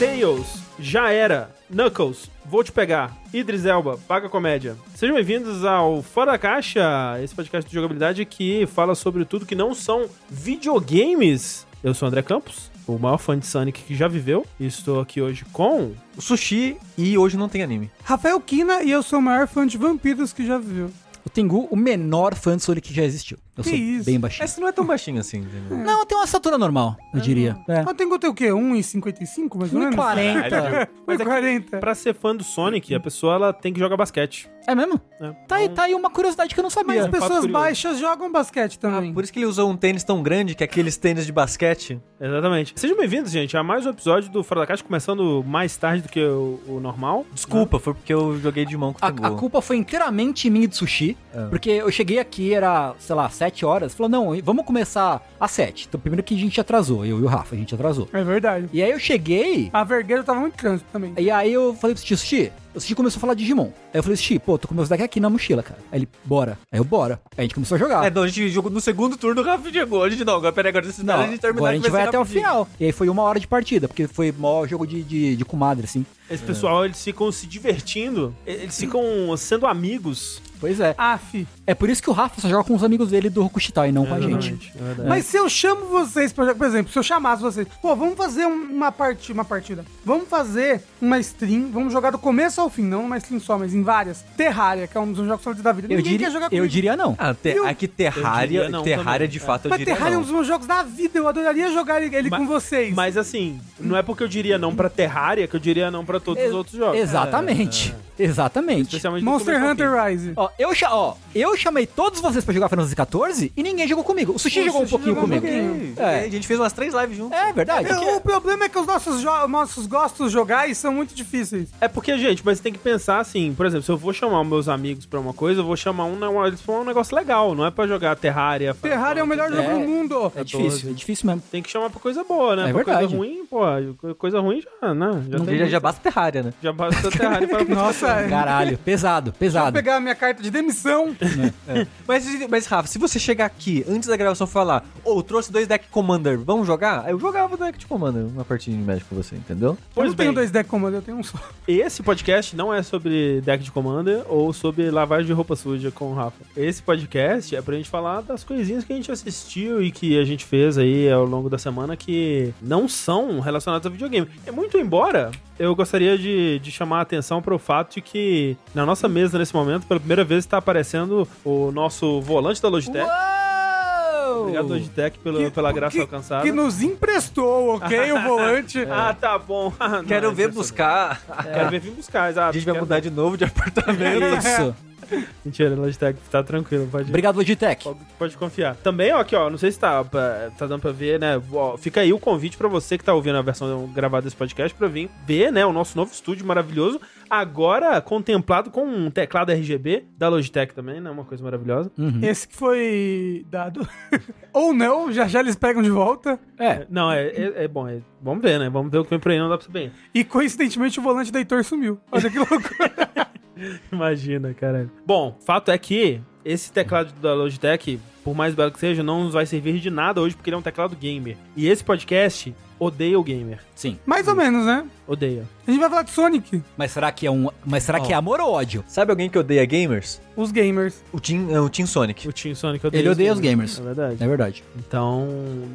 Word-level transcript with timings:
Tails, 0.00 0.62
já 0.78 1.10
era. 1.10 1.54
Knuckles, 1.68 2.30
vou 2.46 2.64
te 2.64 2.72
pegar. 2.72 3.14
Idris 3.34 3.66
Elba, 3.66 3.98
paga 4.08 4.30
comédia. 4.30 4.74
Sejam 4.94 5.14
bem-vindos 5.14 5.62
ao 5.62 6.02
Fora 6.02 6.32
da 6.32 6.38
Caixa, 6.38 7.20
esse 7.22 7.34
podcast 7.34 7.68
de 7.68 7.74
jogabilidade 7.74 8.24
que 8.24 8.66
fala 8.68 8.94
sobre 8.94 9.26
tudo 9.26 9.44
que 9.44 9.54
não 9.54 9.74
são 9.74 10.08
videogames. 10.30 11.66
Eu 11.84 11.92
sou 11.92 12.06
o 12.06 12.08
André 12.08 12.22
Campos, 12.22 12.70
o 12.86 12.98
maior 12.98 13.18
fã 13.18 13.38
de 13.38 13.44
Sonic 13.44 13.82
que 13.82 13.94
já 13.94 14.08
viveu, 14.08 14.46
e 14.58 14.64
estou 14.64 15.00
aqui 15.00 15.20
hoje 15.20 15.44
com. 15.52 15.92
Sushi 16.18 16.78
e 16.96 17.18
hoje 17.18 17.36
não 17.36 17.50
tem 17.50 17.62
anime. 17.62 17.90
Rafael 18.02 18.40
Kina 18.40 18.82
e 18.82 18.90
eu 18.90 19.02
sou 19.02 19.18
o 19.18 19.22
maior 19.22 19.46
fã 19.46 19.66
de 19.66 19.76
vampiros 19.76 20.32
que 20.32 20.46
já 20.46 20.56
viveu. 20.56 20.90
O 21.26 21.28
Tengu, 21.28 21.68
o 21.70 21.76
menor 21.76 22.34
fã 22.34 22.56
de 22.56 22.62
Sonic 22.62 22.88
que 22.88 22.94
já 22.94 23.04
existiu. 23.04 23.36
Eu 23.56 23.64
Que 23.64 23.70
sou 23.70 23.78
isso? 23.78 24.04
bem 24.06 24.18
baixinho. 24.18 24.44
Essa 24.44 24.60
não 24.60 24.68
é 24.68 24.72
tão 24.72 24.86
baixinho 24.86 25.20
assim, 25.20 25.38
entendeu? 25.38 25.76
Não, 25.78 26.06
tem 26.06 26.16
uma 26.16 26.24
estatura 26.24 26.56
normal, 26.56 26.96
eu 27.12 27.20
diria. 27.20 27.56
É. 27.68 27.82
Mas 27.82 27.94
tem 27.94 28.08
que 28.08 28.18
ter 28.18 28.28
o 28.28 28.34
quê? 28.34 28.46
1,55 28.48 29.56
mais 29.58 29.72
ou 29.74 29.80
menos? 29.80 29.94
1,40. 29.96 30.88
Mas 31.06 31.20
é 31.20 31.24
que 31.24 31.30
1,40. 31.30 31.80
Pra 31.80 31.94
ser 31.94 32.14
fã 32.14 32.34
do 32.34 32.44
Sonic, 32.44 32.94
a 32.94 33.00
pessoa 33.00 33.34
ela 33.34 33.52
tem 33.52 33.72
que 33.72 33.80
jogar 33.80 33.96
basquete. 33.96 34.48
É 34.66 34.74
mesmo? 34.74 35.00
né? 35.20 35.34
Tá 35.48 35.56
aí, 35.56 35.64
Então, 35.64 35.74
tá 35.74 35.82
aí 35.84 35.94
uma 35.94 36.10
curiosidade 36.10 36.54
que 36.54 36.60
eu 36.60 36.62
não 36.62 36.68
Mas 36.68 36.74
sabia. 36.74 37.02
fato 37.02 37.10
pessoas 37.10 37.30
curioso. 37.40 37.48
baixas 37.52 37.98
jogam 37.98 38.30
basquete 38.30 38.78
também. 38.78 39.12
Por 39.12 39.24
isso 39.24 39.32
que 39.32 39.38
ele 39.38 39.46
usou 39.46 39.68
um 39.70 39.76
tênis 39.76 40.04
tão 40.04 40.22
grande 40.22 40.54
que 40.54 40.62
é 40.62 40.66
aqueles 40.66 40.96
tênis 40.96 41.26
de 41.26 41.32
basquete. 41.32 42.00
Exatamente. 42.20 42.72
Sejam 42.76 42.96
bem-vindos, 42.96 43.32
gente, 43.32 43.56
a 43.56 43.62
mais 43.62 43.84
um 43.86 43.90
episódio 43.90 44.30
do 44.30 44.44
Fora 44.44 44.60
da 44.60 44.66
Caixa, 44.66 44.84
começando 44.84 45.42
mais 45.46 45.76
tarde 45.76 46.02
do 46.02 46.08
que 46.08 46.22
o, 46.22 46.60
o 46.68 46.78
normal. 46.80 47.26
Desculpa, 47.32 47.78
foi 47.78 47.94
porque 47.94 48.12
eu 48.12 48.38
joguei 48.38 48.64
de 48.64 48.76
mão 48.76 48.92
com 48.92 49.04
o 49.04 49.08
A, 49.24 49.28
a 49.28 49.30
culpa 49.32 49.60
foi 49.62 49.76
inteiramente 49.76 50.48
minha 50.50 50.64
e 50.64 50.68
do 50.68 50.76
sushi, 50.76 51.16
Ah. 51.34 51.46
porque 51.50 51.70
eu 51.70 51.90
cheguei 51.90 52.18
aqui, 52.18 52.52
era, 52.54 52.94
sei 52.98 53.14
lá, 53.16 53.28
7 53.40 53.64
horas. 53.64 53.94
Falou, 53.94 54.10
não, 54.10 54.38
vamos 54.42 54.66
começar 54.66 55.26
às 55.40 55.50
7. 55.52 55.86
Então, 55.88 55.98
primeiro 55.98 56.22
que 56.22 56.34
a 56.34 56.38
gente 56.38 56.60
atrasou, 56.60 57.06
eu 57.06 57.18
e 57.18 57.22
o 57.22 57.26
Rafa, 57.26 57.54
a 57.54 57.58
gente 57.58 57.74
atrasou. 57.74 58.06
É 58.12 58.22
verdade. 58.22 58.68
E 58.70 58.82
aí 58.82 58.90
eu 58.90 58.98
cheguei, 58.98 59.70
A 59.72 59.82
vergueira 59.82 60.22
tava 60.22 60.40
muito 60.40 60.56
trânsito 60.56 60.86
também. 60.92 61.14
e 61.16 61.30
aí 61.30 61.50
eu 61.50 61.74
falei 61.74 61.96
pro 61.96 62.06
Sushi, 62.06 62.52
o 62.74 62.80
Sushi 62.80 62.94
começou 62.94 63.18
a 63.18 63.20
falar 63.22 63.32
de 63.34 63.40
Digimon. 63.40 63.70
Aí 63.92 63.98
eu 63.98 64.02
falei, 64.02 64.16
Sushi, 64.16 64.38
pô, 64.38 64.58
tô 64.58 64.68
com 64.68 64.74
meus 64.74 64.90
deck 64.90 65.02
aqui 65.02 65.18
na 65.18 65.30
mochila, 65.30 65.62
cara. 65.62 65.80
Aí 65.90 66.00
ele, 66.00 66.08
bora. 66.22 66.58
Aí 66.70 66.78
eu, 66.78 66.84
bora. 66.84 67.18
Aí 67.30 67.38
a 67.38 67.42
gente 67.42 67.54
começou 67.54 67.76
a 67.76 67.78
jogar. 67.78 68.04
É, 68.04 68.10
não, 68.10 68.24
a 68.24 68.28
gente 68.28 68.50
jogou 68.50 68.70
no 68.70 68.80
segundo 68.80 69.16
turno, 69.16 69.40
o 69.40 69.44
Rafa 69.44 69.72
chegou. 69.72 70.04
A 70.04 70.10
gente 70.10 70.22
não, 70.22 70.36
agora 70.36 70.52
peraí, 70.52 70.68
agora 70.68 70.86
desse 70.86 71.02
Não, 71.02 71.14
a 71.14 71.26
gente 71.26 71.40
terminar 71.40 71.60
agora 71.60 71.72
a 71.72 71.76
gente 71.76 71.90
vai 71.90 72.02
ser 72.02 72.08
até 72.08 72.18
o 72.18 72.24
final. 72.26 72.68
E 72.78 72.84
aí 72.84 72.92
foi 72.92 73.08
uma 73.08 73.22
hora 73.22 73.40
de 73.40 73.46
partida, 73.46 73.88
porque 73.88 74.06
foi 74.06 74.32
maior 74.32 74.68
jogo 74.68 74.86
de, 74.86 75.02
de, 75.02 75.36
de 75.36 75.44
comadre, 75.46 75.84
assim. 75.86 76.04
Esse 76.30 76.44
pessoal, 76.44 76.84
eles 76.84 77.02
ficam 77.02 77.32
se 77.32 77.46
divertindo, 77.46 78.34
eles 78.46 78.78
ficam 78.78 79.02
sendo 79.38 79.66
amigos. 79.66 80.40
Pois 80.60 80.78
é. 80.78 80.94
Af. 80.98 81.46
É 81.66 81.74
por 81.74 81.88
isso 81.88 82.02
que 82.02 82.10
o 82.10 82.12
Rafa 82.12 82.40
só 82.40 82.48
joga 82.48 82.64
com 82.64 82.74
os 82.74 82.84
amigos 82.84 83.08
dele 83.10 83.30
do 83.30 83.42
Rokushitai 83.42 83.88
e 83.88 83.92
não 83.92 84.04
com 84.04 84.14
a 84.14 84.20
gente. 84.20 84.54
Exatamente, 84.54 84.72
é. 85.00 85.08
Mas 85.08 85.24
se 85.24 85.36
eu 85.36 85.48
chamo 85.48 85.86
vocês 85.86 86.32
pra 86.32 86.44
jogar, 86.44 86.58
por 86.58 86.66
exemplo, 86.66 86.92
se 86.92 86.98
eu 86.98 87.02
chamasse 87.02 87.42
vocês, 87.42 87.66
pô, 87.80 87.96
vamos 87.96 88.14
fazer 88.16 88.46
um- 88.46 88.70
uma, 88.70 88.92
partida, 88.92 89.32
uma 89.34 89.44
partida. 89.44 89.84
Vamos 90.04 90.28
fazer 90.28 90.82
uma 91.00 91.18
stream, 91.18 91.70
vamos 91.72 91.92
jogar 91.92 92.10
do 92.10 92.18
começo 92.18 92.60
ao 92.60 92.68
fim, 92.68 92.82
não 92.82 93.04
uma 93.06 93.16
stream 93.16 93.40
só, 93.40 93.58
mas 93.58 93.74
em 93.74 93.82
várias. 93.82 94.22
Terraria, 94.36 94.86
que 94.86 94.96
é 94.96 95.00
um 95.00 95.12
dos 95.12 95.26
jogos 95.26 95.42
favoritos 95.42 95.64
da 95.64 95.72
vida. 95.72 95.86
Eu, 95.86 95.96
Ninguém 95.96 96.12
diria, 96.12 96.26
quer 96.26 96.32
jogar 96.32 96.48
eu 96.52 96.68
diria 96.68 96.96
não. 96.96 97.16
Ah, 97.18 97.32
te, 97.34 97.48
Eu- 97.50 97.66
aqui 97.66 97.86
eu 97.86 97.88
Terraria, 97.88 98.68
não 98.68 98.82
Terraria 98.82 99.12
também. 99.12 99.28
de 99.28 99.38
fato 99.40 99.64
eu 99.66 99.70
Mas 99.70 99.78
diria 99.78 99.94
Terraria 99.94 100.14
é 100.14 100.18
um 100.18 100.20
não. 100.20 100.26
dos 100.26 100.32
meus 100.34 100.46
jogos 100.46 100.66
da 100.66 100.82
vida, 100.82 101.18
eu 101.18 101.26
adoraria 101.26 101.70
jogar 101.72 102.02
ele, 102.02 102.14
ele 102.14 102.28
Ma- 102.30 102.36
com 102.38 102.46
vocês. 102.46 102.94
Mas 102.94 103.16
assim, 103.16 103.58
não 103.78 103.96
é 103.96 104.02
porque 104.02 104.22
eu 104.22 104.28
diria 104.28 104.58
não 104.58 104.74
pra 104.74 104.90
Terraria 104.90 105.46
que 105.48 105.56
eu 105.56 105.60
diria 105.60 105.90
não 105.90 106.04
pra 106.04 106.20
todos 106.20 106.40
os 106.42 106.46
Ex- 106.48 106.54
outros 106.54 106.76
jogos. 106.76 106.98
Exatamente. 106.98 107.94
Exatamente. 108.18 108.82
Especialmente 108.88 109.24
Monster 109.24 109.64
Hunter. 109.64 109.90
Rise. 110.04 110.32
Ó, 110.36 110.49
eu, 110.58 110.74
cha- 110.74 110.94
ó, 110.94 111.14
eu 111.34 111.56
chamei 111.56 111.86
todos 111.86 112.20
vocês 112.20 112.44
pra 112.44 112.52
jogar 112.54 112.68
Final 112.68 112.86
Fantasy 112.86 113.34
XIV 113.40 113.52
e 113.56 113.62
ninguém 113.62 113.86
jogou 113.88 114.04
comigo. 114.04 114.32
O 114.34 114.38
Sushi 114.38 114.60
O 114.60 114.64
jogou 114.66 114.82
um 114.82 114.86
pouquinho 114.88 115.14
jogou 115.14 115.24
um 115.24 115.40
comigo. 115.40 115.46
pouquinho. 115.46 115.94
É. 115.98 116.24
A 116.24 116.28
gente 116.28 116.46
fez 116.46 116.58
umas 116.60 116.72
três 116.72 116.94
lives 116.94 117.16
juntos. 117.16 117.36
É 117.38 117.52
verdade. 117.52 117.88
Eu- 117.90 118.16
o 118.16 118.20
problema 118.20 118.64
é 118.64 118.68
que 118.68 118.78
os 118.78 118.86
nossos, 118.86 119.22
nossos 119.48 119.86
gostos 119.86 120.30
jogais 120.32 120.76
são 120.78 120.92
muito 120.92 121.14
difíceis. 121.14 121.68
É 121.80 121.88
porque, 121.88 122.16
gente, 122.18 122.42
mas 122.44 122.60
tem 122.60 122.72
que 122.72 122.78
pensar 122.78 123.18
assim, 123.20 123.54
por 123.54 123.66
exemplo, 123.66 123.84
se 123.84 123.90
eu 123.90 123.96
vou 123.96 124.12
chamar 124.12 124.42
meus 124.44 124.68
amigos 124.68 125.06
pra 125.06 125.18
uma 125.20 125.32
coisa, 125.32 125.60
eu 125.60 125.64
vou 125.64 125.76
chamar 125.76 126.04
um, 126.04 126.16
não, 126.16 126.46
eles 126.46 126.60
pra 126.60 126.74
um 126.74 126.84
negócio 126.84 127.14
legal, 127.16 127.54
não 127.54 127.64
é 127.66 127.70
pra 127.70 127.86
jogar 127.86 128.16
Terraria. 128.16 128.74
Terraria 128.74 129.20
é 129.20 129.24
o 129.24 129.26
melhor 129.26 129.50
jogo 129.50 129.62
É. 129.62 129.72
do 129.74 129.80
mundo. 129.80 130.32
É 130.36 130.44
difícil, 130.44 130.90
é 130.90 130.92
difícil 130.92 131.26
mesmo. 131.26 131.42
Tem 131.50 131.62
que 131.62 131.70
chamar 131.70 131.90
pra 131.90 132.00
coisa 132.00 132.22
boa, 132.24 132.56
né? 132.56 132.62
É 132.70 132.72
pra 132.72 132.82
verdade. 132.82 132.98
coisa 133.08 133.16
ruim, 133.16 133.44
pô, 133.48 134.14
coisa 134.14 134.40
ruim 134.40 134.60
já, 134.62 134.94
né? 134.94 135.24
Já, 135.28 135.40
tem 135.40 135.58
Já, 135.58 135.66
já 135.66 135.80
basta 135.80 136.00
Terraria, 136.02 136.42
né? 136.42 136.52
já 136.62 136.72
basta 136.72 137.10
Terraria 137.10 137.48
para 137.48 137.64
Nossa, 137.64 138.06
é. 138.08 138.28
Caralho, 138.28 138.78
pesado, 138.78 139.30
Vou 139.30 139.38
pesado. 139.38 139.72
pegar 139.72 139.96
a 139.96 140.00
minha 140.00 140.14
carta 140.14 140.39
de 140.40 140.50
demissão. 140.50 141.14
Mas, 142.06 142.48
mas, 142.48 142.66
Rafa, 142.66 142.88
se 142.88 142.98
você 142.98 143.18
chegar 143.18 143.46
aqui 143.46 143.84
antes 143.88 144.08
da 144.08 144.16
gravação 144.16 144.46
falar, 144.46 144.84
ô, 145.04 145.22
trouxe 145.22 145.52
dois 145.52 145.66
deck 145.68 145.86
Commander, 145.90 146.38
vamos 146.38 146.66
jogar? 146.66 147.08
Eu 147.08 147.18
jogava 147.18 147.56
deck 147.56 147.78
de 147.78 147.86
Commander, 147.86 148.24
uma 148.26 148.44
partida 148.44 148.76
de 148.76 148.82
Magic 148.82 149.06
com 149.08 149.14
você, 149.14 149.36
entendeu? 149.36 149.70
eu 149.70 149.78
Pois 149.94 150.08
não 150.08 150.16
tenho 150.16 150.30
bem. 150.30 150.34
dois 150.34 150.50
deck 150.50 150.68
comando, 150.68 150.94
eu 150.94 151.02
tenho 151.02 151.18
um 151.18 151.22
só. 151.22 151.38
Esse 151.68 152.02
podcast 152.02 152.56
não 152.56 152.72
é 152.74 152.82
sobre 152.82 153.40
deck 153.42 153.62
de 153.62 153.70
Commander 153.70 154.22
ou 154.28 154.52
sobre 154.52 154.90
lavagem 154.90 155.26
de 155.26 155.32
roupa 155.32 155.54
suja 155.54 155.90
com 155.90 156.06
o 156.06 156.14
Rafa. 156.14 156.38
Esse 156.56 156.82
podcast 156.82 157.54
é 157.54 157.62
pra 157.62 157.76
gente 157.76 157.88
falar 157.88 158.22
das 158.22 158.42
coisinhas 158.42 158.84
que 158.84 158.92
a 158.92 158.96
gente 158.96 159.12
assistiu 159.12 159.82
e 159.82 159.90
que 159.90 160.18
a 160.18 160.24
gente 160.24 160.44
fez 160.44 160.76
aí 160.78 161.10
ao 161.10 161.24
longo 161.24 161.48
da 161.48 161.58
semana 161.58 161.96
que 161.96 162.52
não 162.60 162.88
são 162.88 163.40
relacionadas 163.40 163.86
a 163.86 163.90
videogame. 163.90 164.26
É 164.46 164.50
muito 164.50 164.76
embora 164.76 165.30
eu 165.58 165.74
gostaria 165.76 166.16
de, 166.16 166.58
de 166.60 166.70
chamar 166.70 167.00
a 167.00 167.02
atenção 167.02 167.42
para 167.42 167.54
o 167.54 167.58
fato 167.58 167.94
de 167.96 168.00
que 168.00 168.56
na 168.74 168.86
nossa 168.86 169.06
mesa 169.06 169.38
nesse 169.38 169.54
momento, 169.54 169.86
pela 169.86 170.00
primeira 170.00 170.24
vez, 170.24 170.29
está 170.38 170.58
aparecendo 170.58 171.26
o 171.44 171.70
nosso 171.72 172.20
volante 172.20 172.60
da 172.62 172.68
Logitech. 172.68 173.04
Uou! 173.04 174.40
Obrigado, 174.42 174.68
Logitech, 174.68 175.18
pelo, 175.18 175.38
Que- 175.38 175.50
pela 175.50 175.72
graça 175.72 175.96
que- 175.96 176.00
alcançada. 176.00 176.42
Que 176.42 176.52
nos 176.52 176.80
emprestou, 176.82 177.76
ok? 177.76 178.12
O 178.12 178.20
volante. 178.22 178.86
Ah, 178.90 179.14
tá 179.18 179.38
bom. 179.38 179.72
Não, 179.80 180.04
Quero 180.04 180.28
é 180.30 180.34
ver 180.34 180.50
buscar. 180.52 181.20
Quero 181.52 181.70
ver 181.70 181.80
vir 181.80 181.90
buscar, 181.92 182.30
exato. 182.30 182.50
A 182.50 182.52
gente 182.52 182.64
vai 182.64 182.74
Quero- 182.74 182.86
mudar 182.86 183.00
de 183.00 183.10
novo 183.10 183.36
de 183.36 183.44
apartamento. 183.44 184.24
Isso. 184.38 184.74
Mentira, 185.44 185.74
Logitech, 185.74 186.18
tá 186.30 186.42
tranquilo, 186.42 186.88
pode 186.90 187.08
Obrigado, 187.08 187.36
Logitech. 187.36 187.84
Pode, 187.84 187.98
pode 188.18 188.36
confiar. 188.36 188.76
Também, 188.76 189.12
ó, 189.12 189.20
aqui, 189.20 189.34
ó, 189.34 189.48
não 189.50 189.58
sei 189.58 189.70
se 189.72 189.78
tá, 189.78 190.04
pra- 190.04 190.50
tá 190.58 190.66
dando 190.66 190.80
pra 190.80 190.92
ver, 190.92 191.18
né? 191.18 191.40
Ó, 191.52 191.76
fica 191.76 192.00
aí 192.00 192.12
o 192.12 192.18
convite 192.18 192.56
pra 192.56 192.68
você 192.68 192.96
que 192.98 193.04
tá 193.04 193.14
ouvindo 193.14 193.36
a 193.38 193.42
versão 193.42 193.86
gravada 193.94 194.24
desse 194.24 194.36
podcast 194.36 194.76
pra 194.76 194.88
vir 194.88 195.08
ver, 195.26 195.50
né, 195.52 195.64
o 195.66 195.72
nosso 195.72 195.96
novo 195.96 196.12
estúdio 196.12 196.46
maravilhoso, 196.46 197.00
agora 197.28 198.00
contemplado 198.00 198.70
com 198.70 198.84
um 198.84 199.10
teclado 199.10 199.50
RGB 199.52 200.04
da 200.18 200.28
Logitech 200.28 200.74
também, 200.74 201.00
né? 201.00 201.10
Uma 201.10 201.24
coisa 201.24 201.42
maravilhosa. 201.42 201.90
Uhum. 201.98 202.20
Esse 202.22 202.46
que 202.48 202.56
foi 202.56 203.44
dado. 203.50 203.86
Ou 204.52 204.72
não, 204.74 205.12
já 205.12 205.26
já 205.28 205.40
eles 205.40 205.56
pegam 205.56 205.82
de 205.82 205.90
volta. 205.90 206.38
É, 206.58 206.86
Não, 206.90 207.10
é, 207.10 207.26
é, 207.28 207.64
é 207.64 207.68
bom, 207.68 207.86
é- 207.88 208.00
vamos 208.20 208.42
ver, 208.42 208.58
né? 208.58 208.68
Vamos 208.68 208.90
ver 208.90 208.98
o 208.98 209.04
que 209.04 209.10
vem 209.10 209.18
por 209.18 209.30
aí, 209.32 209.38
não 209.38 209.48
dá 209.48 209.56
pra 209.56 209.66
saber. 209.66 209.92
E 210.14 210.24
coincidentemente 210.24 210.98
o 210.98 211.02
volante 211.02 211.30
da 211.32 211.38
Heitor 211.38 211.62
sumiu. 211.64 211.98
Olha 212.10 212.28
que 212.30 212.38
loucura. 212.38 213.10
Imagina, 213.92 214.54
caralho. 214.54 214.90
Bom, 215.06 215.36
fato 215.44 215.70
é 215.70 215.78
que 215.78 216.20
esse 216.44 216.72
teclado 216.72 217.12
da 217.20 217.34
Logitech, 217.34 218.00
por 218.24 218.34
mais 218.34 218.54
belo 218.54 218.70
que 218.72 218.78
seja, 218.78 219.02
não 219.02 219.24
nos 219.24 219.34
vai 219.34 219.46
servir 219.46 219.78
de 219.78 219.90
nada 219.90 220.20
hoje 220.20 220.34
porque 220.34 220.50
ele 220.50 220.54
é 220.56 220.58
um 220.58 220.62
teclado 220.62 220.96
gamer. 220.96 221.36
E 221.56 221.68
esse 221.68 221.84
podcast 221.84 222.54
odeia 222.78 223.18
o 223.18 223.22
gamer. 223.22 223.60
sim. 223.74 223.98
Mais 224.06 224.26
ou 224.26 224.34
menos, 224.34 224.64
né? 224.64 224.86
Odeia. 225.06 225.44
A 225.66 225.70
gente 225.70 225.80
vai 225.80 225.90
falar 225.90 226.02
de 226.02 226.10
Sonic, 226.10 226.62
Mas 226.76 226.90
será 226.92 227.12
que 227.12 227.26
é 227.26 227.30
um. 227.30 227.48
Mas 227.64 227.82
será 227.82 228.00
que 228.00 228.12
é 228.12 228.16
amor 228.16 228.40
ou 228.40 228.52
ódio? 228.52 228.82
Sabe 228.88 229.10
alguém 229.10 229.28
que 229.28 229.38
odeia 229.38 229.64
gamers? 229.66 230.20
os 230.34 230.50
gamers. 230.50 231.04
O 231.12 231.20
Team, 231.20 231.48
é, 231.50 231.60
o 231.60 231.68
Team 231.68 231.86
Sonic. 231.86 232.26
O 232.26 232.32
Team 232.32 232.54
Sonic 232.54 232.86
odeia 232.86 233.02
Ele 233.02 233.08
odeia 233.10 233.32
os 233.32 233.40
gamers. 233.40 233.78
É 233.78 233.82
verdade. 233.82 234.16
É 234.18 234.26
verdade. 234.26 234.64
Então, 234.78 235.28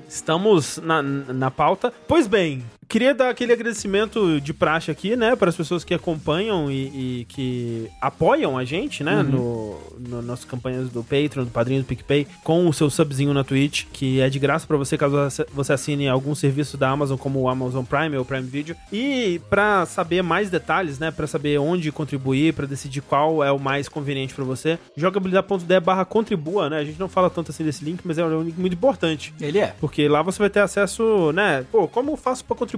estamos 0.09 0.79
na, 0.83 1.01
na 1.03 1.51
pauta. 1.51 1.93
Pois 2.07 2.27
bem, 2.27 2.63
queria 2.87 3.13
dar 3.13 3.29
aquele 3.29 3.53
agradecimento 3.53 4.39
de 4.39 4.53
praxe 4.53 4.91
aqui, 4.91 5.15
né, 5.15 5.35
para 5.35 5.49
as 5.49 5.55
pessoas 5.55 5.83
que 5.83 5.93
acompanham 5.93 6.71
e, 6.71 7.21
e 7.21 7.25
que 7.25 7.89
apoiam 8.01 8.57
a 8.57 8.63
gente, 8.63 9.03
né, 9.03 9.23
no, 9.23 9.77
no 9.99 10.21
nossas 10.21 10.45
campanhas 10.45 10.89
do 10.89 11.03
Patreon, 11.03 11.45
do 11.45 11.51
Padrinho 11.51 11.81
do 11.81 11.85
PicPay, 11.85 12.27
com 12.43 12.67
o 12.67 12.73
seu 12.73 12.89
subzinho 12.89 13.33
na 13.33 13.43
Twitch, 13.43 13.85
que 13.91 14.21
é 14.21 14.29
de 14.29 14.39
graça 14.39 14.65
para 14.65 14.77
você 14.77 14.97
caso 14.97 15.15
você 15.53 15.73
assine 15.73 16.07
algum 16.07 16.35
serviço 16.35 16.77
da 16.77 16.89
Amazon, 16.89 17.17
como 17.17 17.39
o 17.39 17.49
Amazon 17.49 17.83
Prime 17.83 18.15
ou 18.15 18.23
o 18.23 18.25
Prime 18.25 18.47
Video. 18.47 18.75
E 18.91 19.41
para 19.49 19.85
saber 19.85 20.21
mais 20.21 20.49
detalhes, 20.49 20.99
né, 20.99 21.11
para 21.11 21.27
saber 21.27 21.57
onde 21.59 21.91
contribuir, 21.91 22.53
para 22.53 22.65
decidir 22.65 23.01
qual 23.01 23.43
é 23.43 23.51
o 23.51 23.59
mais 23.59 23.89
conveniente 23.89 24.33
para 24.33 24.43
você, 24.43 24.79
jogabilidade.de 24.95 25.79
barra 25.79 26.05
contribua, 26.05 26.69
né, 26.69 26.79
a 26.79 26.83
gente 26.83 26.99
não 26.99 27.09
fala 27.09 27.29
tanto 27.29 27.51
assim 27.51 27.63
desse 27.63 27.83
link, 27.83 28.01
mas 28.03 28.17
é 28.17 28.25
um 28.25 28.43
link 28.43 28.59
muito 28.59 28.73
importante. 28.73 29.33
Ele 29.39 29.59
é. 29.59 29.75
Porque 29.79 30.07
lá 30.07 30.21
você 30.21 30.39
vai 30.39 30.49
ter 30.49 30.59
acesso, 30.59 31.31
né? 31.33 31.65
Pô, 31.71 31.87
como 31.87 32.11
eu 32.11 32.17
faço 32.17 32.43
pra 32.45 32.55
contribuir? 32.55 32.74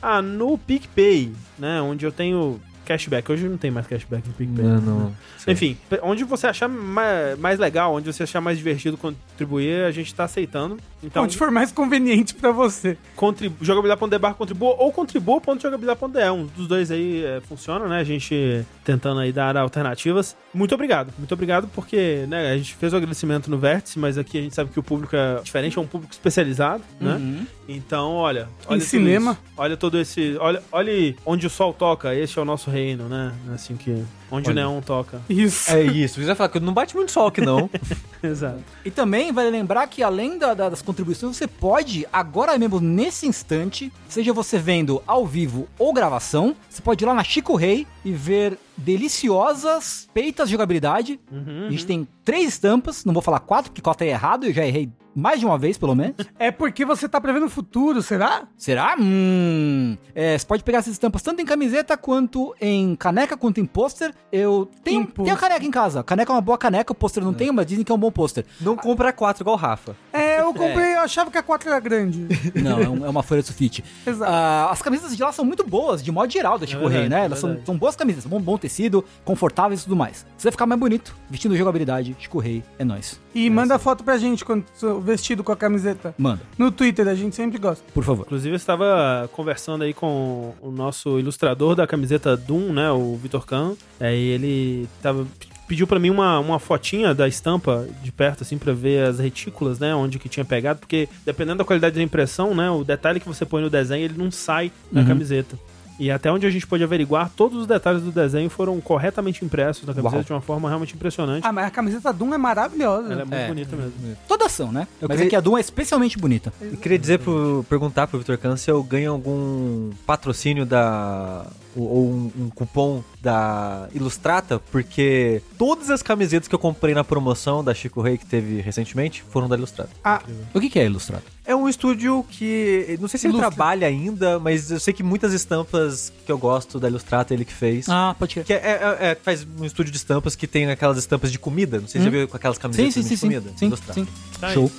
Ah, 0.00 0.22
no 0.22 0.56
PicPay, 0.58 1.32
né? 1.58 1.80
Onde 1.80 2.04
eu 2.06 2.12
tenho 2.12 2.60
cashback. 2.88 3.30
Hoje 3.30 3.48
não 3.48 3.56
tem 3.56 3.70
mais 3.70 3.86
cashback 3.86 4.26
no 4.26 4.34
PicPay. 4.34 4.64
Não, 4.64 4.80
não. 4.80 5.16
Enfim, 5.46 5.76
pe- 5.88 6.00
onde 6.02 6.24
você 6.24 6.46
achar 6.46 6.68
mais, 6.68 7.58
legal, 7.58 7.94
onde 7.94 8.12
você 8.12 8.22
achar 8.24 8.40
mais 8.40 8.58
divertido 8.58 8.96
contribuir, 8.96 9.84
a 9.84 9.90
gente 9.90 10.14
tá 10.14 10.24
aceitando. 10.24 10.76
Então, 11.02 11.22
Onde 11.22 11.36
for 11.36 11.50
mais 11.52 11.70
conveniente 11.70 12.34
pra 12.34 12.50
você. 12.50 12.96
contribu 13.14 13.64
jogabilidade.de 13.64 14.34
contribua 14.34 14.74
ou 14.78 14.90
contribua.jogabilidade.de. 14.92 16.30
Um 16.30 16.46
dos 16.46 16.66
dois 16.66 16.90
aí 16.90 17.24
é, 17.24 17.40
funciona, 17.40 17.86
né? 17.86 18.00
A 18.00 18.04
gente 18.04 18.64
tentando 18.84 19.20
aí 19.20 19.32
dar 19.32 19.56
alternativas. 19.56 20.36
Muito 20.52 20.74
obrigado. 20.74 21.12
Muito 21.18 21.32
obrigado 21.32 21.68
porque, 21.74 22.24
né, 22.28 22.50
a 22.52 22.56
gente 22.56 22.74
fez 22.74 22.92
o 22.92 22.96
agradecimento 22.96 23.50
no 23.50 23.58
Vértice, 23.58 23.98
mas 23.98 24.18
aqui 24.18 24.38
a 24.38 24.42
gente 24.42 24.54
sabe 24.54 24.70
que 24.70 24.80
o 24.80 24.82
público 24.82 25.14
é 25.14 25.40
diferente, 25.42 25.78
é 25.78 25.80
um 25.80 25.86
público 25.86 26.12
especializado, 26.12 26.82
né? 27.00 27.14
Uhum. 27.14 27.46
Então, 27.68 28.12
olha, 28.14 28.48
olha 28.66 28.80
tudo 28.80 28.88
cinema. 28.88 29.32
isso. 29.32 29.40
Olha 29.56 29.76
todo 29.76 29.98
esse, 30.00 30.36
olha, 30.40 30.62
olha 30.72 31.14
onde 31.26 31.46
o 31.46 31.50
sol 31.50 31.72
toca, 31.74 32.14
este 32.14 32.38
é 32.38 32.42
o 32.42 32.44
nosso 32.44 32.70
reino, 32.78 33.08
né? 33.08 33.32
Assim 33.54 33.76
que 33.76 34.04
onde 34.30 34.48
Olha. 34.48 34.52
o 34.52 34.54
neon 34.54 34.80
toca. 34.80 35.20
Isso. 35.28 35.70
É 35.72 35.82
isso. 35.82 36.20
Você 36.20 36.26
vai 36.26 36.34
falar 36.34 36.48
que 36.50 36.60
não 36.60 36.72
bate 36.72 36.94
muito 36.94 37.10
sol 37.12 37.26
aqui, 37.28 37.40
não. 37.40 37.68
Exato. 38.22 38.62
E 38.84 38.90
também 38.90 39.32
vale 39.32 39.50
lembrar 39.50 39.86
que 39.86 40.02
além 40.02 40.38
da- 40.38 40.54
da- 40.54 40.68
das 40.68 40.82
contribuições, 40.82 41.36
você 41.36 41.46
pode, 41.46 42.06
agora 42.12 42.56
mesmo, 42.58 42.80
nesse 42.80 43.26
instante, 43.26 43.92
seja 44.08 44.32
você 44.32 44.58
vendo 44.58 45.02
ao 45.06 45.26
vivo 45.26 45.68
ou 45.78 45.92
gravação, 45.92 46.54
você 46.68 46.82
pode 46.82 47.04
ir 47.04 47.06
lá 47.06 47.14
na 47.14 47.24
Chico 47.24 47.54
Rei 47.56 47.86
e 48.04 48.12
ver 48.12 48.58
deliciosas 48.76 50.08
peitas 50.14 50.48
de 50.48 50.52
jogabilidade. 50.52 51.18
Uhum, 51.30 51.66
A 51.66 51.70
gente 51.70 51.86
tem 51.86 52.06
três 52.24 52.48
estampas, 52.48 53.04
não 53.04 53.12
vou 53.12 53.22
falar 53.22 53.40
quatro, 53.40 53.70
porque 53.70 53.82
quatro 53.82 54.06
é 54.06 54.10
errado, 54.10 54.44
eu 54.46 54.52
já 54.52 54.64
errei 54.66 54.88
mais 55.18 55.40
de 55.40 55.46
uma 55.46 55.58
vez, 55.58 55.76
pelo 55.76 55.94
menos. 55.94 56.16
É 56.38 56.52
porque 56.52 56.84
você 56.84 57.08
tá 57.08 57.20
prevendo 57.20 57.46
o 57.46 57.50
futuro, 57.50 58.00
será? 58.00 58.46
Será? 58.56 58.96
Hum. 58.98 59.96
É, 60.14 60.38
você 60.38 60.46
pode 60.46 60.62
pegar 60.62 60.78
essas 60.78 60.92
estampas 60.92 61.20
tanto 61.20 61.42
em 61.42 61.44
camiseta 61.44 61.96
quanto 61.96 62.54
em 62.60 62.94
caneca, 62.94 63.36
quanto 63.36 63.58
em 63.58 63.66
pôster. 63.66 64.14
Eu 64.30 64.70
tenho, 64.84 65.04
tenho 65.06 65.34
a 65.34 65.36
caneca 65.36 65.64
em 65.64 65.70
casa. 65.70 66.02
Caneca 66.04 66.32
é 66.32 66.34
uma 66.34 66.40
boa 66.40 66.56
caneca, 66.56 66.92
o 66.92 66.94
pôster 66.94 67.24
não 67.24 67.34
tenho, 67.34 67.52
mas 67.52 67.66
dizem 67.66 67.84
que 67.84 67.90
é 67.90 67.94
um 67.94 67.98
bom 67.98 68.12
pôster. 68.12 68.44
não 68.60 68.76
compra 68.76 69.12
quatro 69.12 69.42
igual 69.42 69.56
o 69.56 69.58
Rafa. 69.58 69.96
É, 70.12 70.27
eu 70.46 70.54
comprei, 70.54 70.94
eu 70.94 71.00
achava 71.00 71.30
que 71.30 71.38
a 71.38 71.42
4 71.42 71.68
era 71.68 71.80
grande. 71.80 72.26
Não, 72.54 72.80
é, 72.80 72.88
um- 72.88 73.06
é 73.06 73.08
uma 73.08 73.22
folha 73.22 73.40
de 73.40 73.46
sulfite. 73.48 73.84
Exato. 74.06 74.30
Ah, 74.32 74.68
as 74.70 74.80
camisetas 74.82 75.16
de 75.16 75.22
lá 75.22 75.32
são 75.32 75.44
muito 75.44 75.66
boas, 75.66 76.02
de 76.02 76.10
modo 76.12 76.32
geral, 76.32 76.58
da 76.58 76.66
Chico 76.66 76.80
verdade, 76.80 77.00
Rei, 77.00 77.08
né? 77.08 77.20
é 77.22 77.24
Elas 77.26 77.38
são, 77.38 77.58
são 77.64 77.76
boas 77.76 77.94
camisetas, 77.96 78.26
bom, 78.28 78.40
bom 78.40 78.56
tecido, 78.58 79.04
confortáveis 79.24 79.80
e 79.80 79.84
tudo 79.84 79.96
mais. 79.96 80.26
Você 80.36 80.44
vai 80.44 80.52
ficar 80.52 80.66
mais 80.66 80.80
bonito, 80.80 81.14
vestindo 81.30 81.56
jogabilidade, 81.56 82.16
Chico 82.18 82.38
Rei, 82.38 82.62
é 82.78 82.84
nóis. 82.84 83.20
E 83.34 83.48
manda 83.50 83.78
foto 83.78 84.02
pra 84.02 84.16
gente 84.18 84.44
quando 84.44 84.64
vestido 85.02 85.44
com 85.44 85.52
a 85.52 85.56
camiseta. 85.56 86.14
Manda, 86.18 86.40
No 86.56 86.70
Twitter, 86.72 87.06
a 87.06 87.14
gente 87.14 87.36
sempre 87.36 87.58
gosta. 87.58 87.84
por 87.94 88.02
favor. 88.02 88.22
Inclusive, 88.26 88.52
eu 88.52 88.56
estava 88.56 89.28
conversando 89.32 89.84
aí 89.84 89.94
com 89.94 90.54
o 90.60 90.70
nosso 90.70 91.18
ilustrador 91.18 91.74
da 91.76 91.86
camiseta 91.86 92.36
Doom, 92.36 92.72
né? 92.72 92.90
O 92.90 93.16
Vitor 93.16 93.46
Kahn. 93.46 93.74
Aí 94.00 94.18
ele 94.28 94.88
tava, 95.02 95.26
pediu 95.68 95.86
pra 95.86 95.98
mim 96.00 96.10
uma, 96.10 96.38
uma 96.40 96.58
fotinha 96.58 97.14
da 97.14 97.28
estampa 97.28 97.86
de 98.02 98.10
perto, 98.10 98.42
assim, 98.42 98.56
pra 98.58 98.72
ver 98.72 99.06
as 99.06 99.18
retículas, 99.18 99.78
né? 99.78 99.94
Onde 99.94 100.18
que 100.18 100.28
tinha 100.28 100.44
pegado. 100.44 100.80
Porque 100.80 101.08
dependendo 101.24 101.58
da 101.58 101.64
qualidade 101.64 101.94
da 101.96 102.02
impressão, 102.02 102.54
né? 102.54 102.70
O 102.70 102.82
detalhe 102.82 103.20
que 103.20 103.28
você 103.28 103.44
põe 103.44 103.62
no 103.62 103.70
desenho, 103.70 104.04
ele 104.04 104.14
não 104.16 104.30
sai 104.30 104.72
da 104.90 105.02
Uhum. 105.02 105.06
camiseta. 105.06 105.56
E 106.00 106.12
até 106.12 106.30
onde 106.30 106.46
a 106.46 106.50
gente 106.50 106.64
pôde 106.64 106.84
averiguar, 106.84 107.28
todos 107.36 107.58
os 107.58 107.66
detalhes 107.66 108.00
do 108.02 108.12
desenho 108.12 108.48
foram 108.48 108.80
corretamente 108.80 109.44
impressos 109.44 109.84
na 109.84 109.92
camiseta 109.92 110.14
Uau. 110.18 110.24
de 110.24 110.32
uma 110.32 110.40
forma 110.40 110.68
realmente 110.68 110.94
impressionante. 110.94 111.44
Ah, 111.44 111.50
mas 111.52 111.66
a 111.66 111.70
camiseta 111.70 112.12
Doom 112.12 112.34
é 112.34 112.38
maravilhosa. 112.38 113.12
Ela 113.12 113.22
é 113.22 113.24
muito 113.24 113.34
É. 113.34 113.48
bonita 113.48 113.74
mesmo. 113.76 113.92
Toda 114.28 114.46
ação, 114.46 114.70
né? 114.70 114.86
Eu 115.02 115.08
Mas 115.08 115.16
queria- 115.16 115.26
é 115.26 115.30
que 115.30 115.34
a 115.34 115.40
Doom 115.40 115.58
é 115.58 115.60
especialmente 115.60 116.16
bonita. 116.16 116.52
E 116.62 116.76
queria 116.76 116.96
dizer 117.00 117.18
pro, 117.18 117.66
perguntar 117.68 118.06
pro 118.06 118.16
Vitor 118.20 118.38
Kahn 118.38 118.56
se 118.56 118.70
eu 118.70 118.80
ganho 118.80 119.10
algum 119.10 119.90
patrocínio 120.06 120.64
da. 120.64 121.44
Ou- 121.76 122.08
um, 122.08 122.32
um 122.44 122.50
cupom 122.50 123.02
da 123.20 123.88
Ilustrata, 123.94 124.58
porque 124.70 125.42
todas 125.58 125.90
as 125.90 126.02
camisetas 126.02 126.48
que 126.48 126.54
eu 126.54 126.58
comprei 126.58 126.94
na 126.94 127.02
promoção 127.04 127.62
da 127.64 127.74
Chico 127.74 128.00
Rei 128.00 128.16
que 128.18 128.26
teve 128.26 128.60
recentemente 128.60 129.22
foram 129.30 129.48
da 129.48 129.56
Ilustrata. 129.56 129.90
Ah, 130.04 130.22
O 130.54 130.60
que, 130.60 130.70
que 130.70 130.78
é 130.78 130.84
ilustrado? 130.84 131.22
É 131.44 131.54
um 131.56 131.68
estúdio 131.68 132.24
que. 132.28 132.98
Não 133.00 133.08
sei 133.08 133.18
se 133.18 133.26
ele 133.26 133.32
Ilustra. 133.34 133.50
trabalha 133.50 133.86
ainda, 133.86 134.38
mas 134.38 134.70
eu 134.70 134.78
sei 134.78 134.92
que 134.92 135.02
muitas 135.02 135.32
estampas 135.32 136.12
que 136.26 136.30
eu 136.30 136.36
gosto 136.38 136.78
da 136.78 136.88
Ilustrata 136.88 137.32
ele 137.32 137.44
que 137.44 137.52
fez. 137.52 137.88
Ah, 137.88 138.14
pode 138.18 138.34
crer. 138.34 138.44
Que 138.44 138.52
é, 138.52 138.56
é- 139.00 139.10
é- 139.10 139.14
faz 139.14 139.46
um 139.58 139.64
estúdio 139.64 139.90
de 139.90 139.96
estampas 139.98 140.36
que 140.36 140.46
tem 140.46 140.70
aquelas 140.70 140.98
estampas 140.98 141.32
de 141.32 141.38
comida. 141.38 141.80
Não 141.80 141.88
sei 141.88 142.00
se 142.00 142.04
você 142.06 142.10
já 142.12 142.18
viu 142.18 142.28
com 142.28 142.36
aquelas 142.36 142.56
Sim, 142.56 142.62
camisetas 142.62 142.94
sim, 142.94 143.02
sim, 143.02 143.08
de 143.08 143.16
sim. 143.16 143.26
comida. 143.26 143.50
Sim, 143.56 143.66
Ilustrata. 143.66 143.94
sim. 144.00 144.06
Tá. 144.40 144.50
Show. 144.52 144.70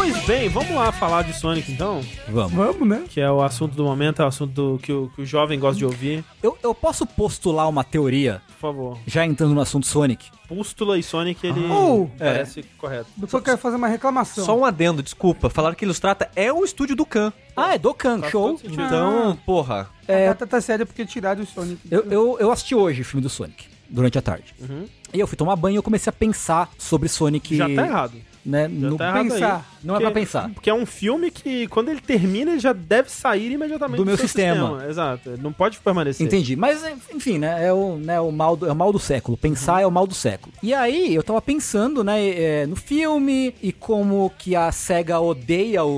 Pois 0.00 0.24
bem, 0.24 0.48
vamos 0.48 0.70
lá 0.74 0.90
falar 0.92 1.22
de 1.24 1.38
Sonic 1.38 1.70
então, 1.70 2.00
Vamos. 2.26 2.52
vamos, 2.54 2.88
né? 2.88 3.04
que 3.06 3.20
é 3.20 3.30
o 3.30 3.42
assunto 3.42 3.74
do 3.76 3.84
momento, 3.84 4.22
é 4.22 4.24
o 4.24 4.28
assunto 4.28 4.50
do- 4.52 4.78
que, 4.78 4.90
o, 4.90 5.10
que 5.14 5.20
o 5.20 5.26
jovem 5.26 5.58
gosta 5.60 5.76
de 5.76 5.84
ouvir. 5.84 6.24
Eu, 6.42 6.56
eu 6.62 6.74
posso 6.74 7.04
postular 7.04 7.68
uma 7.68 7.84
teoria, 7.84 8.40
Por 8.46 8.60
favor. 8.60 8.98
já 9.06 9.26
entrando 9.26 9.54
no 9.54 9.60
assunto 9.60 9.86
Sonic? 9.86 10.30
Pústula 10.48 10.98
e 10.98 11.02
Sonic, 11.02 11.46
ele 11.46 11.60
Oh, 11.70 12.08
parece 12.18 12.62
correto. 12.78 13.08
Depois 13.14 13.34
eu 13.34 13.42
quero 13.42 13.58
fazer 13.58 13.76
uma 13.76 13.88
reclamação. 13.88 14.42
Só 14.42 14.56
um 14.58 14.64
adendo, 14.64 15.02
desculpa. 15.02 15.50
Falaram 15.50 15.74
que 15.76 15.84
Ilustrata 15.84 16.30
é 16.34 16.50
o 16.50 16.64
estúdio 16.64 16.96
do 16.96 17.04
Khan. 17.04 17.30
Ah, 17.54 17.74
é 17.74 17.78
Dokkan, 17.78 18.20
Faz 18.20 18.32
show. 18.32 18.48
todo 18.48 18.58
sentido. 18.60 18.82
Então, 18.82 19.36
porra. 19.44 19.90
A 20.08 20.12
data 20.28 20.46
tá 20.46 20.60
séria 20.62 20.86
porque 20.86 21.04
tiraram 21.04 21.42
o 21.42 21.46
Sonic. 21.46 21.78
Eu, 21.90 22.04
eu, 22.10 22.36
eu 22.40 22.50
assisti 22.50 22.74
hoje 22.74 23.02
o 23.02 23.04
filme 23.04 23.22
do 23.22 23.28
Sonic, 23.28 23.66
durante 23.88 24.16
a 24.18 24.22
tarde. 24.22 24.54
Uhum. 24.60 24.86
E 25.12 25.20
eu 25.20 25.26
fui 25.26 25.36
tomar 25.36 25.56
banho 25.56 25.74
e 25.74 25.76
eu 25.76 25.82
comecei 25.82 26.08
a 26.08 26.12
pensar 26.12 26.70
sobre 26.78 27.06
Sonic. 27.08 27.54
Já 27.54 27.66
tá 27.66 27.86
errado. 27.86 28.14
Né, 28.44 28.62
Já 28.62 28.68
no- 28.68 28.96
tá 28.96 29.12
pensar. 29.12 29.56
aí. 29.56 29.62
Não 29.84 29.96
é 29.96 30.00
pra 30.00 30.10
pensar. 30.10 30.50
Porque 30.50 30.70
é 30.70 30.74
um 30.74 30.86
filme 30.86 31.30
que, 31.30 31.66
quando 31.68 31.90
ele 31.90 32.00
termina, 32.00 32.52
ele 32.52 32.60
já 32.60 32.72
deve 32.72 33.10
sair 33.10 33.52
imediatamente 33.52 33.98
Do 33.98 34.06
meu 34.06 34.16
seu 34.16 34.26
sistema. 34.26 34.84
Exato. 34.88 35.30
Ele 35.30 35.42
não 35.42 35.52
pode 35.52 35.78
permanecer. 35.78 36.26
Entendi. 36.26 36.56
Mas, 36.56 36.82
enfim, 37.14 37.38
né? 37.38 37.66
É 37.66 37.72
o, 37.72 37.96
né, 37.96 38.18
o, 38.20 38.30
mal 38.32 38.56
do, 38.56 38.66
é 38.66 38.72
o 38.72 38.76
mal 38.76 38.92
do 38.92 38.98
século. 38.98 39.36
Pensar 39.36 39.82
é 39.82 39.86
o 39.86 39.90
mal 39.90 40.06
do 40.06 40.14
século. 40.14 40.52
E 40.62 40.72
aí, 40.72 41.14
eu 41.14 41.22
tava 41.22 41.40
pensando, 41.42 42.02
né, 42.02 42.28
é, 42.28 42.66
no 42.66 42.76
filme 42.76 43.54
e 43.62 43.72
como 43.72 44.30
que 44.38 44.56
a 44.56 44.70
SEGA 44.72 45.20
odeia 45.20 45.84
o, 45.84 45.88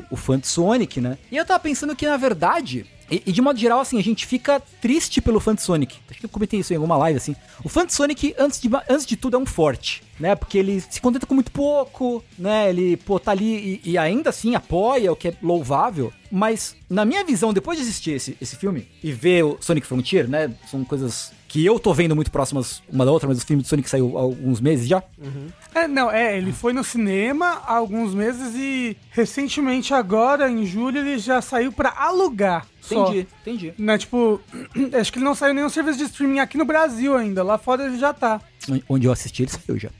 o, 0.00 0.04
o 0.10 0.16
fã 0.16 0.38
de 0.38 0.46
Sonic, 0.46 1.00
né? 1.00 1.18
E 1.30 1.36
eu 1.36 1.44
tava 1.44 1.60
pensando 1.60 1.94
que, 1.94 2.06
na 2.06 2.16
verdade. 2.16 2.86
E, 3.12 3.22
e 3.26 3.32
de 3.32 3.42
modo 3.42 3.58
geral, 3.58 3.80
assim, 3.80 3.98
a 3.98 4.02
gente 4.02 4.26
fica 4.26 4.58
triste 4.80 5.20
pelo 5.20 5.38
de 5.38 5.60
Sonic. 5.60 5.96
Acho 6.10 6.20
que 6.20 6.24
eu 6.24 6.30
comentei 6.30 6.60
isso 6.60 6.72
em 6.72 6.76
alguma 6.76 6.96
live, 6.96 7.18
assim. 7.18 7.36
O 7.62 7.68
de 7.84 7.92
Sonic, 7.92 8.34
antes 8.38 8.58
de, 8.58 8.70
antes 8.88 9.04
de 9.04 9.16
tudo, 9.16 9.36
é 9.36 9.38
um 9.38 9.44
forte, 9.44 10.02
né? 10.18 10.34
Porque 10.34 10.56
ele 10.56 10.80
se 10.80 10.98
contenta 10.98 11.26
com 11.26 11.34
muito 11.34 11.52
pouco, 11.52 12.24
né? 12.38 12.70
Ele, 12.70 12.96
pô, 12.96 13.20
tá 13.20 13.32
ali 13.32 13.80
e, 13.84 13.90
e 13.90 13.98
ainda 13.98 14.30
assim 14.30 14.54
apoia, 14.54 15.12
o 15.12 15.16
que 15.16 15.28
é 15.28 15.34
louvável. 15.42 16.10
Mas, 16.30 16.74
na 16.88 17.04
minha 17.04 17.22
visão, 17.22 17.52
depois 17.52 17.76
de 17.76 17.84
assistir 17.84 18.12
esse, 18.12 18.34
esse 18.40 18.56
filme 18.56 18.88
e 19.02 19.12
ver 19.12 19.44
o 19.44 19.58
Sonic 19.60 19.86
Frontier, 19.86 20.26
né? 20.26 20.50
São 20.70 20.82
coisas 20.82 21.32
que 21.52 21.62
eu 21.66 21.78
tô 21.78 21.92
vendo 21.92 22.16
muito 22.16 22.30
próximas 22.30 22.82
uma 22.90 23.04
da 23.04 23.12
outra, 23.12 23.28
mas 23.28 23.36
o 23.36 23.46
filme 23.46 23.62
do 23.62 23.68
Sonic 23.68 23.86
saiu 23.86 24.16
há 24.16 24.22
alguns 24.22 24.58
meses 24.58 24.88
já. 24.88 25.02
É, 25.74 25.86
não, 25.86 26.10
é, 26.10 26.38
ele 26.38 26.50
foi 26.50 26.72
no 26.72 26.82
cinema 26.82 27.60
há 27.66 27.76
alguns 27.76 28.14
meses 28.14 28.54
e 28.56 28.96
recentemente 29.10 29.92
agora, 29.92 30.50
em 30.50 30.64
julho, 30.64 31.00
ele 31.00 31.18
já 31.18 31.42
saiu 31.42 31.70
pra 31.70 31.92
alugar. 31.94 32.66
só. 32.80 33.02
Entendi, 33.02 33.28
entendi. 33.42 33.74
Né, 33.76 33.98
tipo, 33.98 34.40
acho 34.98 35.12
que 35.12 35.18
ele 35.18 35.26
não 35.26 35.34
saiu 35.34 35.52
nenhum 35.52 35.68
serviço 35.68 35.98
de 35.98 36.04
streaming 36.04 36.38
aqui 36.38 36.56
no 36.56 36.64
Brasil 36.64 37.14
ainda. 37.14 37.42
Lá 37.42 37.58
fora 37.58 37.84
ele 37.84 37.98
já 37.98 38.14
tá. 38.14 38.40
Onde 38.88 39.06
eu 39.06 39.12
assisti, 39.12 39.42
ele 39.42 39.50
saiu 39.50 39.78
já. 39.78 39.90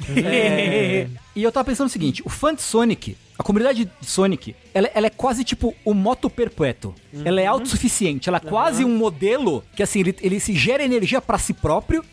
E 1.34 1.42
eu 1.42 1.50
tava 1.50 1.64
pensando 1.64 1.86
o 1.86 1.90
seguinte, 1.90 2.22
o 2.26 2.28
fã 2.28 2.54
de 2.54 2.60
Sonic, 2.60 3.16
a 3.38 3.42
comunidade 3.44 3.84
de 3.84 4.06
Sonic, 4.06 4.56
ela, 4.74 4.90
ela 4.92 5.06
é 5.06 5.10
quase 5.10 5.44
tipo 5.44 5.72
o 5.84 5.94
moto 5.94 6.28
perpétuo. 6.28 6.92
Ela 7.24 7.40
é 7.40 7.46
autossuficiente, 7.46 8.28
ela 8.28 8.38
é 8.38 8.40
quase 8.40 8.84
um 8.84 8.96
modelo 8.96 9.64
que 9.76 9.82
assim, 9.82 10.00
ele, 10.00 10.16
ele 10.20 10.40
se 10.40 10.54
gera 10.54 10.82
energia 10.82 11.20
pra 11.20 11.38
si 11.38 11.54
próprio. 11.54 12.04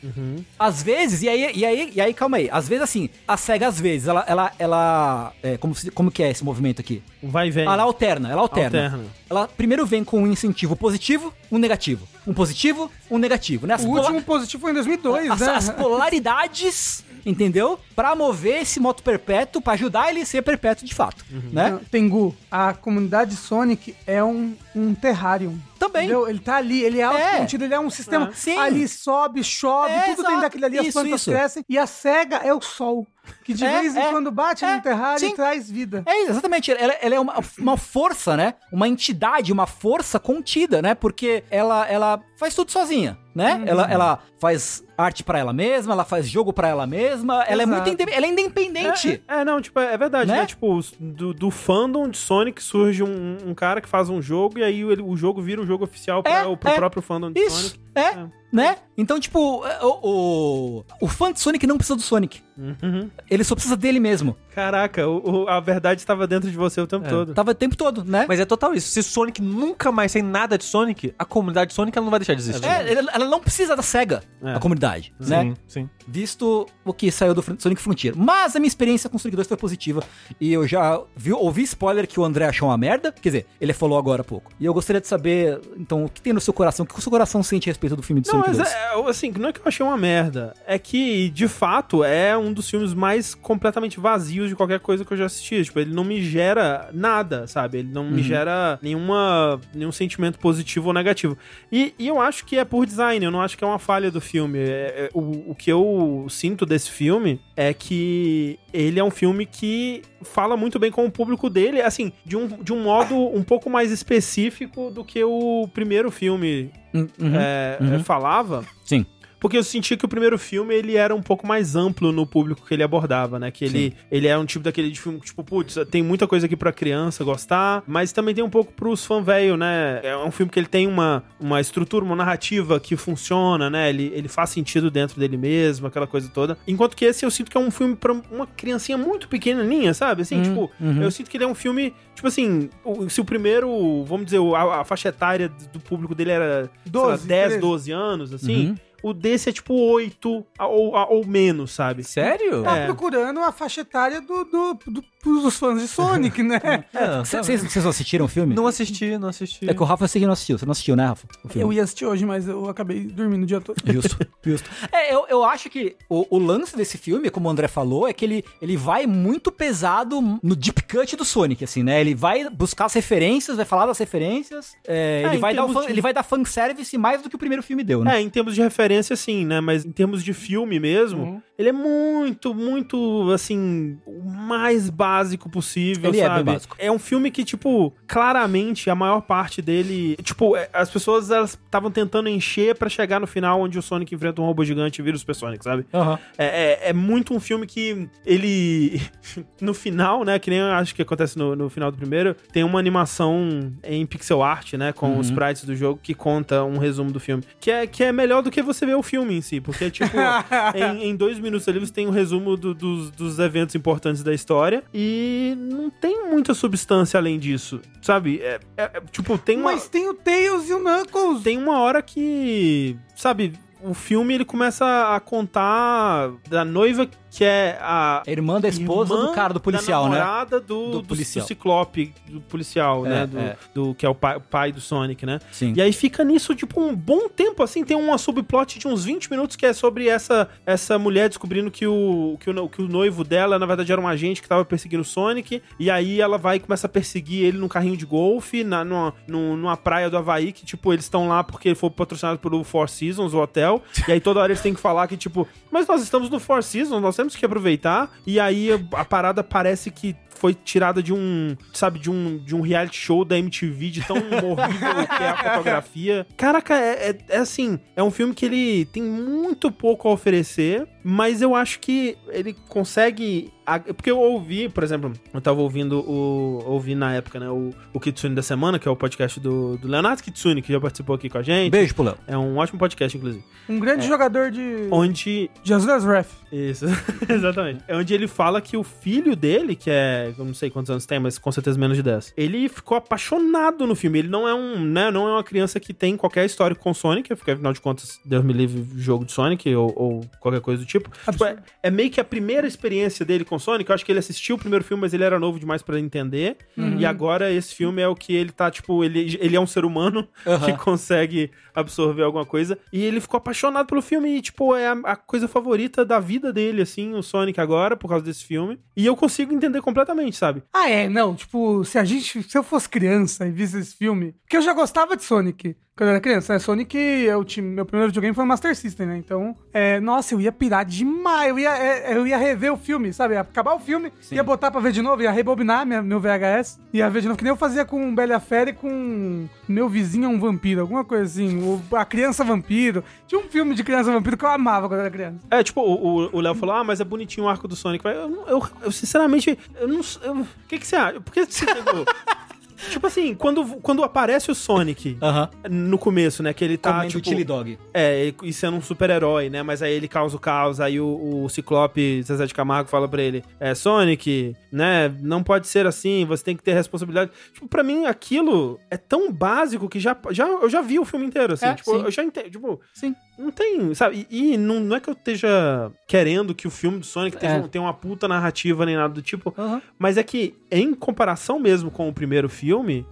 Às 0.58 0.84
vezes, 0.84 1.24
e 1.24 1.30
aí, 1.30 1.52
e 1.56 1.66
aí, 1.66 1.92
e 1.96 2.00
aí, 2.00 2.14
calma 2.14 2.38
aí, 2.38 2.48
às 2.52 2.70
vezes 2.70 2.84
assim, 2.84 3.10
a 3.28 3.36
SEGA 3.38 3.68
às 3.68 3.80
vezes, 3.80 4.08
ela, 4.08 4.24
ela, 4.28 4.52
ela 4.60 5.34
é, 5.42 5.58
como, 5.58 5.74
como 5.94 6.12
que 6.12 6.22
é 6.22 6.30
esse 6.30 6.44
movimento 6.44 6.80
aqui? 6.80 7.02
Vai 7.24 7.48
e 7.48 7.52
vem. 7.52 7.66
Ela 7.66 7.84
alterna, 7.84 8.30
ela 8.30 8.42
alterna. 8.42 8.86
Alterna. 8.86 9.06
Ela 9.28 9.48
primeiro 9.48 9.86
vem 9.86 10.04
com 10.04 10.22
um 10.22 10.28
incentivo 10.28 10.76
positivo, 10.76 11.34
um 11.52 11.58
negativo. 11.58 12.08
Um 12.28 12.34
positivo, 12.34 12.92
um 13.10 13.18
negativo, 13.18 13.68
né? 13.68 13.76
As 13.76 13.84
O 13.84 13.90
último 13.90 14.22
positivo 14.22 14.62
foi 14.62 14.72
em 14.72 14.76
2002, 14.76 15.32
as, 15.32 15.40
né? 15.40 15.50
as 15.50 15.70
polaridades, 15.70 17.05
entendeu? 17.26 17.80
Pra 17.96 18.16
mover 18.16 18.62
esse 18.62 18.80
moto 18.80 19.02
perpétuo, 19.02 19.62
pra 19.62 19.74
ajudar 19.74 20.10
ele 20.10 20.22
a 20.22 20.26
ser 20.26 20.42
perpétuo 20.42 20.86
de 20.86 20.94
fato, 20.94 21.26
né? 21.52 21.72
Não, 21.72 21.80
Tengu, 21.80 22.36
a 22.50 22.74
comunidade 22.74 23.36
Sonic 23.36 23.96
é 24.06 24.24
um, 24.24 24.56
um 24.76 24.94
terrarium. 24.94 25.58
Também. 25.80 26.04
Entendeu? 26.06 26.28
Ele 26.28 26.40
tá 26.40 26.56
ali, 26.56 26.82
ele 26.82 27.00
é 27.00 27.04
autocontido, 27.04 27.64
ele 27.66 27.74
é 27.74 27.80
um 27.80 27.90
sistema. 27.90 28.30
É. 28.30 28.32
Sim. 28.34 28.58
Ali 28.58 28.88
sobe, 28.88 29.44
chove, 29.44 29.92
É, 29.92 30.00
tudo 30.02 30.08
dentro 30.18 30.24
exato. 30.32 30.42
daquele 30.42 30.66
ali, 30.66 30.80
as 30.80 30.88
Isso, 30.88 30.94
plantas 31.00 31.22
isso. 31.22 31.32
crescem. 31.32 31.66
E 31.68 31.78
a 31.78 31.86
SEGA 31.86 32.38
é 32.38 32.54
o 32.54 32.62
sol. 32.62 33.06
Que 33.44 33.54
de 33.56 33.66
É, 33.66 33.80
vez 33.82 33.96
em 33.96 34.00
é, 34.00 34.12
quando 34.12 34.32
bate 34.32 34.64
é, 34.64 34.76
no 34.76 34.82
terrário 34.84 35.20
sim. 35.20 35.30
e 35.30 35.36
traz 35.36 35.70
vida. 35.70 36.04
É, 36.06 36.24
exatamente. 36.30 36.72
Ela, 36.72 36.94
ela 37.02 37.16
é 37.16 37.20
uma, 37.20 37.34
uma 37.58 37.76
força, 37.76 38.38
né? 38.38 38.54
Uma 38.72 38.88
entidade, 38.88 39.52
uma 39.52 39.66
força 39.66 40.20
contida, 40.20 40.80
né? 40.80 40.94
Porque 40.94 41.44
ela, 41.50 41.88
ela 41.88 42.22
faz 42.38 42.54
tudo 42.54 42.72
sozinha, 42.72 43.18
né? 43.34 43.64
Ela, 43.66 43.88
ela 43.92 44.20
faz 44.40 44.84
arte 44.96 45.24
pra 45.24 45.40
ela 45.40 45.52
mesma, 45.52 45.94
ela 45.94 46.06
faz 46.06 46.30
jogo 46.30 46.54
pra 46.54 46.68
ela 46.68 46.86
mesma. 46.86 47.44
Ela 47.44 47.64
é 47.64 47.66
Exato. 47.66 47.90
muito 47.90 48.10
ela 48.12 48.26
é 48.26 48.30
independente. 48.30 49.24
É, 49.28 49.40
é, 49.42 49.46
não, 49.46 49.60
tipo, 49.60 49.80
é 49.80 49.98
verdade, 49.98 50.30
Né? 50.32 50.42
né? 50.42 50.46
Tipo, 50.46 50.80
do, 51.00 51.34
do 51.34 51.50
fandom 51.50 52.08
de 52.08 52.18
Sonic 52.18 52.62
surge 52.62 53.02
um, 53.04 53.38
um 53.44 53.56
cara 53.56 53.82
que 53.82 53.90
faz 53.90 54.08
um 54.08 54.22
jogo 54.22 54.60
e 54.60 54.64
aí 54.66 54.82
ele- 54.82 55.02
o 55.02 55.16
jogo 55.16 55.42
vira 55.42 55.62
um 55.62 55.66
jogo 55.66 55.84
oficial 55.84 56.22
pra, 56.24 56.40
É, 56.40 56.46
o 56.46 56.58
pro 56.58 56.70
é. 56.70 56.76
próprio 56.76 57.02
fandom 57.02 57.32
de 57.32 57.40
Isso, 57.40 57.56
Sonic. 57.70 57.80
é, 57.96 58.02
É. 58.02 58.28
né? 58.52 58.78
Então, 58.98 59.20
tipo, 59.20 59.62
o, 59.82 60.80
o, 60.80 60.86
o 61.02 61.08
fã 61.08 61.32
de 61.34 61.40
Sonic 61.40 61.68
não 61.68 61.76
precisa 61.78 61.96
do 61.98 62.02
Sonic. 62.02 62.42
Uhum. 62.58 63.10
Ele 63.30 63.44
só 63.44 63.54
precisa 63.54 63.76
dele 63.76 64.00
mesmo. 64.00 64.38
Caraca, 64.54 65.06
o- 65.06 65.44
o- 65.44 65.50
a 65.50 65.60
verdade 65.60 66.00
estava 66.00 66.26
dentro 66.26 66.50
de 66.50 66.56
você 66.56 66.80
o 66.80 66.88
tempo 66.88 67.06
É. 67.06 67.10
todo. 67.10 67.34
Tava 67.34 67.52
o 67.52 67.54
tempo 67.54 67.76
todo, 67.76 68.06
né? 68.06 68.24
Mas 68.26 68.40
é 68.40 68.46
total 68.46 68.74
isso. 68.74 68.88
Se 68.88 69.04
Sonic 69.04 69.42
nunca 69.42 69.92
mais 69.92 70.14
tem 70.14 70.22
nada 70.24 70.58
de 70.58 70.64
Sonic, 70.64 71.14
a 71.20 71.26
comunidade 71.26 71.74
Sonic 71.74 71.98
ela 71.98 72.06
não 72.06 72.12
vai 72.12 72.20
deixar 72.22 72.36
de 72.36 72.40
existir. 72.42 72.66
É, 72.66 72.94
ela, 72.94 73.12
ela 73.12 73.26
não 73.26 73.42
precisa 73.42 73.76
da 73.76 73.82
SEGA, 73.84 74.24
É. 74.42 74.54
a 74.54 74.60
comunidade, 74.60 75.14
sim, 75.20 75.30
né? 75.30 75.54
sim. 75.68 75.90
Visto 76.08 76.66
o 76.86 76.94
que 76.94 77.12
saiu 77.12 77.34
do 77.34 77.44
Sonic 77.60 77.82
Frontier. 77.82 78.14
Mas 78.16 78.56
a 78.56 78.60
minha 78.60 78.68
experiência 78.70 79.10
com 79.10 79.18
Sonic 79.18 79.36
2 79.36 79.48
foi 79.50 79.58
positiva. 79.58 80.02
E 80.40 80.54
eu 80.54 80.66
já 80.66 81.02
vi, 81.18 81.34
ouvi 81.34 81.64
spoiler 81.64 82.08
que 82.08 82.18
o 82.18 82.24
André 82.24 82.46
achou 82.46 82.70
uma 82.70 82.78
merda. 82.78 83.12
Quer 83.12 83.30
dizer, 83.30 83.46
ele 83.60 83.74
falou 83.74 83.98
agora 83.98 84.22
há 84.22 84.26
pouco. 84.26 84.50
E 84.58 84.64
eu 84.66 84.74
gostaria 84.74 85.02
de 85.02 85.08
saber, 85.10 85.60
então, 85.76 86.06
o 86.06 86.10
que 86.10 86.22
tem 86.22 86.32
no 86.32 86.40
seu 86.40 86.54
coração? 86.54 86.86
O 86.86 86.88
que 86.88 86.98
o 86.98 87.02
seu 87.02 87.12
coração 87.12 87.44
sente 87.44 87.68
a 87.70 87.72
respeito 87.72 87.98
do 87.98 88.02
filme 88.04 88.22
de 88.22 88.28
Não, 88.30 88.36
Sonic 88.36 88.45
mas 88.48 88.58
2? 88.58 88.70
é, 88.70 89.10
assim, 89.10 89.32
não 89.38 89.50
é 89.50 89.54
que 89.54 89.60
eu 89.60 89.64
achei 89.68 89.86
uma 89.86 89.98
merda. 89.98 90.54
É 90.66 90.78
que, 90.80 91.30
de 91.30 91.48
fato, 91.48 92.04
é 92.04 92.38
um 92.38 92.52
dos 92.54 92.70
filmes 92.70 92.94
mais 92.94 93.34
completamente 93.36 94.00
vazios 94.00 94.50
de 94.50 94.56
qualquer 94.56 94.80
coisa 94.80 95.04
que 95.04 95.12
eu 95.14 95.18
já 95.18 95.26
assisti. 95.26 95.64
Tipo, 95.64 95.80
ele 95.80 95.94
não 95.94 96.04
me 96.04 96.22
gera 96.22 96.90
nada, 96.94 97.48
sabe? 97.48 97.80
Ele 97.80 97.90
não 97.92 98.10
me 98.10 98.22
gera 98.24 98.80
nenhuma, 98.82 99.60
nenhum 99.74 99.92
sentimento 99.92 100.40
positivo 100.40 100.88
ou 100.88 100.94
negativo. 100.94 101.38
E, 101.72 101.94
e 101.98 102.08
eu 102.08 102.20
acho 102.20 102.46
que 102.46 102.58
é 102.58 102.66
por 102.66 102.86
design, 102.86 103.24
eu 103.24 103.32
não 103.32 103.42
acho 103.42 103.58
que 103.58 103.64
é 103.64 103.68
uma 103.68 103.80
falha 103.80 104.10
do 104.12 104.22
filme. 104.22 104.60
É- 104.60 105.06
é- 105.06 105.10
o, 105.14 105.52
o 105.52 105.56
que 105.56 105.72
eu 105.72 106.26
sinto 106.30 106.66
desse 106.66 106.90
filme 106.92 107.40
é 107.56 107.74
que 107.74 108.60
ele 108.74 109.00
é 109.00 109.04
um 109.04 109.12
filme 109.12 109.46
que 109.46 110.02
fala 110.22 110.58
muito 110.58 110.80
bem 110.80 110.92
com 110.92 111.06
o 111.06 111.12
público 111.12 111.50
dele, 111.50 111.82
assim, 111.82 112.12
de 112.26 112.36
um, 112.36 112.48
de 112.48 112.74
um 112.74 112.82
modo 112.84 113.16
um 113.16 113.44
pouco 113.44 113.70
mais 113.70 113.92
específico 113.92 114.90
do 114.90 115.04
que 115.04 115.24
o 115.24 115.68
primeiro 115.74 116.10
filme 116.12 116.72
uhum. 116.96 117.36
é, 117.36 117.78
uhum. 117.80 118.04
falava. 118.04 118.64
Sim. 118.84 119.06
Porque 119.40 119.58
eu 119.58 119.64
senti 119.64 119.96
que 119.96 120.06
o 120.06 120.08
primeiro 120.08 120.38
filme, 120.38 120.74
ele 120.74 120.96
era 120.96 121.14
um 121.14 121.22
pouco 121.22 121.46
mais 121.46 121.76
amplo 121.76 122.12
no 122.12 122.26
público 122.26 122.66
que 122.66 122.74
ele 122.74 122.84
abordava, 122.84 123.40
né? 123.40 123.52
Que 123.52 123.66
ele, 123.66 123.96
ele 124.12 124.28
é 124.28 124.38
um 124.38 124.46
tipo 124.46 124.64
daquele 124.64 124.90
de 124.90 125.00
filme, 125.00 125.20
tipo, 125.20 125.44
putz, 125.44 125.78
tem 125.90 126.02
muita 126.02 126.28
coisa 126.28 126.46
aqui 126.46 126.56
pra 126.56 126.72
criança 126.72 127.24
gostar, 127.24 127.84
mas 127.88 128.12
também 128.12 128.34
tem 128.34 128.44
um 128.44 128.50
pouco 128.50 128.74
pros 128.74 129.06
fã 129.06 129.22
velho, 129.22 129.58
né? 129.58 130.00
É 130.04 130.18
um 130.18 130.32
filme 130.32 130.52
que 130.52 130.60
ele 130.60 130.68
tem 130.68 130.88
uma, 130.88 131.24
uma 131.40 131.62
estrutura, 131.62 132.04
uma 132.04 132.16
narrativa 132.16 132.80
que 132.80 132.96
funciona, 132.96 133.70
né? 133.70 133.90
Ele, 133.90 134.12
ele 134.14 134.28
faz 134.28 134.50
sentido 134.50 134.90
dentro 134.90 135.20
dele 135.20 135.38
mesmo, 135.38 135.88
aquela 135.88 136.08
coisa 136.08 136.30
toda. 136.30 136.58
Enquanto 136.68 136.96
que 136.96 137.06
esse 137.06 137.26
eu 137.26 137.32
sinto 137.32 137.52
que 137.52 137.58
é 137.58 137.60
um 137.60 137.72
filme 137.72 137.96
pra 137.96 138.14
uma 138.32 138.48
criancinha 138.48 138.98
muito 138.98 139.28
pequenininha, 139.28 139.94
sabe? 139.94 140.22
Assim, 140.22 140.42
tipo, 140.42 140.72
uhum. 140.80 141.02
eu 141.02 141.12
sinto 141.12 141.30
que 141.30 141.38
ele 141.38 141.44
é 141.44 141.48
um 141.48 141.56
filme, 141.56 141.94
tipo 142.14 142.28
assim, 142.28 142.70
se 143.10 143.22
o 143.22 143.26
primeiro, 143.26 144.04
vamos 144.06 144.26
dizer, 144.26 144.40
a, 144.56 144.82
a 144.82 144.84
faixa 144.84 145.10
etária 145.10 145.52
do 145.72 145.80
público 145.80 146.16
dele 146.16 146.32
era 146.32 146.70
12, 146.86 147.28
10, 147.28 147.46
13. 147.46 147.62
12 147.62 147.92
anos, 147.92 148.34
assim, 148.34 148.56
Uhum. 148.56 148.76
O 149.08 149.14
desse 149.14 149.50
é 149.50 149.54
tipo 149.54 149.74
8 149.74 150.46
ou, 150.60 150.94
ou 150.96 151.26
menos, 151.28 151.72
sabe? 151.72 152.04
Sério? 152.04 152.64
Tá 152.64 152.78
É. 152.78 152.86
procurando 152.86 153.40
a 153.40 153.52
faixa 153.52 153.82
etária 153.82 154.20
do, 154.20 154.44
do, 154.46 154.74
do- 154.88 155.04
dos 155.26 155.58
fãs 155.58 155.82
de 155.82 155.88
Sonic, 155.88 156.42
né? 156.44 156.60
É, 156.94 157.24
Cê- 157.26 157.38
Vocês 157.38 157.62
vocês 157.64 157.86
assistiram 157.86 158.26
o 158.26 158.28
filme? 158.28 158.56
Não 158.56 158.68
assisti, 158.68 159.18
não 159.18 159.30
assisti. 159.30 159.70
É 159.70 159.74
que 159.74 159.82
o 159.82 159.86
Rafa 159.86 160.08
sei 160.08 160.22
que 160.22 160.26
não 160.26 160.34
assistiu. 160.34 160.58
Você 160.58 160.66
não 160.66 160.72
assistiu, 160.72 160.96
né, 160.96 161.06
Rafa? 161.08 161.28
O 161.44 161.50
filme. 161.50 161.64
Eu 161.64 161.74
ia 161.74 161.84
assistir 161.84 162.06
hoje, 162.06 162.26
mas 162.26 162.48
eu 162.48 162.70
acabei 162.70 163.02
dormindo 163.02 163.44
o 163.44 163.46
dia 163.46 163.60
todo. 163.62 163.76
Justo, 163.92 164.18
justo. 164.44 164.70
É, 164.92 165.14
eu, 165.14 165.26
eu 165.30 165.44
acho 165.44 165.70
que 165.70 165.96
o, 166.10 166.26
o 166.30 166.40
lance 166.40 166.76
desse 166.76 166.98
filme, 166.98 167.30
como 167.30 167.48
o 167.48 167.52
André 167.52 167.68
falou, 167.68 168.08
é 168.08 168.14
que 168.14 168.24
ele, 168.26 168.44
ele 168.62 168.78
vai 168.78 169.06
muito 169.08 169.52
pesado 169.52 170.22
no 170.42 170.56
deep 170.56 170.84
cut 170.84 171.16
do 171.16 171.26
Sonic, 171.26 171.64
assim, 171.64 171.84
né? 171.84 172.00
Ele 172.02 172.14
vai 172.16 172.50
buscar 172.50 172.86
as 172.86 172.94
referências, 172.94 173.58
vai 173.58 173.66
falar 173.66 173.86
das 173.86 173.98
referências, 173.98 174.74
é, 174.88 175.24
É, 175.26 175.28
ele, 175.30 175.38
vai 175.38 175.54
dar 175.56 175.68
fan- 175.68 175.86
de- 175.86 175.92
ele 175.92 176.02
vai 176.02 176.14
dar 176.14 176.24
fanservice 176.24 176.98
mais 176.98 177.22
do 177.22 177.30
que 177.30 177.36
o 177.36 177.40
primeiro 177.40 177.64
filme 177.64 177.84
deu, 177.84 178.04
né? 178.04 178.18
É, 178.18 178.22
em 178.22 178.30
termos 178.30 178.56
de 178.56 178.62
referência, 178.62 179.16
sim, 179.16 179.46
né? 179.46 179.60
Mas 179.62 179.86
em 179.86 179.92
termos 179.92 180.24
de 180.24 180.34
filme 180.34 180.80
mesmo, 180.80 181.24
Uhum. 181.24 181.42
Ele 181.58 181.70
é 181.70 181.72
muito, 181.72 182.54
muito, 182.54 183.32
assim, 183.34 183.98
o 184.06 184.30
mais 184.30 184.90
básico 184.90 185.50
possível, 185.50 186.10
Ele 186.12 186.20
é 186.20 186.26
sabe? 186.26 186.44
bem 186.44 186.54
básico. 186.54 186.76
É 186.78 186.92
um 186.92 187.00
filme 187.00 187.32
que, 187.32 187.44
tipo, 187.46 187.94
claramente 188.08 188.90
a 188.90 188.96
maior 188.96 189.22
parte 189.22 189.62
dele. 189.62 190.18
Tipo, 190.22 190.56
é, 190.58 190.70
as 190.74 190.90
pessoas 190.90 191.32
elas 191.32 191.52
estavam 191.52 191.90
tentando 191.90 192.28
encher 192.28 192.76
pra 192.76 192.90
chegar 192.90 193.20
no 193.20 193.28
final 193.28 193.62
onde 193.62 193.80
o 193.80 193.82
Sonic 193.82 194.14
enfrenta 194.14 194.42
um 194.42 194.46
robô 194.46 194.66
gigante 194.66 195.00
e 195.00 195.04
vira 195.04 195.16
o 195.16 195.20
Super 195.20 195.36
Sonic, 195.36 195.64
sabe? 195.64 195.86
Aham. 195.94 196.20
É, 196.38 196.46
é, 196.46 196.90
é 196.90 196.94
muito 196.94 197.34
um 197.34 197.40
filme 197.40 197.66
que 197.66 198.08
ele. 198.26 199.02
No 199.60 199.74
final, 199.74 200.24
né? 200.24 200.38
Que 200.40 200.50
nem 200.50 200.60
eu 200.60 200.68
acho 200.68 200.94
que 200.94 201.02
acontece 201.02 201.38
no, 201.38 201.56
no 201.56 201.70
final 201.70 201.92
do 201.92 201.98
primeiro, 201.98 202.36
tem 202.52 202.64
uma 202.64 202.78
animação 202.80 203.72
em 203.84 204.06
pixel 204.06 204.44
art, 204.44 204.74
né? 204.74 204.92
Com 204.94 205.18
os 205.18 205.28
sprites 205.28 205.66
do 205.66 205.76
jogo 205.76 206.00
que 206.02 206.14
conta 206.14 206.64
um 206.64 206.78
resumo 206.78 207.12
do 207.12 207.20
filme. 207.20 207.44
Que 207.60 207.72
é, 207.72 207.88
que 207.88 208.04
é 208.04 208.12
melhor 208.12 208.42
do 208.42 208.52
que 208.52 208.62
você 208.62 208.86
ver 208.86 208.96
o 208.96 209.04
filme 209.04 209.36
em 209.36 209.42
si. 209.42 209.60
Porque, 209.60 209.90
tipo, 209.90 210.16
em, 210.76 211.10
em 211.10 211.16
dois 211.16 211.40
minutos 211.46 211.68
ali 211.70 211.80
você 211.80 211.94
tem 211.94 212.08
um 212.08 212.12
resumo 212.12 212.58
do- 212.58 212.74
dos, 212.74 213.10
dos 213.12 213.40
eventos 213.40 213.74
importantes 213.76 214.22
da 214.24 214.34
história. 214.34 214.84
E 214.94 215.54
não 215.58 215.90
tem 215.90 216.28
muita 216.30 216.54
substância 216.54 217.18
além 217.18 217.40
disso. 217.40 217.80
Sabe? 218.02 218.40
É, 218.42 218.60
é- 218.78 218.84
é, 218.96 219.02
tipo, 219.12 219.38
tem 219.38 219.58
uma. 219.58 219.72
Mas 219.72 219.88
tem 219.88 220.10
o 220.10 220.14
Tails 220.14 220.70
e 220.70 220.74
o 220.74 220.80
Knuckles. 220.80 221.42
Tem 221.44 221.58
uma 221.58 221.80
hora 221.80 222.02
que, 222.02 222.98
sabe, 223.16 223.54
o 223.84 223.94
filme 223.94 224.34
ele 224.34 224.46
começa 224.46 225.16
a 225.16 225.20
contar 225.20 226.32
da 226.50 226.66
noiva 226.66 227.08
que 227.36 227.44
é 227.44 227.78
a 227.82 228.24
A 228.26 228.32
irmã 228.32 228.62
da 228.62 228.68
esposa 228.70 229.14
irmã 229.14 229.26
do 229.28 229.32
cara 229.34 229.54
do 229.54 229.60
policial, 229.60 230.10
né? 230.10 230.18
namorada 230.20 230.60
do, 230.60 230.92
Do 230.92 231.02
do, 231.02 231.04
policial. 231.04 231.44
do 231.44 231.48
Ciclope, 231.48 232.14
do 232.30 232.42
policial, 232.42 233.06
É, 233.06 233.10
né? 233.10 233.28
Do, 233.28 233.40
é. 233.40 233.58
do- 233.74 233.96
que 233.96 234.06
é 234.06 234.10
o 234.10 234.16
pai, 234.16 234.38
o 234.38 234.42
pai 234.42 234.72
do 234.72 234.80
Sonic, 234.82 235.26
né? 235.26 235.40
Sim. 235.52 235.74
E 235.76 235.82
aí 235.82 235.92
fica 235.92 236.24
nisso, 236.24 236.56
tipo, 236.56 236.80
um 236.82 236.96
bom 236.96 237.28
tempo, 237.28 237.62
assim, 237.64 237.84
tem 237.84 237.98
uma 237.98 238.18
subplot 238.18 238.80
de 238.80 238.88
uns 238.88 239.04
20 239.06 239.30
minutos 239.30 239.56
que 239.56 239.66
é 239.66 239.74
sobre 239.74 240.08
essa, 240.08 240.48
essa 240.66 240.98
mulher 240.98 241.28
descobrindo 241.30 241.70
que 241.70 241.86
o, 241.86 242.38
que, 242.40 242.50
o, 242.50 242.70
que 242.70 242.82
o 242.82 242.88
noivo 242.88 243.24
dela, 243.24 243.60
na 243.60 243.66
verdade, 243.66 243.92
era 243.92 244.00
um 244.00 244.08
agente 244.08 244.42
que 244.42 244.48
tava 244.48 244.64
perseguindo 244.64 245.02
o 245.02 245.06
Sonic, 245.06 245.62
e 245.80 245.90
aí 245.92 246.22
ela 246.22 246.38
vai 246.38 246.56
e 246.58 246.60
começa 246.60 246.88
a 246.88 246.90
perseguir 246.90 247.44
ele 247.46 247.58
num 247.58 247.68
carrinho 247.68 247.98
de 247.98 248.06
golfe, 248.06 248.64
na, 248.64 248.84
numa, 248.86 249.14
num- 249.28 249.56
numa 249.58 249.76
praia 249.76 250.10
do 250.10 250.18
Havaí, 250.18 250.52
que, 250.54 250.66
tipo, 250.66 250.94
eles 250.94 251.06
estão 251.06 251.28
lá 251.28 251.44
porque 251.44 251.68
ele 251.70 251.76
foi 251.76 251.90
patrocinado 251.90 252.40
pelo 252.40 252.64
Four 252.64 252.88
Seasons, 252.90 253.34
o 253.34 253.40
hotel, 253.42 253.82
e 254.08 254.12
aí 254.12 254.20
toda 254.20 254.40
hora 254.40 254.52
eles 254.52 254.62
têm 254.62 254.74
que 254.74 254.80
falar 254.80 255.08
que, 255.08 255.18
tipo, 255.18 255.48
mas 255.72 255.86
nós 255.88 256.02
estamos 256.02 256.30
no 256.30 256.40
Four 256.40 256.64
Seasons, 256.64 257.02
nós 257.02 257.16
temos 257.16 257.25
que 257.34 257.46
aproveitar, 257.46 258.12
e 258.28 258.40
aí 258.40 258.70
a 258.94 259.06
parada 259.06 259.42
parece 259.44 259.90
que 259.90 260.16
foi 260.36 260.54
tirada 260.54 261.02
de 261.02 261.14
um, 261.14 261.56
sabe, 261.74 262.00
de 262.00 262.10
um, 262.10 262.38
de 262.38 262.56
um 262.56 262.62
reality 262.62 262.98
show 262.98 263.26
da 263.26 263.38
MTV, 263.38 263.90
de 263.90 264.02
tão 264.06 264.18
horrível 264.44 265.08
que 265.08 265.24
é 265.24 265.30
a 265.30 265.38
fotografia. 265.38 266.28
Caraca, 266.38 266.76
é, 266.76 267.10
é, 267.10 267.18
é 267.30 267.38
assim, 267.38 267.80
é 267.96 268.04
um 268.04 268.12
filme 268.12 268.34
que 268.34 268.46
ele 268.46 268.86
tem 268.86 269.04
muito 269.04 269.72
pouco 269.72 270.08
a 270.08 270.12
oferecer, 270.12 270.88
mas 271.04 271.42
eu 271.42 271.56
acho 271.56 271.80
que 271.80 272.18
ele 272.30 272.56
consegue... 272.68 273.52
Porque 273.96 274.12
eu 274.12 274.20
ouvi, 274.20 274.70
por 274.70 274.84
exemplo, 274.84 275.12
eu 275.34 275.42
tava 275.42 275.60
ouvindo 275.60 276.00
o... 276.00 276.64
Ouvi 276.66 276.94
na 276.94 277.14
época, 277.14 277.40
né, 277.40 277.50
o, 277.50 277.72
o 277.94 278.00
Kitsune 278.00 278.36
da 278.36 278.44
Semana, 278.44 278.78
que 278.78 278.88
é 278.88 278.92
o 278.92 278.96
podcast 278.96 279.40
do, 279.40 279.78
do 279.78 279.88
Leonardo 279.88 280.22
Kitsune, 280.22 280.62
que 280.62 280.72
já 280.72 280.80
participou 280.80 281.16
aqui 281.16 281.30
com 281.30 281.38
a 281.38 281.42
gente. 281.42 281.72
Beijo 281.72 281.96
pro 281.96 282.04
Léo. 282.04 282.18
É 282.28 282.38
um 282.38 282.58
ótimo 282.58 282.78
podcast, 282.78 283.18
inclusive. 283.18 283.44
Um 283.68 283.80
grande 283.80 284.08
jogador 284.08 284.52
de. 284.52 284.88
Onde 284.92 285.50
de 285.64 285.74
Azuras 285.74 286.06
Wrath. 286.06 286.30
isso, 286.52 286.86
exatamente. 287.28 287.84
É 287.88 287.96
onde 287.96 288.14
ele 288.14 288.28
fala 288.28 288.62
que 288.62 288.78
o 288.78 288.84
filho 288.84 289.36
dele, 289.36 289.76
que 289.76 289.90
é, 289.90 290.25
eu 290.38 290.46
não 290.46 290.54
sei 290.54 290.70
quantos 290.70 290.90
anos 290.90 291.06
tem, 291.06 291.20
mas 291.20 291.38
com 291.38 291.52
certeza 291.52 291.78
menos 291.80 291.98
de 291.98 292.04
10, 292.04 292.34
ele 292.38 292.70
ficou 292.70 292.98
apaixonado 292.98 293.86
no 293.86 293.96
filme. 293.96 294.20
Ele 294.20 294.28
não 294.28 294.48
é 294.48 294.54
um, 294.54 294.80
né, 294.80 295.12
não 295.12 295.28
é 295.28 295.32
uma 295.34 295.44
criança 295.44 295.80
que 295.80 295.94
tem 295.94 296.16
qualquer 296.18 296.46
história 296.46 296.76
com 296.76 296.94
Sonic, 296.94 297.36
porque 297.36 297.52
afinal 297.52 297.74
de 297.74 297.82
contas, 297.82 298.20
Deus 298.26 298.44
me 298.44 298.54
livre, 298.54 298.86
jogo 298.96 299.26
de 299.26 299.32
Sonic 299.32 299.74
ou, 299.76 299.94
ou 299.96 300.22
qualquer 300.40 300.62
coisa 300.62 300.84
do 300.84 300.88
tipo. 300.88 301.10
Tipo, 301.30 301.46
é, 301.46 301.58
é 301.84 301.92
meio 301.92 302.10
que 302.10 302.20
a 302.20 302.24
primeira 302.24 302.68
experiência 302.68 303.26
dele 303.26 303.46
com 303.46 303.60
Sonic. 303.60 303.90
Eu 303.90 303.96
acho 303.96 304.06
que 304.06 304.12
ele 304.12 304.20
assistiu 304.20 304.56
o 304.56 304.60
primeiro 304.60 304.84
filme, 304.84 305.02
mas 305.02 305.14
ele 305.14 305.24
era 305.24 305.40
novo 305.40 305.60
demais 305.60 305.82
pra 305.82 306.00
entender. 306.00 306.58
E 307.00 307.06
agora 307.06 307.52
esse 307.52 307.74
filme 307.74 308.02
é 308.02 308.08
o 308.08 308.16
que 308.16 308.34
ele 308.34 308.52
tá, 308.52 308.70
tipo, 308.72 309.04
ele, 309.04 309.38
ele 309.40 309.56
é 309.56 309.60
um 309.60 309.68
ser 309.68 309.86
humano 309.86 310.28
que 310.66 310.74
consegue 310.78 311.52
absorver 311.74 312.24
alguma 312.24 312.46
coisa. 312.46 312.78
E 312.92 313.04
ele 313.04 313.20
ficou 313.20 313.38
apaixonado 313.38 313.88
pelo 313.88 314.02
filme 314.02 314.38
e, 314.38 314.42
tipo, 314.42 314.76
é 314.76 314.88
a, 314.88 314.94
a 315.04 315.16
coisa 315.16 315.48
favorita 315.48 316.06
da 316.06 316.20
vida 316.20 316.54
dele, 316.54 316.82
assim, 316.82 317.14
o 317.14 317.22
Sonic 317.22 317.60
agora, 317.60 317.96
por 317.98 318.08
causa 318.08 318.24
desse 318.24 318.46
filme. 318.46 318.80
E 318.96 319.06
eu 319.06 319.16
consigo 319.16 319.54
entender 319.54 319.82
completamente, 319.82 320.15
sabe? 320.32 320.64
Ah, 320.74 320.90
é, 320.90 321.08
não, 321.10 321.36
tipo, 321.36 321.84
se 321.84 321.98
a 321.98 322.04
gente, 322.04 322.44
se 322.44 322.58
eu 322.58 322.64
fosse 322.64 322.88
criança 322.90 323.48
e 323.48 323.52
visse 323.52 323.78
esse 323.80 323.96
filme, 323.96 324.34
porque 324.44 324.58
eu 324.58 324.62
já 324.62 324.74
gostava 324.74 325.16
de 325.16 325.24
Sonic, 325.24 325.76
quando 325.96 326.10
eu 326.10 326.16
era 326.16 326.20
criança. 326.20 326.54
Né? 326.54 326.60
Sonic, 326.60 326.98
eu 326.98 327.46
meu 327.62 327.86
primeiro 327.86 328.10
videogame 328.10 328.36
foi 328.36 328.44
o 328.44 328.48
Master 328.48 328.76
System, 328.76 329.08
né? 329.08 329.18
Então, 329.18 329.56
é, 329.74 330.00
nossa, 330.00 330.34
eu 330.34 330.42
ia 330.42 330.52
pirar 330.52 330.84
demais. 330.84 331.50
Eu 331.50 331.58
ia, 331.58 331.78
é, 331.78 332.18
eu 332.18 332.28
ia 332.28 332.38
rever 332.38 332.74
o 332.74 332.78
filme, 332.78 333.14
sabe? 333.14 333.34
Ia 333.34 333.42
acabar 333.42 333.74
o 333.74 333.80
filme, 333.80 334.12
ia 334.30 334.44
botar 334.44 334.72
pra 334.72 334.82
ver 334.82 334.92
de 334.92 335.02
novo, 335.02 335.22
ia 335.22 335.32
rebobinar 335.32 335.86
minha, 335.86 336.02
meu 336.02 336.20
VHS, 336.20 336.80
ia 336.92 337.10
ver 337.10 337.22
de 337.22 337.28
novo, 337.28 337.38
que 337.38 337.44
nem 337.44 337.52
eu 337.52 337.58
fazia 337.58 337.86
com 337.86 338.14
Bela 338.14 338.40
Fera 338.40 338.72
e 338.72 338.74
com 338.74 339.48
meu 339.68 339.88
vizinho 339.88 340.26
é 340.26 340.28
um 340.28 340.40
vampiro, 340.40 340.82
alguma 340.82 341.06
coisa 341.06 341.24
assim. 341.24 341.60
O, 341.64 341.82
a 341.96 342.04
criança 342.04 342.44
vampiro. 342.44 343.04
Tinha 343.26 343.40
um 343.40 343.48
filme 343.48 343.74
de 343.74 343.84
criança 343.84 344.12
vampiro 344.12 344.38
que 344.38 344.44
eu 344.44 344.50
amava 344.50 344.88
quando 344.88 345.00
eu 345.00 345.06
era 345.06 345.12
criança. 345.12 345.40
É, 345.50 345.64
tipo, 345.64 345.82
o 345.82 346.26
o 346.36 346.42
Léo 346.42 346.56
falou, 346.56 346.76
ah, 346.76 346.84
mas 346.84 347.00
é 347.00 347.04
bonitinho 347.04 347.46
o 347.46 347.50
arco 347.50 347.68
do 347.68 347.76
Sonic. 347.76 348.04
Eu, 348.06 348.46
eu, 348.48 348.68
eu 348.82 348.92
sinceramente, 348.92 349.58
eu 349.80 349.88
não 349.88 350.00
O 350.00 350.48
que, 350.68 350.78
que 350.78 350.88
você 350.88 350.96
acha? 350.96 351.22
Por 351.22 351.32
que 351.32 351.46
você 351.46 351.66
pegou? 351.66 352.06
Tipo 352.90 353.08
assim, 353.08 353.34
quando, 353.36 353.66
quando 353.82 354.04
aparece 354.04 354.50
o 354.52 354.56
Sonic 354.56 355.18
Aham. 355.22 355.50
no 355.70 355.98
começo, 355.98 356.42
né? 356.44 356.54
Que 356.54 356.64
ele 356.64 356.78
tá. 356.78 356.94
Comendo 356.94 357.12
tipo, 357.12 357.26
chili 357.28 357.44
dog. 357.44 357.78
É, 357.94 358.34
e 358.44 358.54
sendo 358.54 358.78
um 358.78 358.82
super-herói, 358.82 359.50
né? 359.50 359.64
Mas 359.64 359.82
aí 359.82 359.94
ele 359.94 360.08
causa 360.08 360.36
o 360.36 360.40
caos, 360.40 360.80
aí 360.80 361.00
o, 361.00 361.44
o 361.44 361.50
Ciclope 361.50 362.22
Zezé 362.24 362.46
de 362.46 362.54
Camargo 362.54 362.90
fala 362.90 363.08
pra 363.08 363.22
ele: 363.22 363.44
É, 363.60 363.74
Sonic, 363.76 364.56
né? 364.72 365.14
Não 365.22 365.44
pode 365.44 365.68
ser 365.68 365.86
assim, 365.86 366.26
você 366.26 366.44
tem 366.44 366.56
que 366.56 366.64
ter 366.64 366.74
responsabilidade. 366.74 367.32
Tipo, 367.54 367.68
pra 367.68 367.84
mim, 367.84 368.06
aquilo 368.06 368.80
é 368.90 368.98
tão 368.98 369.32
básico 369.32 369.88
que 369.90 370.00
já, 370.00 370.16
já, 370.32 370.48
eu 370.48 370.70
já 370.70 370.82
vi 370.82 371.00
o 371.00 371.06
filme 371.06 371.26
inteiro, 371.26 371.54
assim. 371.54 371.66
É, 371.66 371.74
tipo, 371.74 371.92
sim. 371.92 372.04
eu 372.04 372.12
já 372.12 372.24
entendo. 372.24 372.50
Tipo, 372.50 372.80
Sim. 372.94 373.16
não 373.38 373.52
tem, 373.52 373.94
sabe? 373.94 374.28
E, 374.30 374.54
e 374.54 374.58
não, 374.58 374.80
não 374.80 374.96
é 374.96 375.00
que 375.00 375.10
eu 375.10 375.14
esteja 375.14 375.92
querendo 376.08 376.54
que 376.54 376.68
o 376.68 376.72
filme 376.72 377.00
do 377.00 377.06
Sonic 377.06 377.38
tenha, 377.38 377.54
É. 377.56 377.68
tenha 377.68 377.82
uma 377.84 377.94
puta 377.94 378.28
narrativa 378.28 378.86
nem 378.86 378.96
nada 378.96 379.14
do 379.14 379.22
tipo, 379.22 379.54
mas 379.98 380.18
é 380.18 380.24
que, 380.24 380.56
em 380.72 380.94
comparação 380.94 381.60
mesmo 381.60 381.90
com 381.92 382.08
o 382.08 382.14
primeiro 382.14 382.48
filme, 382.50 382.66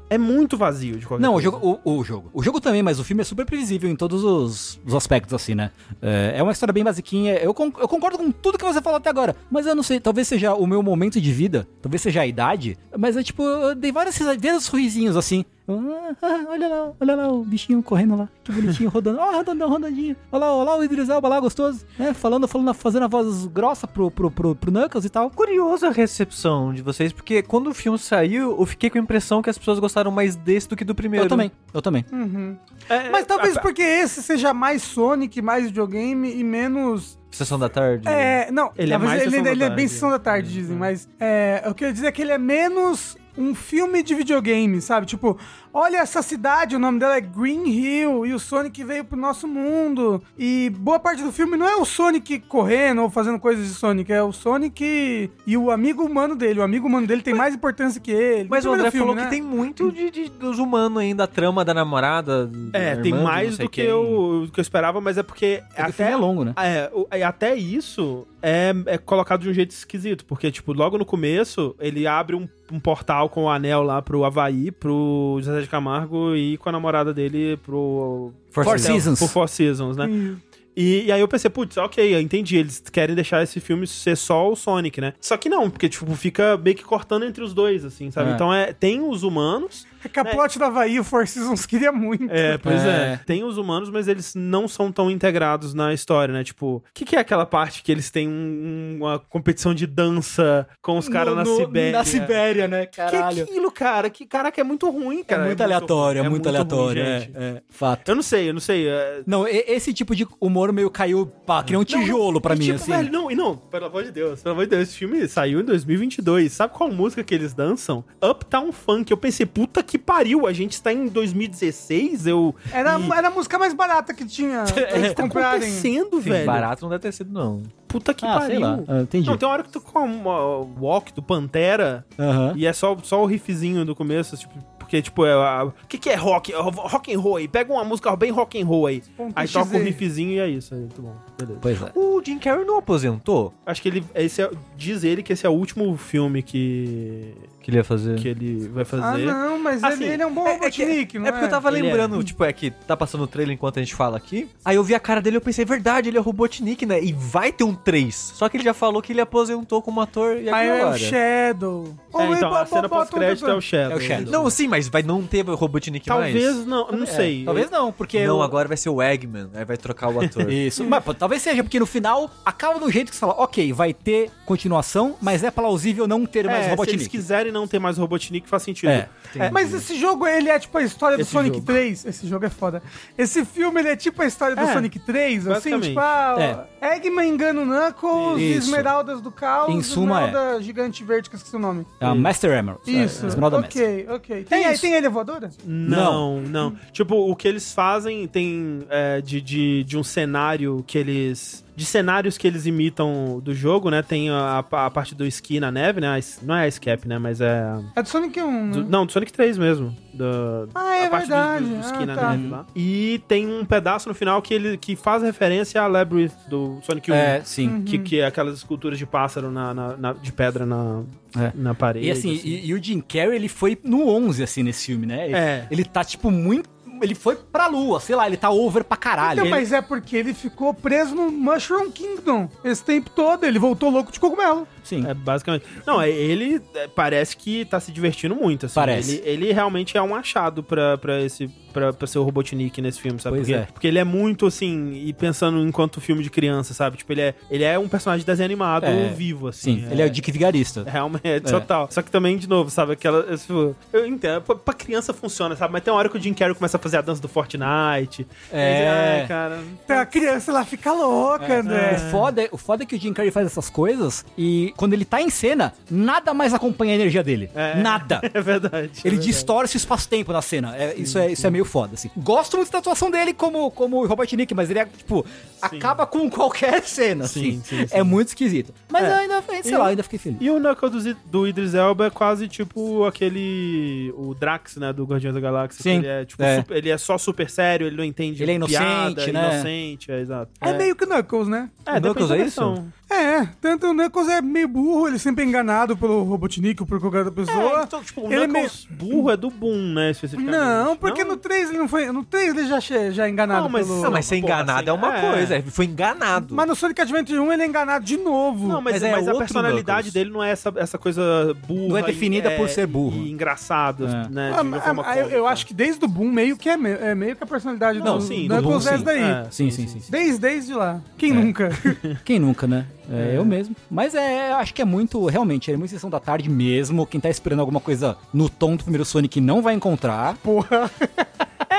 é 0.09 0.17
muito 0.17 0.57
vazio 0.57 0.97
de 0.97 1.05
qualquer 1.05 1.21
Não, 1.21 1.31
o 1.31 1.33
coisa. 1.33 1.51
jogo, 1.51 1.79
o, 1.83 1.97
o 1.99 2.03
jogo. 2.03 2.29
O 2.33 2.43
jogo 2.43 2.59
também, 2.59 2.81
mas 2.83 2.99
o 2.99 3.03
filme 3.03 3.21
é 3.21 3.23
super 3.23 3.45
previsível 3.45 3.89
em 3.89 3.95
todos 3.95 4.23
os, 4.23 4.79
os 4.85 4.93
aspectos, 4.95 5.33
assim, 5.33 5.53
né? 5.55 5.71
É, 6.01 6.33
é 6.37 6.43
uma 6.43 6.51
história 6.51 6.73
bem 6.73 6.83
basiquinha. 6.83 7.35
Eu, 7.35 7.53
con- 7.53 7.71
eu 7.79 7.87
concordo 7.87 8.17
com 8.17 8.31
tudo 8.31 8.57
que 8.57 8.65
você 8.65 8.81
falou 8.81 8.97
até 8.97 9.09
agora. 9.09 9.35
Mas 9.51 9.65
eu 9.65 9.75
não 9.75 9.83
sei, 9.83 9.99
talvez 9.99 10.27
seja 10.27 10.53
o 10.55 10.65
meu 10.67 10.81
momento 10.83 11.19
de 11.21 11.31
vida, 11.31 11.67
talvez 11.81 12.01
seja 12.01 12.21
a 12.21 12.27
idade. 12.27 12.77
Mas 12.97 13.15
é 13.17 13.23
tipo, 13.23 13.43
eu 13.43 13.75
dei 13.75 13.91
vários, 13.91 14.15
risa- 14.17 14.37
vários 14.37 14.63
sorrisinhos 14.65 15.15
assim. 15.17 15.45
Eu, 15.65 15.79
ah, 15.79 16.15
ah, 16.21 16.45
olha 16.49 16.67
lá, 16.67 16.91
olha 16.99 17.15
lá 17.15 17.31
o 17.31 17.43
bichinho 17.43 17.81
correndo 17.81 18.17
lá. 18.17 18.27
Que 18.43 18.51
bonitinho, 18.51 18.89
rodando. 18.89 19.19
Ó, 19.19 19.31
rodandão, 19.31 19.69
rodandinho. 19.69 20.15
Olha 20.29 20.45
lá, 20.45 20.53
olha 20.53 20.69
lá 20.69 20.77
o 20.77 20.83
Idris 20.83 21.07
Elba 21.07 21.29
lá, 21.29 21.39
gostoso. 21.39 21.85
Né? 21.97 22.13
Falando, 22.13 22.47
falando, 22.49 22.73
fazendo 22.73 23.03
a 23.03 23.07
voz 23.07 23.45
grossa 23.45 23.87
pro, 23.87 24.11
pro, 24.11 24.29
pro, 24.29 24.55
pro 24.55 24.71
Knuckles 24.71 25.05
e 25.05 25.09
tal. 25.09 25.29
Curiosa 25.29 25.87
a 25.87 25.91
recepção 25.91 26.73
de 26.73 26.81
vocês, 26.81 27.13
porque 27.13 27.41
quando 27.41 27.67
o 27.67 27.73
filme 27.73 27.97
saiu, 27.97 28.57
eu 28.59 28.65
fiquei 28.65 28.89
com 28.89 28.97
a 28.97 29.01
impressão 29.01 29.41
que 29.41 29.49
as 29.49 29.57
pessoas 29.57 29.79
gostaram 29.79 30.11
mais 30.11 30.35
desse 30.35 30.67
do 30.67 30.75
que 30.75 30.83
do 30.83 30.93
primeiro. 30.93 31.25
Eu 31.25 31.29
também, 31.29 31.51
eu 31.73 31.81
também. 31.81 32.05
Uhum. 32.11 32.57
É, 32.89 33.09
Mas 33.09 33.25
talvez 33.25 33.55
é, 33.55 33.59
porque 33.61 33.81
esse 33.81 34.21
seja 34.21 34.53
mais 34.53 34.81
Sonic, 34.81 35.41
mais 35.41 35.67
videogame 35.67 36.35
e 36.35 36.43
menos. 36.43 37.17
Sessão 37.31 37.57
da 37.57 37.69
tarde. 37.69 38.07
É, 38.07 38.51
não, 38.51 38.71
Ele 38.77 38.93
é 38.93 38.97
mais 38.97 39.21
ele, 39.21 39.31
Sessão 39.31 39.43
da 39.43 39.51
ele 39.51 39.63
é 39.63 39.69
bem 39.69 39.87
sessão 39.87 40.09
da 40.09 40.19
tarde, 40.19 40.51
dizem, 40.51 40.75
mas 40.75 41.09
é, 41.19 41.63
eu 41.65 41.73
queria 41.73 41.93
dizer 41.93 42.11
que 42.11 42.21
ele 42.21 42.31
é 42.31 42.37
menos 42.37 43.17
um 43.37 43.53
filme 43.55 44.03
de 44.03 44.13
videogame, 44.15 44.79
sabe? 44.81 45.05
Tipo, 45.05 45.37
olha 45.73 45.97
essa 45.97 46.21
cidade, 46.21 46.75
o 46.75 46.79
nome 46.79 46.99
dela 46.99 47.17
é 47.17 47.21
Green 47.21 47.67
Hill 47.67 48.25
e 48.25 48.33
o 48.33 48.39
Sonic 48.39 48.83
veio 48.83 49.03
pro 49.03 49.17
nosso 49.17 49.47
mundo. 49.47 50.21
E 50.37 50.71
boa 50.77 50.99
parte 50.99 51.23
do 51.23 51.31
filme 51.31 51.57
não 51.57 51.67
é 51.67 51.75
o 51.75 51.85
Sonic 51.85 52.39
correndo 52.41 53.01
ou 53.01 53.09
fazendo 53.09 53.39
coisas 53.39 53.67
de 53.67 53.73
Sonic, 53.73 54.11
é 54.11 54.21
o 54.21 54.31
Sonic 54.31 55.31
e 55.47 55.57
o 55.57 55.71
amigo 55.71 56.03
humano 56.03 56.35
dele. 56.35 56.59
O 56.59 56.63
amigo 56.63 56.87
humano 56.87 57.07
dele 57.07 57.21
tem 57.21 57.33
mais 57.33 57.55
importância 57.55 57.99
que 57.99 58.11
ele. 58.11 58.47
Mas 58.49 58.65
o 58.65 58.71
André 58.73 58.89
primeiro 58.91 59.13
falou 59.13 59.15
filme, 59.15 59.19
que 59.19 59.23
né? 59.25 59.29
tem 59.29 59.57
muito 59.57 59.91
de, 59.91 60.11
de- 60.11 60.29
dos 60.29 60.59
humanos 60.59 60.99
ainda, 60.99 61.23
a 61.23 61.27
trama 61.27 61.65
da 61.65 61.73
namorada. 61.73 62.47
da 62.47 62.79
É, 62.79 62.95
tem 62.97 63.11
irmã 63.11 63.17
de 63.19 63.23
mais 63.23 63.57
do 63.57 63.69
que 63.69 63.81
eu, 63.81 64.47
que 64.53 64.59
eu 64.59 64.61
esperava, 64.61 65.01
mas 65.01 65.17
é 65.17 65.23
porque 65.23 65.61
o 65.77 65.81
até, 65.81 65.91
filme 65.91 66.11
é 66.11 66.15
longo, 66.15 66.43
né? 66.45 66.53
é, 66.57 66.91
é, 67.19 67.23
até 67.23 67.55
isso 67.55 68.27
é, 68.41 68.73
é 68.85 68.97
colocado 68.97 69.41
de 69.41 69.49
um 69.49 69.53
jeito 69.53 69.71
esquisito, 69.71 70.25
porque, 70.25 70.51
tipo, 70.51 70.73
logo 70.73 70.97
no 70.97 71.05
começo, 71.05 71.75
ele 71.79 72.05
abre 72.05 72.35
um, 72.35 72.47
um 72.73 72.79
portal 72.79 73.29
com 73.29 73.43
o 73.43 73.49
anel 73.49 73.83
lá 73.83 74.01
pro 74.01 74.25
Havaí, 74.25 74.71
pro 74.71 75.37
José 75.39 75.61
de 75.61 75.67
Camargo 75.67 76.35
e 76.35 76.57
com 76.57 76.69
a 76.69 76.71
namorada 76.71 77.13
dele 77.13 77.55
pro... 77.57 78.33
Four 78.49 78.63
Four 78.63 78.73
Hotel, 78.75 78.93
Seasons. 78.93 79.19
Pro 79.19 79.27
Four 79.27 79.47
Seasons, 79.47 79.95
né? 79.95 80.07
Sim. 80.07 80.37
E, 80.75 81.03
e 81.05 81.11
aí 81.11 81.21
eu 81.21 81.27
pensei, 81.27 81.51
putz, 81.51 81.77
ok, 81.77 82.15
eu 82.15 82.19
entendi, 82.19 82.57
eles 82.57 82.81
querem 82.91 83.13
deixar 83.13 83.43
esse 83.43 83.59
filme 83.59 83.85
ser 83.85 84.17
só 84.17 84.51
o 84.51 84.55
Sonic, 84.55 84.99
né? 84.99 85.13
Só 85.21 85.37
que 85.37 85.47
não, 85.47 85.69
porque, 85.69 85.87
tipo, 85.87 86.11
fica 86.15 86.57
meio 86.57 86.75
que 86.75 86.83
cortando 86.83 87.25
entre 87.25 87.43
os 87.43 87.53
dois, 87.53 87.85
assim, 87.85 88.09
sabe? 88.09 88.31
É. 88.31 88.33
Então 88.33 88.51
é, 88.51 88.73
tem 88.73 88.99
os 88.99 89.21
humanos, 89.21 89.85
É 90.05 90.09
que 90.09 90.19
a 90.19 90.25
plot 90.25 90.57
do 90.59 90.65
Havaí, 90.65 90.99
o 90.99 91.03
Four 91.03 91.27
Seasons 91.27 91.65
queria 91.67 91.91
muito. 91.91 92.25
é, 92.29 92.57
pois 92.57 92.83
é. 92.85 93.13
É. 93.13 93.19
Tem 93.25 93.43
os 93.43 93.57
humanos, 93.57 93.89
mas 93.89 94.07
eles 94.07 94.33
não 94.35 94.67
são 94.67 94.91
tão 94.91 95.09
integrados 95.09 95.73
na 95.73 95.93
história, 95.93 96.33
né? 96.33 96.43
Tipo, 96.43 96.77
o 96.77 96.83
que, 96.93 97.05
que 97.05 97.15
é 97.15 97.19
aquela 97.19 97.45
parte 97.45 97.81
que 97.83 97.91
eles 97.91 98.09
têm 98.11 98.27
um- 98.27 98.97
uma 99.01 99.19
competição 99.19 99.73
de 99.73 99.85
dança 99.87 100.67
com 100.81 100.97
os 100.97 101.07
caras 101.09 101.35
na 101.35 101.43
No- 101.43 101.55
Sibéria? 101.55 101.91
Na 101.91 102.03
Sibéria, 102.03 102.67
né? 102.67 102.85
Que 102.85 102.97
Caralho. 102.97 103.43
aquilo, 103.43 103.71
cara? 103.71 104.09
Que 104.09 104.25
caraca, 104.25 104.59
é 104.59 104.63
muito 104.63 104.89
ruim, 104.89 105.19
É 105.21 105.23
cara. 105.23 105.45
muito 105.45 105.61
aleatório, 105.63 106.19
é, 106.23 106.29
muito, 106.29 106.43
ruim, 106.45 106.55
aleatório, 106.55 107.01
é, 107.03 107.29
é, 107.33 107.61
fato. 107.69 108.09
Eu 108.09 108.15
não 108.15 108.23
sei, 108.23 108.49
eu 108.49 108.53
não 108.53 108.61
sei. 108.61 108.87
é- 108.87 109.21
Não, 109.25 109.47
esse 109.47 109.93
tipo 109.93 110.15
de 110.15 110.27
humor 110.39 110.71
meio 110.71 110.89
caiu, 110.89 111.25
pá, 111.45 111.63
que 111.63 111.71
nem 111.71 111.79
um 111.81 111.83
tijolo 111.83 112.39
pra 112.41 112.55
E, 112.55 112.59
mim, 112.59 112.65
tipo, 112.65 112.75
assim. 112.77 112.91
Velho, 112.91 113.11
não, 113.11 113.31
e 113.31 113.35
não, 113.35 113.55
pelo 113.57 113.85
amor 113.85 114.03
de 114.03 114.11
Deus, 114.11 114.41
pelo 114.41 114.53
amor 114.53 114.65
de 114.65 114.71
Deus, 114.71 114.83
esse 114.89 114.97
filme 114.97 115.27
saiu 115.27 115.59
em 115.61 115.63
2022. 115.65 116.51
Sabe 116.51 116.73
qual 116.73 116.91
música 116.91 117.23
que 117.23 117.33
eles 117.33 117.53
dançam? 117.53 118.03
Uptown 118.21 118.71
Funk. 118.71 119.09
Eu 119.11 119.17
pensei, 119.17 119.45
puta 119.45 119.81
que 119.83 119.92
pariu, 119.97 120.45
a 120.47 120.53
gente 120.53 120.71
está 120.73 120.91
em 120.93 121.07
2016, 121.07 122.27
eu... 122.27 122.55
Era, 122.71 122.99
e- 122.99 123.11
era 123.11 123.27
a 123.27 123.31
música 123.31 123.57
mais 123.59 123.73
barata 123.73 124.13
que 124.13 124.25
tinha 124.25 124.63
O 124.69 124.73
que 124.73 124.79
eles 124.79 125.13
tá 125.13 125.23
comprarem. 125.23 125.57
acontecendo, 125.67 126.19
velho? 126.21 126.45
barato 126.45 126.81
não 126.83 126.89
deve 126.89 127.01
ter 127.01 127.11
sido, 127.11 127.31
não. 127.31 127.61
Puta 127.87 128.13
que 128.13 128.25
Ah, 128.25 128.33
pariu. 128.39 128.47
sei 128.49 128.59
lá, 128.59 128.79
ah, 128.87 129.01
entendi. 129.01 129.27
Não, 129.27 129.37
tem 129.37 129.47
uma 129.47 129.53
hora 129.53 129.63
que 129.63 129.69
tu 129.71 129.79
com 129.79 129.99
uma 129.99 130.57
walk 130.81 131.13
do 131.13 131.21
Pantera 131.21 132.03
Aham. 132.17 132.53
e 132.55 132.65
é 132.65 132.73
só, 132.73 132.97
só 133.03 133.21
o 133.21 133.25
riffzinho 133.25 133.85
do 133.85 133.95
começo, 133.95 134.35
tipo, 134.35 134.53
porque, 134.79 135.01
tipo, 135.01 135.25
é 135.25 135.63
o 135.63 135.71
que 135.87 135.97
que 135.97 136.09
é 136.09 136.15
rock? 136.15 136.51
É 136.53 136.57
Rock 136.59 137.13
and 137.15 137.19
roll 137.19 137.37
aí. 137.37 137.47
Pega 137.47 137.71
uma 137.71 137.83
música 137.83 138.15
bem 138.15 138.31
rock 138.31 138.61
and 138.61 138.65
roll 138.65 138.85
aí. 138.85 139.01
Ponto 139.17 139.31
Aí 139.35 139.47
toca 139.47 139.69
o 139.75 139.79
XZ. 139.79 139.83
riffzinho 139.85 140.31
e 140.31 140.39
é 140.39 140.47
isso. 140.49 140.73
Aí, 140.75 140.81
muito 140.81 141.01
bom. 141.01 141.15
Beleza. 141.39 141.59
Pois 141.61 141.81
é. 141.81 141.91
O 141.95 142.21
Jim 142.23 142.37
Carrey 142.37 142.65
não 142.65 142.77
aposentou? 142.77 143.53
Acho 143.65 143.81
que 143.81 143.87
ele. 143.89 144.03
Esse 144.13 144.41
é- 144.43 144.51
diz 144.77 145.03
ele 145.03 145.23
que 145.23 145.33
esse 145.33 145.45
é 145.47 145.49
o 145.49 145.53
último 145.53 145.95
filme 145.97 146.43
que. 146.43 147.33
Que 147.63 147.71
ele 147.71 147.77
ia 147.77 147.83
fazer? 147.83 148.19
que 148.19 148.27
ele 148.27 148.67
vai 148.67 148.83
Ah, 148.83 148.85
fazer. 148.85 149.25
não, 149.25 149.57
mas 149.57 149.83
Assim, 149.83 150.03
ele, 150.03 150.13
ele 150.13 150.23
é 150.23 150.27
um 150.27 150.33
bom 150.33 150.45
É, 150.45 150.51
é 150.51 150.53
Robotnik, 150.55 151.17
não 151.17 151.25
é 151.27 151.31
porque 151.31 151.45
eu 151.45 151.49
tava 151.49 151.69
Ele 151.69 151.79
é. 151.79 151.81
lembrando, 151.83 152.21
tipo, 152.23 152.43
é 152.43 152.53
que 152.53 152.69
tá 152.69 152.95
passando 152.95 153.23
o 153.23 153.27
trailer 153.27 153.55
enquanto 153.55 153.77
a 153.79 153.81
gente 153.81 153.95
fala 153.95 154.17
aqui. 154.17 154.47
Aí 154.65 154.75
eu 154.75 154.83
vi 154.83 154.93
a 154.93 154.99
cara 154.99 155.21
dele 155.21 155.37
e 155.37 155.39
eu 155.39 155.41
pensei, 155.41 155.63
verdade, 155.65 156.09
ele 156.09 156.17
é 156.17 156.21
Robotnik, 156.21 156.85
né? 156.85 157.01
E 157.01 157.13
vai 157.13 157.51
ter 157.51 157.63
um 157.63 157.73
3. 157.73 158.13
Só 158.35 158.47
que 158.49 158.57
ele 158.57 158.63
já 158.65 158.73
falou 158.73 159.01
que 159.01 159.13
ele 159.13 159.21
aposentou 159.21 159.81
como 159.81 160.01
ator 160.01 160.37
e 160.37 160.49
Aí 160.49 160.69
aqui 160.69 160.81
é 160.81 160.85
o. 160.85 160.97
Shadow. 160.97 161.95
É, 162.15 162.25
então, 162.33 162.53
a 162.53 162.65
cena 162.65 162.89
pós-crédito 162.89 163.47
é 163.49 163.55
o 163.55 163.61
Shadow. 163.61 163.93
É 163.93 163.95
o 163.95 163.99
Shadow. 164.01 164.31
Não, 164.31 164.49
sim, 164.49 164.67
mas 164.67 164.87
vai 164.89 165.01
não 165.01 165.23
ter 165.23 165.43
Robotnik 165.45 166.07
mais. 166.09 166.33
Talvez 166.33 166.65
não, 166.65 166.87
eu 166.89 166.97
não 166.97 167.03
É, 167.03 167.07
sei. 167.07 167.45
Talvez 167.45 167.71
não, 167.71 167.91
porque. 167.93 168.27
Não, 168.27 168.39
o- 168.39 168.43
agora 168.43 168.67
vai 168.67 168.75
ser 168.77 168.89
o 168.89 169.01
Eggman. 169.01 169.49
Aí 169.53 169.63
vai 169.63 169.77
trocar 169.77 170.09
o 170.09 170.19
ator. 170.19 170.49
Isso, 170.51 170.83
mas 170.83 171.03
pô, 171.03 171.13
talvez 171.13 171.41
seja, 171.41 171.63
porque 171.63 171.79
no 171.79 171.85
final 171.85 172.29
acaba 172.45 172.83
um 172.83 172.91
jeito 172.91 173.09
que 173.09 173.15
você 173.15 173.21
fala, 173.21 173.33
ok, 173.37 173.71
vai 173.71 173.93
ter 173.93 174.29
continuação, 174.45 175.15
mas 175.21 175.43
é 175.43 175.49
plausível 175.49 176.07
não 176.07 176.25
ter 176.25 176.45
mais 176.45 176.57
É, 176.57 176.61
se 176.63 176.65
eles 176.67 176.77
Robotnik. 176.79 177.09
quiserem 177.09 177.51
não 177.53 177.67
ter 177.67 177.79
mais 177.79 177.97
Robotnik, 177.97 178.49
faz 178.49 178.63
sentido. 178.63 178.89
É. 178.89 179.07
É, 179.35 179.49
mas 179.49 179.73
esse 179.73 179.97
jogo, 179.97 180.27
ele 180.27 180.49
é 180.49 180.59
tipo 180.59 180.77
a 180.77 180.83
história 180.83 181.17
do 181.17 181.21
Esse 181.21 181.31
Sonic 181.31 181.55
jogo. 181.55 181.65
3. 181.65 182.05
Esse 182.05 182.27
jogo 182.27 182.45
é 182.45 182.49
foda. 182.49 182.83
Esse 183.17 183.45
filme, 183.45 183.79
ele 183.79 183.89
é 183.89 183.95
tipo 183.95 184.21
a 184.21 184.25
história 184.25 184.55
do 184.55 184.61
É, 184.61 184.73
Sonic 184.73 184.99
3, 184.99 185.47
assim, 185.47 185.79
tipo, 185.79 185.99
ah, 185.99 186.67
Eggman 186.81 187.29
engana 187.29 187.61
o 187.61 187.65
Knuckles, 187.65 188.41
Isso. 188.41 188.57
Esmeraldas 188.69 189.21
do 189.21 189.31
Caos, 189.31 189.73
Em 189.73 189.81
suma, 189.81 190.21
é. 190.21 190.25
Esmeralda 190.27 190.61
gigante 190.63 191.03
verde, 191.03 191.29
que 191.29 191.35
eu 191.35 191.37
esqueci 191.37 191.55
o 191.55 191.59
nome. 191.59 191.85
É 191.99 192.05
a 192.05 192.13
Master 192.13 192.51
Emerald. 192.51 192.81
Isso, 192.85 193.25
É, 193.25 193.27
Esmeralda 193.29 193.59
Master. 193.59 193.83
ok, 193.83 194.07
ok. 194.15 194.43
Tem, 194.43 194.65
aí, 194.65 194.73
isso. 194.73 194.81
tem 194.81 194.93
ele 194.93 195.07
voadora? 195.09 195.49
Não, 195.63 196.41
não, 196.41 196.75
Tipo, 196.91 197.15
o 197.29 197.35
que 197.35 197.47
eles 197.47 197.73
fazem 197.73 198.27
tem 198.27 198.85
é, 198.89 199.21
de, 199.21 199.41
de, 199.41 199.83
de 199.83 199.97
um 199.97 200.03
cenário 200.03 200.83
que 200.85 200.97
eles. 200.97 201.62
De 201.75 201.85
cenários 201.85 202.37
que 202.37 202.45
eles 202.47 202.65
imitam 202.65 203.39
do 203.43 203.53
jogo, 203.53 203.89
né? 203.89 204.01
Tem 204.03 204.29
a, 204.29 204.59
a 204.71 204.91
parte 204.91 205.15
do 205.15 205.25
esqui 205.25 205.59
na 205.59 205.71
neve, 205.71 205.99
né? 205.99 206.19
Não 206.43 206.55
é 206.55 206.65
a 206.65 206.67
escape, 206.67 207.07
né? 207.07 207.17
Mas 207.17 207.41
é. 207.41 207.63
É 207.95 208.01
do 208.03 208.07
Sonic 208.07 208.39
1, 208.41 208.71
do- 208.71 208.79
né? 208.81 208.85
não, 208.89 209.05
do 209.05 209.11
Sonic 209.11 209.33
3 209.33 209.57
mesmo. 209.57 209.95
Do, 210.13 210.69
Ah, 210.75 210.95
é 210.95 211.05
a 211.07 211.09
parte 211.09 211.23
do- 211.27 211.29
verdade. 211.29 211.65
Do, 211.65 211.73
do 211.75 211.79
esqui 211.81 212.03
Ah, 212.03 212.05
na 212.05 212.15
tá. 212.15 212.31
neve 212.31 212.47
lá. 212.47 212.65
E 212.75 213.21
tem 213.27 213.47
um 213.47 213.65
pedaço 213.65 214.07
no 214.07 214.13
final 214.13 214.39
que 214.41 214.53
ele 214.53 214.77
que 214.77 214.95
faz 214.95 215.23
referência 215.23 215.81
a 215.81 215.87
Labyrinth 215.87 216.33
do 216.47 216.77
Sonic 216.83 217.11
1. 217.11 217.15
É, 217.15 217.41
sim. 217.43 217.67
Uhum. 217.67 217.83
Que, 217.83 217.97
que 217.97 218.19
é 218.19 218.25
aquelas 218.27 218.55
esculturas 218.57 218.99
de 218.99 219.05
pássaro 219.07 219.49
na, 219.49 219.73
na- 219.73 219.97
na- 219.97 220.13
de 220.13 220.31
pedra 220.31 220.67
na, 220.67 221.01
É. 221.35 221.51
na 221.55 221.73
parede. 221.73 222.05
E 222.07 222.11
assim, 222.11 222.39
E, 222.43 222.67
e 222.67 222.73
o 222.75 222.83
Jim 222.83 223.01
Carrey, 223.01 223.35
ele 223.35 223.49
foi 223.49 223.77
no 223.83 224.07
11, 224.07 224.43
assim, 224.43 224.61
nesse 224.61 224.85
filme, 224.85 225.07
né? 225.07 225.25
Ele, 225.25 225.35
É. 225.35 225.67
ele 225.71 225.83
tá, 225.83 226.03
tipo, 226.03 226.29
muito... 226.29 226.69
ele 227.03 227.15
foi 227.15 227.35
pra 227.35 227.67
lua, 227.67 227.99
sei 227.99 228.15
lá, 228.15 228.25
ele 228.27 228.37
tá 228.37 228.49
over 228.49 228.83
pra 228.83 228.95
caralho. 228.97 229.33
Então, 229.33 229.45
Ele- 229.45 229.55
mas 229.55 229.71
é 229.71 229.81
porque 229.81 230.15
ele 230.15 230.33
ficou 230.33 230.73
preso 230.73 231.13
no 231.13 231.29
Mushroom 231.31 231.91
Kingdom 231.91 232.49
esse 232.63 232.83
tempo 232.83 233.09
todo. 233.09 233.43
Ele 233.43 233.59
voltou 233.59 233.89
louco 233.89 234.11
de 234.11 234.19
cogumelo. 234.19 234.67
Sim. 234.83 235.05
É, 235.07 235.13
basicamente. 235.13 235.65
Não, 235.85 236.01
é- 236.01 236.09
ele 236.09 236.61
é, 236.75 236.87
parece 236.87 237.35
que 237.37 237.65
tá 237.65 237.79
se 237.79 237.91
divertindo 237.91 238.35
muito, 238.35 238.65
assim. 238.65 238.75
Parece. 238.75 239.15
Ele, 239.25 239.45
ele 239.45 239.53
realmente 239.53 239.97
é 239.97 240.01
um 240.01 240.15
achado 240.15 240.61
pra, 240.63 240.97
pra 240.97 241.21
esse. 241.21 241.49
Pra, 241.73 241.91
pra 241.91 242.05
ser 242.05 242.19
o 242.19 242.23
Robotnik 242.23 242.79
nesse 242.83 243.01
filme, 243.01 243.19
sabe? 243.19 243.37
Pois 243.37 243.47
porque, 243.47 243.59
é. 243.59 243.65
porque 243.65 243.87
ele 243.87 243.97
é 243.97 244.03
muito 244.03 244.45
assim, 244.45 244.93
e 244.93 245.11
pensando 245.11 245.57
enquanto 245.67 245.99
filme 245.99 246.21
de 246.21 246.29
criança, 246.29 246.71
sabe? 246.71 246.97
Tipo, 246.97 247.11
ele 247.13 247.21
é, 247.21 247.33
ele 247.49 247.63
é 247.63 247.79
um 247.79 247.87
personagem 247.87 248.19
de 248.19 248.27
desenho 248.27 248.45
animado 248.45 248.85
É. 248.85 249.07
vivo, 249.07 249.47
assim. 249.47 249.77
Sim, 249.79 249.87
ele 249.89 249.99
é 249.99 250.05
o 250.05 250.09
Dick 250.11 250.31
Vigarista. 250.31 250.83
Realmente, 250.87 251.25
é 251.27 251.39
total. 251.39 251.87
Só 251.89 252.03
que 252.03 252.11
também, 252.11 252.37
de 252.37 252.47
novo, 252.47 252.69
sabe, 252.69 252.91
aquela. 252.93 253.21
eu, 253.21 253.35
tipo, 253.39 253.75
Eu 253.91 254.05
entendo, 254.05 254.43
pra, 254.43 254.53
pra 254.53 254.73
criança 254.75 255.13
funciona, 255.13 255.55
sabe? 255.55 255.73
Mas 255.73 255.81
tem 255.81 255.91
uma 255.91 255.97
hora 255.97 256.09
que 256.09 256.15
o 256.15 256.21
Jim 256.21 256.35
Carrey 256.35 256.53
começa 256.53 256.77
a 256.77 256.79
fazer 256.79 256.97
a 256.97 257.01
dança 257.01 257.19
do 257.19 257.27
Fortnite. 257.27 258.27
É. 258.51 259.19
Ai, 259.21 259.27
cara. 259.27 259.59
Então 259.83 259.97
a 259.99 260.05
criança 260.05 260.51
ela 260.51 260.63
fica 260.65 260.91
louca, 260.93 261.59
André. 261.59 261.95
O 261.95 262.11
foda, 262.11 262.43
é, 262.43 262.49
o 262.51 262.57
foda 262.57 262.83
é 262.83 262.85
que 262.85 262.95
o 262.95 262.99
Jim 262.99 263.13
Carrey 263.13 263.31
faz 263.31 263.47
essas 263.47 263.69
coisas 263.69 264.23
e 264.37 264.72
quando 264.75 264.93
ele 264.93 265.05
tá 265.05 265.21
em 265.21 265.29
cena, 265.29 265.73
nada 265.89 266.33
mais 266.33 266.53
acompanha 266.53 266.93
a 266.93 266.95
energia 266.95 267.23
dele. 267.23 267.49
É. 267.55 267.75
Nada. 267.81 268.21
É 268.33 268.41
verdade. 268.41 268.75
é 268.75 268.79
Ele 268.79 268.91
verdade. 269.15 269.25
distorce 269.27 269.75
o 269.75 269.77
espaço-tempo 269.77 270.31
na 270.33 270.41
cena. 270.41 270.75
É, 270.75 270.95
isso, 270.95 271.17
é, 271.17 271.31
isso 271.31 271.45
é 271.45 271.49
meio 271.49 271.65
foda, 271.65 271.93
assim. 271.93 272.09
Gosto 272.17 272.57
muito 272.57 272.71
da 272.71 272.79
atuação 272.79 273.11
dele 273.11 273.33
como, 273.33 273.69
como 273.71 273.97
o 274.01 274.07
Robert 274.07 274.27
Nick, 274.33 274.53
mas 274.53 274.69
ele 274.69 274.79
é, 274.79 274.85
tipo, 274.85 275.25
acaba 275.61 276.05
com 276.05 276.29
qualquer 276.29 276.81
cena, 276.87 277.25
assim. 277.25 277.61
Sim, 277.61 277.61
sim, 277.63 277.87
sim. 277.87 277.95
É 277.95 278.01
muito 278.03 278.29
esquisito. 278.29 278.73
Mas 278.91 279.03
É. 279.03 279.09
eu 279.09 279.13
ainda, 279.15 279.43
sei 279.61 279.71
E 279.73 279.77
lá, 279.77 279.87
ainda 279.87 280.03
fiquei 280.03 280.17
feliz. 280.19 280.37
E 280.41 280.49
o 280.49 280.59
Knuckle 280.59 280.89
do, 280.89 281.15
do 281.25 281.47
Idris 281.47 281.73
Elba 281.73 282.07
é 282.07 282.09
quase 282.09 282.47
tipo 282.47 283.05
aquele. 283.05 284.11
O 284.17 284.33
Drax, 284.33 284.77
né? 284.77 284.91
Do 284.93 285.05
Guardiões 285.05 285.33
da 285.35 285.41
Galáxia. 285.41 285.81
Sim, 285.83 285.97
Ele 285.97 286.07
é, 286.07 286.25
tipo, 286.25 286.41
é. 286.43 286.57
super- 286.57 286.77
ele 286.77 286.89
é 286.89 286.97
só 286.97 287.17
super 287.17 287.49
sério, 287.49 287.87
ele 287.87 287.95
não 287.95 288.03
entende. 288.03 288.41
Ele 288.43 288.51
é 288.51 288.55
inocente, 288.55 288.77
piada, 289.15 289.31
né? 289.31 289.53
inocente, 289.53 290.11
é 290.11 290.19
exato. 290.19 290.51
É, 290.61 290.73
meio 290.73 290.95
que 290.95 291.05
Knuckles, 291.05 291.47
né? 291.47 291.69
É, 291.85 291.97
O 291.97 292.01
Knuckles 292.01 292.31
é 292.31 292.37
isso? 292.45 292.83
É, 293.09 293.45
tanto 293.61 293.85
o 293.87 293.93
Knuckles 293.93 294.27
é 294.27 294.41
meio 294.41 294.67
burro, 294.67 295.07
ele 295.07 295.19
sempre 295.19 295.43
é 295.43 295.47
enganado 295.47 295.95
pelo 295.95 296.23
Robotnik 296.23 296.81
ou 296.81 296.87
por 296.87 296.99
qualquer 296.99 297.19
outra 297.25 297.31
pessoa. 297.31 297.81
É, 297.81 297.83
então, 297.83 298.03
tipo, 298.03 298.21
o 298.21 298.33
Ele 298.33 298.43
é 298.45 298.47
Knuckles 298.47 298.87
burro 298.89 299.29
é 299.29 299.37
do 299.37 299.49
Boom, 299.51 299.93
né? 299.93 300.11
Especificamente. 300.11 300.55
Não, 300.55 300.95
porque 300.95 301.23
no 301.23 301.37
3 301.37 301.69
ele 301.69 301.77
não 301.77 301.87
foi. 301.87 302.11
No 302.11 302.23
3 302.23 302.55
ele 302.57 302.67
já, 302.67 302.79
já 302.79 303.27
é 303.27 303.29
enganado 303.29 303.63
Não, 303.63 303.69
mas- 303.69 303.85
pelo. 303.85 304.01
Não, 304.01 304.11
mas 304.11 304.25
ser 304.25 304.37
enganado 304.37 304.79
assim, 304.79 304.89
é 304.89 304.93
uma 304.93 305.15
é. 305.17 305.21
coisa. 305.31 305.55
Ele 305.57 305.69
foi 305.69 305.85
enganado. 305.85 306.55
Mas 306.55 306.67
no 306.67 306.75
Sonic 306.75 307.01
Adventure 307.01 307.37
1 307.39 307.53
ele 307.53 307.61
é 307.63 307.67
enganado 307.67 308.03
de 308.03 308.17
novo. 308.17 308.67
Não, 308.67 308.81
mas, 308.81 308.93
Mas 308.93 309.03
é 309.03 309.11
mas 309.11 309.27
a 309.27 309.35
personalidade 309.35 309.85
Knuckles. 310.07 310.13
dele 310.13 310.29
não 310.31 310.43
é 310.43 310.49
essa, 310.51 310.73
essa 310.77 310.97
coisa 310.97 311.21
burra. 311.67 311.87
Não 311.89 311.97
é 311.97 312.03
definida 312.03 312.51
e- 312.53 312.57
por 312.57 312.67
ser 312.69 312.87
burro. 312.87 313.17
E 313.17 313.31
engraçado, 313.31 314.07
É. 314.07 314.27
né? 314.29 314.51
Ah, 314.55 314.93
ah, 315.05 315.17
eu, 315.19 315.29
eu 315.29 315.47
acho 315.47 315.67
que 315.67 315.73
desde 315.73 316.03
o 316.03 316.07
Boom 316.07 316.31
meio 316.31 316.57
que 316.57 316.67
é, 316.69 316.77
me- 316.77 316.89
é 316.89 317.13
meio 317.13 317.35
que 317.35 317.43
a 317.43 317.47
personalidade 317.47 317.99
Não, 317.99 318.17
do 318.17 318.23
sim, 318.23 318.47
do 318.47 318.55
Knuckles 318.55 318.85
Boom, 318.85 318.93
é 318.93 318.97
sim. 318.97 319.03
daí. 319.03 319.21
É. 319.21 319.47
Sim, 319.51 319.69
sim, 319.69 319.87
sim. 319.87 320.01
Desde, 320.09 320.39
desde 320.39 320.73
lá. 320.73 320.99
Quem 321.17 321.31
É. 321.31 321.33
nunca? 321.35 321.69
Quem 322.25 322.39
nunca, 322.39 322.65
né? 322.65 322.85
É, 323.11 323.37
eu 323.37 323.45
mesmo. 323.45 323.75
Mas 323.89 324.15
é, 324.15 324.53
acho 324.53 324.73
que 324.73 324.81
é 324.81 324.85
muito, 324.85 325.25
realmente, 325.25 325.71
é 325.71 325.77
muito 325.77 325.91
sessão 325.91 326.09
da 326.09 326.19
tarde 326.19 326.49
mesmo. 326.49 327.05
Quem 327.05 327.19
tá 327.19 327.29
esperando 327.29 327.59
alguma 327.59 327.79
coisa 327.79 328.17
no 328.33 328.49
tom 328.49 328.75
do 328.75 328.83
primeiro 328.83 329.05
Sonic 329.05 329.41
não 329.41 329.61
vai 329.61 329.73
encontrar. 329.73 330.37
Porra. 330.37 330.89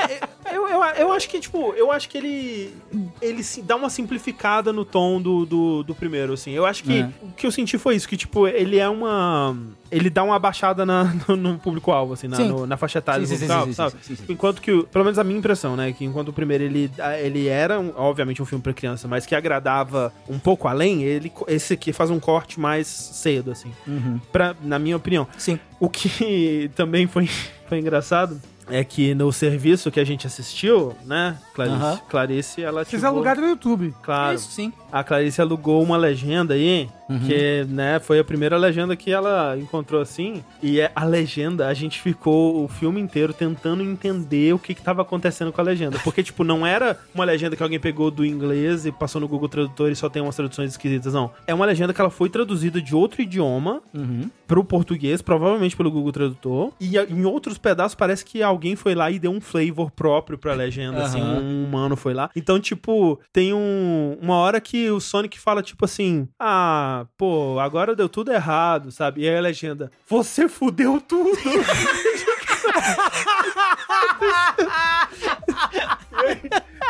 Eu, 0.09 0.34
eu, 0.83 0.95
eu 0.95 1.11
acho 1.11 1.27
que, 1.29 1.39
tipo, 1.39 1.73
eu 1.73 1.91
acho 1.91 2.07
que 2.09 2.17
ele. 2.17 2.73
Ele 3.21 3.43
se 3.43 3.61
dá 3.61 3.75
uma 3.75 3.89
simplificada 3.89 4.71
no 4.73 4.83
tom 4.85 5.21
do, 5.21 5.45
do, 5.45 5.83
do 5.83 5.95
primeiro, 5.95 6.33
assim. 6.33 6.51
Eu 6.51 6.65
acho 6.65 6.83
que 6.83 6.99
É. 6.99 7.09
o 7.21 7.31
que 7.31 7.45
eu 7.47 7.51
senti 7.51 7.77
foi 7.77 7.95
isso, 7.95 8.07
que, 8.07 8.17
tipo, 8.17 8.47
ele 8.47 8.77
é 8.77 8.87
uma. 8.89 9.55
Ele 9.91 10.09
dá 10.09 10.23
uma 10.23 10.37
baixada 10.39 10.85
na, 10.85 11.03
no, 11.27 11.35
no 11.35 11.57
público-alvo, 11.59 12.13
assim, 12.13 12.27
na, 12.27 12.39
no- 12.39 12.65
na 12.67 12.75
faixa 12.77 12.97
etária 12.99 13.25
Sim, 13.25 13.33
do 13.35 13.39
público-alvo, 13.39 13.67
sim, 13.67 13.73
sabe? 13.73 13.95
sim. 14.01 14.17
Enquanto 14.27 14.61
que, 14.61 14.83
pelo 14.91 15.05
menos 15.05 15.19
a 15.19 15.23
minha 15.23 15.37
impressão, 15.39 15.75
né? 15.75 15.93
Que 15.93 16.03
enquanto 16.05 16.29
o 16.29 16.33
primeiro 16.33 16.63
ele, 16.63 16.91
ele 17.21 17.47
era, 17.47 17.79
obviamente, 17.95 18.41
um 18.41 18.45
filme 18.45 18.61
pra 18.63 18.73
criança, 18.73 19.07
mas 19.07 19.25
que 19.25 19.35
agradava 19.35 20.11
um 20.27 20.39
pouco 20.39 20.67
além, 20.67 21.03
ele, 21.03 21.31
esse 21.47 21.73
aqui 21.73 21.93
faz 21.93 22.09
um 22.09 22.19
corte 22.19 22.59
mais 22.59 22.87
cedo, 22.87 23.51
assim. 23.51 23.71
Uhum. 23.87 24.19
Pra, 24.31 24.55
na 24.63 24.79
minha 24.79 24.97
opinião. 24.97 25.27
Sim. 25.37 25.59
O 25.79 25.87
que 25.89 26.69
também 26.75 27.05
foi, 27.07 27.29
foi 27.69 27.79
engraçado 27.79 28.41
é 28.69 28.83
que 28.83 29.13
no 29.13 29.31
serviço 29.31 29.91
que 29.91 29.99
a 29.99 30.03
gente 30.03 30.25
assistiu, 30.25 30.95
né, 31.05 31.37
Clarice, 31.53 31.75
Aham. 31.75 31.99
Clarice 32.09 32.63
ela 32.63 32.83
Vocês 32.83 33.03
alugaram 33.03 33.41
no 33.41 33.49
YouTube. 33.49 33.93
Claro. 34.01 34.35
Isso, 34.35 34.51
sim. 34.51 34.73
A 34.91 35.03
Clarice 35.03 35.41
alugou 35.41 35.81
uma 35.83 35.97
legenda 35.97 36.53
aí, 36.53 36.89
Uhum. 37.09 37.19
que, 37.19 37.65
né, 37.69 37.99
foi 37.99 38.17
a 38.19 38.23
primeira 38.23 38.57
legenda 38.57 38.95
que 38.95 39.11
ela 39.11 39.55
encontrou 39.57 40.01
assim. 40.01 40.43
E 40.61 40.79
é 40.79 40.91
a 40.95 41.03
legenda, 41.03 41.67
a 41.67 41.73
gente 41.73 42.01
ficou 42.01 42.63
o 42.63 42.67
filme 42.67 42.99
inteiro 42.99 43.33
tentando 43.33 43.83
entender 43.83 44.53
o 44.53 44.59
que 44.59 44.73
que 44.73 44.81
tava 44.81 45.01
acontecendo 45.03 45.51
com 45.51 45.61
a 45.61 45.63
legenda. 45.63 45.99
Porque, 46.03 46.23
tipo, 46.23 46.43
não 46.43 46.65
era 46.65 46.97
uma 47.13 47.23
legenda 47.25 47.55
que 47.55 47.61
alguém 47.63 47.79
pegou 47.79 48.09
do 48.09 48.25
inglês 48.25 48.85
e 48.85 48.91
passou 48.91 49.21
no 49.21 49.27
Google 49.27 49.47
Tradutor 49.49 49.91
e 49.91 49.95
só 49.95 50.09
tem 50.09 50.21
umas 50.21 50.35
traduções 50.35 50.71
esquisitas, 50.71 51.13
não. 51.13 51.31
É 51.45 51.53
uma 51.53 51.65
legenda 51.65 51.93
que 51.93 52.01
ela 52.01 52.09
foi 52.09 52.29
traduzida 52.29 52.81
de 52.81 52.95
outro 52.95 53.21
idioma 53.21 53.81
Uhum. 53.93 54.29
pro 54.47 54.63
português, 54.63 55.21
provavelmente 55.21 55.75
pelo 55.75 55.91
Google 55.91 56.11
Tradutor. 56.11 56.73
E 56.79 56.97
em 56.97 57.25
outros 57.25 57.57
pedaços 57.57 57.95
parece 57.95 58.25
que 58.25 58.41
alguém 58.41 58.75
foi 58.75 58.95
lá 58.95 59.09
e 59.11 59.19
deu 59.19 59.31
um 59.31 59.41
flavor 59.41 59.91
próprio 59.91 60.37
pra 60.37 60.53
legenda, 60.53 61.03
assim, 61.03 61.21
Aham. 61.21 61.39
um 61.41 61.65
humano 61.65 61.95
foi 61.95 62.13
lá. 62.13 62.29
Então, 62.35 62.59
tipo, 62.59 63.19
tem 63.31 63.53
um, 63.53 64.17
uma 64.21 64.35
hora 64.35 64.59
que 64.59 64.89
o 64.89 64.99
Sonic 64.99 65.39
fala, 65.39 65.61
tipo 65.61 65.85
assim, 65.85 66.27
ah, 66.39 66.94
pô, 67.17 67.59
agora 67.59 67.95
deu 67.95 68.07
tudo 68.07 68.31
errado, 68.31 68.91
sabe? 68.91 69.21
E 69.21 69.29
aí 69.29 69.35
a 69.37 69.41
legenda, 69.41 69.91
você 70.07 70.47
fudeu 70.47 71.01
tudo! 71.01 71.37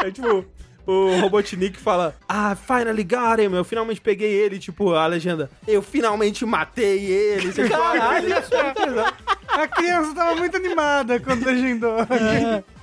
é 0.03 0.11
tipo... 0.11 0.45
O 0.87 1.19
Robotnik 1.21 1.77
fala, 1.79 2.15
ah, 2.29 2.55
finally 2.55 3.03
got 3.03 3.39
him, 3.39 3.53
eu 3.55 3.63
finalmente 3.63 3.99
peguei 4.01 4.31
ele, 4.31 4.59
tipo, 4.59 4.93
a 4.93 5.07
legenda, 5.07 5.49
eu 5.67 5.81
finalmente 5.81 6.45
matei 6.45 7.05
ele. 7.05 7.51
Você 7.51 7.67
fala, 7.67 7.85
Caralho, 7.99 8.27
isso 8.39 8.53
é. 8.55 9.25
A 9.47 9.67
criança 9.67 10.13
tava 10.13 10.35
muito 10.35 10.55
animada 10.57 11.19
quando 11.19 11.45
legendou. 11.45 11.95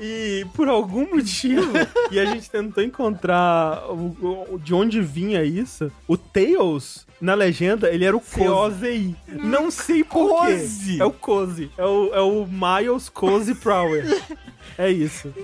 E 0.00 0.44
por 0.54 0.68
algum 0.68 1.14
motivo, 1.14 1.70
e 2.10 2.18
a 2.18 2.24
gente 2.24 2.50
tentou 2.50 2.82
encontrar 2.82 3.84
o- 3.90 4.46
o- 4.54 4.58
de 4.58 4.74
onde 4.74 5.00
vinha 5.00 5.44
isso, 5.44 5.92
o 6.08 6.16
Tails, 6.16 7.06
na 7.20 7.34
legenda, 7.34 7.88
ele 7.90 8.04
era 8.04 8.16
o 8.16 8.20
Cozy. 8.48 9.14
Não 9.28 9.70
sei 9.70 10.02
por 10.02 10.28
quê. 10.46 10.52
É 11.00 11.04
o 11.04 11.12
Cozy. 11.12 11.70
É 11.78 11.84
o, 11.84 12.10
é 12.14 12.20
o 12.20 12.46
Miles 12.46 13.08
Cozy 13.08 13.54
Prower. 13.54 14.04
É 14.78 14.90
isso. 14.90 15.32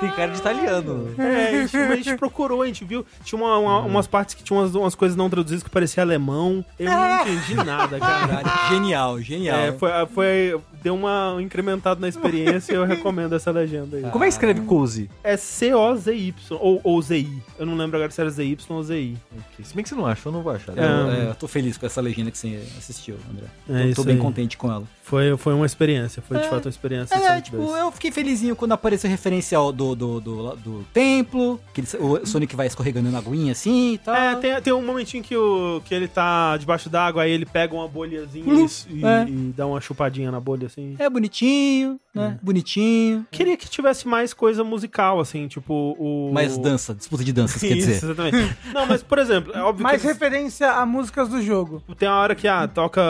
Tem 0.00 0.10
cara 0.10 0.30
de 0.32 0.38
italiano. 0.38 1.14
É, 1.18 1.46
a 1.48 1.50
gente, 1.62 1.76
a 1.76 1.96
gente 1.96 2.16
procurou, 2.16 2.62
a 2.62 2.66
gente 2.66 2.84
viu. 2.84 3.04
Tinha 3.24 3.40
uma- 3.40 3.58
uma- 3.58 3.80
umas 3.80 4.06
partes 4.06 4.34
que 4.34 4.42
tinham 4.42 4.60
umas, 4.60 4.74
umas 4.74 4.94
coisas 4.94 5.16
não 5.16 5.30
traduzidas 5.30 5.62
que 5.62 5.70
parecia 5.70 6.02
alemão. 6.02 6.64
Eu 6.78 6.90
não 6.90 7.20
entendi 7.22 7.54
nada, 7.54 7.98
cara. 7.98 8.68
Genial, 8.68 9.20
genial. 9.20 9.56
É, 9.58 9.72
foi, 9.72 9.90
foi, 10.12 10.60
deu 10.82 10.94
uma 10.94 11.36
incrementada 11.40 12.00
na 12.00 12.08
experiência 12.08 12.72
e 12.72 12.76
eu 12.76 12.84
recomendo 12.84 13.34
essa 13.34 13.50
legenda 13.50 13.96
aí. 13.96 14.02
Como 14.10 14.24
é 14.24 14.26
que 14.26 14.32
escreve 14.32 14.60
cozy? 14.62 15.08
É 15.22 15.36
C-O-Z-Y, 15.36 16.34
ou, 16.60 16.80
ou 16.82 17.00
Z-I. 17.02 17.42
Eu 17.58 17.66
não 17.66 17.76
lembro 17.76 17.96
agora 17.96 18.10
se 18.10 18.20
era 18.20 18.30
Z-Y 18.30 18.56
ou 18.76 18.82
Z-I. 18.82 19.16
Se 19.62 19.74
bem 19.74 19.82
que 19.82 19.88
você 19.88 19.94
não 19.94 20.06
achou, 20.06 20.30
eu 20.32 20.36
não 20.36 20.42
vou 20.42 20.52
achar. 20.52 20.76
Eu, 20.76 20.82
É. 21.10 21.26
é, 21.26 21.28
eu 21.30 21.34
tô 21.34 21.46
feliz 21.48 21.76
com 21.78 21.86
essa 21.86 22.00
legenda 22.00 22.30
que 22.30 22.38
você 22.38 22.62
assistiu, 22.78 23.16
André. 23.30 23.46
É 23.68 23.82
tô, 23.82 23.88
isso 23.88 23.96
tô 23.96 24.04
bem 24.04 24.16
aí. 24.16 24.20
contente 24.20 24.56
com 24.56 24.70
ela. 24.70 24.84
Foi, 25.06 25.36
foi 25.36 25.54
uma 25.54 25.64
experiência, 25.64 26.20
foi 26.20 26.38
de 26.38 26.48
fato 26.48 26.66
uma 26.66 26.70
experiência. 26.70 27.14
É, 27.14 27.40
tipo, 27.40 27.58
2. 27.58 27.78
eu 27.78 27.92
fiquei 27.92 28.10
felizinho 28.10 28.56
quando 28.56 28.72
apareceu 28.72 29.08
o 29.08 29.10
referencial 29.10 29.70
do, 29.72 29.94
do, 29.94 30.20
do, 30.20 30.56
do 30.56 30.86
templo, 30.92 31.60
que 31.72 31.80
ele- 31.80 31.88
o 32.00 32.26
Sonic 32.26 32.56
vai 32.56 32.66
escorregando 32.66 33.08
na 33.10 33.18
aguinha 33.18 33.52
assim 33.52 33.92
e 33.94 33.98
tal. 33.98 34.14
É, 34.16 34.34
tem, 34.34 34.60
tem 34.60 34.72
um 34.72 34.84
momentinho 34.84 35.22
que, 35.22 35.36
o, 35.36 35.80
que 35.84 35.94
ele 35.94 36.08
tá 36.08 36.56
debaixo 36.56 36.90
d'água, 36.90 37.22
aí 37.22 37.30
ele 37.30 37.46
pega 37.46 37.72
uma 37.72 37.86
bolhazinha 37.86 38.44
Uhum. 38.52 38.66
e, 38.90 39.04
É. 39.04 39.24
e 39.28 39.52
dá 39.56 39.64
uma 39.66 39.80
chupadinha 39.80 40.32
na 40.32 40.40
bolha, 40.40 40.66
assim. 40.66 40.96
É 40.98 41.08
bonitinho, 41.08 42.00
né? 42.12 42.36
Bonitinho. 42.42 43.24
Queria 43.30 43.56
que 43.56 43.68
tivesse 43.68 44.08
mais 44.08 44.34
coisa 44.34 44.64
musical, 44.64 45.20
assim, 45.20 45.46
tipo 45.46 45.94
o... 45.98 46.32
Mais 46.32 46.58
dança, 46.58 46.92
disputa 46.94 47.22
de 47.22 47.32
danças, 47.32 47.60
quer 47.60 47.68
Isso, 47.78 47.86
dizer. 47.88 48.06
exatamente. 48.06 48.56
Não, 48.74 48.86
mas, 48.86 49.04
por 49.04 49.18
exemplo, 49.20 49.52
é 49.54 49.60
óbvio 49.62 49.84
Mais 49.84 50.00
que... 50.00 50.06
eles- 50.08 50.18
referência 50.18 50.72
a 50.72 50.84
músicas 50.84 51.28
do 51.28 51.40
jogo. 51.40 51.80
Tem 51.96 52.08
uma 52.08 52.18
hora 52.18 52.34
que, 52.34 52.48
ah, 52.48 52.66
toca... 52.66 53.00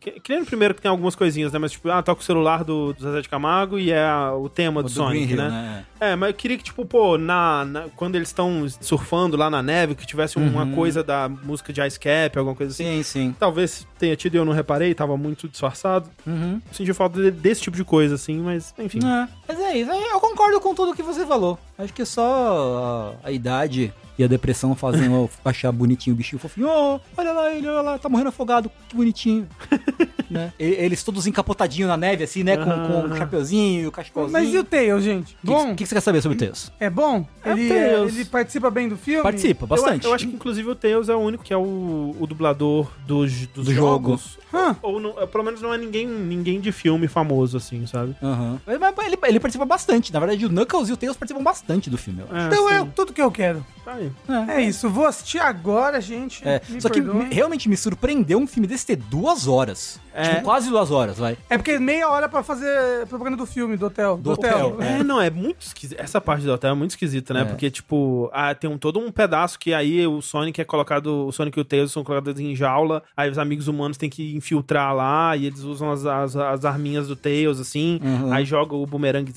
Que, 0.00 0.12
que 0.12 0.30
nem 0.32 0.40
no 0.40 0.46
primeiro 0.46 0.74
que 0.74 0.80
tem 0.80 0.90
algumas 0.90 1.14
coisinhas, 1.34 1.52
né? 1.52 1.58
Mas, 1.58 1.72
tipo, 1.72 1.88
ah, 1.90 2.02
toca 2.02 2.20
o 2.20 2.24
celular 2.24 2.62
do, 2.64 2.92
do 2.92 3.02
Zezé 3.02 3.20
de 3.22 3.28
Camargo 3.28 3.78
e 3.78 3.90
é 3.90 4.06
o 4.36 4.48
tema 4.48 4.82
do, 4.82 4.86
O 4.86 4.88
Sonic, 4.88 5.26
Green 5.26 5.30
Hill, 5.44 5.50
né? 5.50 5.84
É, 6.00 6.14
mas 6.16 6.28
eu 6.30 6.34
queria 6.34 6.56
que, 6.56 6.62
tipo, 6.64 6.84
pô, 6.84 7.16
na, 7.18 7.64
na- 7.64 7.84
quando 7.96 8.14
eles 8.16 8.28
estão 8.28 8.66
surfando 8.80 9.36
lá 9.36 9.48
na 9.50 9.62
neve, 9.62 9.94
que 9.94 10.06
tivesse 10.06 10.36
uma 10.36 10.64
Uhum. 10.64 10.74
coisa 10.74 11.02
da 11.02 11.28
música 11.28 11.72
de 11.72 11.80
Ice 11.82 11.98
Cap, 11.98 12.38
alguma 12.38 12.54
coisa 12.54 12.72
assim. 12.72 12.84
Sim, 12.84 13.02
sim. 13.02 13.36
Talvez 13.38 13.86
tenha 13.98 14.14
tido 14.16 14.34
e 14.34 14.38
eu 14.38 14.44
não 14.44 14.52
reparei, 14.52 14.94
tava 14.94 15.16
muito 15.16 15.48
disfarçado. 15.48 16.08
Uhum. 16.26 16.60
Senti 16.72 16.92
falta 16.92 17.20
de- 17.20 17.30
desse 17.30 17.62
tipo 17.62 17.76
de 17.76 17.84
coisa, 17.84 18.14
assim, 18.14 18.38
mas, 18.40 18.74
enfim. 18.78 18.98
É, 18.98 19.28
mas 19.48 19.58
é 19.60 19.76
isso, 19.78 19.90
eu 19.90 20.20
concordo 20.20 20.60
com 20.60 20.74
tudo 20.74 20.94
que 20.94 21.02
você 21.02 21.26
falou. 21.26 21.58
Acho 21.78 21.92
que 21.92 22.04
só 22.04 23.16
a, 23.24 23.28
a 23.28 23.32
idade 23.32 23.92
e 24.18 24.24
a 24.24 24.26
depressão 24.26 24.74
fazem 24.74 25.06
eu 25.12 25.28
achar 25.44 25.70
bonitinho 25.72 26.14
o 26.14 26.16
bichinho 26.16 26.38
fofinho. 26.40 26.68
Oh, 26.68 27.00
olha 27.16 27.32
lá 27.32 27.52
ele, 27.52 27.66
olha 27.68 27.80
lá, 27.82 27.98
tá 27.98 28.08
morrendo 28.08 28.28
afogado, 28.28 28.70
que 28.88 28.96
bonitinho. 28.96 29.46
né? 30.30 30.52
Eles 30.58 31.02
todos 31.02 31.26
encapotadinhos 31.26 31.88
na 31.88 31.96
neve, 31.96 32.24
assim, 32.24 32.42
né? 32.42 32.56
Com, 32.56 32.64
com 32.64 33.12
o 33.12 33.16
chapeuzinho, 33.16 33.88
o 33.88 33.92
cachecolzinho. 33.92 34.32
Mas 34.32 34.52
e 34.52 34.58
o 34.58 34.64
Tails, 34.64 35.02
gente? 35.04 35.34
que, 35.40 35.46
Bom? 35.46 35.68
que, 35.74 35.84
que 35.84 35.86
você 35.86 35.94
quer 35.94 36.00
saber 36.00 36.22
sobre 36.22 36.36
o 36.36 36.38
Tails? 36.38 36.72
É 36.80 36.88
bom? 36.90 37.26
É 37.44 37.52
o 37.52 37.58
ele, 37.58 37.68
Tails. 37.68 38.14
ele 38.14 38.24
participa 38.24 38.70
bem 38.70 38.88
do 38.88 38.96
filme? 38.96 39.22
Participa, 39.22 39.64
Eu, 39.64 39.68
bastante. 39.68 40.06
eu 40.06 40.14
acho 40.14 40.26
que, 40.26 40.34
inclusive, 40.34 40.68
o 40.68 40.74
Tails 40.74 41.08
é 41.08 41.14
o 41.14 41.18
único 41.18 41.44
que 41.44 41.52
é 41.52 41.56
o, 41.56 42.16
o 42.18 42.26
dublador 42.26 42.90
dos, 43.06 43.46
dos 43.48 43.66
Do 43.66 43.72
jogo. 43.74 44.10
jogos. 44.10 44.38
Hã? 44.52 44.76
Ou, 44.82 44.98
não- 45.00 45.12
pelo 45.26 45.44
menos 45.44 45.60
não 45.60 45.72
é 45.74 45.78
ninguém, 45.78 46.06
ninguém 46.06 46.60
de 46.60 46.72
filme 46.72 47.06
famoso, 47.08 47.56
assim, 47.56 47.86
sabe? 47.86 48.16
Aham. 48.22 48.60
Mas- 48.66 48.78
mas 48.78 49.06
ele, 49.06 49.18
ele 49.24 49.40
participa 49.40 49.64
bastante. 49.64 50.12
Na 50.12 50.20
verdade, 50.20 50.44
o 50.46 50.48
Knuckles 50.48 50.88
e 50.88 50.92
o 50.92 50.96
Tails 50.96 51.16
participam 51.16 51.42
bastante 51.42 51.90
do 51.90 51.98
filme. 51.98 52.20
eu 52.20 52.36
acho. 52.36 52.46
Então 52.46 52.70
é 52.70 52.80
sim. 52.80 52.90
tudo 52.94 53.12
que 53.12 53.20
eu 53.22 53.30
quero. 53.30 53.64
Tá 53.84 53.92
aí. 53.94 54.10
É 54.48 54.62
isso, 54.62 54.88
vou 54.88 55.06
assistir 55.06 55.38
agora, 55.38 56.00
gente. 56.00 56.46
É, 56.46 56.60
Me 56.68 56.80
só 56.80 56.88
que 56.88 57.02
perdoem. 57.02 57.28
me- 57.28 57.34
realmente 57.34 57.68
me 57.68 57.76
surpreendeu 57.76 58.38
um 58.38 58.46
filme 58.46 58.66
desse 58.66 58.86
ter 58.86 58.96
duas 58.96 59.46
horas. 59.46 60.00
É. 60.16 60.30
Tipo, 60.30 60.42
quase 60.42 60.68
duas 60.70 60.90
horas, 60.92 61.18
vai. 61.18 61.36
É 61.50 61.58
porque 61.58 61.76
meia 61.78 62.08
hora 62.08 62.28
pra 62.28 62.42
fazer 62.42 63.04
propaganda 63.08 63.36
do 63.36 63.44
filme, 63.46 63.76
do 63.76 63.86
hotel. 63.86 64.16
Do 64.16 64.30
hotel, 64.30 64.76
É, 64.80 65.02
não, 65.02 65.20
é 65.20 65.28
muito 65.28 65.62
esquisito. 65.62 65.98
Essa 66.00 66.20
parte 66.20 66.44
do 66.44 66.52
hotel 66.52 66.70
é 66.70 66.74
muito 66.74 66.90
esquisita, 66.92 67.34
né? 67.34 67.40
É. 67.42 67.44
Porque, 67.44 67.68
tipo, 67.70 68.30
ah, 68.32 68.54
tem 68.54 68.70
um, 68.70 68.78
todo 68.78 69.00
um 69.00 69.10
pedaço 69.10 69.58
que 69.58 69.74
aí 69.74 70.06
o 70.06 70.22
Sonic 70.22 70.60
é 70.60 70.64
colocado. 70.64 71.26
O 71.26 71.32
Sonic 71.32 71.58
e 71.58 71.60
o 71.60 71.64
Tails 71.64 71.90
são 71.90 72.04
colocados 72.04 72.40
em 72.40 72.54
jaula. 72.54 73.02
Aí 73.16 73.28
os 73.28 73.38
amigos 73.38 73.66
humanos 73.66 73.96
têm 73.96 74.08
que 74.08 74.36
infiltrar 74.36 74.94
lá. 74.94 75.36
E 75.36 75.46
eles 75.46 75.60
usam 75.60 75.90
as, 75.90 76.06
as, 76.06 76.36
as 76.36 76.64
arminhas 76.64 77.08
do 77.08 77.16
Tails, 77.16 77.58
assim. 77.58 77.98
Uhum. 78.02 78.32
Aí 78.32 78.44
joga 78.44 78.74
o 78.76 78.86
bumerangue. 78.86 79.32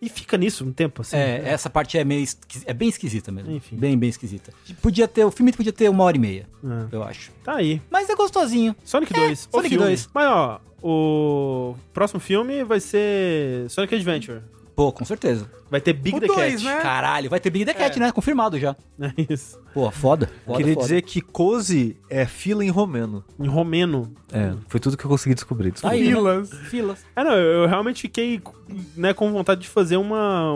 E 0.00 0.08
fica 0.08 0.38
nisso 0.38 0.64
um 0.64 0.72
tempo, 0.72 1.02
assim. 1.02 1.16
É, 1.16 1.42
essa 1.44 1.68
parte 1.68 1.98
é 1.98 2.04
meio 2.04 2.24
é 2.66 2.72
bem 2.72 2.88
esquisita 2.88 3.32
mesmo. 3.32 3.50
Enfim. 3.50 3.76
Bem, 3.76 3.89
bem 3.98 4.08
esquisita. 4.08 4.52
Podia 4.82 5.06
ter, 5.08 5.24
o 5.24 5.30
filme 5.30 5.52
podia 5.52 5.72
ter 5.72 5.88
uma 5.88 6.04
hora 6.04 6.16
e 6.16 6.20
meia, 6.20 6.46
É. 6.64 6.94
eu 6.94 7.02
acho. 7.02 7.30
Tá 7.44 7.56
aí. 7.56 7.80
Mas 7.90 8.08
é 8.08 8.14
gostosinho. 8.14 8.74
Sonic 8.84 9.12
2. 9.12 9.48
o 9.52 9.56
Sonic 9.56 9.68
filme. 9.70 9.84
2. 9.84 10.08
Mas, 10.14 10.26
ó, 10.28 10.60
o 10.82 11.74
próximo 11.92 12.20
filme 12.20 12.64
vai 12.64 12.80
ser 12.80 13.68
Sonic 13.70 13.94
Adventure. 13.94 14.40
Pô, 14.76 14.90
com 14.92 15.04
certeza. 15.04 15.50
Vai 15.70 15.80
ter 15.80 15.92
Big 15.92 16.16
O 16.16 16.20
the 16.20 16.26
dois, 16.26 16.54
Cat. 16.54 16.64
né? 16.64 16.80
Caralho, 16.80 17.30
vai 17.30 17.38
ter 17.38 17.50
Big 17.50 17.64
the 17.64 17.74
Cat, 17.74 17.96
É. 17.96 18.00
né? 18.00 18.12
Confirmado 18.12 18.58
já. 18.58 18.74
É 19.00 19.32
isso. 19.32 19.58
Pô, 19.72 19.90
foda. 19.90 20.28
foda 20.44 20.58
Queria 20.58 20.74
foda. 20.74 20.86
dizer 20.86 21.02
que 21.02 21.20
cozy 21.20 21.96
é 22.08 22.26
fila 22.26 22.64
em 22.64 22.70
romeno. 22.70 23.24
Em 23.38 23.46
romeno. 23.46 24.12
É, 24.32 24.52
foi 24.68 24.80
tudo 24.80 24.96
que 24.96 25.04
eu 25.04 25.10
consegui 25.10 25.34
descobrir. 25.34 25.70
desculpa. 25.70 25.94
Aí, 25.94 26.02
né? 26.02 26.10
Filas. 26.10 26.50
Filas. 26.68 27.06
É, 27.14 27.22
não, 27.24 27.32
eu, 27.34 27.66
realmente 27.68 28.02
fiquei 28.02 28.40
né, 28.96 29.12
com 29.14 29.30
vontade 29.32 29.60
de 29.62 29.68
fazer 29.68 29.96
uma, 29.96 30.52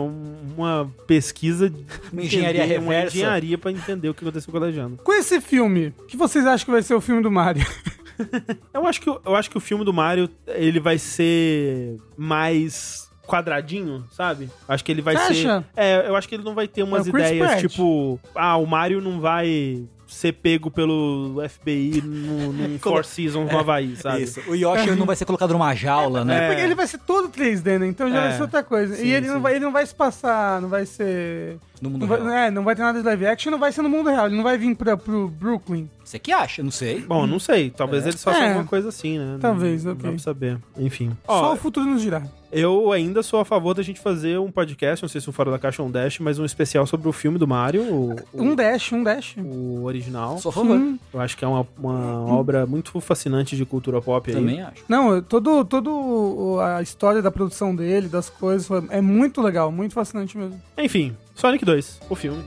uma 0.55 0.91
pesquisa. 1.07 1.69
de 1.69 1.85
Uma 2.11 2.21
engenharia 2.23 2.65
entender- 2.65 2.79
Uma 2.79 2.93
reversa. 2.93 3.17
engenharia 3.17 3.57
pra 3.57 3.71
entender 3.71 4.09
o 4.09 4.13
que 4.13 4.23
aconteceu 4.23 4.51
com 4.51 4.57
a 4.57 4.61
legenda. 4.61 4.97
Com 5.03 5.13
esse 5.13 5.39
filme, 5.39 5.93
o 5.99 6.03
que 6.05 6.17
vocês 6.17 6.45
acham 6.45 6.65
que 6.65 6.71
vai 6.71 6.83
ser 6.83 6.93
o 6.93 7.01
filme 7.01 7.21
do 7.21 7.31
Mario? 7.31 7.65
Eu 8.73 8.85
acho 8.87 9.01
que, 9.01 9.09
o- 9.09 9.19
eu 9.25 9.35
acho 9.35 9.49
que 9.49 9.57
o 9.57 9.59
filme 9.59 9.83
do 9.83 9.91
Mario, 9.91 10.29
ele 10.47 10.79
vai 10.79 10.97
ser 10.97 11.97
mais 12.17 13.04
quadradinho, 13.25 14.05
sabe? 14.11 14.49
Acho 14.67 14.83
que 14.83 14.91
ele 14.91 15.01
vai 15.01 15.15
Você 15.17 15.33
ser... 15.33 15.47
acha? 15.49 15.65
É, 15.75 16.07
eu 16.07 16.15
acho 16.15 16.27
que 16.27 16.35
ele 16.35 16.43
não 16.43 16.53
vai 16.53 16.67
ter 16.67 16.83
umas 16.83 17.05
É 17.05 17.09
o 17.09 17.13
Chris 17.13 17.27
ideias 17.27 17.47
Pratt. 17.47 17.61
tipo... 17.61 18.19
Ah, 18.33 18.57
o 18.57 18.65
Mario 18.65 19.01
não 19.01 19.19
vai 19.19 19.83
ser 20.15 20.33
pego 20.33 20.71
pelo 20.71 21.35
FBI 21.49 22.01
no, 22.03 22.53
num 22.53 22.79
Four 22.81 23.03
Seasons 23.05 23.51
no 23.51 23.59
Havaí, 23.59 23.95
sabe? 23.95 24.23
Isso. 24.23 24.39
O 24.47 24.55
Yoshi 24.55 24.91
não 24.91 25.05
vai 25.05 25.15
ser 25.15 25.25
colocado 25.25 25.51
numa 25.51 25.73
jaula, 25.75 26.23
né? 26.25 26.45
É 26.45 26.47
porque 26.49 26.61
ele 26.63 26.75
vai 26.75 26.87
ser 26.87 26.99
todo 26.99 27.29
3D, 27.29 27.77
né? 27.79 27.87
Então 27.87 28.09
já 28.09 28.17
É. 28.17 28.21
vai 28.27 28.33
ser 28.35 28.41
outra 28.43 28.63
coisa. 28.63 28.95
Sim, 28.95 29.05
e 29.05 29.11
ele 29.13 29.27
sim. 29.27 29.33
não, 29.33 29.41
vai, 29.41 29.55
ele 29.55 29.65
não 29.65 29.71
vai 29.71 29.85
se 29.85 29.93
passar, 29.93 30.61
não 30.61 30.69
vai 30.69 30.85
ser. 30.85 31.57
No 31.81 31.89
mundo 31.89 32.01
Não 32.01 32.07
vai, 32.07 32.21
real. 32.21 32.29
é, 32.33 32.49
não 32.51 32.63
vai 32.63 32.73
ter 32.73 32.81
nada 32.83 32.99
de 32.99 33.05
live 33.05 33.25
action, 33.27 33.51
não 33.51 33.59
vai 33.59 33.69
ser 33.71 33.81
no 33.81 33.89
mundo 33.89 34.09
real. 34.09 34.27
Ele 34.27 34.37
não 34.37 34.43
vai 34.45 34.57
vir 34.57 34.73
pra, 34.75 34.95
pro 34.95 35.27
Brooklyn. 35.27 35.89
Você 36.05 36.17
que 36.17 36.31
acha, 36.31 36.63
não 36.63 36.71
sei. 36.71 37.01
Bom, 37.01 37.27
não 37.27 37.37
sei. 37.37 37.69
Talvez 37.69 38.05
eles 38.07 38.23
façam 38.23 38.41
É. 38.41 38.47
alguma 38.47 38.63
coisa 38.65 38.87
assim, 38.89 39.19
né? 39.19 39.37
Talvez, 39.41 39.83
não, 39.83 39.91
ok. 39.91 40.09
Não 40.11 40.17
saber. 40.17 40.57
Enfim. 40.77 41.11
Só 41.25 41.49
Ó, 41.51 41.53
o 41.53 41.57
futuro 41.57 41.85
nos 41.85 42.01
dirá. 42.01 42.21
eu 42.49 42.93
ainda 42.93 43.21
sou 43.21 43.41
a 43.41 43.45
favor 43.45 43.73
da 43.73 43.83
gente 43.83 43.99
fazer 43.99 44.39
um 44.39 44.49
podcast, 44.51 45.03
não 45.03 45.09
sei 45.09 45.19
se 45.19 45.29
um 45.29 45.33
Fora 45.33 45.51
da 45.51 45.59
Caixa 45.59 45.81
ou 45.81 45.89
um 45.89 45.91
Dash, 45.91 46.19
mas 46.19 46.39
um 46.39 46.45
especial 46.45 46.85
sobre 46.87 47.09
o 47.09 47.11
filme 47.11 47.37
do 47.37 47.45
Mario, 47.47 47.83
o, 47.83 48.15
o, 48.31 48.41
Um 48.41 48.55
dash, 48.55 48.93
um 48.93 49.03
dash. 49.03 49.35
o 49.37 49.83
original. 49.83 50.04
Sou 50.37 50.49
a 50.49 50.53
favor. 50.53 50.77
Sim. 50.77 50.99
Eu 51.13 51.19
acho 51.19 51.37
que 51.37 51.45
é 51.45 51.47
uma, 51.47 51.67
uma 51.77 52.25
obra 52.33 52.65
muito 52.65 52.99
fascinante 53.01 53.55
de 53.55 53.65
cultura 53.65 54.01
pop 54.01 54.29
aí. 54.29 54.35
Também 54.35 54.61
acho. 54.61 54.83
Não, 54.87 55.21
todo, 55.21 55.65
todo 55.65 56.59
a 56.61 56.81
história 56.81 57.21
da 57.21 57.31
produção 57.31 57.75
dele, 57.75 58.07
das 58.07 58.29
coisas, 58.29 58.69
é 58.89 59.01
muito 59.01 59.41
legal, 59.41 59.71
muito 59.71 59.93
fascinante 59.93 60.37
mesmo. 60.37 60.59
Enfim, 60.77 61.15
Sonic 61.35 61.65
2, 61.65 62.01
o 62.09 62.15
filme. 62.15 62.43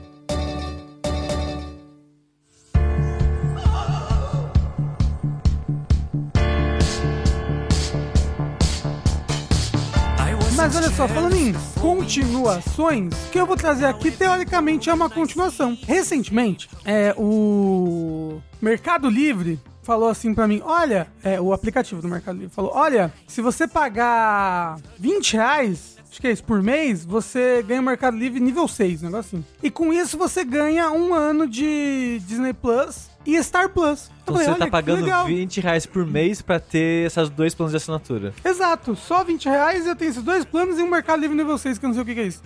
Só, 10.98 11.06
falando 11.06 11.36
em 11.36 11.54
continuações, 11.80 13.14
que 13.30 13.38
eu 13.38 13.46
vou 13.46 13.56
trazer 13.56 13.84
aqui, 13.84 14.10
teoricamente, 14.10 14.90
é 14.90 14.92
uma 14.92 15.08
continuação. 15.08 15.78
Recentemente, 15.86 16.68
é, 16.84 17.14
o 17.16 18.40
Mercado 18.60 19.08
Livre 19.08 19.60
falou 19.80 20.08
assim 20.08 20.34
pra 20.34 20.48
mim, 20.48 20.60
olha, 20.64 21.06
é, 21.22 21.40
o 21.40 21.52
aplicativo 21.52 22.02
do 22.02 22.08
Mercado 22.08 22.40
Livre 22.40 22.52
falou, 22.52 22.72
olha, 22.74 23.12
se 23.28 23.40
você 23.40 23.68
pagar 23.68 24.80
20 24.98 25.34
reais, 25.34 25.98
acho 26.10 26.20
que 26.20 26.26
é 26.26 26.32
isso, 26.32 26.42
por 26.42 26.60
mês, 26.64 27.04
você 27.04 27.62
ganha 27.62 27.80
o 27.80 27.84
Mercado 27.84 28.16
Livre 28.16 28.40
nível 28.40 28.66
6, 28.66 29.02
um 29.02 29.06
negócio 29.06 29.38
assim. 29.38 29.46
E 29.62 29.70
com 29.70 29.92
isso 29.92 30.18
você 30.18 30.44
ganha 30.44 30.90
um 30.90 31.14
ano 31.14 31.46
de 31.46 32.20
Disney 32.26 32.52
Plus 32.52 33.08
e 33.28 33.42
Star 33.42 33.68
Plus. 33.68 34.10
Então 34.22 34.34
falei, 34.34 34.48
você 34.48 34.58
tá 34.58 34.66
pagando 34.68 35.04
legal. 35.04 35.26
20 35.26 35.60
reais 35.60 35.84
por 35.84 36.06
mês 36.06 36.40
pra 36.40 36.58
ter 36.58 37.06
esses 37.06 37.28
dois 37.28 37.54
planos 37.54 37.72
de 37.72 37.76
assinatura. 37.76 38.32
Exato, 38.42 38.96
só 38.96 39.22
20 39.22 39.44
reais 39.44 39.86
eu 39.86 39.94
tenho 39.94 40.10
esses 40.10 40.22
dois 40.22 40.46
planos 40.46 40.78
e 40.78 40.82
um 40.82 40.88
Mercado 40.88 41.20
Livre 41.20 41.36
nível 41.36 41.58
6, 41.58 41.76
que 41.76 41.84
eu 41.84 41.88
não 41.88 41.94
sei 41.94 42.02
o 42.02 42.06
que 42.06 42.14
que 42.14 42.20
é 42.20 42.26
isso. 42.26 42.42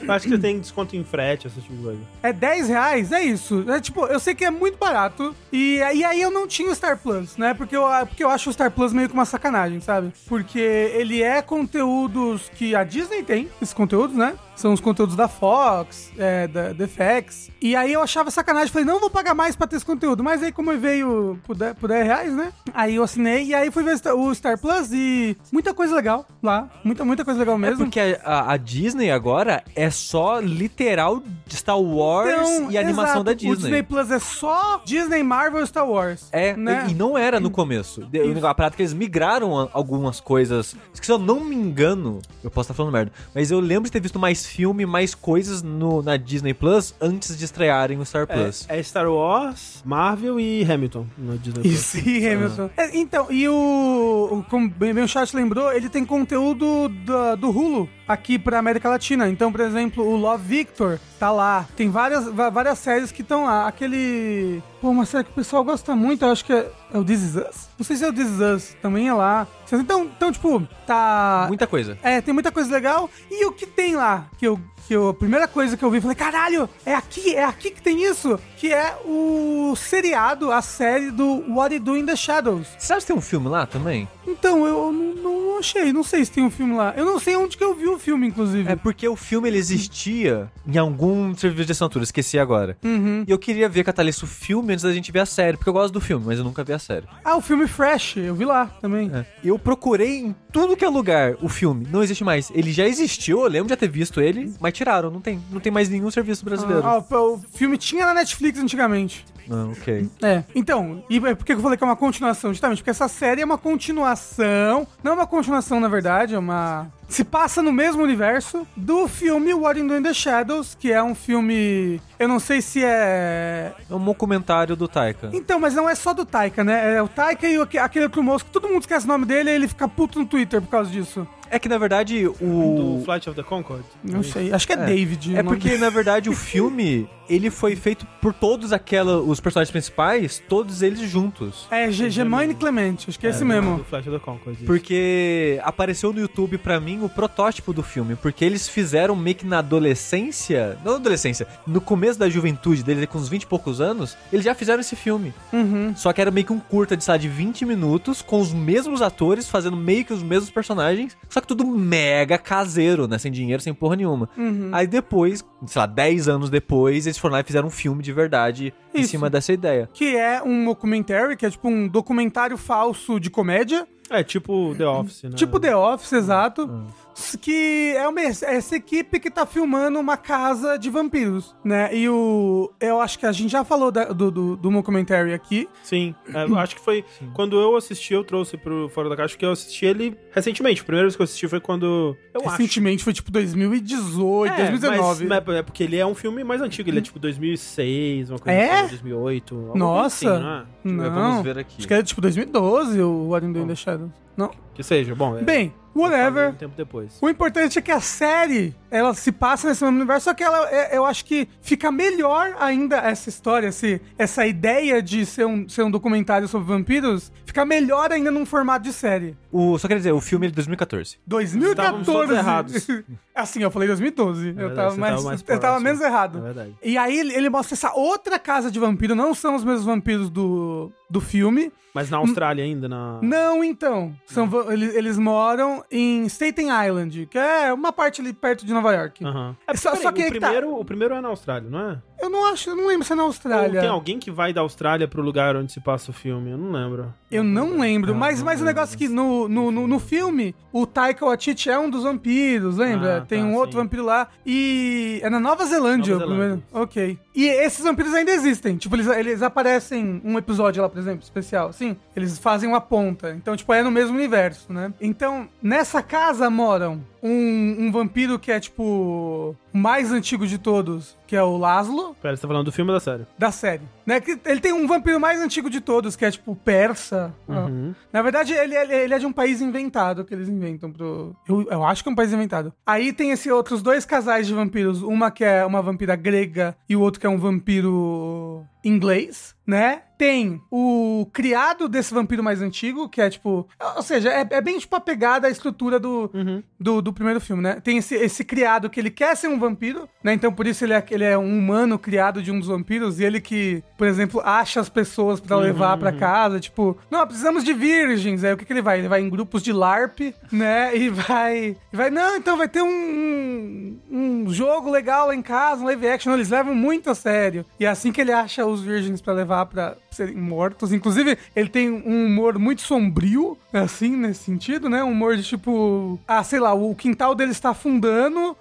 Eu 0.00 0.12
acho 0.12 0.26
que 0.26 0.30
você 0.30 0.38
tem 0.38 0.60
desconto 0.60 0.94
em 0.94 1.02
frete, 1.02 1.46
esse 1.46 1.60
tipo 1.60 1.74
de 1.74 1.82
coisa. 1.82 2.00
É 2.22 2.32
10 2.32 2.68
reais, 2.68 3.10
é 3.10 3.22
isso. 3.22 3.64
É 3.68 3.80
tipo, 3.80 4.06
eu 4.06 4.20
sei 4.20 4.34
que 4.34 4.44
é 4.44 4.50
muito 4.50 4.78
barato. 4.78 5.34
E, 5.52 5.78
e 5.78 6.04
aí 6.04 6.20
eu 6.20 6.30
não 6.30 6.46
tinha 6.46 6.70
o 6.70 6.74
Star 6.74 6.96
Plus, 6.98 7.36
né? 7.36 7.52
Porque 7.54 7.76
eu, 7.76 7.84
porque 8.06 8.22
eu 8.22 8.28
acho 8.28 8.48
o 8.48 8.52
Star 8.52 8.70
Plus 8.70 8.92
meio 8.92 9.08
que 9.08 9.14
uma 9.14 9.24
sacanagem, 9.24 9.80
sabe? 9.80 10.12
Porque 10.28 10.60
ele 10.60 11.22
é 11.22 11.42
conteúdos 11.42 12.48
que 12.54 12.74
a 12.74 12.84
Disney 12.84 13.22
tem, 13.22 13.48
esses 13.60 13.74
conteúdos, 13.74 14.16
né? 14.16 14.34
São 14.58 14.72
os 14.72 14.80
conteúdos 14.80 15.14
da 15.14 15.28
Fox, 15.28 16.10
é, 16.18 16.48
da, 16.48 16.74
FX. 16.88 17.48
E 17.62 17.76
aí 17.76 17.92
eu 17.92 18.02
achava 18.02 18.28
sacanagem. 18.30 18.68
Falei, 18.72 18.84
não 18.84 18.98
vou 18.98 19.08
pagar 19.08 19.32
mais 19.34 19.54
pra 19.54 19.66
ter 19.68 19.76
esse 19.76 19.84
conteúdo. 19.84 20.22
Mas 20.24 20.42
aí, 20.42 20.50
como 20.50 20.76
veio 20.76 21.38
por 21.44 21.56
10, 21.56 21.74
por 21.78 21.88
10 21.88 22.04
reais, 22.04 22.32
né? 22.34 22.52
Aí 22.74 22.96
eu 22.96 23.04
assinei. 23.04 23.44
E 23.46 23.54
aí 23.54 23.70
fui 23.70 23.84
ver 23.84 23.96
o 24.14 24.34
Star 24.34 24.58
Plus 24.58 24.90
e 24.92 25.36
muita 25.52 25.72
coisa 25.72 25.94
legal 25.94 26.26
lá. 26.42 26.68
Muita, 26.82 27.04
muita 27.04 27.24
coisa 27.24 27.38
legal 27.38 27.54
É 27.54 27.58
mesmo. 27.58 27.78
porque 27.84 28.00
a, 28.24 28.52
a- 28.52 28.56
Disney 28.56 29.10
agora 29.12 29.62
é 29.76 29.88
só 29.90 30.40
literal 30.40 31.22
Star 31.48 31.78
Wars 31.80 32.28
Então, 32.32 32.70
e 32.72 32.76
a 32.76 32.80
animação 32.80 33.22
da 33.22 33.30
O 33.30 33.34
Disney 33.36 33.54
Disney. 33.56 33.82
Plus 33.84 34.10
é 34.10 34.18
só 34.18 34.82
Disney, 34.84 35.22
Marvel 35.22 35.62
e 35.62 35.66
Star 35.68 35.88
Wars. 35.88 36.28
É, 36.32 36.56
né? 36.56 36.86
e, 36.88 36.90
e 36.90 36.94
não 36.94 37.16
era 37.16 37.38
no 37.38 37.50
começo. 37.50 38.06
Isso. 38.12 38.44
A 38.46 38.54
parada 38.54 38.74
é 38.74 38.76
que 38.76 38.82
eles 38.82 38.92
migraram 38.92 39.68
algumas 39.72 40.18
coisas. 40.20 40.74
Se 40.92 41.12
eu 41.12 41.18
não 41.18 41.40
me 41.44 41.54
engano, 41.54 42.20
eu 42.42 42.50
posso 42.50 42.66
estar 42.66 42.74
falando 42.74 42.92
merda, 42.92 43.12
mas 43.32 43.50
eu 43.52 43.60
lembro 43.60 43.84
de 43.84 43.92
ter 43.92 44.00
visto 44.00 44.18
mais 44.18 44.47
filme, 44.48 44.84
mais 44.86 45.14
coisas 45.14 45.62
no, 45.62 46.02
na 46.02 46.16
Disney 46.16 46.54
Plus 46.54 46.94
antes 47.00 47.36
de 47.36 47.44
estrearem 47.44 47.98
o 47.98 48.04
Star 48.04 48.26
Plus. 48.26 48.66
É, 48.68 48.78
é 48.78 48.82
Star 48.82 49.08
Wars, 49.10 49.82
Marvel 49.84 50.40
e 50.40 50.62
Hamilton 50.70 51.06
no 51.16 51.38
Disney 51.38 51.62
Plus. 51.62 51.74
Isso, 51.74 52.08
e 52.08 52.26
Hamilton. 52.28 52.70
É, 52.76 52.96
então, 52.98 53.26
e 53.30 53.48
o, 53.48 54.28
o- 54.32 54.44
Como 54.50 54.68
bem, 54.68 54.92
o 55.02 55.08
chat 55.08 55.34
lembrou, 55.34 55.72
ele 55.72 55.88
tem 55.88 56.04
conteúdo 56.04 56.88
da- 57.04 57.34
do 57.34 57.50
Hulu 57.50 57.88
aqui 58.06 58.38
pra 58.38 58.58
América 58.58 58.88
Latina. 58.88 59.28
Então, 59.28 59.50
por 59.52 59.60
exemplo, 59.60 60.04
o 60.04 60.16
Love 60.16 60.42
Victor 60.44 60.98
tá 61.18 61.30
lá. 61.30 61.66
Tem 61.76 61.90
várias, 61.90 62.26
várias 62.26 62.78
séries 62.78 63.12
que 63.12 63.22
estão 63.22 63.44
lá. 63.44 63.66
Aquele. 63.66 64.62
Pô, 64.80 64.90
uma 64.90 65.04
série 65.04 65.24
que 65.24 65.30
o 65.30 65.34
pessoal 65.34 65.64
gosta 65.64 65.94
muito, 65.96 66.24
eu 66.24 66.30
acho 66.30 66.44
que 66.44 66.52
é, 66.52 66.70
é 66.92 66.98
o 66.98 67.04
This 67.04 67.22
Is 67.22 67.36
Us. 67.36 67.68
Não 67.76 67.84
sei 67.84 67.96
se 67.96 68.04
é 68.04 68.08
o 68.08 68.12
This 68.12 68.28
Is 68.28 68.40
Us, 68.40 68.76
também 68.80 69.08
é 69.08 69.12
lá. 69.12 69.46
Então, 69.72 70.04
então 70.04 70.32
tipo, 70.32 70.66
tá. 70.86 71.46
Muita 71.48 71.66
coisa. 71.66 71.98
É, 72.02 72.20
tem 72.20 72.32
muita 72.32 72.52
coisa 72.52 72.70
legal. 72.70 73.10
E 73.30 73.44
o 73.44 73.52
que 73.52 73.66
tem 73.66 73.96
lá? 73.96 74.26
Que 74.38 74.46
eu, 74.46 74.60
que 74.86 74.94
eu, 74.94 75.08
a 75.08 75.14
primeira 75.14 75.46
coisa 75.46 75.76
que 75.76 75.84
eu 75.84 75.90
vi, 75.90 76.00
falei, 76.00 76.16
caralho, 76.16 76.68
é 76.86 76.94
aqui, 76.94 77.34
é 77.34 77.44
aqui 77.44 77.70
que 77.70 77.82
tem 77.82 78.04
isso? 78.04 78.38
Que 78.58 78.72
é 78.72 78.96
o 79.04 79.74
seriado, 79.76 80.50
a 80.50 80.60
série 80.60 81.12
do 81.12 81.44
What 81.48 81.72
You 81.72 81.80
Do 81.80 81.96
in 81.96 82.04
the 82.04 82.16
Shadows. 82.16 82.66
Você 82.76 82.86
sabe 82.86 83.02
se 83.02 83.06
tem 83.06 83.14
um 83.14 83.20
filme 83.20 83.48
lá 83.48 83.66
também? 83.66 84.08
Então, 84.26 84.66
eu 84.66 84.92
não, 84.92 85.14
não 85.14 85.58
achei, 85.58 85.92
não 85.92 86.02
sei 86.02 86.24
se 86.24 86.32
tem 86.32 86.42
um 86.42 86.50
filme 86.50 86.74
lá. 86.74 86.92
Eu 86.96 87.04
não 87.04 87.20
sei 87.20 87.36
onde 87.36 87.56
que 87.56 87.62
eu 87.62 87.74
vi 87.74 87.86
o 87.86 87.98
filme, 87.98 88.26
inclusive. 88.26 88.68
É 88.68 88.74
porque 88.74 89.08
o 89.08 89.14
filme 89.14 89.48
ele 89.48 89.58
existia 89.58 90.50
em 90.66 90.76
algum 90.76 91.34
serviço 91.36 91.66
de 91.66 91.72
assinatura, 91.72 92.02
esqueci 92.02 92.38
agora. 92.38 92.76
Uhum. 92.84 93.24
E 93.26 93.30
eu 93.30 93.38
queria 93.38 93.68
ver 93.68 93.84
Catalista 93.84 94.24
o 94.24 94.28
filme 94.28 94.72
antes 94.72 94.82
da 94.82 94.92
gente 94.92 95.10
ver 95.12 95.20
a 95.20 95.26
série, 95.26 95.56
porque 95.56 95.68
eu 95.68 95.72
gosto 95.72 95.94
do 95.94 96.00
filme, 96.00 96.24
mas 96.26 96.38
eu 96.38 96.44
nunca 96.44 96.64
vi 96.64 96.72
a 96.72 96.78
série. 96.78 97.06
Ah, 97.24 97.36
o 97.36 97.40
filme 97.40 97.66
Fresh, 97.66 98.16
eu 98.16 98.34
vi 98.34 98.44
lá 98.44 98.66
também. 98.80 99.10
É. 99.14 99.24
Eu 99.42 99.58
procurei 99.58 100.18
em 100.18 100.36
tudo 100.52 100.76
que 100.76 100.84
é 100.84 100.88
lugar 100.88 101.36
o 101.40 101.48
filme, 101.48 101.86
não 101.90 102.02
existe 102.02 102.24
mais. 102.24 102.50
Ele 102.54 102.72
já 102.72 102.86
existiu, 102.86 103.42
eu 103.42 103.48
lembro 103.48 103.68
de 103.68 103.72
já 103.72 103.76
ter 103.76 103.88
visto 103.88 104.20
ele, 104.20 104.52
mas 104.60 104.72
tiraram, 104.72 105.10
não 105.10 105.20
tem, 105.20 105.40
não 105.50 105.60
tem 105.60 105.70
mais 105.70 105.88
nenhum 105.88 106.10
serviço 106.10 106.44
brasileiro. 106.44 106.82
Ah, 106.84 106.98
o, 106.98 107.34
o 107.34 107.40
filme 107.54 107.78
tinha 107.78 108.04
na 108.04 108.14
Netflix 108.14 108.47
antigamente. 108.56 109.24
Ah, 109.50 109.66
ok. 109.72 110.08
É. 110.22 110.44
Então, 110.54 111.02
e 111.08 111.16
é 111.16 111.34
por 111.34 111.44
que 111.44 111.52
eu 111.54 111.60
falei 111.60 111.78
que 111.78 111.82
é 111.82 111.86
uma 111.86 111.96
continuação? 111.96 112.50
Justamente 112.52 112.78
porque 112.78 112.90
essa 112.90 113.08
série 113.08 113.40
é 113.40 113.44
uma 113.44 113.56
continuação. 113.56 114.86
Não 115.02 115.12
é 115.12 115.14
uma 115.14 115.26
continuação, 115.26 115.80
na 115.80 115.88
verdade, 115.88 116.34
é 116.34 116.38
uma. 116.38 116.86
Se 117.08 117.24
passa 117.24 117.62
no 117.62 117.72
mesmo 117.72 118.02
universo 118.02 118.66
do 118.76 119.08
filme 119.08 119.54
What 119.54 119.80
in 119.80 120.02
the 120.02 120.12
Shadows, 120.12 120.74
que 120.78 120.92
é 120.92 121.02
um 121.02 121.14
filme. 121.14 121.98
Eu 122.18 122.28
não 122.28 122.38
sei 122.38 122.60
se 122.60 122.84
é. 122.84 123.72
É 123.90 123.94
um 123.94 124.04
documentário 124.04 124.76
do 124.76 124.86
Taika. 124.86 125.30
Então, 125.32 125.58
mas 125.58 125.74
não 125.74 125.88
é 125.88 125.94
só 125.94 126.12
do 126.12 126.26
Taika, 126.26 126.62
né? 126.62 126.96
É 126.96 127.02
o 127.02 127.08
Taika 127.08 127.48
e 127.48 127.58
o- 127.58 127.62
aquele 127.62 128.04
outro 128.04 128.22
moço 128.22 128.44
que 128.44 128.50
todo 128.50 128.68
mundo 128.68 128.80
esquece 128.82 129.06
o 129.06 129.08
nome 129.08 129.24
dele 129.24 129.50
e 129.50 129.54
ele 129.54 129.68
fica 129.68 129.88
puto 129.88 130.18
no 130.18 130.26
Twitter 130.26 130.60
por 130.60 130.68
causa 130.68 130.90
disso. 130.90 131.26
É 131.50 131.58
que, 131.58 131.68
na 131.68 131.78
verdade, 131.78 132.24
Do 132.24 132.32
o... 132.44 133.02
Flight 133.04 133.28
of 133.28 133.36
the 133.36 133.42
Concord? 133.42 133.84
Não 134.04 134.22
sei. 134.22 134.52
Acho 134.52 134.66
que 134.66 134.72
é, 134.72 134.76
É. 134.76 134.86
David. 134.86 135.36
É 135.36 135.42
porque, 135.42 135.76
na 135.78 135.90
verdade, 135.90 136.28
o 136.28 136.32
filme, 136.34 137.08
ele 137.28 137.50
foi 137.50 137.74
feito 137.76 138.06
por 138.20 138.32
todos 138.34 138.72
aquela, 138.72 139.18
os 139.20 139.40
personagens 139.40 139.70
principais, 139.70 140.42
todos 140.48 140.82
eles 140.82 141.00
juntos. 141.00 141.66
É 141.70 141.90
Ge- 141.90 142.10
Germaine 142.10 142.54
Clemente, 142.54 143.06
acho 143.08 143.18
que 143.18 143.26
é 143.26 143.30
esse 143.30 143.44
mesmo. 143.44 143.78
Do 143.78 143.84
Flight 143.84 144.08
of 144.08 144.18
the 144.18 144.24
Concord. 144.24 144.56
isso. 144.56 144.64
Porque 144.66 145.60
apareceu 145.62 146.12
no 146.12 146.20
YouTube 146.20 146.58
pra 146.58 146.78
mim 146.80 147.02
o 147.02 147.08
protótipo 147.08 147.72
do 147.72 147.82
filme, 147.82 148.16
porque 148.16 148.44
eles 148.44 148.68
fizeram 148.68 149.14
meio 149.16 149.36
que 149.36 149.46
na 149.46 149.58
adolescência, 149.58 150.78
não 150.84 150.92
na 150.92 150.98
adolescência, 150.98 151.46
no 151.66 151.80
começo 151.80 152.18
da 152.18 152.28
juventude 152.28 152.82
dele, 152.82 153.06
com 153.06 153.18
uns 153.18 153.28
20 153.28 153.42
e 153.42 153.46
poucos 153.46 153.80
anos, 153.80 154.16
eles 154.32 154.44
já 154.44 154.54
fizeram 154.54 154.80
esse 154.80 154.96
filme. 154.96 155.34
Uhum. 155.52 155.94
Só 155.96 156.12
que 156.12 156.20
era 156.20 156.30
meio 156.30 156.46
que 156.46 156.52
um 156.52 156.58
curta 156.60 156.96
de, 156.96 157.04
sei 157.04 157.12
lá, 157.12 157.18
de 157.18 157.28
20 157.28 157.64
minutos, 157.64 158.22
com 158.22 158.40
os 158.40 158.52
mesmos 158.52 159.02
atores, 159.02 159.48
fazendo 159.48 159.76
meio 159.76 160.04
que 160.04 160.12
os 160.12 160.22
mesmos 160.22 160.50
personagens, 160.50 161.16
só 161.38 161.40
que 161.40 161.46
tudo 161.46 161.64
mega 161.64 162.36
caseiro, 162.36 163.06
né? 163.06 163.16
Sem 163.16 163.30
dinheiro, 163.30 163.62
sem 163.62 163.72
porra 163.72 163.94
nenhuma. 163.94 164.28
Uhum. 164.36 164.70
Aí 164.72 164.86
depois, 164.86 165.44
sei 165.66 165.80
lá, 165.80 165.86
10 165.86 166.28
anos 166.28 166.50
depois, 166.50 167.06
eles 167.06 167.16
foram 167.16 167.34
lá 167.34 167.40
e 167.40 167.44
fizeram 167.44 167.68
um 167.68 167.70
filme 167.70 168.02
de 168.02 168.12
verdade 168.12 168.74
em 168.92 169.00
Isso. 169.00 169.10
cima 169.10 169.30
dessa 169.30 169.52
ideia. 169.52 169.88
Que 169.92 170.16
é 170.16 170.42
um 170.42 170.64
documentary, 170.64 171.36
que 171.36 171.46
é 171.46 171.50
tipo 171.50 171.68
um 171.68 171.86
documentário 171.86 172.56
falso 172.56 173.20
de 173.20 173.30
comédia. 173.30 173.86
É, 174.10 174.24
tipo 174.24 174.74
The 174.76 174.86
Office, 174.86 175.22
né? 175.24 175.30
Tipo 175.34 175.60
The 175.60 175.76
Office, 175.76 176.12
exato. 176.12 176.86
Hum. 177.34 177.38
Que 177.40 177.94
é 177.96 178.06
uma, 178.08 178.20
essa 178.20 178.76
equipe 178.76 179.18
que 179.20 179.30
tá 179.30 179.44
filmando 179.44 179.98
uma 179.98 180.16
casa 180.16 180.78
de 180.78 180.88
vampiros, 180.90 181.54
né? 181.64 181.94
E 181.94 182.08
o. 182.08 182.72
Eu 182.80 183.00
acho 183.00 183.18
que 183.18 183.26
a 183.26 183.32
gente 183.32 183.50
já 183.50 183.64
falou 183.64 183.90
da- 183.90 184.06
do, 184.06 184.30
do, 184.30 184.56
do 184.56 184.70
documentary 184.70 185.32
aqui. 185.32 185.68
Sim, 185.82 186.14
é, 186.34 186.44
eu 186.44 186.58
acho 186.58 186.76
que 186.76 186.80
foi 186.82 187.04
quando 187.34 187.60
eu 187.60 187.76
assisti, 187.76 188.14
eu 188.14 188.24
trouxe 188.24 188.56
pro 188.56 188.88
Fora 188.90 189.08
da 189.08 189.16
Caixa, 189.16 189.36
que 189.36 189.44
eu 189.44 189.50
assisti 189.52 189.84
ele 189.86 190.16
recentemente. 190.32 190.80
A 190.80 190.84
primeira 190.84 191.06
vez 191.06 191.16
que 191.16 191.22
eu 191.22 191.24
assisti 191.24 191.48
foi 191.48 191.60
quando. 191.60 192.16
Eu 192.32 192.40
Recentemente 192.42 193.02
foi 193.04 193.12
tipo 193.12 193.30
2018, 193.30 194.52
acho. 194.52 194.60
É, 194.60 194.68
2019. 194.70 195.26
Mas, 195.26 195.42
mas 195.46 195.56
é 195.56 195.62
porque 195.62 195.82
ele 195.82 195.96
é 195.96 196.06
um 196.06 196.14
filme 196.14 196.42
mais 196.44 196.60
antigo, 196.62 196.88
ele 196.88 196.98
é 196.98 197.02
tipo 197.02 197.18
2006, 197.18 198.30
uma 198.30 198.38
coisa 198.38 198.58
É? 198.58 198.80
assim, 198.80 198.88
2008. 198.90 199.54
alguma 199.54 199.72
coisa 199.72 199.84
Nossa. 199.84 200.34
assim, 200.34 200.42
não 200.42 200.52
é? 200.52 200.64
Não. 201.08 201.14
Vamos 201.14 201.42
ver 201.44 201.58
aqui. 201.58 201.74
Acho 201.78 201.88
que 201.88 201.94
era 201.94 202.02
tipo 202.02 202.20
2012 202.20 203.00
o 203.02 203.28
What 203.28 203.46
in 203.46 203.52
the 203.66 203.74
Shadows. 203.74 204.10
Não? 204.38 204.50
Que 204.72 204.84
seja, 204.84 205.12
bom. 205.12 205.36
É, 205.36 205.42
Bem, 205.42 205.74
eu 205.92 206.00
whatever. 206.00 206.50
Um 206.50 206.54
tempo 206.54 206.74
depois. 206.76 207.18
O 207.20 207.28
importante 207.28 207.76
é 207.76 207.82
que 207.82 207.90
a 207.90 208.00
série, 208.00 208.72
ela 208.88 209.12
se 209.12 209.32
passa 209.32 209.66
nesse 209.68 209.82
mesmo 209.82 209.96
universo, 209.96 210.26
só 210.26 210.34
que 210.34 210.44
ela, 210.44 210.70
é- 210.70 210.96
eu 210.96 211.04
acho 211.04 211.24
que 211.24 211.48
fica 211.60 211.90
melhor 211.90 212.54
ainda 212.60 212.98
essa 212.98 213.28
história, 213.28 213.66
esse, 213.66 214.00
essa 214.16 214.46
ideia 214.46 215.02
de 215.02 215.26
ser 215.26 215.44
um, 215.44 215.68
ser 215.68 215.82
um 215.82 215.90
documentário 215.90 216.46
sobre 216.46 216.68
vampiros, 216.68 217.32
fica 217.44 217.64
melhor 217.64 218.12
ainda 218.12 218.30
num 218.30 218.46
formato 218.46 218.84
de 218.84 218.92
série. 218.92 219.36
O, 219.50 219.76
só 219.76 219.88
quer 219.88 219.96
dizer, 219.96 220.12
o 220.12 220.20
filme 220.20 220.46
é 220.46 220.50
de 220.50 220.54
2014. 220.54 221.18
2014. 221.26 221.72
Estávamos 221.72 222.06
todos 222.06 222.36
errados. 222.36 222.86
assim, 223.34 223.60
eu 223.64 223.70
falei 223.72 223.88
2012. 223.88 224.50
eu 224.50 224.54
verdade, 224.54 224.76
tava, 224.76 224.90
você 224.90 225.00
mais, 225.00 225.14
tava 225.16 225.28
mais 225.28 225.44
eu 225.48 225.58
tava 225.58 225.80
menos 225.80 226.00
É 226.00 226.06
errado. 226.06 226.40
verdade. 226.40 226.76
E 226.84 226.96
aí 226.96 227.18
ele, 227.18 227.34
ele 227.34 227.50
mostra 227.50 227.74
essa 227.74 227.92
outra 227.92 228.38
casa 228.38 228.70
de 228.70 228.78
vampiro, 228.78 229.16
não 229.16 229.34
são 229.34 229.56
os 229.56 229.64
mesmos 229.64 229.84
vampiros 229.84 230.30
do, 230.30 230.92
do 231.10 231.20
filme. 231.20 231.72
Mas 231.94 232.10
na 232.10 232.18
Austrália 232.18 232.62
ainda, 232.62 232.88
na. 232.88 233.18
Não, 233.22 233.64
então. 233.64 234.14
São, 234.26 234.48
eles, 234.70 234.94
eles 234.94 235.18
moram 235.18 235.82
em 235.90 236.26
Staten 236.28 236.68
Island, 236.86 237.26
que 237.26 237.38
é 237.38 237.72
uma 237.72 237.92
parte 237.92 238.20
ali 238.20 238.32
perto 238.32 238.64
de 238.64 238.72
Nova 238.72 238.92
York. 238.94 239.24
Aham. 239.24 239.56
É, 239.66 239.74
Só- 239.74 239.90
peraí, 239.90 240.02
só 240.02 240.12
que 240.12 240.20
o, 240.22 240.24
tá- 240.24 240.30
primeiro, 240.48 240.74
o 240.76 240.84
primeiro 240.84 241.14
é 241.14 241.20
na 241.20 241.28
Austrália, 241.28 241.68
não 241.68 241.80
é? 241.90 242.02
Eu 242.20 242.28
não 242.28 242.46
acho, 242.52 242.70
eu 242.70 242.76
não 242.76 242.86
lembro 242.86 243.06
se 243.06 243.12
é 243.12 243.16
na 243.16 243.22
Austrália. 243.22 243.80
tem 243.80 243.88
alguém 243.88 244.18
que 244.18 244.30
vai 244.30 244.52
da 244.52 244.60
Austrália 244.60 245.06
pro 245.06 245.22
lugar 245.22 245.54
onde 245.56 245.72
se 245.72 245.80
passa 245.80 246.10
o 246.10 246.14
filme? 246.14 246.50
Eu 246.50 246.58
não 246.58 246.72
lembro. 246.72 247.14
Eu 247.30 247.44
não 247.44 247.78
lembro, 247.78 248.12
Não, 248.12 248.18
mas, 248.18 248.38
não 248.38 248.46
mas 248.46 248.60
o 248.60 248.64
lembro. 248.64 248.74
negócio 248.74 248.94
é 248.94 248.98
que 248.98 249.08
no, 249.08 249.48
no, 249.48 249.70
no, 249.70 249.86
no 249.86 249.98
filme, 249.98 250.54
o 250.72 250.86
Taika 250.86 251.24
Waititi 251.26 251.70
é 251.70 251.78
um 251.78 251.88
dos 251.90 252.02
vampiros, 252.02 252.76
lembra? 252.78 253.18
Ah, 253.18 253.20
Tem 253.20 253.40
tá, 253.42 253.46
um 253.46 253.54
outro 253.54 253.72
sim. 253.72 253.78
vampiro 253.78 254.04
lá. 254.04 254.28
E 254.44 255.20
é 255.22 255.30
na 255.30 255.38
Nova 255.38 255.64
Zelândia 255.66 256.14
Nova 256.18 256.26
o. 256.26 256.28
Zelândia. 256.36 256.64
Ok. 256.72 257.18
E 257.34 257.44
esses 257.46 257.84
vampiros 257.84 258.12
ainda 258.14 258.32
existem. 258.32 258.76
Tipo, 258.76 258.96
eles, 258.96 259.06
eles 259.08 259.42
aparecem 259.42 260.20
um 260.24 260.36
episódio 260.38 260.82
lá, 260.82 260.88
por 260.88 260.98
exemplo, 260.98 261.22
especial. 261.22 261.72
Sim, 261.72 261.96
eles 262.16 262.38
fazem 262.38 262.68
uma 262.68 262.80
ponta. 262.80 263.30
Então, 263.32 263.54
tipo, 263.56 263.72
é 263.72 263.82
no 263.82 263.90
mesmo 263.90 264.16
universo, 264.16 264.72
né? 264.72 264.92
Então, 265.00 265.48
nessa 265.62 266.02
casa 266.02 266.50
moram 266.50 267.00
um, 267.22 267.86
um 267.86 267.92
vampiro 267.92 268.38
que 268.38 268.50
é, 268.52 268.60
tipo, 268.60 269.54
o 269.72 269.78
mais 269.78 270.12
antigo 270.12 270.46
de 270.46 270.58
todos, 270.58 271.16
que 271.26 271.34
é 271.36 271.42
o 271.42 271.56
Laszlo 271.56 272.14
Pera, 272.22 272.36
você 272.36 272.42
tá 272.42 272.48
falando 272.48 272.64
do 272.64 272.72
filme 272.72 272.90
ou 272.90 272.96
da 272.96 273.00
série? 273.00 273.26
da 273.38 273.50
série. 273.52 273.82
Né? 274.06 274.20
Que 274.20 274.38
ele 274.46 274.60
tem 274.60 274.72
um 274.72 274.86
vampiro 274.86 275.20
mais 275.20 275.40
antigo 275.40 275.68
de 275.68 275.80
todos, 275.80 276.16
que 276.16 276.24
é 276.24 276.30
tipo 276.30 276.56
persa. 276.56 277.34
Uhum. 277.46 277.94
Na 278.12 278.22
verdade, 278.22 278.52
ele, 278.54 278.74
ele- 278.74 278.94
ele 278.94 279.14
é 279.14 279.18
de 279.18 279.26
um 279.26 279.32
país 279.32 279.60
inventado 279.60 280.24
que 280.24 280.32
eles 280.34 280.48
inventam 280.48 280.90
pro. 280.90 281.36
Eu, 281.48 281.66
eu 281.70 281.84
acho 281.84 282.02
que 282.02 282.08
é 282.08 282.12
um 282.12 282.16
país 282.16 282.32
inventado. 282.32 282.72
Aí 282.86 283.12
tem 283.12 283.30
esses 283.30 283.50
outros 283.52 283.82
dois 283.82 284.04
casais 284.04 284.46
de 284.46 284.54
vampiros. 284.54 285.02
Uma 285.02 285.30
que 285.30 285.44
é 285.44 285.64
uma 285.66 285.82
vampira 285.82 286.16
grega 286.16 286.76
e 286.88 286.96
o 286.96 287.00
outro 287.00 287.20
que 287.20 287.26
é 287.26 287.30
um 287.30 287.38
vampiro 287.38 288.64
inglês, 288.84 289.54
né? 289.66 290.02
Tem 290.18 290.60
o 290.70 291.28
criado 291.32 291.88
desse 291.88 292.12
vampiro 292.12 292.42
mais 292.42 292.60
antigo, 292.60 293.08
que 293.08 293.20
é 293.20 293.30
tipo. 293.30 293.68
Ou 293.96 294.02
seja, 294.02 294.30
é, 294.30 294.44
é 294.50 294.60
bem 294.60 294.76
tipo 294.78 294.94
a 294.96 295.00
pegada, 295.00 295.46
a 295.46 295.50
estrutura 295.50 295.98
do, 296.00 296.28
Uhum. 296.34 296.60
do, 296.78 297.00
do 297.00 297.12
primeiro 297.12 297.40
filme, 297.40 297.62
né? 297.62 297.78
Tem 297.82 297.98
esse, 297.98 298.16
esse 298.16 298.44
criado 298.44 298.90
que 298.90 298.98
ele 298.98 299.10
quer 299.10 299.36
ser 299.36 299.46
um 299.48 299.58
vampiro, 299.58 300.08
né? 300.22 300.32
Então 300.34 300.52
por 300.52 300.66
isso 300.66 300.84
ele 300.84 300.92
é, 300.92 301.04
ele 301.10 301.22
é 301.24 301.38
um 301.38 301.56
humano 301.58 301.98
criado 301.98 302.42
de 302.42 302.50
um 302.50 302.58
dos 302.58 302.66
vampiros 302.68 303.20
e 303.20 303.24
ele 303.24 303.40
que, 303.40 303.82
por 303.96 304.08
exemplo, 304.08 304.40
acha 304.44 304.80
as 304.80 304.88
pessoas 304.88 305.38
pra 305.40 305.56
levar 305.56 305.96
pra 305.98 306.10
casa, 306.12 306.58
tipo, 306.58 306.98
não, 307.10 307.24
precisamos 307.26 307.62
de 307.62 307.72
virgens. 307.72 308.42
Aí 308.42 308.52
o 308.52 308.56
que, 308.56 308.64
que 308.64 308.72
ele 308.72 308.82
vai? 308.82 308.98
Ele 308.98 309.08
vai 309.08 309.20
em 309.20 309.30
grupos 309.30 309.62
de 309.62 309.72
LARP, 309.72 310.34
né? 310.50 310.96
E 310.96 311.08
vai. 311.08 311.76
E 311.92 311.96
vai, 311.96 312.10
não, 312.10 312.36
então 312.36 312.56
vai 312.56 312.68
ter 312.68 312.82
um, 312.82 312.88
um, 312.88 314.00
um 314.10 314.52
jogo 314.52 314.90
legal 314.90 315.28
lá 315.28 315.34
em 315.34 315.42
casa, 315.42 315.82
um 315.82 315.86
live 315.86 316.08
action. 316.08 316.32
Eles 316.34 316.48
levam 316.50 316.74
muito 316.74 317.08
a 317.10 317.14
sério. 317.14 317.64
E 317.78 317.84
é 317.84 317.88
assim 317.88 318.10
que 318.12 318.20
ele 318.20 318.32
acha 318.32 318.66
os 318.66 318.82
virgens 318.82 319.20
pra 319.20 319.32
levar 319.32 319.66
pra 319.66 319.96
serem 320.10 320.36
mortos. 320.36 320.92
Inclusive, 320.92 321.36
ele 321.54 321.68
tem 321.68 321.90
um 321.90 322.26
humor 322.26 322.58
muito 322.58 322.82
sombrio, 322.82 323.56
assim, 323.72 324.16
nesse 324.16 324.44
sentido, 324.44 324.88
né? 324.88 325.02
Um 325.02 325.12
humor 325.12 325.36
de 325.36 325.42
tipo. 325.42 326.18
Ah, 326.26 326.42
sei 326.42 326.60
lá, 326.60 326.74
o 326.74 326.94
quintal 326.94 327.34
dele 327.34 327.52
está 327.52 327.70
afundando 327.70 328.56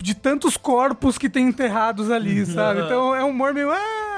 de 0.00 0.14
tantos 0.14 0.56
corpos 0.56 1.18
que 1.18 1.28
tem 1.28 1.48
enterrados 1.48 2.10
ali, 2.10 2.44
sabe? 2.46 2.80
Então 2.90 3.14
é 3.14 3.22
um 3.24 3.28
humor 3.28 3.54
meio. 3.54 3.70
Ah! 3.70 4.09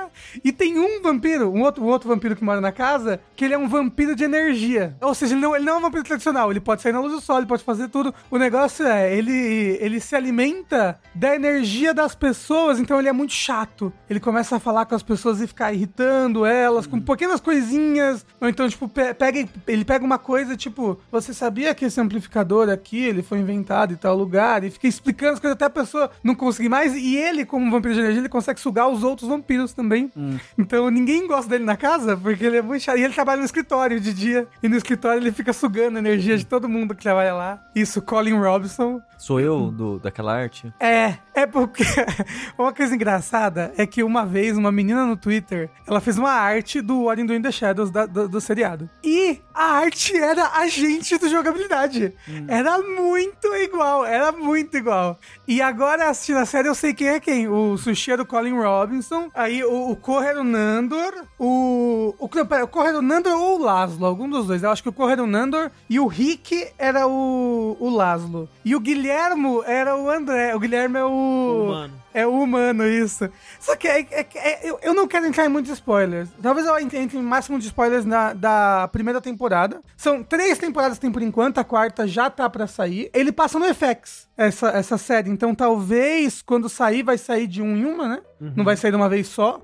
E 0.45 0.53
tem 0.53 0.79
um 0.79 1.03
vampiro, 1.03 1.51
um 1.53 1.63
outro, 1.63 1.85
um 1.85 1.89
outro 1.89 2.09
vampiro 2.09 2.37
que 2.37 2.45
mora 2.45 2.61
na 2.61 2.73
casa, 2.73 3.21
que 3.37 3.45
ele 3.45 3.55
é 3.55 3.59
um 3.59 3.69
vampiro 3.69 4.15
de 4.15 4.25
energia. 4.25 4.97
Ou 5.01 5.15
seja, 5.15 5.35
ele 5.35 5.41
não, 5.41 5.55
ele 5.55 5.65
não 5.65 5.75
é 5.75 5.79
um 5.79 5.83
vampiro 5.83 6.05
tradicional, 6.05 6.51
ele 6.51 6.61
pode 6.61 6.83
sair 6.83 6.93
na 6.93 7.01
luz 7.01 7.13
do 7.13 7.21
sol, 7.21 7.39
ele 7.39 7.47
pode 7.47 7.65
fazer 7.65 7.89
tudo. 7.89 8.15
O 8.31 8.39
negócio 8.39 8.87
é, 8.87 9.15
ele, 9.17 9.79
ele 9.81 10.01
se 10.01 10.15
alimenta 10.15 10.99
da 11.15 11.35
energia 11.35 11.93
das 11.95 12.15
pessoas, 12.15 12.79
então 12.79 12.99
ele 12.99 13.09
é 13.09 13.13
muito 13.13 13.33
chato. 13.33 13.93
Ele 14.09 14.21
começa 14.21 14.57
a 14.57 14.61
falar 14.61 14.87
com 14.87 14.95
as 14.95 15.03
pessoas 15.03 15.41
e 15.41 15.47
ficar 15.47 15.73
irritando 15.73 16.45
elas 16.47 16.87
com 16.87 17.01
pequenas 17.01 17.41
coisinhas. 17.41 18.25
Ou 18.41 18.49
então, 18.49 18.69
tipo, 18.69 18.89
pe- 18.89 19.15
pega, 19.15 19.49
ele 19.67 19.85
pega 19.85 20.05
uma 20.05 20.19
coisa, 20.19 20.57
tipo, 20.57 20.99
você 21.11 21.35
sabia 21.35 21.75
que 21.75 21.85
esse 21.85 22.01
amplificador 22.01 22.69
aqui, 22.69 23.03
ele 23.05 23.23
foi 23.23 23.39
inventado 23.39 23.93
em 23.93 23.97
tal 23.97 24.17
lugar, 24.17 24.63
e 24.65 24.71
fica 24.71 24.87
explicando 24.87 25.33
as 25.35 25.41
coisas 25.41 25.55
até 25.55 25.65
a 25.65 25.71
pessoa 25.71 26.11
não 26.23 26.35
conseguir 26.35 26.69
mais. 26.69 26.95
E 26.95 27.17
ele, 27.17 27.45
como 27.45 27.65
um 27.67 27.71
vampiro 27.71 27.95
de 27.95 28.01
energia, 28.01 28.21
ele 28.21 28.29
consegue 28.29 28.61
sugar 28.61 28.89
os 28.89 29.03
outros 29.03 29.29
vampiros 29.29 29.73
também. 29.73 30.12
Então 30.59 30.91
ninguém 30.91 31.27
gosta 31.27 31.49
dele 31.51 31.65
na 31.65 31.77
casa, 31.77 32.17
porque 32.17 32.45
ele 32.45 32.59
é 32.59 32.63
muito 32.63 32.83
chato. 32.83 32.99
E 32.99 33.05
ele 33.05 33.15
trabalha 33.15 33.39
no 33.41 33.45
escritório 33.45 34.01
de 34.01 34.13
dia. 34.13 34.47
E 34.63 34.69
no 34.69 34.77
escritório 34.77 35.21
ele 35.21 35.33
fica 35.33 35.53
sugando 35.53 35.97
a 35.97 35.99
energia 35.99 36.37
de 36.37 36.45
todo 36.47 36.69
mundo 36.69 36.95
que 36.95 37.03
trabalha 37.03 37.35
lá. 37.35 37.61
Isso, 37.75 38.03
Colin 38.03 38.35
Robinson. 38.39 39.01
Sou 39.19 39.39
eu 39.41 39.71
do, 39.71 39.99
daquela 40.01 40.35
arte? 40.35 40.73
É, 40.81 41.15
é 41.33 41.47
porque 41.47 41.85
uma 42.59 42.73
coisa 42.73 42.95
engraçada 42.95 43.73
é 43.77 43.87
que 43.87 44.03
uma 44.03 44.27
vez 44.27 44.57
uma 44.57 44.73
menina 44.73 45.07
no 45.07 45.17
Twitter, 45.17 45.71
ela 45.87 46.01
fez 46.01 46.19
uma 46.19 46.33
arte 46.33 46.81
do 46.81 47.03
What 47.05 47.21
in 47.23 47.41
the 47.41 47.53
Shadows 47.53 47.91
da- 47.91 48.07
do, 48.07 48.29
do 48.29 48.41
seriado. 48.41 48.91
E 49.05 49.41
a 49.55 49.77
arte 49.77 50.17
era 50.17 50.49
a 50.55 50.67
gente 50.67 51.17
do 51.19 51.29
jogabilidade. 51.29 52.13
Era 52.49 52.79
muito 52.81 53.47
igual, 53.55 54.05
era 54.05 54.33
muito 54.33 54.77
igual. 54.77 55.19
E 55.47 55.63
agora 55.63 56.09
assistindo 56.11 56.39
a 56.39 56.47
série 56.47 56.67
eu 56.69 56.75
sei 56.75 56.93
quem 56.93 57.09
é 57.09 57.21
quem. 57.21 57.47
O 57.49 57.77
Sushi 57.79 58.11
é 58.13 58.17
do 58.17 58.27
Colin 58.27 58.59
Robinson, 58.59 59.31
aí 59.35 59.63
o, 59.65 59.91
o 59.91 59.97
Correio 60.03 60.43
Nandor, 60.45 61.25
o... 61.39 62.15
o 62.19 62.29
não, 62.35 62.47
pera, 62.47 62.65
o 62.65 62.69
Correio 62.69 63.01
Nandor 63.01 63.33
ou 63.33 63.61
o 63.61 63.63
Laszlo, 63.63 64.05
algum 64.05 64.29
dos 64.29 64.47
dois. 64.47 64.63
Eu 64.63 64.71
acho 64.71 64.83
que 64.83 64.89
o 64.89 64.93
Correio 64.93 65.27
Nandor 65.27 65.71
e 65.89 65.99
o 65.99 66.07
Rick 66.07 66.69
era 66.77 67.07
o, 67.07 67.77
o 67.79 67.89
Laszlo. 67.89 68.49
E 68.65 68.75
o 68.75 68.81
Guilhermo 68.81 69.63
era 69.65 69.97
o 69.97 70.11
André. 70.11 70.55
O 70.55 70.59
Guilherme 70.59 70.99
é 70.99 71.05
o... 71.05 71.67
Humano. 71.69 72.02
É 72.15 72.27
humano, 72.27 72.87
isso. 72.87 73.29
Só 73.59 73.75
que 73.77 73.89
é, 73.89 74.01
é- 74.11 74.27
é- 74.35 74.61
eu, 74.71 74.79
eu 74.83 74.95
não 74.95 75.07
quero 75.09 75.27
entrar 75.27 75.45
em 75.47 75.49
muitos 75.49 75.73
spoilers. 75.73 76.29
Talvez 76.43 76.67
eu 76.67 76.79
entre 76.79 76.99
em 76.99 77.23
máximo 77.23 77.59
de 77.59 77.67
spoilers 77.67 78.05
na, 78.05 78.33
da 78.33 78.89
primeira 78.93 79.21
temporada. 79.21 79.81
São 79.97 80.23
três 80.23 80.59
temporadas 80.59 80.99
tem 80.99 81.11
por 81.11 81.23
enquanto, 81.23 81.59
a 81.59 81.65
quarta 81.65 82.07
já 82.07 82.29
tá 82.31 82.49
pra 82.51 82.67
sair. 82.67 83.11
Ele 83.15 83.33
passa 83.33 83.59
no 83.59 83.65
FX, 83.75 84.29
essa, 84.37 84.69
essa 84.69 84.99
série. 84.99 85.31
Então 85.31 85.55
talvez 85.55 86.43
quando 86.43 86.69
sair, 86.69 87.03
vai 87.03 87.19
sair 87.19 87.47
de 87.47 87.63
um 87.63 87.77
em 87.77 87.85
uma, 87.85 88.09
né? 88.09 88.21
Não 88.57 88.65
vai 88.65 88.77
sair 88.77 88.91
de 88.91 88.97
uma 88.97 89.09
vez 89.09 89.29
só. 89.29 89.61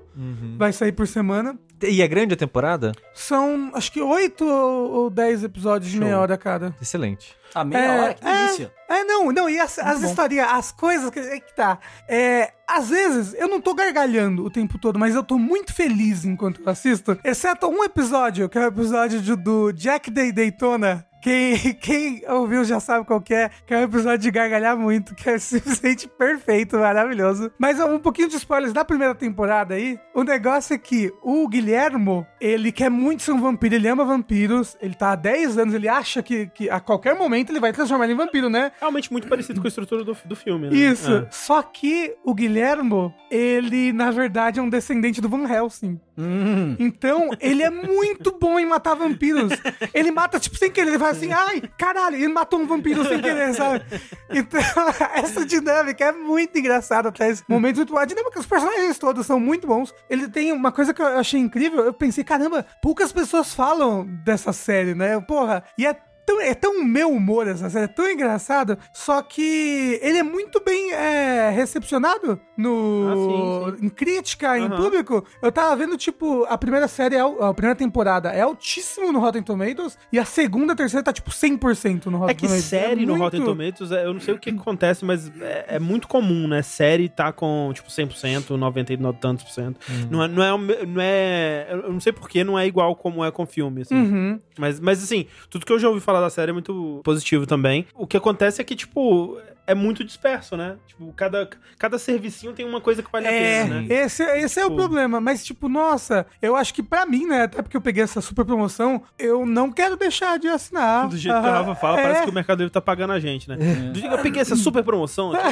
Vai 0.57 0.71
sair 0.73 0.91
por 0.91 1.07
semana. 1.07 1.57
E 1.83 2.01
é 2.01 2.07
grande 2.07 2.33
a 2.33 2.37
temporada? 2.37 2.91
São, 3.13 3.71
acho 3.73 3.91
que 3.91 4.01
oito 4.01 4.45
ou 4.45 5.09
dez 5.09 5.43
episódios 5.43 5.91
de 5.91 5.97
Show. 5.97 6.05
meia 6.05 6.19
hora 6.19 6.37
cada. 6.37 6.75
Excelente. 6.81 7.35
A 7.55 7.63
meia 7.63 7.79
É, 7.81 8.01
hora, 8.01 8.13
que 8.13 8.23
delícia. 8.23 8.71
É, 8.87 9.03
não, 9.03 9.31
não, 9.31 9.49
e 9.49 9.59
as, 9.59 9.79
as 9.79 10.01
bom. 10.01 10.07
historinhas, 10.07 10.47
as 10.51 10.71
coisas 10.71 11.09
que, 11.09 11.19
é 11.19 11.39
que 11.39 11.55
tá. 11.55 11.79
É, 12.07 12.51
às 12.67 12.89
vezes 12.89 13.33
eu 13.33 13.47
não 13.47 13.59
tô 13.59 13.73
gargalhando 13.73 14.43
o 14.45 14.49
tempo 14.51 14.77
todo, 14.77 14.99
mas 14.99 15.15
eu 15.15 15.23
tô 15.23 15.37
muito 15.39 15.73
feliz 15.73 16.25
enquanto 16.25 16.61
eu 16.61 16.69
assisto. 16.69 17.17
Exceto 17.23 17.67
um 17.67 17.83
episódio, 17.83 18.47
que 18.49 18.57
é 18.57 18.61
o 18.61 18.67
episódio 18.67 19.19
de- 19.21 19.35
do 19.35 19.71
Jack 19.71 20.11
Day 20.11 20.31
Daytona. 20.31 21.05
Quem, 21.21 21.57
quem 21.75 22.23
ouviu 22.27 22.63
já 22.63 22.79
sabe 22.79 23.05
qual 23.05 23.21
que 23.21 23.33
é, 23.33 23.49
que 23.65 23.73
é 23.73 23.77
um 23.77 23.83
episódio 23.83 24.19
de 24.19 24.31
gargalhar 24.31 24.77
muito, 24.77 25.13
que 25.15 25.29
é 25.29 25.37
simplesmente 25.39 26.07
perfeito, 26.07 26.77
maravilhoso. 26.77 27.51
Mas 27.57 27.79
um 27.79 27.99
pouquinho 27.99 28.29
de 28.29 28.35
spoilers 28.35 28.73
da 28.73 28.85
primeira 28.85 29.13
temporada 29.13 29.73
aí. 29.73 29.99
O 30.13 30.23
negócio 30.23 30.73
é 30.73 30.77
que 30.77 31.11
o 31.21 31.47
Guilhermo, 31.47 32.25
ele 32.39 32.71
quer 32.71 32.89
muito 32.89 33.23
ser 33.23 33.31
um 33.31 33.41
vampiro, 33.41 33.75
ele 33.75 33.87
ama 33.87 34.03
vampiros, 34.05 34.77
ele 34.81 34.93
tá 34.93 35.11
há 35.11 35.15
10 35.15 35.57
anos, 35.57 35.73
ele 35.73 35.87
acha 35.87 36.21
que, 36.21 36.47
que 36.47 36.69
a 36.69 36.79
qualquer 36.79 37.15
momento 37.15 37.51
ele 37.51 37.59
vai 37.59 37.71
transformar 37.71 38.05
ele 38.05 38.13
em 38.13 38.17
vampiro, 38.17 38.49
né? 38.49 38.71
Realmente 38.79 39.11
muito 39.11 39.27
parecido 39.27 39.61
com 39.61 39.67
a 39.67 39.69
estrutura 39.69 40.03
do, 40.03 40.17
do 40.25 40.35
filme, 40.35 40.69
né? 40.69 40.75
Isso. 40.75 41.11
É. 41.11 41.27
Só 41.31 41.61
que 41.61 42.15
o 42.23 42.33
Guilhermo, 42.33 43.13
ele, 43.29 43.91
na 43.93 44.11
verdade, 44.11 44.59
é 44.59 44.63
um 44.63 44.69
descendente 44.69 45.21
do 45.21 45.29
Van 45.29 45.47
Helsing. 45.47 45.99
Hum. 46.17 46.75
Então, 46.77 47.29
ele 47.39 47.63
é 47.63 47.69
muito 47.69 48.37
bom 48.37 48.59
em 48.59 48.65
matar 48.65 48.93
vampiros. 48.93 49.53
Ele 49.93 50.11
mata, 50.11 50.37
tipo, 50.37 50.57
sem 50.57 50.69
querer. 50.69 50.89
Ele 50.89 50.97
assim, 51.09 51.31
ai, 51.31 51.61
caralho, 51.77 52.15
ele 52.15 52.27
matou 52.27 52.59
um 52.59 52.67
vampiro 52.67 53.05
sem 53.07 53.21
querer, 53.21 53.53
sabe? 53.55 53.83
Então, 54.29 54.59
essa 55.15 55.45
dinâmica 55.45 56.05
é 56.05 56.11
muito 56.11 56.57
engraçada 56.57 57.09
até 57.09 57.29
esse 57.29 57.43
momento. 57.47 57.77
Muito 57.77 57.93
bom. 57.93 57.99
A 57.99 58.05
dinâmica, 58.05 58.39
os 58.39 58.45
personagens 58.45 58.97
todos 58.97 59.25
são 59.25 59.39
muito 59.39 59.67
bons. 59.67 59.93
Ele 60.09 60.27
tem 60.27 60.51
uma 60.51 60.71
coisa 60.71 60.93
que 60.93 61.01
eu 61.01 61.07
achei 61.07 61.39
incrível. 61.39 61.85
Eu 61.85 61.93
pensei, 61.93 62.23
caramba, 62.23 62.65
poucas 62.81 63.11
pessoas 63.11 63.53
falam 63.53 64.05
dessa 64.23 64.53
série, 64.53 64.95
né? 64.95 65.19
Porra, 65.21 65.63
e 65.77 65.85
é 65.85 65.95
tão, 66.29 66.41
é 66.41 66.53
tão 66.53 66.83
meu 66.83 67.09
humor 67.11 67.47
essa 67.47 67.69
série, 67.69 67.85
é 67.85 67.87
tão 67.87 68.07
engraçado, 68.09 68.77
só 68.93 69.21
que 69.21 69.99
ele 70.01 70.17
é 70.19 70.23
muito 70.23 70.61
bem 70.63 70.91
é, 70.93 71.49
recepcionado 71.49 72.39
no, 72.57 73.07
Ah, 73.09 73.15
sim, 73.15 73.79
sim. 73.79 73.85
em 73.85 73.89
crítica, 73.89 74.57
em 74.57 74.65
Aham. 74.65 74.75
público. 74.77 75.25
Eu 75.41 75.51
tava 75.51 75.75
vendo, 75.75 75.97
tipo, 75.97 76.45
a 76.49 76.57
primeira 76.57 76.87
série, 76.87 77.15
é, 77.15 77.19
a 77.21 77.53
primeira 77.53 77.75
temporada 77.75 78.29
é 78.29 78.41
altíssimo 78.41 79.11
no 79.11 79.19
Rotten 79.19 79.41
Tomatoes 79.41 79.97
e 80.11 80.19
a 80.19 80.25
segunda, 80.25 80.73
a 80.73 80.75
terceira 80.75 81.03
tá, 81.03 81.11
tipo, 81.13 81.31
100% 81.31 82.05
no 82.07 82.17
Rotten 82.19 82.31
É 82.31 82.33
que 82.35 82.41
Tomatoes. 82.41 82.65
série 82.65 83.01
no 83.05 83.13
muito- 83.17 83.23
Rotten 83.23 83.43
Tomatoes, 83.45 83.91
é- 83.91 84.05
eu 84.05 84.13
não 84.13 84.19
sei 84.19 84.33
o 84.33 84.39
que 84.39 84.49
acontece, 84.49 85.03
mas 85.05 85.31
é, 85.41 85.65
é 85.75 85.79
muito 85.79 86.07
comum, 86.07 86.47
né? 86.47 86.61
Série 86.61 87.09
tá 87.09 87.31
com, 87.31 87.71
tipo, 87.73 87.89
100%, 87.89 88.55
99 88.57 89.17
e 89.17 89.21
tantos 89.21 89.43
por 89.45 89.51
cento. 89.51 89.79
Não, 90.09 90.23
é, 90.23 90.27
não, 90.27 90.43
é, 90.43 90.85
não 90.85 91.01
é... 91.01 91.67
Eu 91.71 91.93
não 91.93 91.99
sei 91.99 92.11
porquê, 92.13 92.43
não 92.43 92.57
é 92.59 92.67
igual 92.67 92.95
como 92.95 93.23
é 93.23 93.31
com 93.31 93.45
filme, 93.45 93.81
assim. 93.81 93.95
Uhum. 93.95 94.39
Mas, 94.57 94.79
mas, 94.79 95.01
assim, 95.03 95.25
tudo 95.49 95.65
que 95.65 95.71
eu 95.71 95.79
já 95.79 95.87
ouvi 95.87 96.01
falar 96.01 96.18
da 96.21 96.29
série 96.29 96.51
é 96.51 96.53
muito 96.53 97.01
positivo 97.03 97.45
também. 97.45 97.85
O 97.95 98.07
que 98.07 98.17
acontece 98.17 98.61
é 98.61 98.63
que, 98.63 98.75
tipo, 98.75 99.37
é 99.71 99.75
muito 99.75 100.03
disperso, 100.03 100.57
né? 100.57 100.75
Tipo, 100.87 101.13
cada, 101.13 101.47
cada 101.77 101.97
servicinho 101.99 102.53
tem 102.53 102.65
uma 102.65 102.81
coisa 102.81 103.03
que 103.03 103.11
vale 103.11 103.27
a 103.27 103.31
É, 103.31 103.63
pena, 103.63 103.81
né? 103.81 103.87
esse, 103.89 104.23
esse 104.23 104.59
é 104.59 104.65
o 104.65 104.69
Tipo- 104.69 104.77
problema. 104.81 105.19
Mas, 105.21 105.43
tipo, 105.45 105.69
nossa, 105.69 106.25
eu 106.41 106.55
acho 106.55 106.73
que 106.73 106.81
pra 106.83 107.05
mim, 107.05 107.25
né, 107.27 107.43
até 107.43 107.61
porque 107.61 107.77
eu 107.77 107.81
peguei 107.81 108.03
essa 108.03 108.21
super 108.21 108.43
promoção, 108.45 109.01
eu 109.17 109.45
não 109.45 109.71
quero 109.71 109.95
deixar 109.95 110.37
de 110.39 110.47
assinar. 110.47 111.07
Do 111.07 111.17
jeito 111.17 111.39
que 111.39 111.45
o 111.45 111.49
Ah, 111.49 111.59
Rafa 111.59 111.75
fala, 111.75 111.99
é, 111.99 112.03
parece 112.03 112.23
que 112.23 112.29
o 112.29 112.33
Mercado 112.33 112.59
Livre 112.59 112.71
tá 112.73 112.81
pagando 112.81 113.13
a 113.13 113.19
gente, 113.19 113.47
né? 113.49 113.55
Do 113.55 113.99
jeito 113.99 114.09
que 114.09 114.13
eu 114.19 114.21
peguei 114.23 114.41
essa 114.41 114.55
super 114.55 114.83
promoção. 114.83 115.31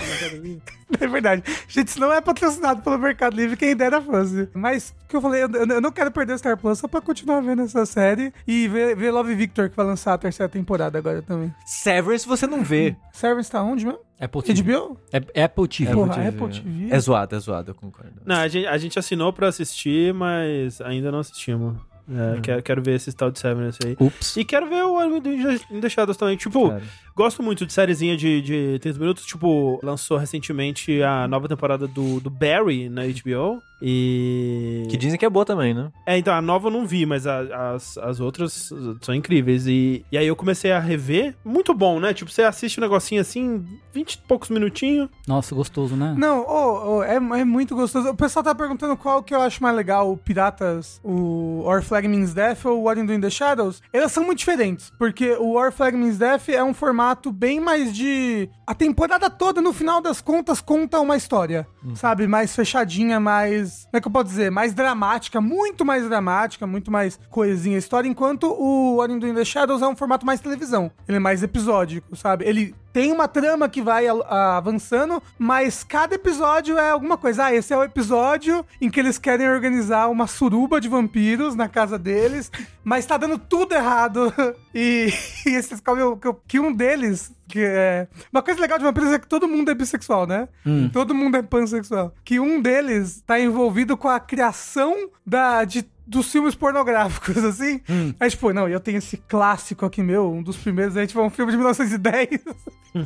É 1.01 1.05
verdade. 1.05 1.43
Gente, 1.67 1.89
isso 1.89 1.99
não 1.99 2.13
é 2.13 2.21
patrocinado 2.21 2.81
pelo 2.81 2.97
Mercado 2.97 3.35
Livre, 3.35 3.57
quem 3.57 3.75
dera 3.75 4.01
fosse. 4.01 4.47
Mas, 4.53 4.95
o 5.03 5.07
que 5.09 5.15
eu 5.17 5.21
falei, 5.21 5.43
eu, 5.43 5.49
eu 5.51 5.81
não 5.81 5.91
quero 5.91 6.09
perder 6.11 6.33
o 6.33 6.37
Star 6.37 6.55
Plus 6.57 6.79
só 6.79 6.87
pra 6.87 7.01
continuar 7.01 7.41
vendo 7.41 7.61
essa 7.63 7.85
série 7.85 8.33
e 8.47 8.69
ver, 8.69 8.95
ver 8.95 9.11
Love 9.11 9.35
Victor, 9.35 9.69
que 9.69 9.75
vai 9.75 9.85
lançar 9.85 10.13
a 10.13 10.17
terceira 10.17 10.49
temporada 10.49 10.97
agora 10.97 11.21
também. 11.21 11.53
Severance 11.65 12.25
você 12.25 12.47
não 12.47 12.63
vê. 12.63 12.95
Service 13.11 13.51
tá 13.51 13.61
onde 13.61 13.85
mesmo? 13.85 13.99
Apple 14.19 14.41
TV. 14.41 14.73
HBO? 14.73 14.99
É 15.11 15.43
Apple 15.43 15.67
TV. 15.67 15.93
Porra, 15.93 16.13
TV. 16.15 16.27
Apple 16.27 16.49
TV. 16.49 16.87
É 16.93 16.99
zoado, 16.99 17.35
é 17.35 17.39
zoado, 17.39 17.71
eu 17.71 17.75
concordo. 17.75 18.13
Não, 18.25 18.35
a 18.37 18.47
gente, 18.47 18.65
a 18.67 18.77
gente 18.77 18.97
assinou 18.97 19.31
pra 19.31 19.47
assistir, 19.47 20.13
mas 20.13 20.81
ainda 20.81 21.11
não 21.11 21.19
assistimos. 21.19 21.77
É, 22.09 22.39
quero, 22.41 22.63
quero 22.63 22.81
ver 22.81 22.95
esse 22.95 23.11
tal 23.11 23.29
de 23.29 23.37
Severance 23.37 23.79
aí. 23.85 23.97
Ups. 23.99 24.37
E 24.37 24.45
quero 24.45 24.69
ver 24.69 24.83
o 24.83 24.97
Anime 24.97 25.19
do 25.19 25.29
In 25.29 25.81
The 25.81 25.89
Shadows 25.89 26.15
também. 26.17 26.37
Tipo, 26.37 26.69
Cara. 26.69 26.83
Gosto 27.17 27.41
muito 27.43 27.65
de 27.65 27.73
sériezinha 27.73 28.15
de, 28.15 28.41
de 28.41 28.79
30 28.79 28.99
minutos. 28.99 29.25
Tipo, 29.25 29.79
lançou 29.83 30.17
recentemente 30.17 31.01
a 31.03 31.27
nova 31.27 31.47
temporada 31.49 31.87
do, 31.87 32.19
do 32.21 32.29
Barry 32.29 32.87
na 32.87 33.01
HBO. 33.07 33.61
E. 33.79 34.87
Que 34.89 34.97
dizem 34.97 35.19
que 35.19 35.25
é 35.25 35.29
boa 35.29 35.45
também, 35.45 35.73
né? 35.73 35.89
É, 36.05 36.17
então, 36.17 36.33
a 36.33 36.41
nova 36.41 36.67
eu 36.67 36.71
não 36.71 36.85
vi, 36.85 37.05
mas 37.05 37.27
a- 37.27 37.73
as, 37.75 37.97
as 37.99 38.19
outras 38.19 38.71
são 39.01 39.13
incríveis. 39.13 39.67
E, 39.67 40.03
e 40.11 40.17
aí 40.17 40.25
eu 40.27 40.35
comecei 40.35 40.71
a 40.71 40.79
rever. 40.79 41.35
Muito 41.45 41.73
bom, 41.73 41.99
né? 41.99 42.13
Tipo, 42.13 42.31
você 42.31 42.41
assiste 42.43 42.79
um 42.79 42.81
negocinho 42.83 43.21
assim, 43.21 43.63
20 43.93 44.13
e 44.13 44.17
poucos 44.19 44.49
minutinhos. 44.49 45.09
Nossa, 45.27 45.53
gostoso, 45.53 45.95
né? 45.95 46.15
Não, 46.17 46.39
ô, 46.41 46.97
ô, 46.97 47.03
é, 47.03 47.15
é 47.17 47.19
muito 47.45 47.75
gostoso. 47.75 48.09
O 48.09 48.15
pessoal 48.15 48.43
tá 48.43 48.55
perguntando 48.55 48.97
qual 48.97 49.21
que 49.21 49.33
eu 49.35 49.41
acho 49.41 49.61
mais 49.61 49.75
legal, 49.75 50.11
o 50.11 50.17
Piratas, 50.17 50.99
o 51.03 51.61
Our 51.65 51.81
Flag 51.83 52.07
Means 52.07 52.33
Death 52.33 52.65
ou 52.65 52.83
What 52.83 52.99
You 52.99 53.05
Do 53.07 53.13
in 53.13 53.21
the 53.21 53.29
Shadows. 53.29 53.81
Elas 53.93 54.11
são 54.11 54.23
muito 54.23 54.39
diferentes, 54.39 54.91
porque 54.97 55.33
o 55.39 55.53
Our 55.55 55.71
Flag 55.71 55.95
Means 55.95 56.17
Death 56.17 56.49
é 56.49 56.63
um 56.63 56.73
formato 56.73 57.06
bem 57.31 57.59
mais 57.59 57.93
de... 57.93 58.49
A 58.65 58.73
temporada 58.73 59.29
toda, 59.29 59.61
no 59.61 59.73
final 59.73 60.01
das 60.01 60.21
contas, 60.21 60.59
conta 60.61 60.99
uma 60.99 61.15
história, 61.15 61.67
sabe? 61.95 62.27
Mais 62.27 62.55
fechadinha, 62.55 63.19
mais... 63.19 63.85
Como 63.85 63.97
é 63.97 64.01
que 64.01 64.07
eu 64.07 64.11
posso 64.11 64.25
dizer? 64.25 64.51
Mais 64.51 64.73
dramática, 64.73 65.39
muito 65.39 65.85
mais 65.85 66.07
dramática, 66.07 66.67
muito 66.67 66.91
mais 66.91 67.19
coesinha 67.29 67.77
a 67.77 67.79
história, 67.79 68.07
enquanto 68.07 68.47
o 68.47 69.05
Do 69.07 69.27
in 69.27 69.33
the 69.33 69.45
Shadows 69.45 69.81
é 69.81 69.87
um 69.87 69.95
formato 69.95 70.25
mais 70.25 70.39
televisão. 70.39 70.91
Ele 71.07 71.17
é 71.17 71.19
mais 71.19 71.43
episódico, 71.43 72.15
sabe? 72.15 72.45
Ele 72.45 72.75
tem 72.97 73.11
uma 73.11 73.27
trama 73.27 73.69
que 73.69 73.79
vai 73.79 74.07
avançando, 74.07 75.21
mas 75.37 75.83
cada 75.83 76.15
episódio 76.15 76.79
é 76.79 76.89
alguma 76.89 77.15
coisa. 77.15 77.45
Ah, 77.45 77.53
esse 77.53 77.71
é 77.71 77.77
o 77.77 77.83
episódio 77.83 78.65
em 78.81 78.89
que 78.89 78.99
eles 78.99 79.19
querem 79.19 79.47
organizar 79.47 80.07
uma 80.07 80.25
suruba 80.25 80.81
de 80.81 80.89
vampiros 80.89 81.53
na 81.53 81.69
casa 81.69 81.99
deles, 81.99 82.51
mas 82.83 83.05
tá 83.05 83.15
dando 83.15 83.37
tudo 83.37 83.75
errado. 83.75 84.33
E, 84.79 85.11
e 85.43 85.49
eles 85.49 85.67
descobrem 85.67 86.05
que, 86.47 86.59
um 86.59 86.71
deles. 86.71 87.31
Que 87.47 87.61
é... 87.63 88.07
Uma 88.31 88.43
coisa 88.43 88.61
legal 88.61 88.77
de 88.77 88.83
vampiros 88.83 89.11
é 89.11 89.17
que 89.17 89.25
todo 89.25 89.47
mundo 89.47 89.71
é 89.71 89.73
bissexual, 89.73 90.27
né? 90.27 90.47
Todo 90.93 91.15
mundo 91.15 91.35
é 91.35 91.41
pansexual. 91.41 92.13
Que 92.23 92.39
um 92.39 92.61
deles 92.61 93.23
tá 93.25 93.39
envolvido 93.39 93.97
com 93.97 94.07
a 94.07 94.19
criação 94.19 95.09
da, 95.25 95.63
de 95.63 95.83
dos 96.07 96.31
filmes 96.31 96.55
pornográficos, 96.55 97.37
assim. 97.43 97.81
Aí, 98.19 98.29
tipo, 98.29 98.53
não, 98.53 98.67
eu 98.67 98.79
tenho 98.79 98.97
esse 98.97 99.17
clássico 99.17 99.85
aqui 99.85 100.01
meu, 100.01 100.31
um 100.31 100.41
dos 100.41 100.57
primeiros, 100.57 100.95
aí, 100.97 101.05
tipo, 101.05 101.19
é 101.19 101.23
um 101.23 101.29
filme 101.29 101.51
de 101.51 101.57
1910. 101.57 102.29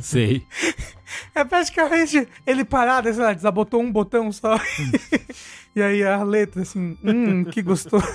Sei. 0.00 0.42
É 1.34 1.44
praticamente 1.44 2.26
ele 2.46 2.64
parado, 2.64 3.12
sei 3.12 3.22
lá, 3.22 3.34
desabotou 3.34 3.82
um 3.82 3.92
botão 3.92 4.32
só. 4.32 4.58
e 5.76 5.82
aí 5.82 6.02
a 6.02 6.22
letra, 6.22 6.62
assim, 6.62 6.96
hum, 7.04 7.44
que 7.44 7.60
gostoso. 7.60 8.06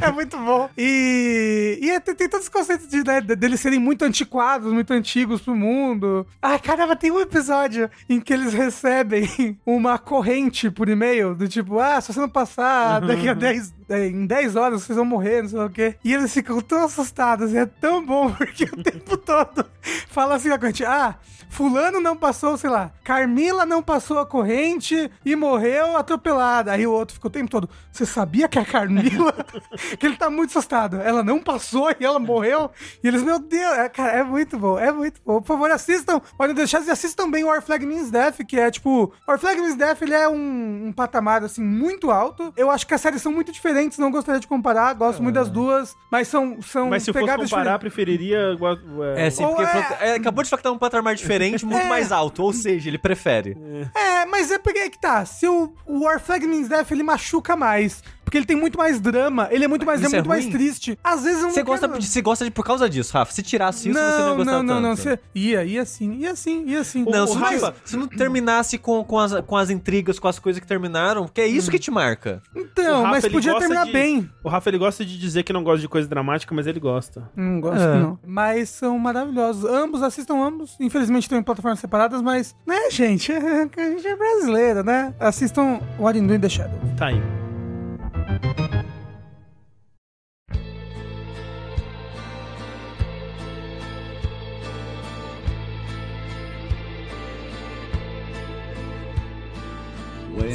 é 0.00 0.10
muito 0.10 0.36
bom. 0.38 0.68
E, 0.76 1.78
e 1.80 1.90
é, 1.90 2.00
tem, 2.00 2.16
tem 2.16 2.28
todos 2.28 2.46
os 2.46 2.52
conceitos 2.52 2.88
de, 2.88 3.04
né, 3.04 3.20
de- 3.20 3.36
deles 3.36 3.60
serem 3.60 3.78
muito 3.78 4.04
antiquados, 4.04 4.72
muito 4.72 4.92
antigos 4.92 5.40
pro 5.40 5.54
mundo. 5.54 6.26
Ai, 6.42 6.58
caramba, 6.58 6.96
tem 6.96 7.12
um 7.12 7.20
episódio 7.20 7.88
em 8.08 8.20
que 8.20 8.32
eles 8.32 8.52
recebem 8.52 9.56
uma 9.64 9.96
corrente 9.96 10.68
por 10.68 10.88
e-mail, 10.88 11.36
do 11.36 11.46
tipo, 11.46 11.78
ah, 11.78 12.00
se 12.00 12.12
você 12.12 12.18
não 12.18 12.28
passar 12.28 13.00
daqui 13.02 13.28
a 13.28 13.34
10, 13.34 13.68
é, 13.68 13.72
em 13.92 14.26
10 14.26 14.56
horas 14.56 14.82
vocês 14.82 14.96
vão 14.96 15.04
morrer, 15.04 15.42
não 15.42 15.48
sei 15.48 15.60
o 15.60 15.70
quê. 15.70 15.96
E 16.04 16.12
eles 16.12 16.32
ficam 16.32 16.60
tão 16.60 16.84
assustados, 16.84 17.52
e 17.52 17.58
é 17.58 17.66
tão 17.66 18.04
bom, 18.04 18.30
porque 18.34 18.64
o 18.64 18.82
tempo 18.82 19.16
todo 19.16 19.64
fala 20.08 20.36
assim 20.36 20.50
a 20.50 20.58
corrente, 20.58 20.84
ah, 20.84 21.16
fulano 21.52 22.00
não 22.00 22.16
passou, 22.16 22.56
sei 22.56 22.70
lá, 22.70 22.90
Carmila 23.04 23.66
não 23.66 23.82
passou 23.82 24.18
a 24.18 24.26
corrente 24.26 25.10
e 25.24 25.36
morreu 25.36 25.96
atropelada. 25.96 26.72
Aí 26.72 26.86
o 26.86 26.92
outro 26.92 27.14
fica 27.14 27.26
o 27.26 27.30
tempo 27.30 27.50
todo. 27.50 27.68
Você 27.90 28.06
sabia 28.06 28.48
que 28.48 28.58
a 28.58 28.64
Carmila. 28.64 29.34
que 29.98 30.06
ele 30.06 30.16
tá 30.16 30.30
muito 30.30 30.50
assustado. 30.50 30.96
Ela 30.96 31.22
não 31.22 31.40
passou 31.40 31.90
e 31.90 32.04
ela 32.04 32.18
morreu. 32.18 32.70
E 33.04 33.08
eles, 33.08 33.22
meu 33.22 33.38
Deus, 33.38 33.78
é, 33.78 33.88
cara, 33.88 34.12
é 34.12 34.22
muito 34.22 34.58
bom, 34.58 34.78
é 34.78 34.90
muito 34.90 35.20
bom. 35.24 35.40
Por 35.40 35.48
favor, 35.48 35.70
assistam. 35.70 36.20
Podem 36.38 36.54
deixar 36.54 36.82
e 36.82 36.90
assistam 36.90 37.24
também 37.24 37.44
o 37.44 37.48
Our 37.48 37.60
Flag 37.60 37.84
Means 37.84 38.10
Death, 38.10 38.38
que 38.46 38.58
é 38.58 38.70
tipo. 38.70 39.12
Our 39.28 39.38
Flag 39.38 39.60
Means 39.60 39.76
Death, 39.76 40.00
ele 40.02 40.14
é 40.14 40.28
um, 40.28 40.86
um 40.86 40.92
patamar, 40.92 41.44
assim, 41.44 41.62
muito 41.62 42.10
alto. 42.10 42.52
Eu 42.56 42.70
acho 42.70 42.86
que 42.86 42.94
as 42.94 43.00
séries 43.00 43.20
são 43.20 43.32
muito 43.32 43.52
diferentes, 43.52 43.81
não 43.98 44.10
gostaria 44.10 44.40
de 44.40 44.46
comparar. 44.46 44.92
Gosto 44.94 45.22
muito 45.22 45.34
das 45.34 45.48
duas, 45.48 45.96
mas 46.10 46.28
são, 46.28 46.60
são 46.62 46.88
Mas 46.90 47.02
se 47.02 47.10
eu 47.10 47.14
fosse 47.14 47.24
pegadas 47.24 47.48
comparar, 47.50 47.76
diferentes. 47.76 47.94
preferiria. 47.94 48.52
igual- 48.52 48.76
É, 49.16 49.30
sim, 49.30 49.44
porque 49.44 49.62
é- 49.62 50.08
é, 50.10 50.14
acabou 50.14 50.42
de 50.44 50.50
falar 50.50 50.58
que 50.58 50.62
tá 50.62 50.72
um 50.72 50.78
patamar 50.78 51.14
diferente, 51.14 51.64
muito 51.64 51.82
É. 51.86 51.88
mais 51.88 52.10
alto. 52.12 52.42
Ou 52.42 52.52
seja, 52.52 52.88
ele 52.88 52.98
prefere. 52.98 53.56
É, 53.94 54.24
mas 54.26 54.50
é 54.50 54.58
porque 54.58 54.78
é 54.78 54.88
que 54.90 54.98
tá. 54.98 55.24
Se 55.24 55.46
o, 55.48 55.72
o 55.86 56.04
Our 56.06 56.20
Flag 56.20 56.46
Means 56.46 56.68
Death, 56.68 56.90
ele 56.92 57.02
machuca 57.02 57.56
mais. 57.56 58.02
Porque 58.24 58.38
ele 58.38 58.46
tem 58.46 58.56
muito 58.56 58.78
mais 58.78 59.00
drama, 59.00 59.48
ele 59.50 59.64
é 59.64 59.68
muito 59.68 59.84
mais, 59.84 60.00
é 60.02 60.06
Isso 60.06 60.14
é 60.14 60.18
muito 60.18 60.28
mais 60.28 60.46
triste. 60.46 60.98
Às 61.04 61.22
vezes 61.24 61.38
eu 61.40 61.48
não 61.48 61.50
Você 61.54 61.62
gosta, 61.62 61.88
quero- 61.88 62.02
você 62.02 62.22
gosta 62.22 62.44
de 62.44 62.50
por 62.50 62.64
causa 62.64 62.88
disso, 62.88 63.12
Rafa. 63.12 63.32
Se 63.32 63.42
tirasse 63.42 63.90
isso, 63.90 63.98
você 63.98 64.04
não 64.04 64.18
ia 64.18 64.26
Não, 64.28 64.36
gostar 64.36 64.52
não, 64.52 64.62
não, 64.62 64.74
tanto. 64.74 64.82
não. 64.88 64.96
Você... 64.96 65.18
Ia, 65.34 65.64
ia 65.64 65.84
sim, 65.84 66.12
ia 66.14 66.34
sim, 66.34 66.64
ia 66.66 66.82
sim. 66.84 67.04
Não, 67.08 67.24
O 67.24 67.26
se, 67.28 67.34
não, 67.34 67.40
Rafa- 67.42 67.74
se 67.84 67.96
não 67.96 68.06
terminasse 68.08 68.78
com, 68.78 69.04
com, 69.04 69.18
as, 69.18 69.40
com 69.42 69.56
as 69.56 69.68
intrigas, 69.70 70.18
com 70.18 70.28
as 70.28 70.38
coisas 70.38 70.60
que 70.60 70.66
terminaram, 70.66 71.28
que 71.28 71.40
é 71.40 71.46
isso 71.46 71.70
que 71.70 71.78
te 71.78 71.90
marca. 71.90 72.40
Então, 72.56 73.02
Rafa, 73.02 73.08
mas 73.10 73.28
podia 73.28 73.52
gosta 73.52 73.66
terminar 73.68 73.86
de- 73.86 73.92
bem. 73.92 74.30
O 74.42 74.48
Rafa 74.48 74.70
ele 74.70 74.78
gosta 74.78 75.04
de 75.04 75.18
dizer 75.18 75.42
que 75.42 75.52
não 75.52 75.62
gosta 75.62 75.80
de 75.80 75.88
coisa 75.88 76.08
dramática, 76.08 76.54
mas 76.54 76.66
ele 76.66 76.80
gosta. 76.80 77.28
Não 77.36 77.60
gosto, 77.60 77.80
É. 77.82 77.98
não. 78.00 78.18
Mas 78.26 78.70
são 78.70 78.98
maravilhosos. 78.98 79.64
Ambos, 79.68 80.02
assistam 80.02 80.42
ambos. 80.42 80.76
Infelizmente 80.80 81.24
estão 81.24 81.38
em 81.38 81.42
plataformas 81.42 81.80
separadas, 81.80 82.22
mas, 82.22 82.54
né, 82.66 82.88
gente? 82.90 83.30
A 83.76 83.90
gente 83.90 84.06
é 84.06 84.16
brasileiro, 84.16 84.82
né? 84.82 85.12
Assistam 85.20 85.80
What 85.98 86.18
in 86.18 86.26
Doing 86.26 86.40
the 86.40 86.48
Shadow. 86.48 86.78
Tá 86.96 87.06
aí. 87.08 87.41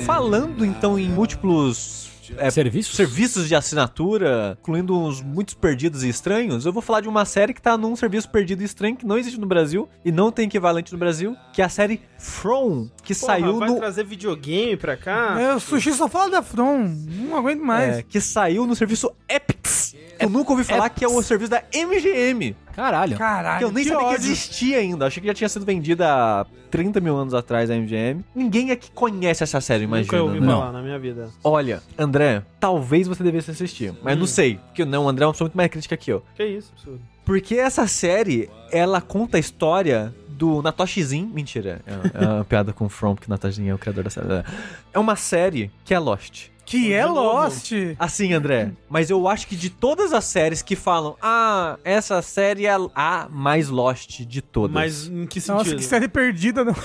Falando 0.06 0.66
então 0.66 0.98
em 0.98 1.10
múltiplos 1.10 2.07
é, 2.38 2.50
Serviços? 2.50 2.96
serviços 2.96 3.48
de 3.48 3.56
assinatura, 3.56 4.58
incluindo 4.62 4.98
uns 4.98 5.22
muitos 5.22 5.54
perdidos 5.54 6.04
e 6.04 6.10
estranhos, 6.10 6.66
eu 6.66 6.74
vou 6.74 6.82
falar 6.82 7.02
de 7.02 7.08
uma 7.08 7.26
série 7.26 7.54
que 7.54 7.62
tá 7.62 7.78
num 7.78 7.96
serviço 7.96 8.30
perdido 8.30 8.62
e 8.62 8.66
estranho 8.66 8.96
que 8.96 9.06
não 9.06 9.18
existe 9.18 9.40
no 9.40 9.48
Brasil 9.48 9.88
e 10.04 10.12
não 10.12 10.32
tem 10.32 10.46
equivalente 10.48 10.92
no 10.92 10.98
Brasil, 10.98 11.36
que 11.54 11.62
é 11.62 11.66
a 11.66 11.70
série 11.70 12.02
From, 12.18 12.90
que 13.04 13.14
Porra, 13.16 13.34
saiu 13.34 13.60
vai 13.60 13.70
no 13.70 13.78
trazer 13.78 14.04
videogame 14.04 14.76
pra 14.78 14.98
cá? 14.98 15.40
É, 15.40 15.54
o 15.56 15.60
Sushi 15.60 15.94
só 15.94 16.08
fala 16.08 16.30
da 16.30 16.42
From. 16.42 16.88
Não 16.88 17.38
aguento 17.38 17.62
mais. 17.62 17.98
é, 17.98 18.04
que 18.04 18.20
saiu 18.20 18.66
no 18.66 18.76
serviço 18.76 19.12
Epix. 19.30 19.87
Eu 20.20 20.30
nunca 20.30 20.52
ouvi 20.52 20.64
falar 20.64 20.90
que 20.90 21.04
é 21.04 21.08
o 21.08 21.22
serviço 21.22 21.52
da 21.52 21.64
MGM, 21.74 22.56
Caralho. 22.76 23.18
Caralho, 23.18 23.58
que 23.58 23.64
eu 23.64 23.72
nem 23.72 23.84
sabia 23.84 24.00
que 24.00 24.06
ódio. 24.06 24.18
existia 24.32 24.78
ainda. 24.78 25.08
Achei 25.08 25.20
que 25.20 25.28
já 25.28 25.34
tinha 25.34 25.50
sido 25.50 25.66
vendida 25.66 26.08
há 26.08 26.46
30 26.70 27.00
mil 27.00 27.16
anos 27.18 27.34
atrás 27.34 27.72
a 27.72 27.76
MGM. 27.76 28.24
Ninguém 28.36 28.70
aqui 28.70 28.92
conhece 28.92 29.44
essa 29.44 29.60
série, 29.60 29.86
Nunca 29.88 29.98
imagina. 29.98 30.22
ouvi 30.24 30.40
né? 30.40 30.48
falar 30.48 30.72
na 30.72 30.82
minha 30.84 31.00
vida. 31.00 31.30
Olha, 31.44 31.82
André, 31.98 32.44
talvez 32.60 33.08
você 33.08 33.24
devesse 33.24 33.50
assistir, 33.50 33.94
mas 34.04 34.16
Hum. 34.16 34.20
não 34.20 34.28
sei, 34.28 34.60
porque 34.68 34.86
não, 34.86 35.06
o 35.06 35.10
André 35.10 35.24
é 35.24 35.28
uma 35.28 35.34
pessoa 35.34 35.48
muito 35.48 35.58
mais 35.58 35.72
crítica 35.72 35.98
que 35.98 36.12
eu. 36.12 36.24
Que 36.36 36.46
isso, 36.46 36.72
absurdo. 36.76 37.02
Porque 37.26 37.56
essa 37.56 37.88
série, 37.88 38.48
ela 38.72 39.02
conta 39.02 39.38
a 39.38 39.40
história 39.40 40.14
do 40.38 40.62
Natoshizinho. 40.62 41.28
Mentira, 41.28 41.82
é, 41.86 42.24
é 42.24 42.28
uma 42.28 42.46
piada 42.46 42.72
com 42.72 42.86
o 42.86 42.90
From, 42.90 43.16
porque 43.16 43.30
Natoshizinho 43.30 43.72
é 43.72 43.74
o 43.74 43.78
criador 43.78 44.04
da 44.04 44.10
série. 44.10 44.28
É 44.94 45.00
uma 45.00 45.16
série 45.16 45.72
que 45.84 45.94
é 45.94 46.00
Lost. 46.00 46.50
Que 46.66 46.94
é. 46.94 47.06
Lost. 47.06 47.72
Assim, 47.98 48.34
André, 48.34 48.72
mas 48.90 49.10
eu 49.10 49.28
acho 49.28 49.48
que 49.48 49.56
de 49.56 49.70
todas 49.70 50.12
as 50.12 50.26
séries 50.26 50.62
que 50.62 50.76
falam, 50.76 51.16
ah, 51.22 51.78
essa 51.84 52.22
série 52.22 52.66
é 52.66 52.78
a 52.94 53.28
mais 53.30 53.70
Lost 53.70 54.22
de 54.22 54.42
todas. 54.42 54.74
Mas 54.74 55.08
em 55.08 55.26
que 55.26 55.40
sentido? 55.40 55.58
Nossa, 55.58 55.76
que 55.76 55.84
série 55.84 56.10
perdida. 56.10 56.66
Não. 56.66 56.76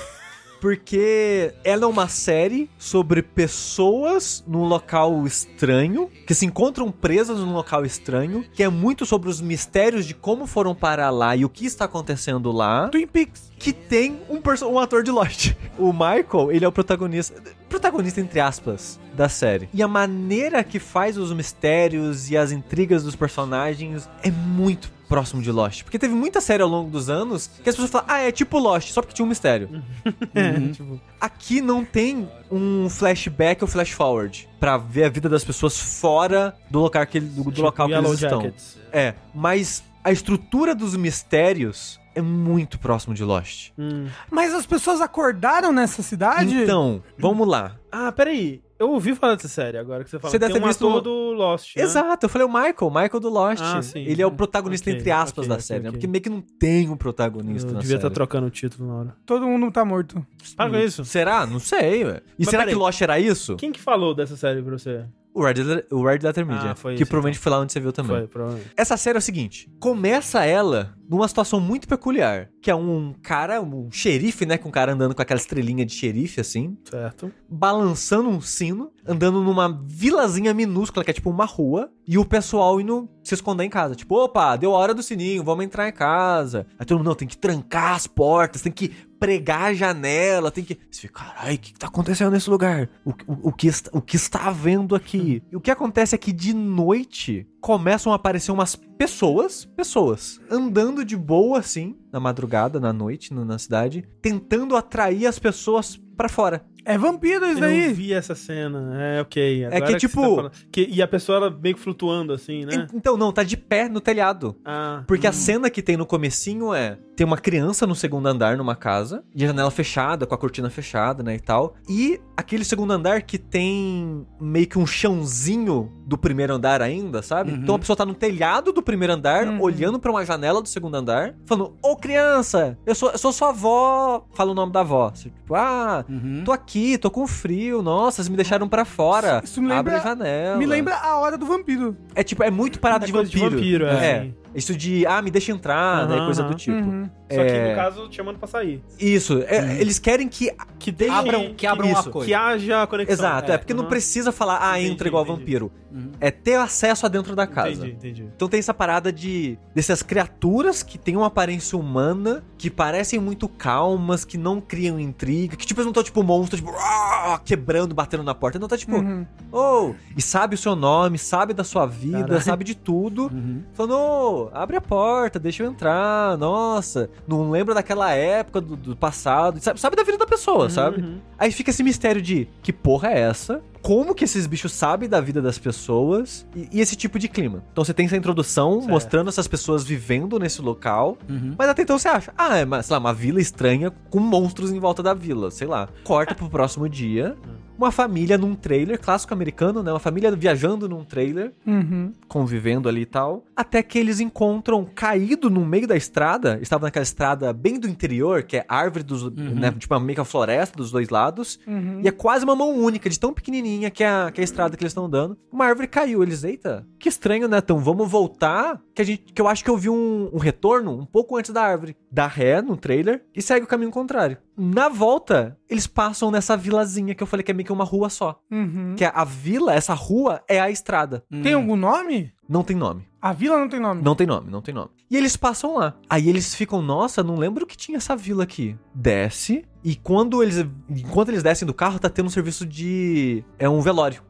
Porque 0.62 1.52
ela 1.64 1.82
é 1.82 1.86
uma 1.88 2.06
série 2.06 2.70
sobre 2.78 3.20
pessoas 3.20 4.44
num 4.46 4.62
local 4.62 5.26
estranho, 5.26 6.08
que 6.24 6.36
se 6.36 6.46
encontram 6.46 6.92
presas 6.92 7.40
num 7.40 7.52
local 7.52 7.84
estranho, 7.84 8.44
que 8.54 8.62
é 8.62 8.68
muito 8.68 9.04
sobre 9.04 9.28
os 9.28 9.40
mistérios 9.40 10.06
de 10.06 10.14
como 10.14 10.46
foram 10.46 10.72
parar 10.72 11.10
lá 11.10 11.34
e 11.34 11.44
o 11.44 11.48
que 11.48 11.66
está 11.66 11.86
acontecendo 11.86 12.52
lá, 12.52 12.88
Twin 12.90 13.08
Peaks. 13.08 13.50
que 13.58 13.72
tem 13.72 14.20
um, 14.30 14.40
um 14.68 14.78
ator 14.78 15.02
de 15.02 15.10
Lost. 15.10 15.52
O 15.76 15.92
Michael, 15.92 16.52
ele 16.52 16.64
é 16.64 16.68
o 16.68 16.72
protagonista, 16.72 17.42
protagonista 17.68 18.20
entre 18.20 18.38
aspas, 18.38 19.00
da 19.14 19.28
série. 19.28 19.68
E 19.74 19.82
a 19.82 19.88
maneira 19.88 20.62
que 20.62 20.78
faz 20.78 21.18
os 21.18 21.32
mistérios 21.32 22.30
e 22.30 22.36
as 22.36 22.52
intrigas 22.52 23.02
dos 23.02 23.16
personagens 23.16 24.08
é 24.22 24.30
muito 24.30 24.92
próximo 25.12 25.42
de 25.42 25.52
Lost. 25.52 25.82
Porque 25.82 25.98
teve 25.98 26.14
muita 26.14 26.40
série 26.40 26.62
ao 26.62 26.68
longo 26.70 26.90
dos 26.90 27.10
anos 27.10 27.46
que 27.62 27.68
as 27.68 27.76
pessoas 27.76 27.90
falam, 27.90 28.06
ah, 28.08 28.20
é 28.20 28.32
tipo 28.32 28.58
Lost, 28.58 28.92
só 28.92 29.02
porque 29.02 29.14
tinha 29.14 29.26
um 29.26 29.28
mistério. 29.28 29.68
Tipo, 30.72 30.98
Aqui 31.20 31.60
não 31.60 31.84
tem 31.84 32.28
um 32.50 32.88
flashback 32.88 33.62
ou 33.62 33.68
flash 33.68 33.90
forward 33.90 34.48
pra 34.58 34.78
ver 34.78 35.04
a 35.04 35.08
vida 35.10 35.28
das 35.28 35.44
pessoas 35.44 35.78
fora 35.78 36.56
do 36.70 36.80
local 36.80 37.06
que, 37.06 37.20
do, 37.20 37.44
do 37.44 37.50
tipo 37.50 37.62
local 37.62 37.88
que 37.88 37.94
eles 37.94 38.12
estão. 38.12 38.40
Jackets. 38.40 38.78
É, 38.90 39.14
mas 39.34 39.84
a 40.02 40.10
estrutura 40.10 40.74
dos 40.74 40.96
mistérios 40.96 42.00
é 42.14 42.22
muito 42.22 42.78
próximo 42.78 43.14
de 43.14 43.22
Lost. 43.22 43.70
Hum. 43.78 44.06
Mas 44.30 44.54
as 44.54 44.64
pessoas 44.64 45.00
acordaram 45.00 45.72
nessa 45.72 46.02
cidade? 46.02 46.54
Então, 46.54 47.02
vamos 47.18 47.46
lá. 47.46 47.76
Ah, 47.90 48.10
peraí. 48.12 48.62
Eu 48.82 48.90
ouvi 48.90 49.14
falar 49.14 49.36
dessa 49.36 49.48
série 49.48 49.78
agora 49.78 50.02
que 50.02 50.10
você 50.10 50.18
falou. 50.18 50.30
Você 50.32 50.38
deve 50.38 50.52
Tem 50.52 50.60
ter 50.60 50.64
um 50.66 50.68
visto 50.68 50.88
ator 50.88 51.00
do 51.00 51.32
Lost, 51.32 51.76
né? 51.76 51.82
Exato, 51.82 52.26
eu 52.26 52.28
falei 52.28 52.46
o 52.46 52.50
Michael, 52.52 52.90
Michael 52.90 53.20
do 53.20 53.28
Lost. 53.28 53.62
Ah, 53.62 53.80
sim. 53.80 54.00
Ele 54.00 54.20
é 54.20 54.26
o 54.26 54.30
protagonista 54.32 54.90
Ok, 54.90 54.98
entre 55.00 55.10
aspas 55.10 55.44
ok, 55.44 55.48
da 55.48 55.54
ok, 55.54 55.64
série, 55.64 55.82
né? 55.84 55.90
Porque 55.92 56.06
meio 56.08 56.22
que 56.22 56.28
não 56.30 56.40
tem 56.40 56.88
um 56.90 56.96
protagonista 56.96 57.68
Eu 57.70 57.74
na 57.74 57.80
devia 57.80 57.96
estar 57.96 58.08
série. 58.08 58.14
trocando 58.14 58.46
o 58.46 58.50
título 58.50 58.88
na 58.88 58.94
hora. 58.96 59.16
Todo 59.24 59.46
mundo 59.46 59.70
tá 59.70 59.84
morto. 59.84 60.26
Para 60.56 60.70
com 60.70 60.76
isso. 60.78 61.04
Será? 61.04 61.46
Não 61.46 61.60
sei, 61.60 62.04
ué. 62.04 62.20
E 62.38 62.40
Mas 62.40 62.48
será 62.48 62.62
peraí. 62.62 62.74
que 62.74 62.80
Lost 62.80 63.00
era 63.00 63.20
isso? 63.20 63.56
Quem 63.56 63.70
que 63.70 63.80
falou 63.80 64.14
dessa 64.14 64.36
série 64.36 64.60
pra 64.62 64.72
você? 64.76 65.04
O 65.34 65.42
Red, 65.44 65.54
Letter- 65.62 65.86
o 65.90 66.04
Red 66.04 66.18
Letter 66.22 66.44
Media. 66.44 66.72
Ah, 66.72 66.74
foi 66.74 66.94
que 66.94 67.04
isso, 67.04 67.08
provavelmente 67.10 67.38
foi 67.38 67.52
lá 67.52 67.58
onde 67.60 67.72
você 67.72 67.80
viu 67.80 67.90
também. 67.90 68.18
Foi, 68.18 68.26
provavelmente. 68.26 68.70
Essa 68.76 68.98
série 68.98 69.16
é 69.16 69.18
o 69.18 69.22
seguinte: 69.22 69.70
começa 69.80 70.44
ela 70.44 70.92
numa 71.12 71.28
situação 71.28 71.60
muito 71.60 71.86
peculiar. 71.86 72.48
Que 72.60 72.70
é 72.70 72.74
um 72.74 73.14
cara, 73.22 73.60
um 73.60 73.90
xerife, 73.90 74.46
né? 74.46 74.56
Com 74.56 74.68
um 74.68 74.72
cara 74.72 74.92
andando 74.92 75.14
com 75.14 75.22
aquela 75.22 75.38
estrelinha 75.38 75.84
de 75.84 75.92
xerife, 75.92 76.40
assim, 76.40 76.76
Certo. 76.88 77.30
balançando 77.48 78.28
um 78.28 78.40
sino, 78.40 78.90
andando 79.06 79.42
numa 79.42 79.80
vilazinha 79.86 80.54
minúscula, 80.54 81.04
que 81.04 81.10
é 81.10 81.14
tipo 81.14 81.30
uma 81.30 81.44
rua, 81.44 81.90
e 82.06 82.18
o 82.18 82.24
pessoal 82.24 82.80
indo 82.80 83.08
se 83.22 83.34
esconder 83.34 83.64
em 83.64 83.70
casa. 83.70 83.94
Tipo, 83.94 84.16
opa, 84.16 84.56
deu 84.56 84.74
a 84.74 84.78
hora 84.78 84.94
do 84.94 85.02
sininho, 85.02 85.44
vamos 85.44 85.64
entrar 85.64 85.88
em 85.88 85.92
casa. 85.92 86.66
Aí 86.78 86.86
todo 86.86 86.98
mundo, 86.98 87.08
não, 87.08 87.14
tem 87.14 87.28
que 87.28 87.36
trancar 87.36 87.94
as 87.94 88.06
portas, 88.06 88.62
tem 88.62 88.72
que 88.72 88.88
pregar 89.20 89.70
a 89.70 89.74
janela, 89.74 90.50
tem 90.50 90.64
que. 90.64 90.78
Você 90.90 91.02
fica, 91.02 91.22
caralho, 91.24 91.54
o 91.54 91.58
que, 91.58 91.72
que 91.72 91.78
tá 91.78 91.86
acontecendo 91.86 92.32
nesse 92.32 92.50
lugar? 92.50 92.88
O, 93.04 93.10
o, 93.10 93.48
o 93.48 93.52
que 93.52 93.68
está, 93.68 93.90
o 93.92 94.00
que 94.00 94.16
está 94.16 94.46
havendo 94.48 94.96
aqui? 94.96 95.42
E 95.50 95.56
o 95.56 95.60
que 95.60 95.70
acontece 95.70 96.14
é 96.14 96.18
que 96.18 96.32
de 96.32 96.52
noite 96.52 97.46
começam 97.62 98.12
a 98.12 98.16
aparecer 98.16 98.50
umas 98.52 98.74
pessoas, 98.74 99.64
pessoas, 99.64 100.38
andando 100.50 101.04
de 101.04 101.16
boa 101.16 101.60
assim, 101.60 101.96
na 102.12 102.20
madrugada, 102.20 102.78
na 102.78 102.92
noite, 102.92 103.32
no- 103.32 103.44
na 103.44 103.56
cidade, 103.58 104.04
tentando 104.20 104.76
atrair 104.76 105.26
as 105.26 105.38
pessoas 105.38 105.98
pra 106.16 106.28
fora. 106.28 106.64
É 106.84 106.98
vampiro 106.98 107.44
isso 107.46 107.58
Eu 107.58 107.60
daí. 107.60 107.86
não 107.86 107.94
vi 107.94 108.12
essa 108.12 108.34
cena. 108.34 108.90
É, 109.00 109.20
ok. 109.20 109.66
Agora 109.66 109.80
que, 109.86 109.92
você 109.92 109.98
tipo- 110.00 110.42
tá 110.42 110.50
que- 110.72 110.88
e 110.90 111.00
a 111.00 111.06
pessoa 111.06 111.36
ela 111.38 111.50
meio 111.62 111.76
que 111.76 111.80
flutuando 111.80 112.32
assim, 112.32 112.64
né? 112.64 112.74
En- 112.92 112.96
Então, 112.96 113.16
não, 113.16 113.30
tá 113.32 113.44
de 113.44 113.56
pé 113.56 113.88
no 113.88 114.00
telhado. 114.00 114.56
Ah. 114.64 115.04
Porque 115.06 115.28
a 115.28 115.32
cena 115.32 115.70
que 115.70 115.80
tem 115.80 115.96
no 115.96 116.04
comecinho 116.04 116.74
é... 116.74 116.98
Tem 117.14 117.24
uma 117.24 117.38
criança 117.38 117.86
no 117.86 117.94
segundo 117.94 118.26
andar 118.26 118.56
numa 118.56 118.74
casa, 118.74 119.22
de 119.32 119.46
janela 119.46 119.70
fechada, 119.70 120.26
com 120.26 120.34
a 120.34 120.38
cortina 120.38 120.68
fechada, 120.70 121.22
né, 121.22 121.36
e 121.36 121.40
tal. 121.40 121.76
E 121.88 122.18
aquele 122.36 122.64
segundo 122.64 122.90
andar 122.92 123.22
que 123.22 123.38
tem 123.38 124.26
meio 124.40 124.66
que 124.66 124.78
um 124.78 124.86
chãozinho 124.86 125.88
do 126.12 126.18
primeiro 126.18 126.52
andar 126.54 126.82
ainda, 126.82 127.22
sabe? 127.22 127.50
Uhum. 127.52 127.56
Então 127.62 127.74
a 127.74 127.78
pessoa 127.78 127.96
tá 127.96 128.04
no 128.04 128.12
telhado 128.12 128.70
do 128.70 128.82
primeiro 128.82 129.14
andar, 129.14 129.46
Uhum. 129.46 129.62
olhando 129.62 129.98
pra 129.98 130.10
uma 130.10 130.24
janela 130.26 130.60
do 130.60 130.68
segundo 130.68 130.94
andar, 130.94 131.34
falando, 131.46 131.72
ô 131.82 131.96
criança, 131.96 132.76
eu 132.84 132.94
sou, 132.94 133.10
eu 133.10 133.16
sou 133.18 133.32
sua 133.32 133.48
avó. 133.48 134.26
Fala 134.34 134.50
o 134.50 134.54
nome 134.54 134.72
da 134.72 134.80
avó. 134.80 135.10
Assim, 135.12 135.30
Tipo, 135.30 135.54
ah, 135.54 136.04
Uhum. 136.08 136.42
tô 136.44 136.52
aqui, 136.52 136.98
tô 136.98 137.10
com 137.10 137.26
frio, 137.26 137.80
nossa, 137.82 138.16
vocês 138.16 138.28
me 138.28 138.36
deixaram 138.36 138.68
pra 138.68 138.84
fora. 138.84 139.40
Isso 139.42 139.60
me 139.62 139.72
Abre 139.72 139.94
lembra- 139.94 140.10
a 140.10 140.14
janela. 140.14 140.56
Me 140.58 140.66
lembra 140.66 140.96
a 140.96 141.18
hora 141.18 141.38
do 141.38 141.46
vampiro. 141.46 141.96
É 142.14 142.22
tipo, 142.22 142.42
é 142.44 142.50
muito 142.50 142.78
parada 142.78 143.04
É 143.04 143.06
de 143.06 143.12
coisa 143.12 143.30
de 143.30 143.38
vampiro. 143.38 143.56
vampiro, 143.56 143.86
é, 143.86 144.06
é. 144.06 144.30
Isso 144.54 144.74
de, 144.76 145.06
ah, 145.06 145.20
me 145.22 145.30
deixa 145.30 145.50
entrar, 145.52 146.06
né? 146.08 146.16
Aham, 146.16 146.24
Coisa 146.26 146.42
do 146.42 146.54
tipo. 146.54 146.76
Uhum. 146.76 147.08
Só 147.30 147.42
que 147.42 147.50
É. 147.50 147.70
no 147.70 147.76
caso, 147.76 148.08
te 148.08 148.16
chamando 148.16 148.38
pra 148.38 148.46
sair. 148.46 148.82
Isso. 149.00 149.42
é, 149.46 149.80
Eles 149.80 149.98
querem 149.98 150.28
que. 150.28 150.50
Que 150.78 150.90
deixe... 150.92 151.14
Abram, 151.14 151.54
que 151.54 151.66
abram 151.66 151.88
isso, 151.88 152.02
uma 152.02 152.12
coisa. 152.12 152.26
Que 152.26 152.34
haja 152.34 152.86
conexão. 152.86 153.14
Exato, 153.14 153.50
é, 153.52 153.54
é, 153.54 153.58
porque 153.58 153.72
não 153.72 153.84
precisa 153.86 154.32
falar, 154.32 154.58
ah, 154.60 154.78
Entendi, 154.78 154.92
entra 154.92 155.08
igual 155.08 155.22
entendi. 155.24 155.38
vampiro. 155.38 155.72
Uhum. 155.92 156.10
É 156.20 156.30
ter 156.30 156.56
acesso 156.56 157.06
a 157.06 157.08
dentro 157.08 157.34
da 157.36 157.46
casa. 157.46 157.70
Entendi, 157.86 157.92
entendi. 157.92 158.28
Então 158.34 158.48
tem 158.48 158.58
essa 158.58 158.74
parada 158.74 159.12
de 159.12 159.56
dessas 159.74 160.02
criaturas 160.02 160.82
que 160.82 160.98
têm 160.98 161.16
uma 161.16 161.26
aparência 161.28 161.78
humana, 161.78 162.42
que 162.58 162.68
parecem 162.70 163.18
muito 163.20 163.48
calmas, 163.48 164.24
que 164.24 164.36
não 164.36 164.60
criam 164.60 164.98
intriga, 164.98 165.56
que 165.56 165.66
tipo, 165.66 165.78
eles 165.80 165.86
não 165.86 165.90
estão 165.92 166.02
tipo 166.02 166.22
monstros, 166.22 166.60
tipo, 166.60 166.72
"Ah", 166.76 167.40
quebrando, 167.44 167.94
batendo 167.94 168.22
na 168.24 168.34
porta. 168.34 168.58
Não 168.58 168.68
tá 168.68 168.76
tipo, 168.76 168.96
Uhum. 168.96 169.24
oh, 169.52 169.94
e 170.16 170.20
sabe 170.20 170.54
o 170.56 170.58
seu 170.58 170.74
nome, 170.74 171.16
sabe 171.18 171.52
da 171.54 171.62
sua 171.64 171.86
vida, 171.86 172.22
Caralho. 172.22 172.40
sabe 172.42 172.64
de 172.64 172.74
tudo. 172.74 173.24
Uhum. 173.32 173.62
Falando, 173.72 174.41
abre 174.52 174.76
a 174.76 174.80
porta, 174.80 175.38
deixa 175.38 175.62
eu 175.62 175.70
entrar, 175.70 176.36
nossa, 176.38 177.10
não 177.26 177.50
lembra 177.50 177.74
daquela 177.74 178.12
época 178.12 178.60
do, 178.60 178.76
do 178.76 178.96
passado, 178.96 179.60
sabe, 179.60 179.80
sabe 179.80 179.96
da 179.96 180.02
vida 180.02 180.18
da 180.18 180.26
pessoa, 180.26 180.70
sabe? 180.70 181.02
Uhum. 181.02 181.18
Aí 181.38 181.52
fica 181.52 181.70
esse 181.70 181.82
mistério 181.82 182.22
de 182.22 182.48
que 182.62 182.72
porra 182.72 183.10
é 183.10 183.20
essa? 183.20 183.62
Como 183.82 184.14
que 184.14 184.24
esses 184.24 184.46
bichos 184.46 184.72
sabem 184.72 185.08
da 185.08 185.20
vida 185.20 185.42
das 185.42 185.58
pessoas 185.58 186.46
e, 186.54 186.68
e 186.72 186.80
esse 186.80 186.94
tipo 186.96 187.18
de 187.18 187.28
clima. 187.28 187.62
Então 187.72 187.84
você 187.84 187.92
tem 187.92 188.06
essa 188.06 188.16
introdução 188.16 188.78
Certo. 188.80 188.88
mostrando 188.90 189.28
essas 189.28 189.48
pessoas 189.48 189.82
vivendo 189.84 190.38
nesse 190.38 190.62
local, 190.62 191.18
Uhum. 191.28 191.54
mas 191.58 191.68
até 191.68 191.82
então 191.82 191.98
você 191.98 192.08
acha, 192.08 192.32
ah, 192.38 192.56
é, 192.56 192.64
uma, 192.64 192.82
sei 192.82 192.94
lá, 192.94 193.00
uma 193.00 193.12
vila 193.12 193.40
estranha 193.40 193.90
com 194.08 194.20
monstros 194.20 194.70
em 194.72 194.78
volta 194.78 195.02
da 195.02 195.12
vila, 195.14 195.50
sei 195.50 195.66
lá. 195.66 195.88
Corta 196.04 196.34
pro 196.34 196.48
próximo 196.48 196.88
dia, 196.88 197.36
uma 197.76 197.90
família 197.90 198.38
num 198.38 198.54
trailer, 198.54 199.00
clássico 199.00 199.34
americano, 199.34 199.82
né? 199.82 199.90
Uma 199.92 199.98
família 199.98 200.30
viajando 200.36 200.88
num 200.88 201.02
trailer, 201.04 201.52
Uhum. 201.66 202.12
convivendo 202.28 202.88
ali 202.88 203.00
e 203.00 203.06
tal, 203.06 203.44
até 203.56 203.82
que 203.82 203.98
eles 203.98 204.20
encontram 204.20 204.84
caído 204.84 205.50
no 205.50 205.64
meio 205.66 205.88
da 205.88 205.96
estrada, 205.96 206.58
estava 206.62 206.86
naquela 206.86 207.02
estrada 207.02 207.52
bem 207.52 207.80
do 207.80 207.88
interior, 207.88 208.44
que 208.44 208.58
é 208.58 208.64
árvore 208.68 209.02
dos, 209.02 209.28
né, 209.32 209.72
tipo 209.76 209.98
meio 209.98 210.14
que 210.14 210.20
uma 210.20 210.24
floresta 210.24 210.76
dos 210.76 210.92
dois 210.92 211.08
lados, 211.08 211.58
Uhum. 211.66 212.00
e 212.04 212.06
é 212.08 212.12
quase 212.12 212.44
uma 212.44 212.54
mão 212.54 212.70
única, 212.78 213.10
de 213.10 213.18
tão 213.18 213.32
pequenininha 213.32 213.71
que 213.90 214.04
é 214.04 214.08
a, 214.08 214.30
que 214.30 214.40
é 214.40 214.42
a 214.42 214.44
estrada 214.44 214.76
que 214.76 214.82
eles 214.82 214.92
estão 214.92 215.08
dando. 215.08 215.36
Uma 215.50 215.66
árvore 215.66 215.86
caiu, 215.86 216.22
eles, 216.22 216.44
eita, 216.44 216.86
que 216.98 217.08
estranho, 217.08 217.48
né? 217.48 217.58
Então 217.58 217.78
vamos 217.78 218.10
voltar, 218.10 218.80
que 218.94 219.02
a 219.02 219.04
gente, 219.04 219.32
que 219.32 219.40
eu 219.40 219.48
acho 219.48 219.64
que 219.64 219.70
eu 219.70 219.76
vi 219.76 219.88
um, 219.88 220.30
um 220.32 220.38
retorno 220.38 220.98
um 220.98 221.06
pouco 221.06 221.36
antes 221.36 221.52
da 221.52 221.62
árvore. 221.62 221.96
Dá 222.10 222.26
ré 222.26 222.60
no 222.60 222.76
trailer 222.76 223.24
e 223.34 223.42
segue 223.42 223.64
o 223.64 223.68
caminho 223.68 223.90
contrário. 223.90 224.36
Na 224.56 224.88
volta, 224.88 225.56
eles 225.68 225.86
passam 225.86 226.30
nessa 226.30 226.56
vilazinha 226.56 227.14
que 227.14 227.22
eu 227.22 227.26
falei 227.26 227.42
que 227.42 227.50
é 227.50 227.54
meio 227.54 227.66
que 227.66 227.72
uma 227.72 227.84
rua 227.84 228.08
só. 228.08 228.40
Uhum. 228.50 228.94
Que 228.96 229.04
é 229.04 229.12
a 229.14 229.24
vila, 229.24 229.74
essa 229.74 229.94
rua 229.94 230.42
é 230.48 230.60
a 230.60 230.70
estrada. 230.70 231.24
Tem 231.42 231.54
algum 231.54 231.76
nome? 231.76 232.32
Não 232.48 232.62
tem 232.62 232.76
nome. 232.76 233.11
A 233.22 233.32
vila 233.32 233.56
não 233.56 233.68
tem 233.68 233.78
nome. 233.78 234.02
Não 234.02 234.14
tem 234.16 234.26
nome, 234.26 234.50
não 234.50 234.60
tem 234.60 234.74
nome. 234.74 234.90
E 235.08 235.16
eles 235.16 235.36
passam 235.36 235.76
lá. 235.76 235.94
Aí 236.10 236.28
eles 236.28 236.54
ficam, 236.54 236.82
nossa, 236.82 237.22
não 237.22 237.36
lembro 237.36 237.64
que 237.66 237.76
tinha 237.76 237.98
essa 237.98 238.16
vila 238.16 238.42
aqui. 238.42 238.76
Desce. 238.92 239.64
E 239.84 239.96
quando 239.96 240.42
eles. 240.42 240.64
Enquanto 240.88 241.28
eles 241.30 241.42
descem 241.42 241.66
do 241.66 241.74
carro, 241.74 241.98
tá 241.98 242.08
tendo 242.08 242.26
um 242.26 242.30
serviço 242.30 242.64
de. 242.64 243.44
É 243.58 243.68
um 243.68 243.80
velório. 243.80 244.22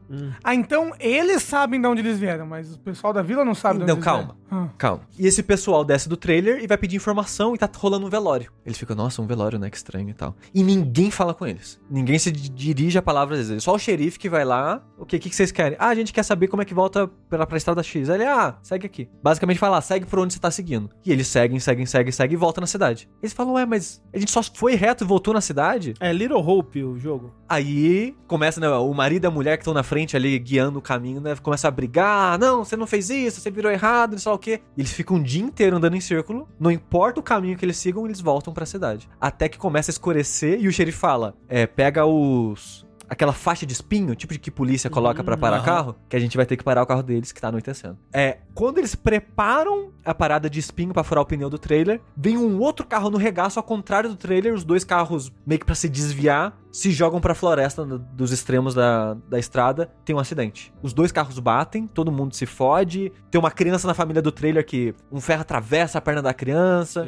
Ah, 0.43 0.53
então 0.55 0.91
eles 0.99 1.41
sabem 1.43 1.79
de 1.81 1.87
onde 1.87 2.01
eles 2.01 2.19
vieram, 2.19 2.45
mas 2.45 2.73
o 2.75 2.79
pessoal 2.79 3.13
da 3.13 3.21
vila 3.21 3.43
não 3.45 3.53
sabe 3.55 3.77
de 3.79 3.83
onde 3.83 3.91
Não, 3.91 3.95
eles 3.97 4.05
calma. 4.05 4.35
vieram. 4.51 4.71
Calma. 4.77 5.01
E 5.17 5.25
esse 5.27 5.41
pessoal 5.43 5.83
desce 5.85 6.07
do 6.09 6.17
trailer 6.17 6.63
e 6.63 6.67
vai 6.67 6.77
pedir 6.77 6.95
informação 6.95 7.53
e 7.53 7.57
tá 7.57 7.69
rolando 7.75 8.05
um 8.05 8.09
velório. 8.09 8.51
Eles 8.65 8.77
ficam, 8.79 8.95
nossa, 8.95 9.21
um 9.21 9.27
velório, 9.27 9.57
né? 9.59 9.69
Que 9.69 9.77
estranho 9.77 10.09
e 10.09 10.13
tal. 10.13 10.35
E 10.53 10.63
ninguém 10.63 11.09
fala 11.11 11.33
com 11.35 11.45
eles. 11.45 11.79
Ninguém 11.89 12.17
se 12.19 12.31
di- 12.31 12.49
dirige 12.49 12.97
a 12.97 13.01
palavra 13.01 13.35
às 13.37 13.47
vezes. 13.47 13.63
Só 13.63 13.73
o 13.75 13.79
xerife 13.79 14.17
que 14.19 14.29
vai 14.29 14.43
lá. 14.45 14.83
O 14.97 15.05
que, 15.05 15.17
que, 15.19 15.29
que 15.29 15.35
vocês 15.35 15.51
querem? 15.51 15.77
Ah, 15.79 15.89
a 15.89 15.95
gente 15.95 16.11
quer 16.13 16.23
saber 16.23 16.47
como 16.47 16.61
é 16.63 16.65
que 16.65 16.73
volta 16.73 17.07
pra, 17.29 17.45
pra 17.45 17.57
estrada 17.57 17.81
X. 17.83 18.09
Aí 18.09 18.17
ele, 18.17 18.25
ah, 18.25 18.55
segue 18.63 18.82
aqui. 18.85 19.09
Basicamente 19.21 19.59
fala, 19.59 19.77
ah, 19.77 19.81
segue 19.81 20.05
por 20.05 20.19
onde 20.19 20.33
você 20.33 20.39
tá 20.39 20.51
seguindo. 20.51 20.89
E 21.05 21.11
eles 21.11 21.27
seguem, 21.27 21.59
seguem, 21.59 21.85
seguem, 21.85 22.11
seguem 22.11 22.33
e 22.33 22.37
voltam 22.37 22.61
na 22.61 22.67
cidade. 22.67 23.09
Eles 23.21 23.33
falam, 23.33 23.53
ué, 23.53 23.65
mas 23.65 24.01
a 24.13 24.17
gente 24.17 24.31
só 24.31 24.41
foi 24.43 24.75
reto 24.75 25.03
e 25.03 25.07
voltou 25.07 25.33
na 25.33 25.41
cidade? 25.41 25.93
É 25.99 26.11
Little 26.11 26.39
Hope 26.39 26.83
o 26.83 26.97
jogo. 26.99 27.33
Aí 27.47 28.15
começa, 28.27 28.59
né? 28.59 28.67
O 28.69 28.93
marido 28.93 29.25
e 29.25 29.27
a 29.27 29.31
mulher 29.31 29.57
que 29.57 29.61
estão 29.61 29.73
na 29.73 29.83
frente 29.83 30.15
ali 30.15 30.37
guiando 30.39 30.79
o 30.79 30.81
caminho, 30.81 31.21
né? 31.21 31.35
Começa 31.35 31.67
a 31.67 31.71
brigar. 31.71 32.39
Não, 32.39 32.63
você 32.63 32.75
não 32.75 32.87
fez 32.87 33.09
isso, 33.09 33.41
você 33.41 33.51
virou 33.51 33.71
errado, 33.71 34.13
não 34.13 34.19
sei 34.19 34.29
lá 34.29 34.35
o 34.35 34.39
quê. 34.39 34.61
E 34.75 34.81
eles 34.81 34.91
ficam 34.91 35.17
o 35.17 35.23
dia 35.23 35.43
inteiro 35.43 35.77
andando 35.77 35.95
em 35.95 36.01
círculo. 36.01 36.47
Não 36.59 36.71
importa 36.71 37.19
o 37.19 37.23
caminho 37.23 37.57
que 37.57 37.65
eles 37.65 37.77
sigam, 37.77 38.05
eles 38.05 38.21
voltam 38.21 38.53
pra 38.53 38.65
cidade. 38.65 39.09
Até 39.19 39.47
que 39.47 39.57
começa 39.57 39.91
a 39.91 39.93
escurecer 39.93 40.59
e 40.59 40.67
o 40.67 40.71
xerife 40.71 40.97
fala: 40.97 41.35
É, 41.47 41.65
pega 41.67 42.05
os. 42.05 42.82
Aquela 43.13 43.31
faixa 43.31 43.63
de 43.63 43.73
espinho, 43.73 44.15
tipo 44.15 44.33
de 44.33 44.39
que 44.39 44.49
polícia 44.49 44.89
coloca 44.89 45.23
pra 45.23 45.37
parar 45.37 45.57
aham. 45.57 45.65
carro, 45.65 45.95
que 46.09 46.15
a 46.15 46.19
gente 46.19 46.35
vai 46.35 46.47
ter 46.47 46.57
que 46.57 46.63
parar 46.63 46.81
o 46.81 46.85
carro 46.87 47.03
deles, 47.03 47.31
que 47.31 47.39
tá 47.39 47.49
anoitecendo. 47.49 47.95
É, 48.11 48.39
quando 48.55 48.79
eles 48.79 48.95
preparam 48.95 49.91
a 50.03 50.15
parada 50.15 50.49
de 50.49 50.59
espinho 50.59 50.91
pra 50.91 51.03
furar 51.03 51.21
o 51.21 51.25
pneu 51.25 51.47
do 51.47 51.59
trailer, 51.59 52.01
vem 52.17 52.37
um 52.37 52.59
outro 52.59 52.87
carro 52.87 53.11
no 53.11 53.17
regaço, 53.19 53.59
ao 53.59 53.63
contrário 53.63 54.09
do 54.09 54.15
trailer, 54.15 54.51
os 54.51 54.63
dois 54.63 54.83
carros 54.83 55.31
meio 55.45 55.59
que 55.59 55.65
pra 55.65 55.75
se 55.75 55.87
desviar, 55.87 56.57
se 56.71 56.89
jogam 56.89 57.21
pra 57.21 57.35
floresta 57.35 57.85
dos 57.85 58.31
extremos 58.31 58.73
da, 58.73 59.13
da 59.29 59.37
estrada, 59.37 59.91
tem 60.03 60.15
um 60.15 60.19
acidente. 60.19 60.73
Os 60.81 60.91
dois 60.91 61.11
carros 61.11 61.37
batem, 61.37 61.85
todo 61.85 62.11
mundo 62.11 62.33
se 62.33 62.47
fode, 62.47 63.11
tem 63.29 63.37
uma 63.37 63.51
criança 63.51 63.87
na 63.87 63.93
família 63.93 64.23
do 64.23 64.31
trailer 64.31 64.65
que 64.65 64.95
um 65.11 65.21
ferro 65.21 65.41
atravessa 65.41 65.99
a 65.99 66.01
perna 66.01 66.23
da 66.23 66.33
criança. 66.33 67.05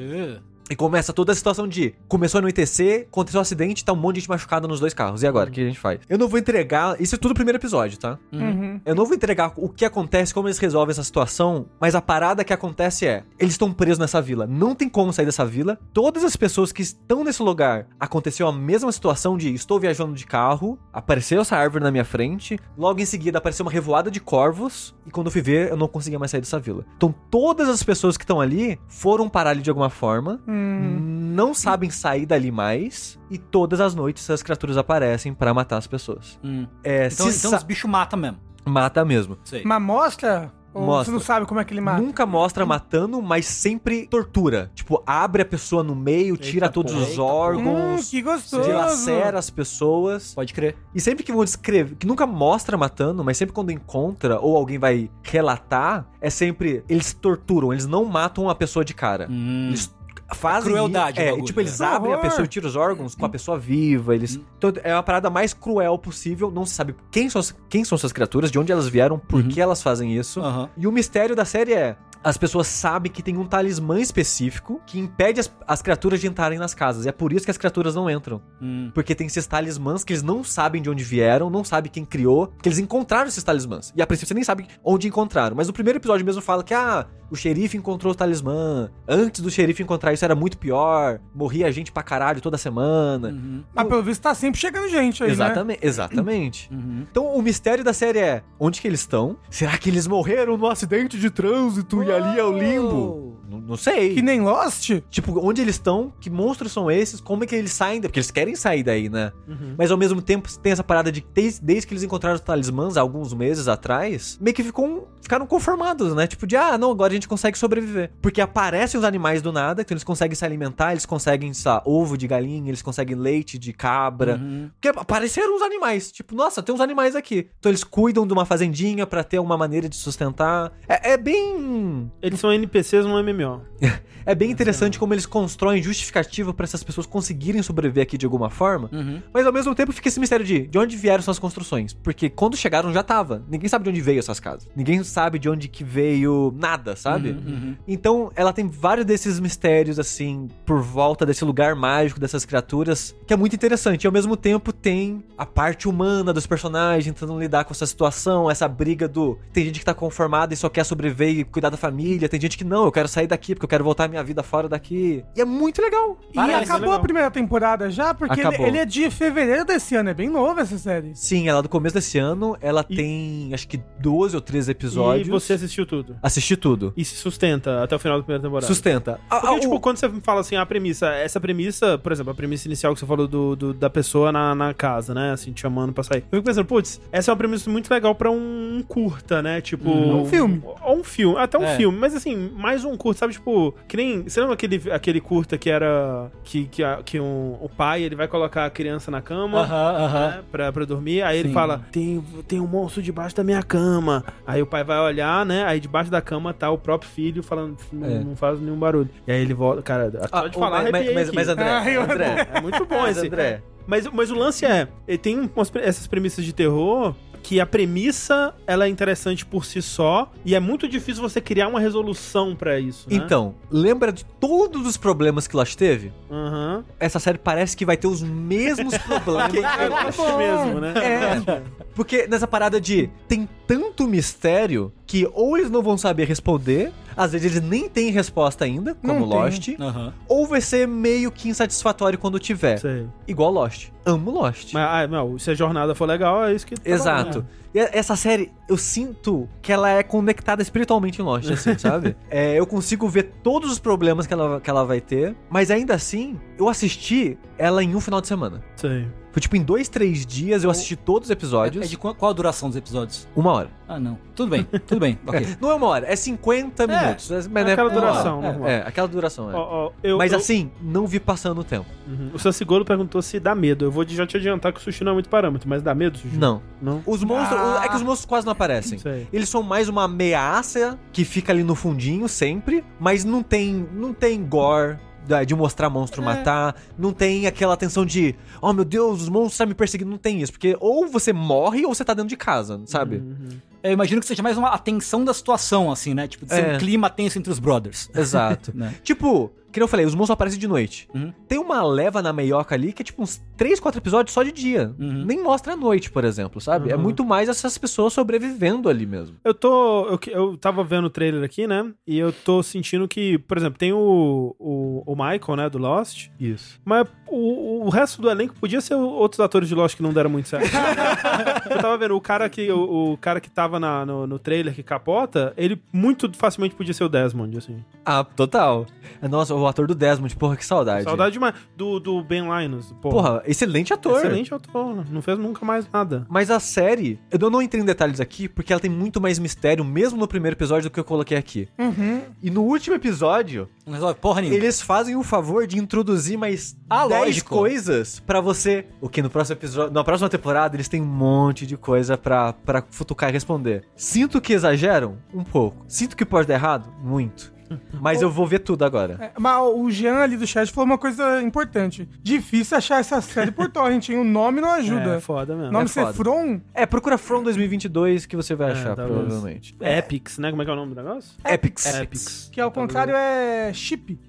E 0.69 0.75
começa 0.75 1.13
toda 1.13 1.31
a 1.31 1.35
situação 1.35 1.67
de 1.67 1.93
começou 2.07 2.39
a 2.39 2.41
anoitecer, 2.41 3.07
aconteceu 3.11 3.39
um 3.39 3.41
acidente, 3.41 3.85
tá 3.85 3.93
um 3.93 3.95
monte 3.95 4.15
de 4.15 4.21
gente 4.21 4.29
machucada 4.29 4.67
nos 4.67 4.79
dois 4.79 4.93
carros. 4.93 5.21
E 5.21 5.27
agora, 5.27 5.49
o 5.49 5.53
que 5.53 5.61
a 5.61 5.65
gente 5.65 5.79
faz? 5.79 5.99
Eu 6.09 6.17
não 6.17 6.27
vou 6.27 6.39
entregar. 6.39 6.99
Isso 6.99 7.15
é 7.15 7.17
tudo 7.17 7.31
o 7.31 7.35
primeiro 7.35 7.57
episódio, 7.57 7.99
tá? 7.99 8.17
Uhum. 8.31 8.81
Eu 8.83 8.95
não 8.95 9.05
vou 9.05 9.15
entregar 9.15 9.53
o 9.57 9.69
que 9.69 9.85
acontece, 9.85 10.33
como 10.33 10.47
eles 10.47 10.57
resolvem 10.57 10.91
essa 10.91 11.03
situação, 11.03 11.67
mas 11.79 11.93
a 11.93 12.01
parada 12.01 12.43
que 12.43 12.53
acontece 12.53 13.05
é: 13.05 13.23
eles 13.37 13.53
estão 13.53 13.71
presos 13.71 13.99
nessa 13.99 14.21
vila. 14.21 14.47
Não 14.47 14.73
tem 14.73 14.89
como 14.89 15.13
sair 15.13 15.25
dessa 15.25 15.45
vila. 15.45 15.77
Todas 15.93 16.23
as 16.23 16.35
pessoas 16.35 16.71
que 16.71 16.81
estão 16.81 17.23
nesse 17.23 17.43
lugar 17.43 17.87
aconteceu 17.99 18.47
a 18.47 18.51
mesma 18.51 18.91
situação 18.91 19.37
de 19.37 19.53
estou 19.53 19.79
viajando 19.79 20.13
de 20.13 20.25
carro, 20.25 20.79
apareceu 20.91 21.41
essa 21.41 21.55
árvore 21.55 21.83
na 21.83 21.91
minha 21.91 22.05
frente, 22.05 22.57
logo 22.77 22.99
em 22.99 23.05
seguida 23.05 23.37
apareceu 23.37 23.65
uma 23.65 23.71
revoada 23.71 24.09
de 24.09 24.19
corvos, 24.19 24.95
e 25.05 25.11
quando 25.11 25.27
eu 25.27 25.31
fui 25.31 25.41
ver, 25.41 25.69
eu 25.69 25.77
não 25.77 25.87
conseguia 25.87 26.17
mais 26.17 26.31
sair 26.31 26.41
dessa 26.41 26.59
vila. 26.59 26.85
Então 26.97 27.13
todas 27.29 27.69
as 27.69 27.83
pessoas 27.83 28.17
que 28.17 28.23
estão 28.23 28.41
ali 28.41 28.79
foram 28.87 29.29
parar 29.29 29.51
ali 29.51 29.61
de 29.61 29.69
alguma 29.69 29.89
forma. 29.89 30.41
Hum. 30.55 31.31
Não 31.35 31.53
sabem 31.53 31.89
sair 31.89 32.25
dali 32.25 32.49
mais, 32.51 33.19
e 33.29 33.37
todas 33.37 33.81
as 33.81 33.93
noites 33.93 34.29
as 34.29 34.41
criaturas 34.41 34.77
aparecem 34.77 35.33
pra 35.33 35.53
matar 35.53 35.77
as 35.77 35.87
pessoas. 35.87 36.39
Hum. 36.43 36.65
É, 36.83 37.07
Então, 37.11 37.27
então 37.29 37.51
sa- 37.51 37.57
os 37.57 37.63
bichos 37.63 37.89
matam 37.89 38.17
mesmo. 38.19 38.37
mata 38.65 39.03
mesmo. 39.03 39.37
Sei. 39.43 39.61
Mas 39.65 39.81
mostra? 39.81 40.51
Ou 40.73 40.83
Mostra. 40.85 41.05
você 41.05 41.11
não 41.11 41.19
sabe 41.21 41.45
como 41.45 41.57
é 41.59 41.63
que 41.63 41.73
ele 41.73 41.79
mata? 41.79 42.01
Nunca 42.01 42.25
mostra 42.25 42.65
matando, 42.65 43.21
mas 43.21 43.45
sempre 43.45 44.07
tortura. 44.07 44.69
Tipo, 44.75 45.01
abre 45.07 45.41
a 45.41 45.45
pessoa 45.45 45.81
no 45.83 45.95
meio, 45.95 46.35
tira 46.35 46.65
Eita 46.65 46.73
todos 46.73 46.91
porra, 46.91 47.03
os 47.05 47.09
eita 47.11 47.21
Hum, 47.21 47.25
órgãos, 47.25 48.09
que 48.09 48.21
gostoso. 48.21 48.63
dilacera 48.63 49.39
as 49.39 49.49
pessoas. 49.49 50.33
Pode 50.33 50.53
crer. 50.53 50.75
E 50.93 50.99
sempre 50.99 51.23
que 51.23 51.31
vão 51.31 51.45
descrever, 51.45 51.95
que 51.95 52.05
nunca 52.05 52.25
mostra 52.27 52.77
matando, 52.77 53.23
mas 53.23 53.37
sempre 53.37 53.53
quando 53.55 53.71
encontra 53.71 54.37
ou 54.41 54.57
alguém 54.57 54.77
vai 54.77 55.09
relatar, 55.23 56.07
é 56.19 56.29
sempre 56.29 56.83
eles 56.89 57.13
torturam, 57.13 57.71
eles 57.71 57.85
não 57.85 58.03
matam 58.03 58.49
a 58.49 58.55
pessoa 58.55 58.83
de 58.83 58.93
cara. 58.93 59.27
Hum. 59.29 59.67
Eles 59.69 59.95
fazem 60.33 60.71
crueldade 60.71 61.19
é, 61.21 61.37
e, 61.37 61.41
tipo 61.43 61.59
eles 61.59 61.79
né? 61.79 61.85
abrem 61.87 62.13
a 62.13 62.17
pessoa 62.17 62.45
e 62.45 62.47
tiram 62.47 62.67
os 62.67 62.75
órgãos 62.75 63.13
com 63.15 63.25
a 63.25 63.29
pessoa 63.29 63.59
viva, 63.59 64.15
eles 64.15 64.39
então, 64.57 64.73
é 64.83 64.93
uma 64.93 65.03
parada 65.03 65.29
mais 65.29 65.53
cruel 65.53 65.97
possível, 65.99 66.49
não 66.49 66.65
se 66.65 66.73
sabe 66.73 66.95
quem 67.11 67.29
são, 67.29 67.41
quem 67.69 67.83
são 67.83 67.95
essas 67.95 68.11
criaturas, 68.11 68.49
de 68.49 68.57
onde 68.57 68.71
elas 68.71 68.87
vieram, 68.87 69.19
por 69.19 69.41
Uhum. 69.41 69.49
que 69.49 69.61
elas 69.61 69.83
fazem 69.83 70.15
isso. 70.17 70.39
Aham. 70.39 70.69
E 70.77 70.87
o 70.87 70.91
mistério 70.91 71.35
da 71.35 71.45
série 71.45 71.73
é. 71.73 71.95
As 72.25 72.37
pessoas 72.37 72.65
sabem 72.65 73.11
que 73.11 73.21
tem 73.21 73.37
um 73.37 73.45
talismã 73.45 73.99
específico 73.99 74.81
que 74.83 74.97
impede 74.97 75.39
as, 75.39 75.51
as 75.67 75.79
criaturas 75.83 76.19
de 76.19 76.25
entrarem 76.27 76.57
nas 76.57 76.73
casas. 76.73 77.05
E 77.05 77.09
é 77.09 77.11
por 77.11 77.31
isso 77.31 77.45
que 77.45 77.51
as 77.51 77.57
criaturas 77.57 77.93
não 77.93 78.09
entram. 78.09 78.41
Hum. 78.59 78.89
Porque 78.95 79.13
tem 79.13 79.27
esses 79.27 79.45
talismãs 79.45 80.03
que 80.03 80.11
eles 80.11 80.23
não 80.23 80.43
sabem 80.43 80.81
de 80.81 80.89
onde 80.89 81.03
vieram, 81.03 81.51
não 81.51 81.63
sabem 81.63 81.91
quem 81.91 82.03
criou, 82.03 82.51
que 82.63 82.67
eles 82.67 82.79
encontraram 82.79 83.27
esses 83.27 83.43
talismãs. 83.43 83.93
E 83.95 84.01
a 84.01 84.07
princípio 84.07 84.29
você 84.29 84.33
nem 84.33 84.43
sabe 84.43 84.65
onde 84.83 85.07
encontraram. 85.07 85.55
Mas 85.55 85.69
o 85.69 85.73
primeiro 85.73 85.99
episódio 85.99 86.25
mesmo 86.25 86.41
fala 86.41 86.63
que, 86.63 86.73
ah, 86.73 87.05
o 87.29 87.35
xerife 87.35 87.77
encontrou 87.77 88.13
o 88.13 88.15
talismã. 88.15 88.89
Antes 89.07 89.41
do 89.41 89.49
xerife 89.49 89.83
encontrar 89.83 90.13
isso 90.13 90.23
era 90.23 90.35
muito 90.35 90.57
pior. 90.57 91.19
Morria 91.33 91.71
gente 91.71 91.91
pra 91.91 92.03
caralho 92.03 92.41
toda 92.41 92.57
semana. 92.57 93.29
Uhum. 93.29 93.63
Mas 93.73 93.87
pelo 93.87 94.03
visto 94.03 94.21
tá 94.21 94.33
sempre 94.33 94.59
chegando 94.59 94.89
gente 94.89 95.23
aí, 95.23 95.29
né? 95.29 95.33
Exatamente, 95.33 95.79
exatamente. 95.81 96.69
Uhum. 96.71 97.05
Então 97.09 97.35
o 97.35 97.41
mistério 97.41 97.83
da 97.83 97.93
série 97.93 98.19
é 98.19 98.43
onde 98.59 98.81
que 98.81 98.87
eles 98.87 99.01
estão? 99.01 99.37
Será 99.49 99.77
que 99.77 99.89
eles 99.89 100.07
morreram 100.07 100.57
no 100.57 100.67
acidente 100.67 101.19
de 101.19 101.29
trânsito 101.29 102.03
e 102.03 102.11
ali 102.15 102.39
é 102.39 102.43
o 102.43 102.57
limbo? 102.57 103.25
Não, 103.49 103.59
não 103.59 103.77
sei. 103.77 104.15
Que 104.15 104.21
nem 104.21 104.41
Lost? 104.41 104.89
Tipo, 105.09 105.39
onde 105.39 105.61
eles 105.61 105.75
estão, 105.75 106.13
que 106.19 106.29
monstros 106.29 106.71
são 106.71 106.89
esses, 106.89 107.19
como 107.21 107.43
é 107.43 107.47
que 107.47 107.55
eles 107.55 107.71
saem, 107.71 108.01
porque 108.01 108.19
eles 108.19 108.31
querem 108.31 108.55
sair 108.55 108.83
daí, 108.83 109.09
né? 109.09 109.31
Uhum. 109.47 109.75
Mas 109.77 109.91
ao 109.91 109.97
mesmo 109.97 110.21
tempo 110.21 110.49
tem 110.59 110.71
essa 110.71 110.83
parada 110.83 111.11
de 111.11 111.21
que 111.21 111.27
desde, 111.33 111.61
desde 111.61 111.87
que 111.87 111.93
eles 111.93 112.03
encontraram 112.03 112.35
os 112.35 112.41
talismãs 112.41 112.97
há 112.97 113.01
alguns 113.01 113.33
meses 113.33 113.67
atrás, 113.67 114.37
meio 114.41 114.55
que 114.55 114.63
ficou, 114.63 114.85
um, 114.85 115.03
ficaram 115.21 115.45
conformados, 115.45 116.13
né? 116.15 116.27
Tipo 116.27 116.47
de, 116.47 116.55
ah, 116.55 116.77
não, 116.77 116.91
agora 116.91 117.11
a 117.11 117.15
gente 117.15 117.27
consegue 117.27 117.57
sobreviver. 117.57 118.11
Porque 118.21 118.41
aparecem 118.41 118.99
os 118.99 119.03
animais 119.03 119.41
do 119.41 119.51
nada, 119.51 119.81
então 119.81 119.93
eles 119.93 120.03
conseguem 120.03 120.35
se 120.35 120.45
alimentar, 120.45 120.91
eles 120.91 121.05
conseguem, 121.05 121.53
sei 121.53 121.71
lá, 121.71 121.81
ovo 121.85 122.17
de 122.17 122.27
galinha, 122.27 122.69
eles 122.69 122.81
conseguem 122.81 123.15
leite 123.15 123.57
de 123.57 123.73
cabra. 123.73 124.35
Uhum. 124.35 124.69
Porque 124.73 124.87
apareceram 124.97 125.55
os 125.55 125.61
animais. 125.61 126.11
Tipo, 126.11 126.35
nossa, 126.35 126.63
tem 126.63 126.73
uns 126.73 126.81
animais 126.81 127.15
aqui. 127.15 127.49
Então 127.59 127.71
eles 127.71 127.83
cuidam 127.83 128.25
de 128.25 128.33
uma 128.33 128.45
fazendinha 128.45 129.05
pra 129.05 129.23
ter 129.23 129.39
uma 129.39 129.57
maneira 129.57 129.87
de 129.87 129.95
sustentar. 129.95 130.71
É, 130.87 131.13
é 131.13 131.17
bem. 131.17 132.04
Eles 132.21 132.39
são 132.39 132.51
NPCs 132.51 133.05
no 133.05 133.21
MMO. 133.23 133.61
É 134.25 134.33
bem 134.33 134.49
interessante 134.49 134.97
como 134.97 135.13
eles 135.13 135.25
constroem 135.25 135.83
justificativa 135.83 136.51
pra 136.51 136.63
essas 136.63 136.83
pessoas 136.83 137.05
conseguirem 137.05 137.61
sobreviver 137.61 138.01
aqui 138.01 138.17
de 138.17 138.25
alguma 138.25 138.49
forma. 138.49 138.89
Uhum. 138.91 139.21
Mas 139.31 139.45
ao 139.45 139.53
mesmo 139.53 139.75
tempo 139.75 139.93
fica 139.93 140.07
esse 140.07 140.19
mistério 140.19 140.43
de 140.43 140.65
de 140.65 140.79
onde 140.79 140.97
vieram 140.97 141.21
suas 141.21 141.37
construções. 141.37 141.93
Porque 141.93 142.29
quando 142.29 142.57
chegaram 142.57 142.91
já 142.91 143.03
tava. 143.03 143.43
Ninguém 143.47 143.69
sabe 143.69 143.83
de 143.83 143.89
onde 143.91 144.01
veio 144.01 144.19
essas 144.19 144.39
casas. 144.39 144.67
Ninguém 144.75 145.03
sabe 145.03 145.37
de 145.37 145.47
onde 145.47 145.67
que 145.67 145.83
veio 145.83 146.53
nada, 146.57 146.95
sabe? 146.95 147.31
Uhum. 147.31 147.75
Então 147.87 148.31
ela 148.35 148.51
tem 148.51 148.67
vários 148.67 149.05
desses 149.05 149.39
mistérios, 149.39 149.99
assim, 149.99 150.49
por 150.65 150.81
volta 150.81 151.25
desse 151.25 151.45
lugar 151.45 151.75
mágico, 151.75 152.19
dessas 152.19 152.45
criaturas, 152.45 153.15
que 153.27 153.33
é 153.33 153.37
muito 153.37 153.55
interessante. 153.55 154.05
E 154.05 154.07
ao 154.07 154.13
mesmo 154.13 154.35
tempo 154.35 154.73
tem 154.73 155.23
a 155.37 155.45
parte 155.45 155.87
humana 155.87 156.33
dos 156.33 156.47
personagens 156.47 157.05
tentando 157.05 157.39
lidar 157.39 157.63
com 157.65 157.73
essa 157.73 157.85
situação, 157.85 158.49
essa 158.49 158.67
briga 158.67 159.07
do. 159.07 159.37
Tem 159.53 159.65
gente 159.65 159.79
que 159.79 159.85
tá 159.85 159.93
conformada 159.93 160.53
e 160.53 160.57
só 160.57 160.67
quer 160.67 160.83
sobreviver 160.83 161.29
e 161.29 161.43
cuidar 161.43 161.69
da 161.69 161.77
família. 161.85 162.27
Tem 162.29 162.39
gente 162.39 162.57
que 162.57 162.63
não, 162.63 162.85
eu 162.85 162.91
quero 162.91 163.07
sair 163.07 163.27
daqui 163.27 163.53
porque 163.55 163.65
eu 163.65 163.69
quero 163.69 163.83
voltar 163.83 164.07
minha 164.07 164.23
vida 164.23 164.41
fora 164.43 164.67
daqui. 164.67 165.23
E 165.35 165.41
é 165.41 165.45
muito 165.45 165.81
legal. 165.81 166.17
E 166.31 166.35
Parece 166.35 166.63
acabou 166.63 166.81
legal. 166.81 166.99
a 166.99 166.99
primeira 167.01 167.31
temporada 167.31 167.89
já, 167.89 168.13
porque 168.13 168.41
ele, 168.41 168.63
ele 168.63 168.77
é 168.79 168.85
de 168.85 169.09
fevereiro 169.11 169.65
desse 169.65 169.95
ano, 169.95 170.09
é 170.09 170.13
bem 170.13 170.29
nova 170.29 170.61
essa 170.61 170.77
série. 170.77 171.11
Sim, 171.15 171.47
ela 171.47 171.59
é 171.59 171.61
do 171.61 171.69
começo 171.69 171.95
desse 171.95 172.17
ano, 172.17 172.57
ela 172.61 172.85
E- 172.89 172.95
tem 172.95 173.49
acho 173.53 173.67
que 173.67 173.79
12 173.99 174.35
ou 174.35 174.41
13 174.41 174.71
episódios. 174.71 175.27
E 175.27 175.31
você 175.31 175.53
assistiu 175.53 175.85
tudo. 175.85 176.15
Assisti 176.21 176.55
tudo. 176.57 176.93
E 176.97 177.05
se 177.05 177.15
sustenta 177.15 177.83
até 177.83 177.95
o 177.95 177.99
final 177.99 178.17
da 178.17 178.23
primeira 178.23 178.41
temporada. 178.43 178.65
Sustenta. 178.67 179.19
Porque, 179.29 179.47
ah, 179.47 179.59
tipo, 179.59 179.75
o- 179.75 179.79
quando 179.79 179.97
você 179.97 180.09
fala 180.21 180.41
assim, 180.41 180.55
a 180.55 180.65
premissa, 180.65 181.07
essa 181.13 181.39
premissa, 181.39 181.97
por 181.97 182.11
exemplo, 182.11 182.31
a 182.31 182.35
premissa 182.35 182.67
inicial 182.67 182.93
que 182.93 182.99
você 182.99 183.05
falou 183.05 183.27
do, 183.27 183.55
do- 183.55 183.73
da 183.73 183.89
pessoa 183.89 184.31
na, 184.31 184.55
na 184.55 184.73
casa, 184.73 185.13
né? 185.13 185.31
Assim, 185.31 185.51
te 185.51 185.61
chamando 185.61 185.93
pra 185.93 186.03
sair. 186.03 186.19
Eu 186.31 186.39
fico 186.39 186.43
pensando, 186.43 186.65
putz, 186.65 186.99
essa 187.11 187.29
é 187.29 187.31
uma 187.31 187.37
premissa 187.37 187.69
muito 187.69 187.89
legal 187.91 188.15
pra 188.15 188.29
um, 188.31 188.77
um 188.77 188.83
curta, 188.83 189.41
né? 189.41 189.61
Tipo. 189.61 189.89
Uhum. 189.89 190.21
Um 190.21 190.25
filme. 190.25 190.61
Ou 190.83 190.97
um 190.99 191.03
filme, 191.03 191.37
até 191.37 191.57
um 191.57 191.63
É. 191.63 191.74
filme, 191.77 191.97
mas 191.97 192.15
assim, 192.15 192.51
mais 192.55 192.83
um 192.85 192.95
curta, 192.97 193.19
sabe? 193.19 193.33
Tipo, 193.33 193.73
que 193.87 193.95
nem. 193.97 194.23
Você 194.23 194.39
lembra 194.39 194.53
aquele, 194.55 194.91
aquele 194.91 195.21
curta 195.21 195.57
que 195.57 195.69
era. 195.69 196.31
Que, 196.43 196.65
que, 196.65 196.83
a- 196.83 197.01
que 197.03 197.19
um- 197.19 197.57
o 197.61 197.69
pai 197.69 198.03
ele 198.03 198.15
vai 198.15 198.27
colocar 198.27 198.65
a 198.65 198.69
criança 198.69 199.09
na 199.11 199.21
cama. 199.21 199.61
Aham, 199.61 199.95
aham. 200.05 200.27
né, 200.29 200.43
pra, 200.51 200.71
pra 200.71 200.85
dormir, 200.85 201.21
aí 201.21 201.37
ele 201.39 201.49
Sim. 201.49 201.53
fala: 201.53 201.85
tem, 201.91 202.23
tem 202.47 202.59
um 202.59 202.67
monstro 202.67 203.01
debaixo 203.01 203.35
da 203.35 203.43
minha 203.43 203.61
cama. 203.63 204.23
Aí 204.45 204.61
o 204.61 204.65
pai 204.67 204.83
vai 204.83 204.99
olhar, 204.99 205.45
né? 205.45 205.63
Aí 205.65 205.79
debaixo 205.79 206.09
da 206.11 206.21
cama 206.21 206.53
tá 206.53 206.69
o 206.71 206.77
próprio 206.77 207.09
filho 207.09 207.43
falando, 207.43 207.77
não, 207.91 208.07
É. 208.09 208.19
não 208.19 208.35
faz 208.35 208.59
nenhum 208.59 208.77
barulho. 208.77 209.09
E 209.27 209.31
aí 209.31 209.41
ele 209.41 209.53
volta, 209.53 209.81
cara, 209.81 210.11
Ah, 210.31 210.41
pode 210.41 210.57
o- 210.57 210.59
falar, 210.59 210.91
mas, 210.91 211.13
mas, 211.13 211.31
mas, 211.31 211.49
André, 211.49 211.65
Ai, 211.69 211.95
André, 211.97 212.47
É 212.53 212.61
muito 212.61 212.85
bom 212.85 213.05
esse. 213.07 213.25
André, 213.27 213.61
Mas, 213.87 214.07
mas 214.07 214.31
o 214.31 214.35
lance 214.35 214.65
é, 214.65 214.87
ele 215.07 215.17
tem 215.19 215.49
umas 215.55 215.71
essas 215.75 216.07
premissas 216.07 216.43
de 216.43 216.51
terror 216.53 217.13
que 217.45 217.59
a 217.59 217.65
premissa 217.65 218.55
ela 218.65 218.85
é 218.85 218.89
interessante 218.89 219.45
por 219.45 219.65
si 219.65 219.79
só 219.79 220.31
e 220.43 220.55
é 220.55 220.59
muito 220.59 220.87
difícil 220.87 221.21
você 221.21 221.39
criar 221.39 221.67
uma 221.67 221.79
resolução 221.79 222.55
pra 222.55 222.79
isso, 222.79 223.07
né? 223.07 223.17
Então, 223.17 223.53
lembra 223.69 224.11
de 224.11 224.25
todos 224.25 224.87
os 224.87 224.97
problemas 224.97 225.45
que 225.45 225.55
Lost 225.55 225.75
teve? 225.75 226.11
Aham. 226.31 226.83
Essa 226.99 227.19
série 227.19 227.37
parece 227.37 227.77
que 227.77 227.85
vai 227.85 227.97
ter 227.97 228.07
os 228.07 228.23
mesmos 228.23 228.97
problemas. 229.05 229.53
É 229.79 229.87
Lost 229.87 230.19
mesmo, 230.37 230.81
né? 230.81 230.93
É. 230.97 231.61
Porque 231.93 232.25
nessa 232.25 232.47
parada 232.47 232.81
de 232.81 233.11
tem 233.27 233.47
tanto 233.67 234.07
mistério 234.07 234.91
que 235.05 235.27
ou 235.33 235.57
eles 235.57 235.69
não 235.69 235.81
vão 235.81 235.97
saber 235.97 236.25
responder, 236.27 236.91
às 237.15 237.31
vezes 237.31 237.55
eles 237.55 237.67
nem 237.69 237.87
têm 237.89 238.11
resposta 238.11 238.65
ainda, 238.65 238.93
como 238.95 239.21
Não. 239.21 239.25
Lost, 239.25 239.69
Aham. 239.79 240.13
ou 240.27 240.45
vai 240.45 240.61
ser 240.61 240.87
meio 240.87 241.31
que 241.31 241.49
insatisfatório 241.49 242.19
quando 242.19 242.37
tiver. 242.39 242.77
Sei. 242.77 243.07
Igual 243.27 243.51
Lost. 243.51 243.89
Amo 244.05 244.31
Lost. 244.31 244.73
Mas, 244.73 244.83
ah, 244.87 245.07
não, 245.07 245.37
se 245.39 245.49
a 245.51 245.53
jornada 245.55 245.95
for 245.95 246.05
legal, 246.05 246.45
é 246.45 246.53
isso 246.53 246.65
que... 246.67 246.75
tá 246.75 246.89
Exato. 246.89 247.29
valendo. 247.29 247.47
E 247.47 247.47
a- 247.49 247.64
essa 247.79 248.15
série, 248.15 248.51
eu 248.69 248.77
sinto 248.77 249.47
que 249.61 249.71
ela 249.71 249.89
é 249.89 250.03
conectada 250.03 250.61
espiritualmente 250.61 251.21
em 251.21 251.25
Lost, 251.25 251.49
assim, 251.51 251.77
sabe? 251.77 252.15
É, 252.29 252.55
eu 252.59 252.65
consigo 252.65 253.07
ver 253.07 253.31
todos 253.43 253.71
os 253.71 253.79
problemas 253.79 254.25
que 254.27 254.33
ela, 254.33 254.59
que 254.61 254.69
ela 254.69 254.83
vai 254.85 254.99
ter, 255.01 255.35
mas 255.49 255.69
ainda 255.71 255.93
assim, 255.93 256.39
eu 256.57 256.67
assisti 256.69 257.37
ela 257.57 257.83
em 257.83 257.95
um 257.95 258.01
final 258.01 258.21
de 258.21 258.27
semana. 258.27 258.61
Sei. 258.75 259.07
Foi 259.31 259.41
tipo 259.41 259.57
em 259.57 259.61
dois, 259.61 259.89
três 259.89 260.25
dias 260.25 260.63
eu 260.63 260.69
assisti 260.69 260.95
todos 260.95 261.27
os 261.27 261.31
episódios. 261.31 261.85
É 261.85 261.89
de 261.89 261.97
qual, 261.97 262.15
qual 262.15 262.31
a 262.31 262.33
duração 262.33 262.69
dos 262.69 262.77
episódios? 262.77 263.27
Uma 263.35 263.51
hora. 263.51 263.69
Ah, 263.85 263.99
não. 263.99 264.17
Tudo 264.33 264.49
bem, 264.49 264.63
tudo 264.87 264.99
bem. 265.01 265.19
Ok. 265.27 265.45
Não 265.59 265.69
é 265.71 265.75
uma 265.75 265.87
hora, 265.87 266.07
é 266.09 266.15
50 266.15 266.87
minutos. 266.87 267.29
É, 267.31 267.35
mas 267.49 267.67
É 267.67 267.73
aquela 267.73 267.89
duração, 267.89 268.41
normal. 268.41 268.69
É, 268.69 268.73
é, 268.75 268.87
aquela 268.87 269.07
duração, 269.09 269.51
é. 269.51 269.53
Ó, 269.53 269.59
ó, 269.87 269.91
eu- 270.01 270.17
mas 270.17 270.31
eu- 270.31 270.37
assim, 270.37 270.71
não 270.81 271.05
vi 271.05 271.19
passando 271.19 271.59
o 271.59 271.63
tempo. 271.65 271.85
Uhum. 272.07 272.31
O 272.33 272.39
Sansigolo 272.39 272.85
perguntou 272.85 273.21
se 273.21 273.37
dá 273.39 273.53
medo. 273.53 273.83
Eu 273.85 273.91
vou 273.91 274.07
já 274.07 274.25
te 274.25 274.37
adiantar 274.37 274.71
que 274.71 274.79
o 274.79 274.81
sushi 274.81 275.03
não 275.03 275.11
é 275.11 275.13
muito 275.15 275.27
parâmetro, 275.29 275.67
mas 275.67 275.81
dá 275.81 275.93
medo, 275.93 276.17
sushi? 276.17 276.37
Não. 276.37 276.61
Não? 276.81 277.03
Os 277.05 277.21
monstros. 277.23 277.59
Ah. 277.59 277.64
É 277.83 277.89
que 277.89 277.95
os 277.95 278.01
monstros 278.03 278.25
quase 278.25 278.45
não 278.45 278.51
aparecem. 278.51 278.97
Sei. 278.99 279.27
Eles 279.31 279.49
são 279.49 279.61
mais 279.63 279.89
uma 279.89 280.03
ameaça 280.03 280.99
que 281.11 281.23
fica 281.25 281.51
ali 281.51 281.63
no 281.63 281.75
fundinho 281.75 282.27
sempre, 282.27 282.83
mas 282.99 283.23
não 283.23 283.41
tem, 283.41 283.87
não 283.93 284.13
tem 284.13 284.43
gore 284.45 284.97
de 285.45 285.55
mostrar 285.55 285.89
monstro 285.89 286.21
matar, 286.21 286.75
não 286.97 287.11
tem 287.11 287.47
aquela 287.47 287.75
tensão 287.75 288.05
de, 288.05 288.35
oh 288.61 288.71
meu 288.71 288.85
Deus, 288.85 289.23
os 289.23 289.27
monstros 289.29 289.53
estão 289.53 289.65
me 289.65 289.73
perseguindo, 289.73 290.11
não 290.11 290.19
tem 290.19 290.39
isso, 290.39 290.51
porque 290.51 290.77
ou 290.79 291.07
você 291.07 291.33
morre 291.33 291.83
ou 291.83 291.95
você 291.95 292.05
tá 292.05 292.13
dentro 292.13 292.29
de 292.29 292.37
casa, 292.37 292.79
sabe? 292.85 293.17
Uhum. 293.17 293.57
Eu 293.81 293.91
imagino 293.91 294.21
que 294.21 294.27
seja 294.27 294.41
mais 294.43 294.57
uma 294.57 294.69
atenção 294.69 295.23
da 295.23 295.33
situação, 295.33 295.91
assim, 295.91 296.13
né? 296.13 296.27
Tipo, 296.27 296.45
de 296.45 296.53
ser 296.53 296.63
É. 296.63 296.75
um 296.75 296.77
clima 296.77 297.09
tenso 297.09 297.37
entre 297.37 297.51
os 297.51 297.59
brothers. 297.59 298.09
Exato. 298.15 298.71
Né? 298.75 298.93
tipo, 299.03 299.51
que 299.79 299.83
eu 299.83 299.87
falei, 299.87 300.05
os 300.05 300.13
monstros 300.15 300.31
aparecem 300.31 300.59
de 300.59 300.67
noite. 300.67 301.07
Uhum. 301.13 301.33
Tem 301.47 301.57
uma 301.59 301.83
leva 301.83 302.21
na 302.21 302.31
meioca 302.33 302.75
ali 302.75 302.93
que 302.93 303.01
é 303.01 303.05
tipo 303.05 303.21
uns 303.21 303.41
3, 303.57 303.79
4 303.79 303.99
episódios 303.99 304.33
só 304.33 304.43
de 304.43 304.51
dia. 304.51 304.93
Uhum. 304.99 305.25
Nem 305.25 305.41
mostra 305.43 305.73
a 305.73 305.75
noite, 305.77 306.09
por 306.11 306.23
exemplo, 306.25 306.59
sabe? 306.61 306.91
É 306.91 306.95
Uhum. 306.95 307.01
muito 307.01 307.23
mais 307.25 307.49
essas 307.49 307.77
pessoas 307.77 308.13
sobrevivendo 308.13 308.89
ali 308.89 309.05
mesmo. 309.05 309.35
Eu 309.43 309.53
tô. 309.53 310.05
Eu, 310.07 310.19
eu 310.27 310.57
tava 310.57 310.83
vendo 310.83 311.05
o 311.05 311.09
trailer 311.09 311.43
aqui, 311.43 311.67
né? 311.67 311.91
E 312.07 312.17
eu 312.17 312.31
tô 312.31 312.61
sentindo 312.63 313.07
que, 313.07 313.37
por 313.39 313.57
exemplo, 313.57 313.77
tem 313.77 313.93
o, 313.93 314.55
o, 314.59 315.03
o 315.05 315.15
Michael, 315.15 315.55
né, 315.57 315.69
do 315.69 315.77
Lost. 315.77 316.29
Isso. 316.39 316.79
Mas 316.83 317.07
o, 317.35 317.85
o 317.85 317.89
resto 317.89 318.21
do 318.21 318.29
elenco 318.29 318.55
podia 318.59 318.79
ser 318.81 318.95
outros 318.95 319.39
atores 319.39 319.67
de 319.67 319.75
Lost 319.75 319.95
que 319.95 320.03
não 320.03 320.13
deram 320.13 320.29
muito 320.29 320.47
certo. 320.49 320.65
eu 321.69 321.77
tava 321.79 321.97
vendo, 321.97 322.15
o 322.15 322.21
cara 322.21 322.49
que, 322.49 322.71
o, 322.71 323.13
o 323.13 323.17
cara 323.17 323.39
que 323.39 323.49
tava 323.49 323.79
na- 323.79 324.05
no, 324.05 324.25
no 324.27 324.39
trailer 324.39 324.73
que 324.73 324.83
capota, 324.83 325.53
ele 325.57 325.81
muito 325.91 326.31
facilmente 326.35 326.75
podia 326.75 326.93
ser 326.93 327.03
o 327.03 327.09
Desmond, 327.09 327.57
assim. 327.57 327.77
Ah, 328.05 328.23
total. 328.23 328.85
Nossa, 329.29 329.53
o 329.53 329.67
ator 329.67 329.87
do 329.87 329.95
Desmond, 329.95 330.35
porra, 330.35 330.55
que 330.55 330.65
saudade. 330.65 331.03
Saudade 331.03 331.33
demais. 331.33 331.55
Do, 331.75 331.99
do 331.99 332.23
Ben 332.23 332.43
Linus. 332.43 332.93
Porra. 333.01 333.15
Porra, 333.15 333.43
excelente 333.45 333.93
ator. 333.93 334.17
Excelente 334.17 334.53
ator. 334.53 335.03
Não 335.09 335.21
fez 335.21 335.37
nunca 335.37 335.65
mais 335.65 335.87
nada. 335.91 336.25
Mas 336.29 336.49
a 336.51 336.59
série, 336.59 337.19
eu 337.31 337.49
não 337.49 337.61
entrei 337.61 337.81
em 337.81 337.85
detalhes 337.85 338.19
aqui, 338.19 338.47
porque 338.47 338.71
ela 338.73 338.79
tem 338.79 338.89
muito 338.91 339.19
mais 339.21 339.39
mistério, 339.39 339.83
mesmo 339.83 340.19
no 340.19 340.27
primeiro 340.27 340.55
episódio, 340.55 340.89
do 340.89 340.93
que 340.93 340.99
eu 340.99 341.03
coloquei 341.03 341.37
aqui. 341.37 341.67
Uhum. 341.77 342.21
E 342.41 342.49
no 342.49 342.61
último 342.63 342.95
episódio, 342.95 343.67
Não 343.85 343.93
resolve 343.93 344.19
porra 344.19 344.41
nenhuma. 344.41 344.57
eles 344.57 344.81
fazem 344.81 345.15
o 345.15 345.21
favor 345.23 345.67
de 345.67 345.77
introduzir 345.77 346.37
mais 346.37 346.75
Ah, 346.89 347.07
10 347.07 347.25
lógico. 347.27 347.49
coisas 347.55 348.19
pra 348.19 348.41
você. 348.41 348.87
O 348.99 349.07
que 349.07 349.21
no 349.21 349.29
próximo 349.29 349.55
episódio, 349.57 349.93
na 349.93 350.03
próxima 350.03 350.27
temporada, 350.29 350.75
eles 350.75 350.87
têm 350.89 351.01
um 351.01 351.05
monte 351.05 351.65
de 351.67 351.77
coisa 351.77 352.17
pra 352.17 352.53
futucar 352.89 353.29
e 353.29 353.33
responder. 353.33 353.83
Sinto 353.95 354.41
que 354.41 354.53
exageram? 354.53 355.17
Um 355.33 355.43
pouco. 355.43 355.85
Sinto 355.87 356.17
que 356.17 356.25
pode 356.25 356.47
dar 356.47 356.55
errado? 356.55 356.91
Muito. 357.01 357.53
Mas 357.99 358.21
eu 358.21 358.29
vou 358.29 358.45
ver 358.45 358.59
tudo 358.59 358.83
agora. 358.85 359.17
É, 359.19 359.31
mas 359.39 359.61
o 359.61 359.89
Jean 359.89 360.17
ali 360.17 360.37
do 360.37 360.45
chat 360.45 360.71
falou 360.71 360.85
uma 360.85 360.97
coisa 360.97 361.41
importante. 361.41 362.07
Difícil 362.21 362.77
achar 362.77 362.99
essa 362.99 363.19
série 363.21 363.51
por 363.51 363.69
torrent, 363.71 364.09
hein? 364.09 364.17
O 364.19 364.23
nome 364.23 364.61
não 364.61 364.71
ajuda. 364.71 365.15
É 365.15 365.19
foda 365.19 365.53
mesmo. 365.55 365.69
o 365.69 365.71
nome 365.71 365.85
é 365.85 365.87
foda. 365.87 366.11
Cefron? 366.13 366.61
É, 366.73 366.85
procura 366.85 367.17
From 367.17 367.43
2022 367.43 368.25
que 368.25 368.35
você 368.35 368.53
vai 368.55 368.69
É, 368.69 368.73
achar, 368.73 368.95
talvez. 368.95 369.17
provavelmente. 369.19 369.75
Epics, 369.79 370.37
né? 370.37 370.49
Como 370.51 370.61
é 370.61 370.65
que 370.65 370.71
é 370.71 370.73
o 370.73 370.77
nome 370.77 370.93
do 370.93 371.01
negócio? 371.01 371.31
Epics. 371.43 371.85
Epics. 371.95 372.49
Que 372.51 372.61
ao 372.61 372.71
contrário 372.71 373.15
é 373.15 373.71
chip. 373.73 374.19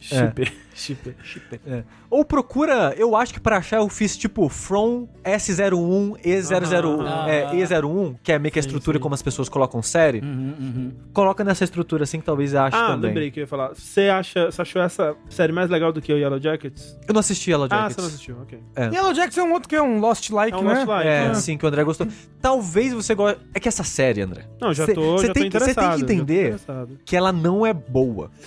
Shipper. 0.78 1.14
Shipper. 1.22 1.60
É. 1.66 1.82
Ou 2.10 2.24
procura, 2.24 2.94
eu 2.96 3.14
acho 3.16 3.34
que 3.34 3.40
pra 3.40 3.58
achar 3.58 3.78
eu 3.78 3.88
fiz 3.88 4.16
tipo 4.16 4.48
From 4.48 5.08
S01 5.24 6.16
E001, 6.24 7.04
Ah. 7.06 7.26
é, 7.28 7.50
E01, 7.54 8.14
que 8.22 8.32
é 8.32 8.38
meio 8.38 8.52
que 8.52 8.58
a 8.58 8.62
Sim, 8.62 8.68
estrutura 8.68 8.96
sim. 8.98 9.02
como 9.02 9.14
as 9.14 9.20
pessoas 9.22 9.48
colocam 9.48 9.82
série. 9.82 10.20
Uhum, 10.20 10.54
uhum. 10.58 10.92
Coloca 11.12 11.42
nessa 11.44 11.64
estrutura 11.64 12.04
assim 12.04 12.20
que 12.20 12.24
talvez 12.24 12.54
ache 12.54 12.76
Ah, 12.76 12.88
também. 12.92 13.08
lembrei 13.08 13.30
que 13.30 13.40
eu 13.40 13.42
ia 13.42 13.46
falar. 13.46 13.70
Você 13.74 14.02
acha, 14.08 14.46
você 14.50 14.62
achou 14.62 14.80
essa 14.80 15.14
série 15.28 15.52
mais 15.52 15.68
legal 15.68 15.92
do 15.92 16.00
que 16.00 16.12
o 16.12 16.16
Yellow 16.16 16.40
Jackets? 16.40 16.96
Eu 17.06 17.12
não 17.12 17.20
assisti 17.20 17.50
Yellow 17.50 17.66
Ah, 17.70 17.76
Jackets. 17.76 17.94
você 17.96 18.00
não 18.00 18.08
assistiu, 18.08 18.36
ok. 18.42 18.58
Yellow 18.94 19.12
Jackson 19.12 19.40
é 19.40 19.44
um 19.44 19.52
outro 19.52 19.68
que 19.68 19.76
é 19.76 19.82
um 19.82 19.98
Lost 20.00 20.30
Like, 20.30 20.56
É 20.56 20.60
um 20.60 20.64
né? 20.64 20.74
Lost 20.74 20.86
Like. 20.86 21.08
É, 21.08 21.26
Ah. 21.26 21.34
sim, 21.34 21.58
que 21.58 21.64
o 21.64 21.68
André 21.68 21.84
gostou. 21.84 22.06
Talvez 22.40 22.92
você 22.94 23.14
goste. 23.14 23.40
É 23.52 23.60
que 23.60 23.68
essa 23.68 23.84
série, 23.84 24.22
André. 24.22 24.44
Não, 24.60 24.72
já 24.72 24.86
Cê- 24.86 24.94
tô, 24.94 25.18
cê 25.18 25.26
já 25.26 25.32
tem 25.32 25.50
tô 25.50 25.58
que- 25.58 25.64
cê 25.64 25.74
tem 25.74 25.74
que 25.74 25.80
interessado. 25.82 26.02
entender. 26.02 26.40
interessado. 26.46 26.98
Que 27.04 27.16
ela 27.16 27.32
não 27.32 27.66
é 27.66 27.72
boa. 27.74 28.30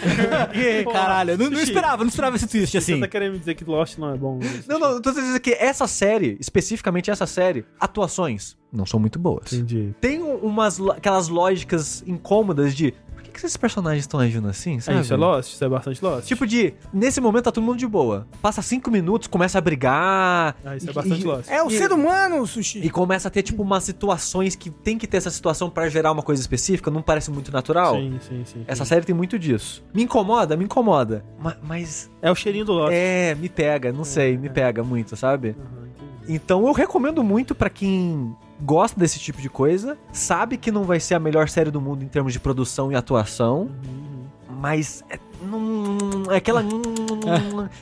Caralho, 0.92 1.30
eu 1.32 1.38
não, 1.50 1.56
não 1.56 1.62
esperava, 1.62 2.02
não 2.04 2.08
esperava 2.08 2.36
esse 2.36 2.46
twist 2.46 2.76
assim. 2.78 2.94
Você 2.94 3.00
tá 3.00 3.08
querendo 3.08 3.32
me 3.34 3.38
dizer 3.38 3.54
que 3.54 3.64
Lost 3.64 3.98
não 3.98 4.14
é 4.14 4.16
bom? 4.16 4.38
Não, 4.68 4.78
não, 4.78 4.90
eu 4.92 5.02
tô 5.02 5.10
dizendo 5.12 5.38
que 5.40 5.52
essa 5.52 5.86
série, 5.86 6.36
especificamente 6.40 7.10
essa 7.10 7.26
série, 7.26 7.64
atuações 7.78 8.56
não 8.72 8.86
são 8.86 9.00
muito 9.00 9.18
boas. 9.18 9.52
Entendi. 9.52 9.94
Tem 10.00 10.22
um- 10.22 10.36
umas 10.36 10.80
aquelas 10.90 11.28
lógicas 11.28 12.02
incômodas 12.06 12.74
de 12.74 12.94
que, 13.30 13.40
que 13.40 13.46
esses 13.46 13.56
personagens 13.56 14.04
estão 14.04 14.20
agindo 14.20 14.48
assim, 14.48 14.76
É, 14.76 14.80
sabe? 14.80 15.00
isso 15.00 15.14
é 15.14 15.16
Lost? 15.16 15.52
Isso 15.54 15.64
é 15.64 15.68
bastante 15.68 16.04
Lost? 16.04 16.26
Tipo 16.26 16.46
de, 16.46 16.74
nesse 16.92 17.20
momento 17.20 17.44
tá 17.44 17.52
todo 17.52 17.64
mundo 17.64 17.78
de 17.78 17.86
boa. 17.86 18.26
Passa 18.42 18.60
cinco 18.62 18.90
minutos, 18.90 19.28
começa 19.28 19.58
a 19.58 19.60
brigar. 19.60 20.56
Ah, 20.64 20.76
isso 20.76 20.88
é 20.88 20.90
e- 20.90 20.94
bastante 20.94 21.20
e- 21.22 21.24
Lost. 21.24 21.48
É 21.50 21.62
o 21.62 21.70
E- 21.70 21.76
ser 21.78 21.92
humano, 21.92 22.46
Sushi. 22.46 22.80
E 22.84 22.90
começa 22.90 23.28
a 23.28 23.30
ter, 23.30 23.42
tipo, 23.42 23.62
umas 23.62 23.84
situações 23.84 24.54
que 24.56 24.70
tem 24.70 24.98
que 24.98 25.06
ter 25.06 25.16
essa 25.18 25.30
situação 25.30 25.70
pra 25.70 25.88
gerar 25.88 26.12
uma 26.12 26.22
coisa 26.22 26.40
específica, 26.40 26.90
não 26.90 27.02
parece 27.02 27.30
muito 27.30 27.50
natural. 27.52 27.94
Sim, 27.96 28.18
sim, 28.28 28.42
sim. 28.44 28.64
Essa 28.66 28.84
sim. 28.84 28.88
série 28.88 29.04
tem 29.06 29.14
muito 29.14 29.38
disso. 29.38 29.82
Me 29.94 30.02
incomoda? 30.02 30.56
Me 30.56 30.64
incomoda. 30.64 31.24
Ma- 31.38 31.56
mas, 31.62 32.10
É 32.22 32.30
o 32.30 32.34
cheirinho 32.34 32.64
do 32.64 32.72
Lost. 32.72 32.92
é, 32.92 33.34
me 33.34 33.48
pega, 33.48 33.92
não 33.92 34.04
sei, 34.04 34.36
me 34.36 34.48
pega 34.48 34.82
muito, 34.82 35.16
sabe? 35.16 35.50
Aham, 35.58 35.86
entendi. 35.88 36.34
Então 36.34 36.66
eu 36.66 36.72
recomendo 36.72 37.22
muito 37.24 37.54
pra 37.54 37.68
quem 37.70 38.34
gosta 38.62 38.98
desse 38.98 39.18
tipo 39.18 39.40
de 39.40 39.48
coisa, 39.48 39.96
sabe 40.12 40.56
que 40.56 40.70
não 40.70 40.84
vai 40.84 41.00
ser 41.00 41.14
a 41.14 41.18
melhor 41.20 41.48
série 41.48 41.70
do 41.70 41.80
mundo 41.80 42.02
em 42.04 42.08
termos 42.08 42.32
de 42.32 42.40
produção 42.40 42.90
e 42.92 42.94
atuação, 42.94 43.62
Uhum. 43.84 44.24
mas 44.60 45.02
é, 45.10 45.18
não- 45.42 46.30
é 46.32 46.36
aquela 46.36 46.62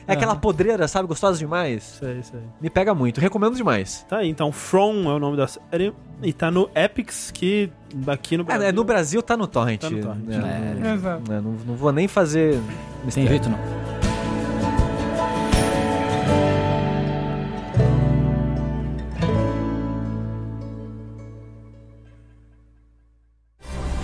é 0.07 0.13
aquela 0.13 0.35
podreira, 0.35 0.87
sabe, 0.87 1.07
gostosa 1.07 1.37
demais. 1.37 1.97
Sei, 1.99 2.23
sei. 2.23 2.39
Me 2.61 2.69
pega 2.69 2.93
muito, 2.93 3.19
recomendo 3.19 3.55
demais. 3.55 4.05
Tá 4.07 4.17
aí, 4.17 4.29
então 4.29 4.51
From 4.51 5.03
é 5.09 5.13
o 5.13 5.19
nome 5.19 5.37
da 5.37 5.47
série. 5.47 5.93
E 6.21 6.33
tá 6.33 6.51
no 6.51 6.69
Epics, 6.75 7.31
que 7.31 7.71
aqui 8.07 8.35
no 8.37 8.43
É, 8.43 8.45
Brasil... 8.45 8.65
né, 8.65 8.71
no 8.71 8.83
Brasil 8.83 9.21
tá 9.21 9.37
no 9.37 9.47
torrent. 9.47 9.81
Tá 9.81 9.89
no 9.89 10.01
torrent, 10.01 10.23
né? 10.25 10.77
É, 10.83 10.93
exato. 10.93 11.31
Né, 11.31 11.41
não, 11.41 11.51
não 11.65 11.75
vou 11.75 11.91
nem 11.91 12.07
fazer 12.07 12.53
Sem 13.09 13.23
mistério. 13.23 13.29
jeito 13.29 13.49
não. 13.49 13.98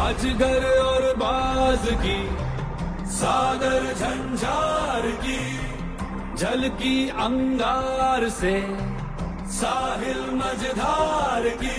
अजगर 0.08 0.64
और 0.80 1.14
बाज 1.22 1.88
की 2.04 2.18
सागर 3.12 3.92
झंझार 3.94 5.10
की 5.24 5.40
जल 6.42 6.68
की 6.82 6.96
अंगार 7.26 8.28
से 8.40 8.54
साहिल 9.60 10.22
मझधार 10.42 11.48
की 11.64 11.78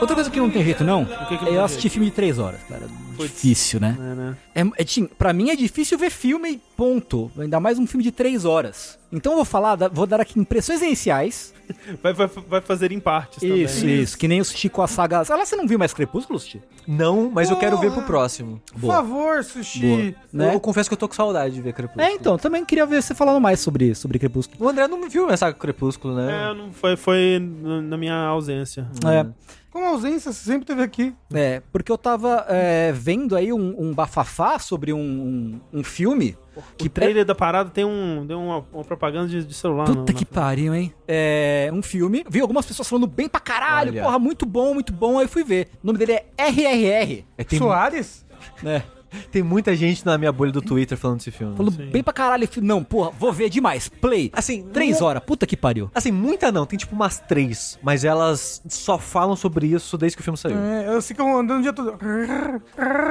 Outra 0.00 0.14
coisa 0.14 0.30
que 0.30 0.40
não 0.40 0.48
tem 0.50 0.64
jeito, 0.64 0.82
não, 0.82 1.04
que 1.04 1.36
que 1.36 1.44
não 1.44 1.48
é 1.48 1.48
eu 1.48 1.54
tem 1.54 1.64
assistir 1.64 1.90
filme 1.90 2.06
de 2.06 2.12
três 2.12 2.38
horas, 2.38 2.60
cara. 2.68 2.88
Difícil, 3.23 3.79
né? 3.79 3.97
É, 3.99 4.15
né? 4.15 4.37
É, 4.55 4.61
é, 4.61 5.07
pra 5.17 5.33
mim 5.33 5.49
é 5.49 5.55
difícil 5.55 5.97
ver 5.97 6.09
filme, 6.09 6.61
ponto. 6.75 7.31
Ainda 7.37 7.59
mais 7.59 7.79
um 7.79 7.87
filme 7.87 8.03
de 8.03 8.11
três 8.11 8.45
horas. 8.45 8.97
Então 9.11 9.33
eu 9.33 9.37
vou 9.37 9.45
falar, 9.45 9.77
vou 9.91 10.05
dar 10.05 10.19
aqui 10.19 10.39
impressões 10.39 10.81
iniciais. 10.81 11.53
Vai, 12.01 12.13
vai, 12.13 12.27
vai 12.27 12.61
fazer 12.61 12.93
em 12.93 12.99
partes 12.99 13.43
Isso, 13.43 13.81
também. 13.81 14.01
isso. 14.01 14.17
Que 14.17 14.25
nem 14.25 14.39
o 14.39 14.45
Sushi 14.45 14.69
com 14.69 14.81
a 14.81 14.87
saga. 14.87 15.21
Olha, 15.29 15.45
você 15.45 15.53
não 15.57 15.67
viu 15.67 15.77
mais 15.77 15.93
Crepúsculo, 15.93 16.39
Sushi? 16.39 16.61
Não, 16.87 17.29
mas 17.29 17.49
eu 17.49 17.57
quero 17.57 17.77
ver 17.77 17.87
Porra. 17.87 17.97
pro 17.97 18.07
próximo. 18.07 18.61
Por 18.71 18.87
favor, 18.87 19.43
Sushi. 19.43 19.81
Boa. 19.81 20.15
Né? 20.31 20.55
Eu 20.55 20.61
confesso 20.61 20.89
que 20.89 20.93
eu 20.93 20.97
tô 20.97 21.09
com 21.09 21.13
saudade 21.15 21.55
de 21.55 21.61
ver 21.61 21.73
Crepúsculo. 21.73 22.05
É, 22.05 22.13
então, 22.13 22.37
também 22.37 22.63
queria 22.63 22.85
ver 22.85 23.03
você 23.03 23.13
falando 23.13 23.41
mais 23.41 23.59
sobre, 23.59 23.93
sobre 23.95 24.17
Crepúsculo. 24.17 24.65
O 24.65 24.69
André 24.69 24.87
não 24.87 25.09
viu 25.09 25.29
essa 25.29 25.51
Crepúsculo, 25.51 26.15
né? 26.15 26.51
É, 26.51 26.53
não 26.53 26.71
foi, 26.71 26.95
foi 26.95 27.37
na 27.83 27.97
minha 27.97 28.15
ausência. 28.15 28.87
É. 29.05 29.25
Com 29.69 29.83
ausência, 29.85 30.31
você 30.31 30.45
sempre 30.45 30.65
teve 30.65 30.81
aqui. 30.81 31.13
É, 31.33 31.61
porque 31.73 31.91
eu 31.91 31.97
tava 31.97 32.45
é, 32.47 32.93
vendo 33.07 33.37
aí 33.37 33.53
um, 33.53 33.73
um 33.79 33.93
bafafá 33.93 34.59
sobre 34.59 34.91
um, 34.91 34.99
um, 34.99 35.79
um 35.79 35.81
filme 35.83 36.35
Que 36.77 36.89
trailer 36.89 37.23
da 37.23 37.33
parada 37.33 37.69
tem 37.69 37.85
um, 37.85 38.25
tem 38.27 38.35
uma, 38.35 38.65
uma 38.73 38.83
propaganda 38.83 39.29
de, 39.29 39.45
de 39.45 39.53
celular. 39.53 39.85
Puta 39.85 40.11
no- 40.11 40.17
que 40.17 40.25
na- 40.29 40.41
pariu, 40.41 40.75
hein? 40.75 40.93
É 41.07 41.69
um 41.73 41.81
filme. 41.81 42.25
Vi 42.29 42.41
algumas 42.41 42.65
pessoas 42.65 42.89
falando 42.89 43.07
bem 43.07 43.29
pra 43.29 43.39
caralho, 43.39 43.91
Olha. 43.93 44.03
porra, 44.03 44.19
muito 44.19 44.45
bom, 44.45 44.73
muito 44.73 44.91
bom. 44.91 45.19
Aí 45.19 45.27
fui 45.27 45.45
ver. 45.45 45.69
O 45.81 45.87
nome 45.87 45.97
dele 45.99 46.11
é 46.13 46.25
RRR. 46.37 47.25
É, 47.37 47.43
tem, 47.45 47.57
Soares? 47.57 48.25
Né? 48.61 48.83
Tem 49.31 49.43
muita 49.43 49.75
gente 49.75 50.05
na 50.05 50.17
minha 50.17 50.31
bolha 50.31 50.51
do 50.51 50.61
Twitter 50.61 50.97
falando 50.97 51.17
desse 51.17 51.31
filme. 51.31 51.55
Falando 51.55 51.75
Sim. 51.75 51.89
bem 51.89 52.03
pra 52.03 52.13
caralho. 52.13 52.47
Não, 52.61 52.83
porra, 52.83 53.11
vou 53.17 53.31
ver 53.33 53.49
demais. 53.49 53.87
Play. 53.89 54.29
Assim, 54.33 54.63
Três 54.73 54.99
não- 54.99 55.07
horas. 55.07 55.23
Puta 55.25 55.45
que 55.45 55.55
pariu. 55.57 55.89
Assim, 55.93 56.11
muita 56.11 56.51
não, 56.51 56.65
tem 56.65 56.77
tipo 56.77 56.95
umas 56.95 57.19
três, 57.19 57.77
mas 57.81 58.03
elas 58.03 58.61
só 58.67 58.97
falam 58.97 59.35
sobre 59.35 59.67
isso 59.67 59.97
desde 59.97 60.15
que 60.15 60.21
o 60.21 60.23
filme 60.23 60.37
saiu. 60.37 60.57
É, 60.57 60.87
eu 60.95 61.01
fico 61.01 61.21
andando 61.23 61.59
o 61.59 61.61
dia 61.61 61.73
todo. 61.73 61.97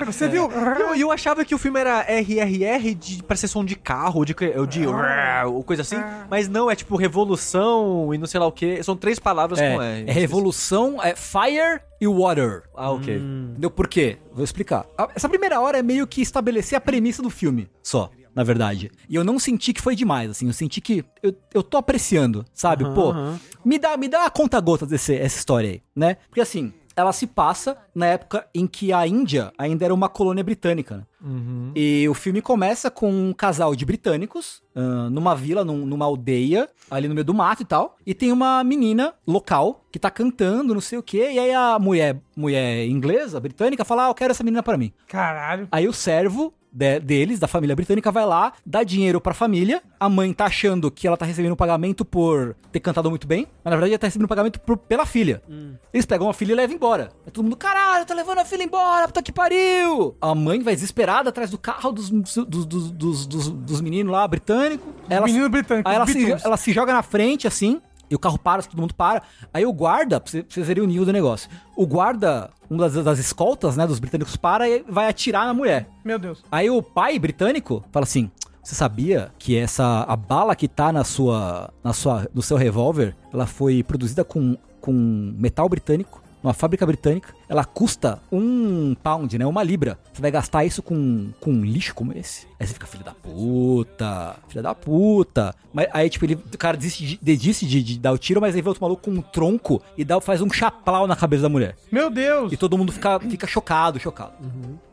Você 0.07 0.29
viu? 0.29 0.49
E 0.51 0.81
eu, 0.81 0.95
eu 0.95 1.13
achava 1.13 1.45
que 1.45 1.55
o 1.55 1.59
filme 1.59 1.79
era 1.81 2.01
RRR 2.09 2.95
de, 2.95 3.23
pra 3.23 3.37
ser 3.37 3.49
som 3.49 3.65
de 3.65 3.77
carro, 3.77 4.19
ou 4.21 4.25
de, 4.25 4.35
ou 4.57 4.67
de 4.67 4.87
ou 4.87 5.63
coisa 5.65 5.83
assim, 5.83 5.97
mas 6.31 6.49
não, 6.49 6.71
é 6.71 6.75
tipo 6.75 6.97
revolução 6.97 8.13
e 8.15 8.19
não 8.19 8.27
sei 8.27 8.41
lá 8.41 8.47
o 8.47 8.53
que. 8.53 8.83
São 8.83 8.97
três 8.97 9.19
palavras 9.19 9.59
com 9.59 9.65
É, 9.83 10.01
R. 10.01 10.11
é 10.11 10.13
revolução, 10.13 11.03
é 11.03 11.15
fire 11.15 11.81
e 12.01 12.07
water. 12.07 12.64
Ah, 12.74 12.90
ok. 12.90 13.16
Entendeu 13.16 13.70
por 13.70 13.88
quê? 13.88 14.18
Vou 14.32 14.44
explicar. 14.44 14.86
Essa 15.14 15.28
primeira 15.28 15.61
hora 15.61 15.78
é 15.78 15.82
meio 15.82 16.07
que 16.07 16.20
estabelecer 16.20 16.76
a 16.76 16.80
premissa 16.80 17.22
do 17.22 17.30
filme, 17.30 17.68
só, 17.82 18.11
na 18.34 18.42
verdade. 18.44 18.90
E 19.09 19.14
eu 19.14 19.24
não 19.24 19.38
senti 19.38 19.72
que 19.72 19.80
foi 19.80 19.97
demais, 19.97 20.30
assim. 20.30 20.47
Eu 20.47 20.53
senti 20.53 20.80
que 20.80 21.05
eu, 21.22 21.34
eu 21.55 21.62
tô 21.62 21.76
apreciando, 21.78 22.44
sabe? 22.53 22.84
Pô, 22.94 23.12
me 23.64 23.78
dá, 23.78 23.97
me 23.97 24.09
dá 24.09 24.26
a 24.26 24.30
conta 24.30 24.61
gota 24.61 24.84
dessa 24.86 25.14
história 25.14 25.70
aí, 25.70 25.82
né? 25.94 26.16
Porque 26.28 26.40
assim, 26.40 26.72
ela 26.97 27.12
se 27.12 27.26
passa 27.26 27.76
na 27.94 28.07
época 28.07 28.47
em 28.55 28.66
que 28.66 28.92
a 28.92 29.07
Índia 29.07 29.53
ainda 29.59 29.84
era 29.84 29.92
uma 29.94 30.09
colônia 30.09 30.42
britânica, 30.42 30.97
né? 30.97 31.03
Uhum. 31.22 31.72
E 31.74 32.09
o 32.09 32.14
filme 32.14 32.40
começa 32.40 32.90
com 32.90 33.11
um 33.11 33.32
casal 33.32 33.74
de 33.74 33.84
britânicos 33.84 34.62
ah, 34.74 35.09
numa 35.11 35.34
vila, 35.34 35.64
num- 35.64 35.84
numa 35.84 36.05
aldeia, 36.07 36.68
ali 36.90 37.07
no 37.09 37.14
meio 37.14 37.24
do 37.24 37.34
mato 37.34 37.62
e 37.62 37.64
tal. 37.66 37.97
E 38.07 38.14
tem 38.14 38.32
uma 38.32 38.62
menina 38.64 39.12
local 39.26 39.84
que 39.92 39.99
tá 39.99 40.11
cantando, 40.11 40.72
não 40.74 40.80
sei 40.80 40.99
o 40.99 41.03
quê. 41.03 41.30
E 41.32 41.38
aí 41.38 41.53
a 41.53 41.78
mulher, 41.78 42.18
mulher 42.36 42.86
inglesa, 42.86 43.40
britânica, 43.40 43.84
fala: 43.84 44.07
Ah, 44.07 44.09
eu 44.11 44.14
quero 44.14 44.30
essa 44.30 44.44
menina 44.44 44.62
pra 44.62 44.78
mim. 44.78 44.92
Caralho. 45.09 45.68
Aí 45.72 45.86
o 45.88 45.92
servo 45.92 46.55
de- 46.77 47.01
deles, 47.01 47.39
da 47.39 47.49
família 47.49 47.74
britânica, 47.74 48.12
vai 48.12 48.27
lá, 48.27 48.53
dá 48.64 48.83
dinheiro 48.83 49.18
pra 49.20 49.33
família. 49.33 49.83
A 49.99 50.09
mãe 50.11 50.31
tá 50.33 50.45
achando 50.45 50.91
que 50.91 51.07
ela 51.07 51.16
tá 51.16 51.24
recebendo 51.24 51.53
um 51.53 51.57
pagamento 51.57 52.05
por 52.05 52.55
ter 52.70 52.81
cantado 52.81 53.09
muito 53.09 53.27
bem, 53.27 53.47
mas 53.64 53.70
na 53.70 53.77
verdade 53.77 53.93
ela 53.93 53.99
tá 53.99 54.07
recebendo 54.07 54.27
um 54.27 54.29
pagamento 54.29 54.61
por- 54.61 54.77
pela 54.77 55.07
filha. 55.07 55.43
Eles 55.93 56.05
pegam 56.05 56.29
a 56.29 56.35
filha 56.35 56.53
e 56.53 56.55
levam 56.55 56.77
embora. 56.77 57.09
É 57.27 57.31
todo 57.31 57.45
mundo, 57.45 57.57
caralho, 57.57 58.05
tá 58.05 58.12
levando 58.14 58.39
a 58.41 58.45
filha 58.45 58.62
embora, 58.62 59.07
puta 59.07 59.22
que 59.22 59.33
pariu! 59.33 60.14
A 60.20 60.35
mãe 60.35 60.61
vai 60.62 60.74
desesperada 60.74 61.31
atrás 61.31 61.51
do 61.51 61.57
carro 61.57 61.91
dos, 61.93 62.11
dos, 62.11 62.35
dos, 62.47 62.91
dos, 63.27 63.49
dos- 63.49 63.81
meninos 63.81 64.12
lá, 64.12 64.29
britânico. 64.29 64.87
Ela, 65.09 65.24
Menino 65.27 65.49
britânico. 65.49 65.89
Aí 65.89 65.95
ela 65.97 66.07
se, 66.07 66.31
ela 66.45 66.57
se 66.59 66.72
joga 66.72 66.93
na 66.93 67.03
frente, 67.03 67.47
assim, 67.47 67.81
e 68.11 68.15
o 68.15 68.19
carro 68.19 68.39
para, 68.39 68.63
todo 68.63 68.81
mundo 68.81 68.95
para. 68.95 69.23
Aí 69.53 69.65
o 69.67 69.73
guarda, 69.73 70.21
pra 70.21 70.31
você- 70.31 70.43
pra 70.43 70.53
vocês 70.55 70.67
verem 70.67 70.83
o 70.83 70.87
nível 70.87 71.05
do 71.05 71.13
negócio, 71.13 71.49
o 71.77 71.87
guarda, 71.87 72.51
uma 72.71 72.89
das, 72.89 73.05
das 73.05 73.19
escoltas, 73.19 73.77
né, 73.77 73.87
dos 73.87 73.99
britânicos, 73.99 74.37
para 74.37 74.69
e 74.69 74.85
vai 74.89 75.09
atirar 75.09 75.47
na 75.47 75.55
mulher. 75.55 75.89
Meu 76.05 76.19
Deus. 76.19 76.43
Aí 76.51 76.69
o 76.71 76.83
pai 76.83 77.19
britânico 77.19 77.85
fala 77.93 78.05
assim: 78.05 78.31
Você 78.63 78.75
sabia 78.75 79.31
que 79.39 79.57
essa 79.57 80.05
a 80.09 80.17
bala 80.17 80.57
que 80.57 80.67
tá 80.67 80.93
na 80.93 81.05
sua, 81.05 81.71
na 81.85 81.93
sua, 81.93 82.27
no 82.35 82.43
seu 82.43 82.57
revólver, 82.57 83.15
ela 83.33 83.47
foi 83.47 83.83
produzida 83.83 84.25
com, 84.25 84.57
com 84.81 84.93
metal 85.39 85.69
britânico, 85.69 86.21
numa 86.47 86.55
fábrica 86.55 86.86
britânica. 86.86 87.34
Ela 87.49 87.64
custa 87.64 88.20
um 88.30 88.94
pound, 89.03 89.36
né? 89.36 89.44
Uma 89.44 89.62
libra. 89.64 89.99
Você 90.12 90.22
vai 90.22 90.30
gastar 90.30 90.64
isso 90.64 90.80
com, 90.82 91.30
com 91.40 91.51
um 91.51 91.64
lixo 91.64 91.92
como 91.94 92.12
esse? 92.16 92.47
Aí 92.59 92.66
você 92.66 92.72
fica, 92.72 92.86
filho 92.86 93.05
da 93.05 93.12
puta, 93.12 94.36
filho 94.49 94.62
da 94.62 94.74
puta. 94.74 95.55
Mas 95.72 95.88
aí, 95.92 96.09
tipo, 96.09 96.24
ele, 96.24 96.34
o 96.34 96.57
cara 96.59 96.76
desiste 96.76 97.05
de, 97.05 97.18
desiste 97.20 97.66
de, 97.66 97.82
de 97.82 97.99
dar 97.99 98.12
o 98.12 98.18
tiro, 98.18 98.40
mas 98.40 98.55
aí 98.55 98.62
vê 98.62 98.68
outro 98.68 98.82
maluco 98.82 99.03
com 99.03 99.11
um 99.11 99.20
tronco 99.20 99.82
e 99.99 100.05
dá, 100.05 100.20
faz 100.20 100.40
um 100.40 100.51
chaplau 100.51 101.07
na 101.07 101.16
cabeça 101.16 101.42
da 101.42 101.49
mulher. 101.49 101.76
Meu 101.90 102.09
Deus. 102.11 102.53
E 102.53 102.57
todo 102.57 102.78
mundo 102.78 102.92
fica, 102.92 103.18
fica 103.20 103.47
chocado, 103.47 103.99
chocado. 103.99 104.32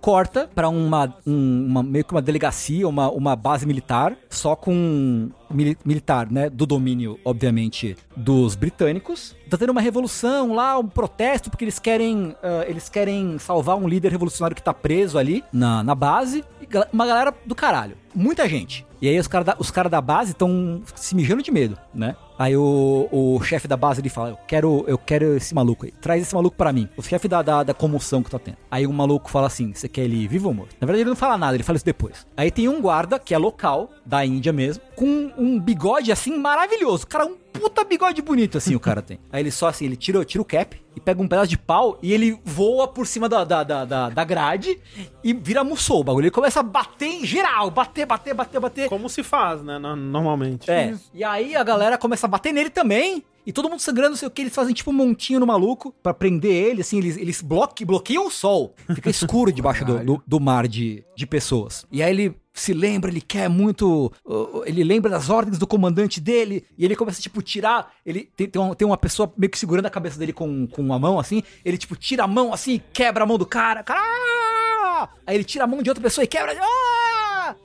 Corta 0.02 0.50
pra 0.54 0.68
uma, 0.68 1.16
um- 1.26 1.66
uma- 1.68 1.84
meio 1.84 2.04
que 2.04 2.12
uma 2.14 2.22
delegacia, 2.22 2.88
uma, 2.88 3.10
uma 3.10 3.36
base 3.36 3.66
militar, 3.66 4.18
só 4.30 4.56
com 4.56 5.30
mili- 5.54 5.78
militar, 5.86 6.30
né? 6.32 6.50
Do 6.50 6.66
domínio, 6.66 7.20
obviamente, 7.24 7.96
dos 8.16 8.56
britânicos. 8.56 9.36
Tá 9.50 9.58
tendo 9.58 9.72
uma 9.72 9.82
revolução 9.82 10.54
lá, 10.54 10.78
um 10.80 10.88
protesto, 10.88 11.50
porque 11.50 11.64
eles 11.64 11.80
querem. 11.80 12.36
ah, 12.42 12.66
eles 12.68 12.90
querem 12.90 13.38
salvar 13.38 13.78
um 13.78 13.88
líder 13.88 14.12
revolucionário 14.12 14.56
que 14.56 14.64
tá 14.64 14.74
preso 14.74 15.18
ali 15.18 15.44
na, 15.52 15.84
na 15.84 15.96
base. 15.96 16.44
Uma 16.92 17.06
galera 17.06 17.34
do 17.46 17.54
caralho. 17.56 17.96
Muita 18.16 18.48
gente. 18.48 18.86
E 19.02 19.08
aí 19.10 19.20
os 19.20 19.28
caras 19.28 19.46
da, 19.46 19.56
os 19.60 19.70
cara 19.70 19.90
da 19.90 20.00
base 20.00 20.32
estão 20.32 20.82
se 20.96 21.14
mijando 21.16 21.44
de 21.44 21.52
medo, 21.52 21.78
né? 21.94 22.16
Aí 22.38 22.56
o, 22.58 23.08
o 23.12 23.42
chefe 23.44 23.68
da 23.68 23.78
base 23.78 24.02
ele 24.02 24.10
fala: 24.10 24.30
Eu 24.30 24.38
quero, 24.48 24.84
eu 24.88 24.98
quero 24.98 25.36
esse 25.38 25.54
maluco 25.54 25.86
aí. 25.86 25.92
Traz 25.92 26.22
esse 26.22 26.34
maluco 26.34 26.58
pra 26.58 26.74
mim. 26.74 26.90
O 26.98 27.02
chefe 27.02 27.28
da, 27.28 27.42
da, 27.42 27.64
da 27.64 27.74
comoção 27.74 28.24
que 28.24 28.30
tá 28.30 28.40
tendo. 28.40 28.58
Aí 28.70 28.86
o 28.88 28.94
maluco 28.94 29.30
fala 29.30 29.48
assim: 29.48 29.74
Você 29.74 29.88
quer 29.88 30.02
ele 30.04 30.28
vivo 30.28 30.48
ou 30.50 30.54
morto? 30.54 30.76
Na 30.80 30.86
verdade, 30.86 31.02
ele 31.02 31.10
não 31.10 31.16
fala 31.16 31.38
nada, 31.38 31.56
ele 31.56 31.64
fala 31.64 31.78
isso 31.78 31.86
depois. 31.86 32.26
Aí 32.36 32.52
tem 32.52 32.68
um 32.68 32.82
guarda, 32.82 33.20
que 33.20 33.34
é 33.34 33.38
local, 33.38 33.90
da 34.06 34.26
Índia 34.26 34.52
mesmo, 34.52 34.84
com 34.96 35.32
um 35.38 35.60
bigode 35.60 36.12
assim 36.12 36.38
maravilhoso. 36.38 37.08
Cara, 37.08 37.26
um 37.26 37.36
puta 37.54 37.84
bigode 37.84 38.22
bonito 38.22 38.58
assim 38.58 38.76
o 38.76 38.80
cara 38.80 39.02
tem. 39.02 39.20
Aí 39.32 39.42
ele 39.42 39.52
só 39.52 39.68
assim, 39.68 39.86
ele 39.86 39.96
tira, 39.96 40.26
tira 40.26 40.42
o 40.42 40.46
cap 40.46 40.82
e 40.96 41.00
pega 41.00 41.22
um 41.22 41.28
pedaço 41.28 41.48
de 41.48 41.58
pau 41.58 41.98
e 42.02 42.12
ele 42.14 42.40
voa 42.44 42.88
por 42.88 43.06
cima 43.08 43.30
da, 43.30 43.44
da, 43.44 43.64
da, 43.64 44.10
da, 44.10 44.24
grade 44.24 44.80
e 45.24 45.34
vira 45.34 45.64
mussou 45.64 46.02
o 46.02 46.04
bagulho. 46.04 46.26
Ele 46.26 46.32
começa 46.32 46.60
a 46.60 46.64
bater 46.64 47.08
em 47.08 47.26
geral, 47.26 47.70
bater, 47.70 48.06
bater, 48.06 48.34
bater, 48.34 48.60
bater. 48.60 48.90
Como 48.90 49.08
se 49.10 49.24
faz, 49.24 49.64
né? 49.64 49.78
no- 49.80 49.96
Normalmente. 49.96 50.70
É. 50.70 50.94
E 51.14 51.24
aí 51.24 51.56
a 51.56 51.64
galera 51.64 51.98
começa 51.98 52.23
a 52.26 52.30
bater 52.30 52.54
nele 52.54 52.70
também. 52.70 53.24
E 53.46 53.52
todo 53.52 53.70
mundo 53.70 53.80
sangrando, 53.80 54.12
não 54.12 54.18
sei 54.18 54.28
o 54.28 54.32
que, 54.32 54.42
eles 54.42 54.56
fazem 54.56 54.74
tipo 54.74 54.90
um 54.90 54.94
montinho 54.94 55.40
no 55.40 55.46
maluco 55.46 55.94
pra 56.02 56.14
prender 56.14 56.52
ele, 56.52 56.82
assim, 56.82 56.98
eles, 56.98 57.18
eles 57.18 57.42
bloque, 57.42 57.84
bloqueiam 57.84 58.26
o 58.26 58.32
sol. 58.32 58.74
Fica 58.96 59.10
escuro 59.10 59.52
debaixo 59.54 59.84
do, 59.84 60.00
do, 60.00 60.24
do 60.26 60.40
mar 60.40 60.66
de, 60.66 61.04
de 61.16 61.28
pessoas. 61.28 61.86
E 61.92 62.02
aí 62.02 62.10
ele 62.10 62.36
se 62.54 62.74
lembra, 62.74 63.10
ele 63.10 63.20
quer 63.20 63.50
muito. 63.50 64.12
Ele 64.66 64.84
lembra 64.84 65.10
das 65.10 65.30
ordens 65.30 65.58
do 65.58 65.68
comandante 65.68 66.22
dele. 66.22 66.66
E 66.78 66.86
ele 66.86 66.96
começa, 66.96 67.22
tipo, 67.22 67.42
tirar. 67.42 67.92
Ele 68.06 68.30
tem, 68.36 68.48
tem, 68.48 68.62
uma, 68.62 68.76
tem 68.76 68.88
uma 68.88 68.98
pessoa 68.98 69.34
meio 69.36 69.50
que 69.50 69.60
segurando 69.60 69.88
a 69.88 69.90
cabeça 69.90 70.18
dele 70.18 70.32
com, 70.32 70.68
com 70.68 70.82
uma 70.82 71.00
mão, 71.00 71.20
assim. 71.20 71.44
Ele, 71.66 71.78
tipo, 71.78 71.96
tira 71.96 72.24
a 72.24 72.28
mão 72.28 72.54
assim, 72.54 72.80
quebra 72.94 73.24
a 73.24 73.28
mão 73.28 73.38
do 73.38 73.46
cara. 73.46 73.84
Cara. 73.84 75.10
Aí 75.26 75.36
ele 75.36 75.44
tira 75.44 75.66
a 75.66 75.68
mão 75.68 75.82
de 75.82 75.90
outra 75.90 76.04
pessoa 76.04 76.24
e 76.24 76.28
quebra. 76.28 76.56
Ah! 76.62 77.03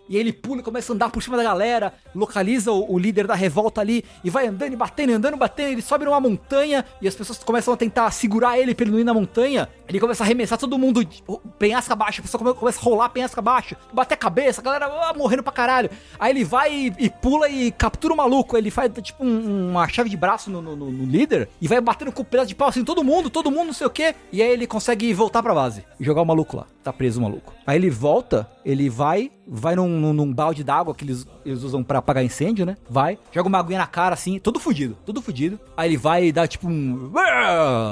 E 0.09 0.16
ele 0.16 0.33
pula 0.33 0.61
e 0.61 0.64
começa 0.64 0.93
a 0.93 0.95
andar 0.95 1.11
por 1.11 1.22
cima 1.22 1.37
da 1.37 1.43
galera, 1.43 1.93
localiza 2.14 2.72
o, 2.72 2.93
o 2.95 2.99
líder 2.99 3.26
da 3.26 3.35
revolta 3.35 3.81
ali 3.81 4.05
e 4.24 4.31
vai 4.31 4.47
andando 4.47 4.72
e 4.72 4.76
batendo, 4.76 5.12
andando, 5.12 5.37
batendo. 5.37 5.70
Ele 5.72 5.83
sobe 5.83 6.05
numa 6.05 6.20
montanha 6.20 6.85
e 7.01 7.07
as 7.09 7.14
pessoas 7.14 7.39
começam 7.43 7.72
a 7.74 7.76
tentar 7.76 8.11
segurar 8.11 8.59
ele 8.59 8.74
pra 8.74 8.85
ele 8.85 8.93
não 8.93 9.01
ir 9.01 9.05
na 9.05 9.14
montanha. 9.14 9.68
Ele 9.89 10.01
começa 10.01 10.22
a 10.22 10.26
arremessar 10.26 10.59
todo 10.59 10.79
mundo 10.79 11.05
de- 11.05 11.22
penhasca 11.59 11.93
abaixo, 11.95 12.20
a 12.20 12.24
pessoa 12.24 12.39
come- 12.43 12.55
começa 12.55 12.81
a 12.81 12.83
rolar 12.83 13.09
penhasca 13.11 13.41
abaixo, 13.41 13.76
bater 13.93 14.14
a 14.14 14.16
cabeça, 14.16 14.61
a 14.61 14.64
galera 14.64 14.87
ah, 14.87 15.14
morrendo 15.16 15.43
pra 15.43 15.53
caralho. 15.53 15.91
Aí 16.18 16.33
ele 16.33 16.45
vai 16.45 16.72
e, 16.72 16.93
e 16.99 17.11
pula 17.11 17.49
e 17.49 17.70
captura 17.70 18.14
o 18.14 18.16
maluco. 18.16 18.57
Ele 18.57 18.70
faz 18.70 18.91
tipo 19.03 19.24
um- 19.24 19.70
uma 19.70 19.89
chave 19.89 20.09
de 20.11 20.16
braço 20.16 20.51
no, 20.51 20.61
no- 20.62 20.76
no- 20.76 21.05
líder 21.09 21.49
e 21.61 21.68
vai 21.68 21.81
batendo 21.81 22.12
com 22.12 22.22
o 22.22 22.24
pedaço 22.24 22.49
de 22.49 22.55
pau 22.55 22.68
assim, 22.68 22.85
todo 22.85 23.03
mundo, 23.05 23.31
todo 23.31 23.51
mundo, 23.51 23.66
não 23.68 23.72
sei 23.72 23.87
o 23.87 23.91
que. 23.91 24.14
E 24.33 24.43
aí 24.43 24.51
ele 24.51 24.66
consegue 24.66 25.12
voltar 25.14 25.43
pra 25.43 25.55
base 25.55 25.85
e 25.99 26.05
jogar 26.05 26.22
o 26.22 26.26
maluco 26.26 26.57
lá. 26.57 26.66
Tá 26.83 26.93
preso 26.93 27.18
o 27.18 27.22
maluco. 27.22 27.53
Aí 27.66 27.76
ele 27.76 27.91
volta, 27.91 28.49
ele 28.64 28.89
vai, 28.89 29.31
vai 29.47 29.68
num, 29.77 29.89
num- 29.89 30.12
num 30.12 30.33
balde 30.33 30.62
d'água 30.64 30.95
que 30.95 31.05
eles, 31.05 31.27
eles 31.45 31.62
usam 31.62 31.83
pra 31.83 31.99
apagar 31.99 32.25
incêndio, 32.25 32.64
né? 32.66 32.77
Vai, 32.89 33.19
joga 33.33 33.49
uma 33.49 33.59
aguinha 33.59 33.79
na 33.79 33.87
cara 33.87 34.14
assim, 34.14 34.39
todo 34.39 34.59
fudido, 34.61 34.97
todo 35.05 35.21
fudido. 35.23 35.59
Aí 35.77 35.91
ele 35.91 35.97
vai 35.97 36.27
e 36.27 36.33
dá 36.33 36.47
tipo 36.47 36.69
um. 36.69 37.11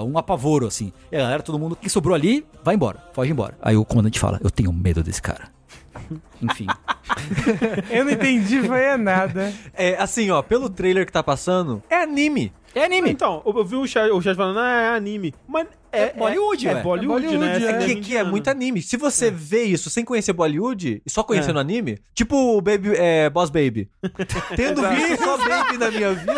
um 0.07 0.18
apavoro 0.18 0.66
assim. 0.66 0.93
E 1.11 1.16
a 1.16 1.20
galera, 1.20 1.43
todo 1.43 1.59
mundo 1.59 1.77
que 1.77 1.89
sobrou 1.89 2.14
ali, 2.14 2.45
vai 2.62 2.74
embora, 2.74 3.03
foge 3.12 3.31
embora. 3.33 3.57
Aí 3.62 3.77
o 3.77 3.85
comandante 3.85 4.18
fala: 4.18 4.41
Eu 4.43 4.51
tenho 4.51 4.72
medo 4.72 5.03
desse 5.03 5.20
cara. 5.22 5.49
Enfim. 6.43 6.66
Eu 7.91 8.05
não 8.05 8.12
entendi, 8.12 8.62
foi 8.62 8.81
é 8.83 8.97
nada. 8.97 9.53
É, 9.74 9.97
assim, 9.97 10.31
ó, 10.31 10.43
pelo 10.43 10.68
trailer 10.70 11.05
que 11.07 11.12
tá 11.12 11.22
passando, 11.22 11.83
é 11.91 11.97
anime. 12.03 12.53
É 12.74 12.85
anime. 12.85 13.11
Então, 13.11 13.43
eu 13.45 13.57
eu 13.57 13.64
vi 13.64 13.77
o 13.77 13.87
chat, 13.87 14.11
o 14.11 14.20
chat 14.20 14.37
falando, 14.37 14.59
ah, 14.59 14.70
é 14.70 14.89
anime. 14.97 15.35
Mas 15.47 15.66
é, 15.97 16.03
É 16.03 16.12
Bollywood, 16.12 16.68
é, 16.68 16.70
é 16.72 16.82
Bollywood, 16.82 17.26
É 17.26 17.28
Bollywood, 17.28 17.64
né? 17.64 17.72
é. 17.72 17.82
É 17.82 17.86
que, 17.86 17.97
que 17.97 18.16
é 18.16 18.24
muito 18.24 18.49
anime. 18.49 18.82
Se 18.82 18.97
você 18.97 19.30
vê 19.30 19.64
isso 19.64 19.88
sem 19.90 20.05
conhecer 20.05 20.32
Bollywood 20.32 21.03
e 21.05 21.11
só 21.11 21.22
conhecendo 21.22 21.59
anime, 21.59 21.99
tipo 22.14 22.36
o 22.57 22.61
Baby, 22.61 22.92
é, 22.97 23.28
Boss 23.30 23.51
Baby. 23.51 23.88
Tendo 24.57 24.86
visto 24.88 25.24
só 25.24 25.36
Baby 25.38 25.78
na 25.78 25.90
minha 25.90 26.12
vida, 26.14 26.32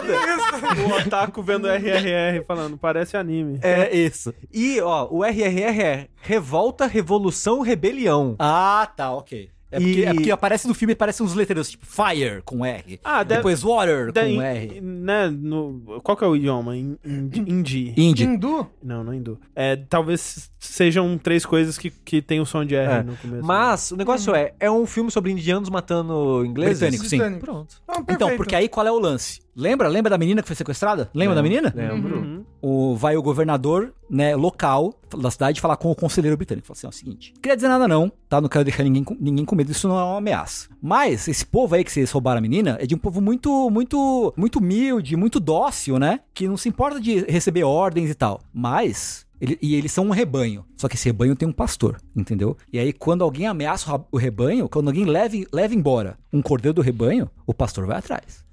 O 0.88 1.00
otaku 1.00 1.42
vendo 1.42 1.68
RRR 1.70 2.44
falando, 2.46 2.76
parece 2.78 3.16
anime. 3.16 3.58
é 3.62 3.94
isso. 3.96 4.34
E, 4.52 4.80
ó, 4.80 5.08
o 5.10 5.24
RRR 5.24 5.80
é 5.82 6.08
Revolta, 6.20 6.86
Revolução, 6.86 7.60
Rebelião. 7.60 8.36
Ah, 8.38 8.90
tá, 8.96 9.12
ok. 9.12 9.50
É 9.70 9.78
porque, 9.78 10.00
E- 10.00 10.04
é 10.04 10.14
porque 10.14 10.30
aparece 10.30 10.66
no 10.66 10.72
filme, 10.74 10.94
aparecem 10.94 11.24
uns 11.26 11.34
letreiros, 11.34 11.70
tipo 11.70 11.84
Fire 11.84 12.40
com 12.44 12.64
R. 12.64 12.98
Ah, 13.04 13.22
deve- 13.22 13.38
Depois 13.40 13.62
Water 13.62 14.10
Da- 14.12 14.22
com 14.22 14.28
in- 14.28 14.40
R. 14.42 14.80
né, 14.80 15.28
no, 15.28 16.00
qual 16.02 16.16
que 16.16 16.24
é 16.24 16.26
o 16.26 16.34
idioma? 16.34 16.76
In, 16.76 16.96
in. 17.04 17.92
Hindu? 17.96 18.66
Não, 18.82 19.04
não 19.04 19.12
hindu. 19.14 19.38
É, 19.54 19.76
talvez 19.76 20.50
sejam 20.58 21.18
três 21.18 21.44
coisas 21.44 21.76
que, 21.76 21.90
que 21.90 22.22
tem 22.22 22.40
o 22.40 22.46
som 22.46 22.64
de 22.64 22.74
R 22.74 22.92
É. 22.92 23.02
no 23.02 23.16
começo. 23.16 23.46
Mas 23.46 23.90
o 23.90 23.96
negócio 23.96 24.34
é, 24.34 24.54
é 24.58 24.70
um 24.70 24.86
filme 24.86 25.10
sobre 25.10 25.30
indianos 25.32 25.68
matando 25.68 26.44
ingleses? 26.44 26.78
Britânico, 26.80 27.04
sim. 27.04 27.18
Britânico. 27.18 27.44
Pronto. 27.44 27.74
Não, 27.86 28.04
Então, 28.08 28.36
porque 28.36 28.54
aí 28.54 28.68
qual 28.68 28.86
é 28.86 28.90
o 28.92 28.98
lance? 28.98 29.40
Lembra? 29.58 29.88
Lembra 29.88 30.08
da 30.10 30.16
menina 30.16 30.40
que 30.40 30.46
foi 30.46 30.54
sequestrada? 30.54 31.10
Lembra 31.12 31.34
da 31.34 31.42
menina? 31.42 31.72
Lembro. 31.74 32.16
Uhum. 32.20 32.44
O, 32.62 32.94
vai 32.96 33.16
o 33.16 33.22
governador, 33.22 33.92
né, 34.08 34.36
local 34.36 34.94
da 35.20 35.30
cidade 35.30 35.60
falar 35.60 35.76
com 35.76 35.90
o 35.90 35.94
conselheiro 35.96 36.36
britânico. 36.36 36.66
Fala 36.66 36.76
assim, 36.76 36.86
ó, 36.86 36.90
é 36.90 36.90
o 36.90 36.92
seguinte, 36.94 37.32
não 37.34 37.40
queria 37.42 37.56
dizer 37.56 37.68
nada 37.68 37.88
não, 37.88 38.10
tá? 38.28 38.40
Não 38.40 38.48
quero 38.48 38.64
deixar 38.64 38.84
ninguém 38.84 39.02
com, 39.02 39.16
ninguém 39.18 39.44
com 39.44 39.56
medo, 39.56 39.72
isso 39.72 39.88
não 39.88 39.98
é 39.98 40.02
uma 40.04 40.18
ameaça. 40.18 40.68
Mas 40.80 41.26
esse 41.26 41.44
povo 41.44 41.74
aí 41.74 41.82
que 41.82 41.90
vocês 41.90 42.10
roubaram 42.10 42.38
a 42.38 42.40
menina 42.40 42.76
é 42.80 42.86
de 42.86 42.94
um 42.94 42.98
povo 42.98 43.20
muito, 43.20 43.68
muito, 43.70 44.32
muito 44.36 44.60
humilde, 44.60 45.16
muito 45.16 45.40
dócil, 45.40 45.98
né? 45.98 46.20
Que 46.32 46.46
não 46.46 46.56
se 46.56 46.68
importa 46.68 47.00
de 47.00 47.20
receber 47.30 47.64
ordens 47.64 48.10
e 48.10 48.14
tal. 48.14 48.40
Mas... 48.52 49.26
ele- 49.40 49.58
e 49.62 49.74
eles 49.74 49.92
são 49.92 50.06
um 50.06 50.10
rebanho. 50.10 50.64
Só 50.76 50.88
que 50.88 50.94
esse 50.96 51.08
rebanho 51.08 51.34
tem 51.36 51.48
um 51.48 51.52
pastor, 51.52 52.00
entendeu? 52.16 52.56
E 52.72 52.78
aí, 52.78 52.92
quando 52.92 53.22
alguém 53.22 53.46
ameaça 53.46 54.04
o 54.10 54.16
rebanho, 54.16 54.68
quando 54.68 54.88
alguém 54.88 55.04
leva, 55.04 55.36
leva 55.52 55.74
embora 55.74 56.16
um 56.32 56.42
cordeiro 56.42 56.74
do 56.74 56.82
rebanho, 56.82 57.28
o 57.46 57.54
pastor 57.54 57.86
vai 57.86 57.98
atrás. 57.98 58.44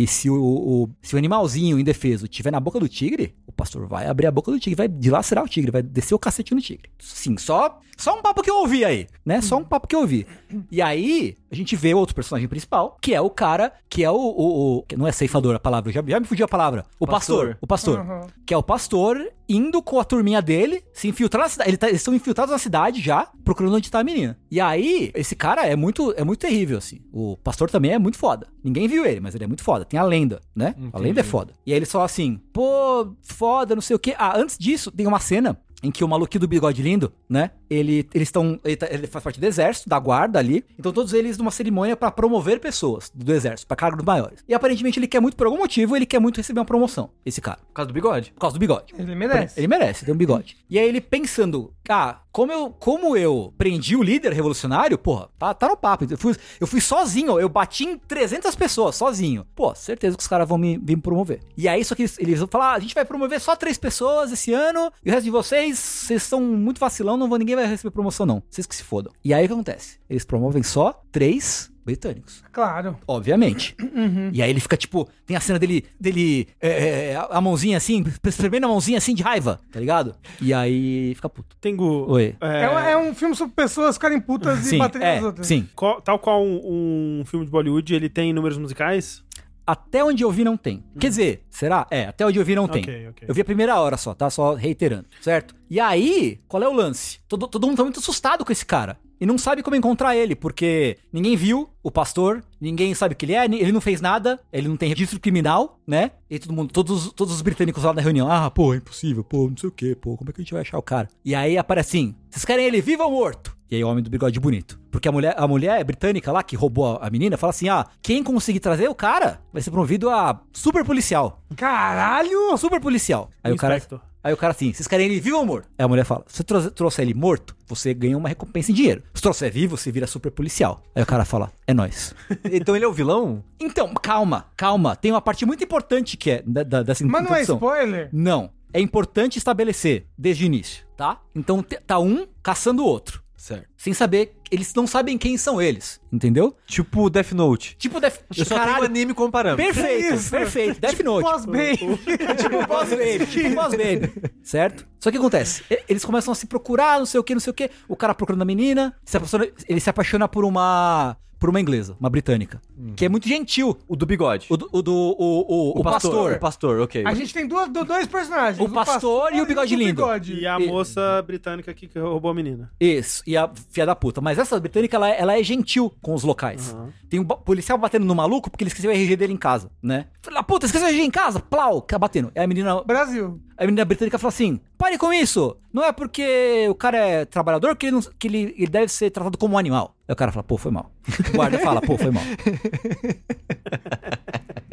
E 0.00 0.06
se 0.06 0.30
o, 0.30 0.36
o- 0.40 0.90
se 1.02 1.16
o 1.16 1.18
animalzinho 1.18 1.76
indefeso 1.76 2.26
estiver 2.26 2.52
na 2.52 2.60
boca 2.60 2.78
do 2.78 2.88
tigre, 2.88 3.34
o 3.48 3.50
pastor 3.52 3.84
vai 3.88 4.06
abrir 4.06 4.28
a 4.28 4.30
boca 4.30 4.52
do 4.52 4.60
tigre, 4.60 4.76
vai 4.76 4.86
dilacerar 4.86 5.42
o 5.44 5.48
tigre, 5.48 5.72
vai 5.72 5.82
descer 5.82 6.14
o 6.14 6.18
cacete 6.20 6.54
no 6.54 6.60
tigre. 6.60 6.88
Sim, 7.00 7.36
só, 7.36 7.80
só 7.96 8.16
um 8.16 8.22
papo 8.22 8.40
que 8.40 8.48
eu 8.48 8.58
ouvi 8.58 8.84
aí, 8.84 9.08
né? 9.26 9.40
Só 9.40 9.56
um 9.56 9.64
papo 9.64 9.88
que 9.88 9.96
eu 9.96 10.00
ouvi. 10.02 10.24
E 10.70 10.80
aí, 10.80 11.36
a 11.50 11.54
gente 11.56 11.74
vê 11.74 11.94
o 11.94 11.98
outro 11.98 12.14
personagem 12.14 12.48
principal, 12.48 12.96
que 13.02 13.12
é 13.12 13.20
o 13.20 13.28
cara, 13.28 13.72
que 13.90 14.04
é 14.04 14.10
o. 14.10 14.14
o- 14.14 14.76
o- 14.78 14.82
que 14.84 14.96
não 14.96 15.04
é 15.04 15.10
ceifador 15.10 15.56
a 15.56 15.58
palavra, 15.58 15.90
já, 15.90 16.00
já 16.06 16.20
me 16.20 16.26
fugiu 16.26 16.44
a 16.44 16.48
palavra. 16.48 16.84
O 17.00 17.04
pastor. 17.06 17.56
Pastor. 17.56 17.58
O 17.60 17.66
pastor. 17.66 17.98
Uhum. 17.98 18.26
Que 18.46 18.54
é 18.54 18.56
o 18.56 18.62
pastor 18.62 19.32
indo 19.48 19.82
com 19.82 19.98
a 19.98 20.04
turminha 20.04 20.42
dele, 20.42 20.82
se 20.92 21.08
infiltrar 21.08 21.44
na 21.44 21.48
cidade. 21.48 21.70
Ele 21.70 21.76
tá- 21.76 21.88
eles 21.88 22.00
estão 22.00 22.12
infiltrados 22.14 22.52
na 22.52 22.58
cidade 22.58 23.00
já, 23.00 23.28
procurando 23.44 23.74
onde 23.76 23.90
tá 23.90 24.00
a 24.00 24.04
menina. 24.04 24.38
E 24.50 24.60
aí, 24.60 25.10
esse 25.14 25.34
cara 25.34 25.66
é 25.66 25.74
muito, 25.74 26.12
é 26.16 26.24
muito 26.24 26.40
terrível, 26.40 26.76
assim. 26.78 27.00
O 27.12 27.36
pastor 27.38 27.70
também 27.70 27.92
é 27.92 27.98
muito 27.98 28.18
foda. 28.18 28.46
Ninguém 28.62 28.86
viu 28.88 29.06
ele, 29.06 29.20
mas 29.20 29.34
ele 29.34 29.44
é 29.44 29.46
muito 29.46 29.62
foda. 29.64 29.84
Tem 29.84 29.98
a 29.98 30.02
lenda, 30.02 30.40
né? 30.54 30.74
A 30.76 30.80
Entendi. 30.80 31.02
lenda 31.04 31.20
é 31.20 31.24
foda. 31.24 31.52
E 31.64 31.72
aí 31.72 31.78
eles 31.78 31.90
falam 31.90 32.04
assim, 32.04 32.40
pô, 32.52 33.14
foda, 33.22 33.74
não 33.74 33.82
sei 33.82 33.96
o 33.96 33.98
quê. 33.98 34.14
Ah, 34.18 34.36
antes 34.38 34.58
disso, 34.58 34.90
tem 34.90 35.06
uma 35.06 35.20
cena 35.20 35.58
em 35.82 35.90
que 35.90 36.02
o 36.02 36.08
maluquinho 36.08 36.40
do 36.40 36.48
bigode 36.48 36.82
lindo, 36.82 37.12
né? 37.28 37.50
Ele, 37.70 38.08
eles 38.14 38.28
estão. 38.28 38.58
Ele, 38.64 38.76
tá- 38.76 38.88
ele 38.90 39.06
faz 39.06 39.22
parte 39.22 39.38
do 39.38 39.44
exército, 39.46 39.88
da 39.88 39.98
guarda 39.98 40.38
ali. 40.38 40.64
Então 40.78 40.92
todos 40.92 41.12
eles 41.12 41.38
numa 41.38 41.50
cerimônia 41.50 41.96
pra 41.96 42.10
promover 42.10 42.58
pessoas 42.60 43.10
do 43.14 43.32
exército, 43.32 43.66
pra 43.68 43.76
cargos 43.76 44.04
maiores. 44.04 44.42
E 44.48 44.54
aparentemente 44.54 44.98
ele 44.98 45.06
quer 45.06 45.20
muito, 45.20 45.36
por 45.36 45.46
algum 45.46 45.58
motivo, 45.58 45.94
ele 45.96 46.06
quer 46.06 46.18
muito 46.18 46.38
receber 46.38 46.58
uma 46.60 46.66
promoção, 46.66 47.10
esse 47.24 47.40
cara. 47.40 47.58
Por 47.68 47.74
causa 47.74 47.86
do 47.88 47.94
bigode. 47.94 48.32
Por 48.32 48.40
causa 48.40 48.56
do 48.56 48.60
bigode. 48.60 48.94
Ele 48.98 49.14
merece. 49.14 49.60
Ele 49.60 49.68
merece, 49.68 50.04
tem 50.04 50.14
um 50.14 50.16
bigode. 50.18 50.56
E 50.68 50.78
aí 50.78 50.88
ele 50.88 51.00
pensando, 51.00 51.72
ah, 51.88 52.20
como 52.30 52.52
eu, 52.52 52.70
como 52.70 53.16
eu 53.16 53.52
prendi 53.56 53.96
o 53.96 54.02
líder 54.02 54.32
revolucionário, 54.32 54.98
porra, 54.98 55.28
tá, 55.38 55.54
tá 55.54 55.68
no 55.68 55.76
papo. 55.76 56.06
Eu 56.08 56.18
fui, 56.18 56.36
eu 56.60 56.66
fui 56.66 56.80
sozinho, 56.80 57.38
eu 57.40 57.48
bati 57.48 57.84
em 57.84 57.98
300 57.98 58.54
pessoas, 58.54 58.96
sozinho. 58.96 59.46
Pô, 59.54 59.74
certeza 59.74 60.16
que 60.16 60.22
os 60.22 60.28
caras 60.28 60.48
vão 60.48 60.58
me, 60.58 60.78
me 60.78 60.96
promover. 60.96 61.40
E 61.56 61.68
aí, 61.68 61.84
só 61.84 61.94
que 61.94 62.04
eles, 62.18 62.38
vão 62.38 62.48
falar, 62.48 62.72
ah, 62.72 62.74
a 62.74 62.80
gente 62.80 62.94
vai 62.94 63.04
promover 63.04 63.40
só 63.40 63.56
três 63.56 63.78
pessoas 63.78 64.30
esse 64.30 64.52
ano, 64.52 64.92
e 65.04 65.10
o 65.10 65.12
resto 65.12 65.24
de 65.24 65.30
vocês, 65.30 65.78
vocês 65.78 66.22
são 66.22 66.40
muito 66.40 66.78
vacilão, 66.78 67.16
não 67.16 67.28
vão, 67.28 67.38
ninguém 67.38 67.56
vai 67.56 67.66
receber 67.66 67.90
promoção 67.90 68.26
não. 68.26 68.42
Vocês 68.48 68.66
que 68.66 68.76
se 68.76 68.84
fodam. 68.84 69.12
E 69.24 69.32
aí 69.32 69.44
o 69.44 69.48
que 69.48 69.54
acontece? 69.54 69.98
Eles 70.08 70.24
promovem 70.24 70.62
só 70.62 71.02
três 71.10 71.70
britânicos. 71.88 72.42
Claro. 72.52 72.96
Obviamente. 73.06 73.74
E 74.32 74.42
aí 74.42 74.50
ele 74.50 74.60
fica 74.60 74.76
tipo. 74.76 75.08
Tem 75.26 75.36
a 75.36 75.40
cena 75.40 75.58
dele. 75.58 75.84
dele 75.98 76.48
é, 76.60 77.10
é, 77.12 77.16
a 77.30 77.40
mãozinha 77.40 77.76
assim, 77.76 78.04
espremendo 78.24 78.66
a 78.66 78.68
mãozinha 78.68 78.98
assim 78.98 79.14
de 79.14 79.22
raiva, 79.22 79.58
tá 79.72 79.80
ligado? 79.80 80.14
E 80.40 80.52
aí 80.54 81.14
fica 81.14 81.28
puto. 81.28 81.56
Tengo. 81.60 82.06
Oi. 82.10 82.36
É, 82.40 82.62
É, 82.64 82.70
um- 82.70 82.78
é 82.78 82.96
um 83.10 83.14
filme 83.14 83.34
sobre 83.34 83.54
pessoas 83.54 83.96
ficarem 83.96 84.20
putas 84.20 84.60
e 84.66 84.70
Sim, 84.70 84.78
baterem 84.78 85.06
é, 85.08 85.14
nas 85.16 85.24
outras. 85.24 85.46
sim. 85.46 85.68
qual- 85.74 86.00
tal 86.00 86.18
qual 86.18 86.42
um, 86.44 87.20
um 87.20 87.24
filme 87.24 87.44
de 87.46 87.50
Bollywood, 87.50 87.94
ele 87.94 88.08
tem 88.08 88.32
números 88.32 88.58
musicais? 88.58 89.22
Até 89.66 90.02
onde 90.02 90.22
eu 90.24 90.30
vi 90.30 90.44
não 90.44 90.56
tem. 90.56 90.82
Quer 90.98 91.08
dizer, 91.08 91.42
será? 91.50 91.86
É, 91.90 92.06
até 92.06 92.24
onde 92.24 92.38
eu 92.38 92.44
vi 92.44 92.54
não 92.54 92.66
tem. 92.66 92.82
Ok, 92.82 93.08
ok. 93.08 93.28
Eu 93.28 93.34
vi 93.34 93.40
a 93.42 93.44
primeira 93.44 93.78
hora 93.78 93.96
só, 93.98 94.14
tá? 94.14 94.30
Só 94.30 94.54
reiterando, 94.54 95.06
certo? 95.20 95.54
E 95.68 95.78
aí, 95.78 96.40
qual 96.48 96.62
é 96.62 96.68
o 96.68 96.72
lance? 96.72 97.18
Todo, 97.28 97.46
todo 97.46 97.66
mundo 97.66 97.76
tá 97.76 97.82
muito 97.84 98.00
assustado 98.00 98.44
com 98.46 98.52
esse 98.52 98.64
cara. 98.64 98.98
E 99.20 99.26
não 99.26 99.38
sabe 99.38 99.62
como 99.62 99.76
encontrar 99.76 100.16
ele, 100.16 100.34
porque 100.34 100.96
ninguém 101.12 101.36
viu 101.36 101.68
o 101.82 101.90
pastor, 101.90 102.42
ninguém 102.60 102.94
sabe 102.94 103.14
o 103.14 103.16
que 103.16 103.24
ele 103.24 103.34
é, 103.34 103.44
ele 103.44 103.72
não 103.72 103.80
fez 103.80 104.00
nada, 104.00 104.38
ele 104.52 104.68
não 104.68 104.76
tem 104.76 104.88
registro 104.88 105.18
criminal, 105.20 105.78
né? 105.86 106.12
E 106.30 106.38
todo 106.38 106.52
mundo, 106.52 106.72
todos, 106.72 107.12
todos 107.12 107.34
os 107.34 107.42
britânicos 107.42 107.84
lá 107.84 107.92
na 107.92 108.02
reunião, 108.02 108.30
ah, 108.30 108.50
pô, 108.50 108.74
é 108.74 108.76
impossível, 108.76 109.24
pô, 109.24 109.48
não 109.48 109.56
sei 109.56 109.68
o 109.68 109.72
que, 109.72 109.94
pô, 109.94 110.16
como 110.16 110.30
é 110.30 110.32
que 110.32 110.40
a 110.40 110.44
gente 110.44 110.52
vai 110.52 110.62
achar 110.62 110.78
o 110.78 110.82
cara? 110.82 111.08
E 111.24 111.34
aí 111.34 111.56
aparece 111.56 111.96
assim, 111.96 112.14
vocês 112.30 112.44
querem 112.44 112.66
ele 112.66 112.80
vivo 112.80 113.02
ou 113.02 113.10
morto? 113.10 113.56
E 113.70 113.76
aí 113.76 113.84
o 113.84 113.88
homem 113.88 114.02
do 114.02 114.08
bigode 114.08 114.40
bonito. 114.40 114.80
Porque 114.90 115.08
a 115.08 115.12
mulher, 115.12 115.34
a 115.36 115.46
mulher 115.46 115.84
britânica 115.84 116.32
lá, 116.32 116.42
que 116.42 116.56
roubou 116.56 116.96
a, 116.96 117.06
a 117.06 117.10
menina, 117.10 117.36
fala 117.36 117.50
assim, 117.50 117.68
ah, 117.68 117.86
quem 118.00 118.22
conseguir 118.22 118.60
trazer 118.60 118.88
o 118.88 118.94
cara 118.94 119.40
vai 119.52 119.60
ser 119.60 119.70
promovido 119.70 120.08
a 120.08 120.40
super 120.52 120.84
policial. 120.84 121.42
Caralho! 121.54 122.56
Super 122.56 122.80
policial. 122.80 123.30
Aí 123.44 123.52
o 123.52 123.56
cara... 123.56 123.82
Aí 124.28 124.34
o 124.34 124.36
cara 124.36 124.50
assim, 124.50 124.74
vocês 124.74 124.86
querem 124.86 125.06
ele 125.06 125.20
vivo 125.20 125.38
ou 125.38 125.46
morto? 125.46 125.70
Aí 125.78 125.82
a 125.86 125.88
mulher 125.88 126.04
fala, 126.04 126.22
se 126.28 126.42
eu 126.42 126.70
trouxer, 126.70 127.02
ele 127.02 127.14
morto, 127.14 127.56
você 127.66 127.94
ganha 127.94 128.14
uma 128.14 128.28
recompensa 128.28 128.70
em 128.70 128.74
dinheiro. 128.74 129.02
Se 129.14 129.22
trouxer 129.22 129.50
vivo, 129.50 129.74
você 129.74 129.90
vira 129.90 130.06
super 130.06 130.30
policial. 130.30 130.82
Aí 130.94 131.02
o 131.02 131.06
cara 131.06 131.24
fala, 131.24 131.50
é 131.66 131.72
nóis. 131.72 132.14
Então 132.44 132.76
ele 132.76 132.84
é 132.84 132.88
o 132.88 132.92
vilão? 132.92 133.42
Então, 133.58 133.94
calma, 133.94 134.44
calma. 134.54 134.94
Tem 134.94 135.10
uma 135.10 135.22
parte 135.22 135.46
muito 135.46 135.64
importante 135.64 136.18
que 136.18 136.30
é 136.30 136.42
da, 136.46 136.62
da, 136.62 136.82
dessa 136.82 137.06
Mas 137.06 137.24
não 137.24 137.34
é 137.34 137.42
introdução. 137.42 137.56
spoiler? 137.56 138.10
Não. 138.12 138.50
É 138.70 138.80
importante 138.82 139.38
estabelecer 139.38 140.04
desde 140.18 140.44
o 140.44 140.46
início, 140.46 140.84
tá? 140.94 141.22
Então 141.34 141.62
tá 141.62 141.98
um 141.98 142.26
caçando 142.42 142.82
o 142.82 142.86
outro. 142.86 143.22
Certo. 143.38 143.68
Sem 143.76 143.94
saber, 143.94 144.34
eles 144.50 144.74
não 144.74 144.84
sabem 144.84 145.16
quem 145.16 145.38
são 145.38 145.62
eles, 145.62 146.00
entendeu? 146.12 146.56
Tipo 146.66 147.08
Death 147.08 147.30
Note. 147.32 147.76
Tipo, 147.78 148.00
Def... 148.00 148.18
Eu 148.36 148.44
só 148.44 148.58
tenho 148.58 148.82
anime 148.82 149.14
comparando. 149.14 149.56
Perfeito, 149.56 150.14
Isso. 150.14 150.30
perfeito. 150.30 150.80
Death 150.80 150.98
Note. 151.00 151.22
Pós-bem. 151.22 151.76
tipo 152.36 152.66
Boss 152.66 152.88
Baby, 152.90 153.26
tipo 153.30 153.54
Boss 153.54 153.70
Baby. 153.70 154.12
Certo? 154.42 154.86
Só 154.98 155.10
que 155.10 155.16
o 155.16 155.20
que 155.20 155.26
acontece? 155.26 155.62
Eles 155.88 156.04
começam 156.04 156.32
a 156.32 156.34
se 156.34 156.46
procurar, 156.46 156.98
não 156.98 157.06
sei 157.06 157.20
o 157.20 157.22
que, 157.24 157.32
não 157.32 157.40
sei 157.40 157.52
o 157.52 157.54
que. 157.54 157.70
O 157.88 157.94
cara 157.96 158.12
procurando 158.12 158.42
a 158.42 158.44
menina, 158.44 158.94
se 159.04 159.16
apaixona- 159.16 159.46
ele 159.68 159.80
se 159.80 159.88
apaixona 159.88 160.26
por 160.26 160.44
uma. 160.44 161.16
Por 161.38 161.48
uma 161.50 161.60
inglesa, 161.60 161.96
uma 162.00 162.10
britânica. 162.10 162.60
Que 162.96 163.04
é 163.04 163.08
muito 163.08 163.28
gentil. 163.28 163.76
O 163.86 163.94
do 163.96 164.04
bigode. 164.06 164.46
O, 164.50 164.56
do- 164.56 164.68
o 164.72 164.82
do. 164.82 164.92
O, 164.92 165.74
o, 165.76 165.80
o 165.80 165.82
pastor. 165.84 166.32
O 166.32 166.38
pastor, 166.38 166.80
ok. 166.80 167.04
A 167.06 167.14
gente 167.14 167.32
tem 167.32 167.46
duas, 167.46 167.68
do- 167.68 167.84
dois 167.84 168.06
personagens. 168.06 168.58
O 168.60 168.68
pastor 168.72 169.32
e 169.32 169.40
o 169.40 169.46
bigode 169.46 169.74
lindo. 169.76 170.02
bigode. 170.02 170.34
E 170.34 170.46
a 170.46 170.58
E- 170.60 170.66
moça 170.66 171.22
britânica 171.26 171.70
aqui 171.70 171.86
que 171.86 171.98
roubou 171.98 172.30
a 172.30 172.34
menina. 172.34 172.70
Isso, 172.80 173.22
e 173.26 173.36
a 173.36 173.48
filha 173.70 173.86
da 173.86 173.94
puta. 173.96 174.20
Mas 174.20 174.38
essa 174.38 174.58
britânica, 174.58 174.96
ela, 174.96 175.08
é- 175.10 175.20
ela 175.20 175.38
é 175.38 175.42
gentil 175.42 175.92
com 176.02 176.14
os 176.14 176.22
locais. 176.24 176.76
Tem 177.08 177.18
um 177.20 177.24
policial 177.24 177.78
batendo 177.78 178.04
no 178.04 178.14
maluco 178.14 178.50
porque 178.50 178.64
ele 178.64 178.68
esqueceu 178.68 178.90
o 178.90 178.94
RG 178.94 179.16
dele 179.16 179.32
em 179.32 179.36
casa, 179.36 179.70
né? 179.82 180.06
Filha 180.22 180.34
da 180.36 180.42
puta, 180.42 180.66
esqueceu 180.66 180.86
o 180.88 180.90
RG 180.90 181.02
em 181.02 181.10
casa? 181.10 181.40
Plau, 181.40 181.80
fica 181.80 181.98
batendo. 181.98 182.30
Aí 182.34 182.42
a 182.44 182.46
menina, 182.46 182.82
Brasil. 182.82 183.40
A 183.58 183.64
menina 183.64 183.84
britânica 183.84 184.18
fala 184.18 184.28
assim: 184.28 184.60
pare 184.76 184.96
com 184.96 185.12
isso! 185.12 185.56
Não 185.72 185.84
é 185.84 185.92
porque 185.92 186.66
o 186.70 186.74
cara 186.74 186.96
é 186.98 187.24
trabalhador 187.24 187.76
que 187.76 187.86
ele, 187.86 187.92
não- 187.96 188.02
que 188.18 188.26
ele, 188.28 188.54
ele 188.56 188.66
deve 188.68 188.88
ser 188.92 189.10
tratado 189.10 189.36
como 189.36 189.54
um 189.54 189.58
animal. 189.58 189.94
Aí 190.06 190.12
o 190.12 190.16
cara 190.16 190.30
fala, 190.32 190.44
pô, 190.44 190.56
foi 190.56 190.70
mal. 190.70 190.90
O 191.32 191.36
guarda 191.36 191.58
fala, 191.58 191.80
pô, 191.82 191.98
foi 191.98 192.10
mal. 192.10 192.22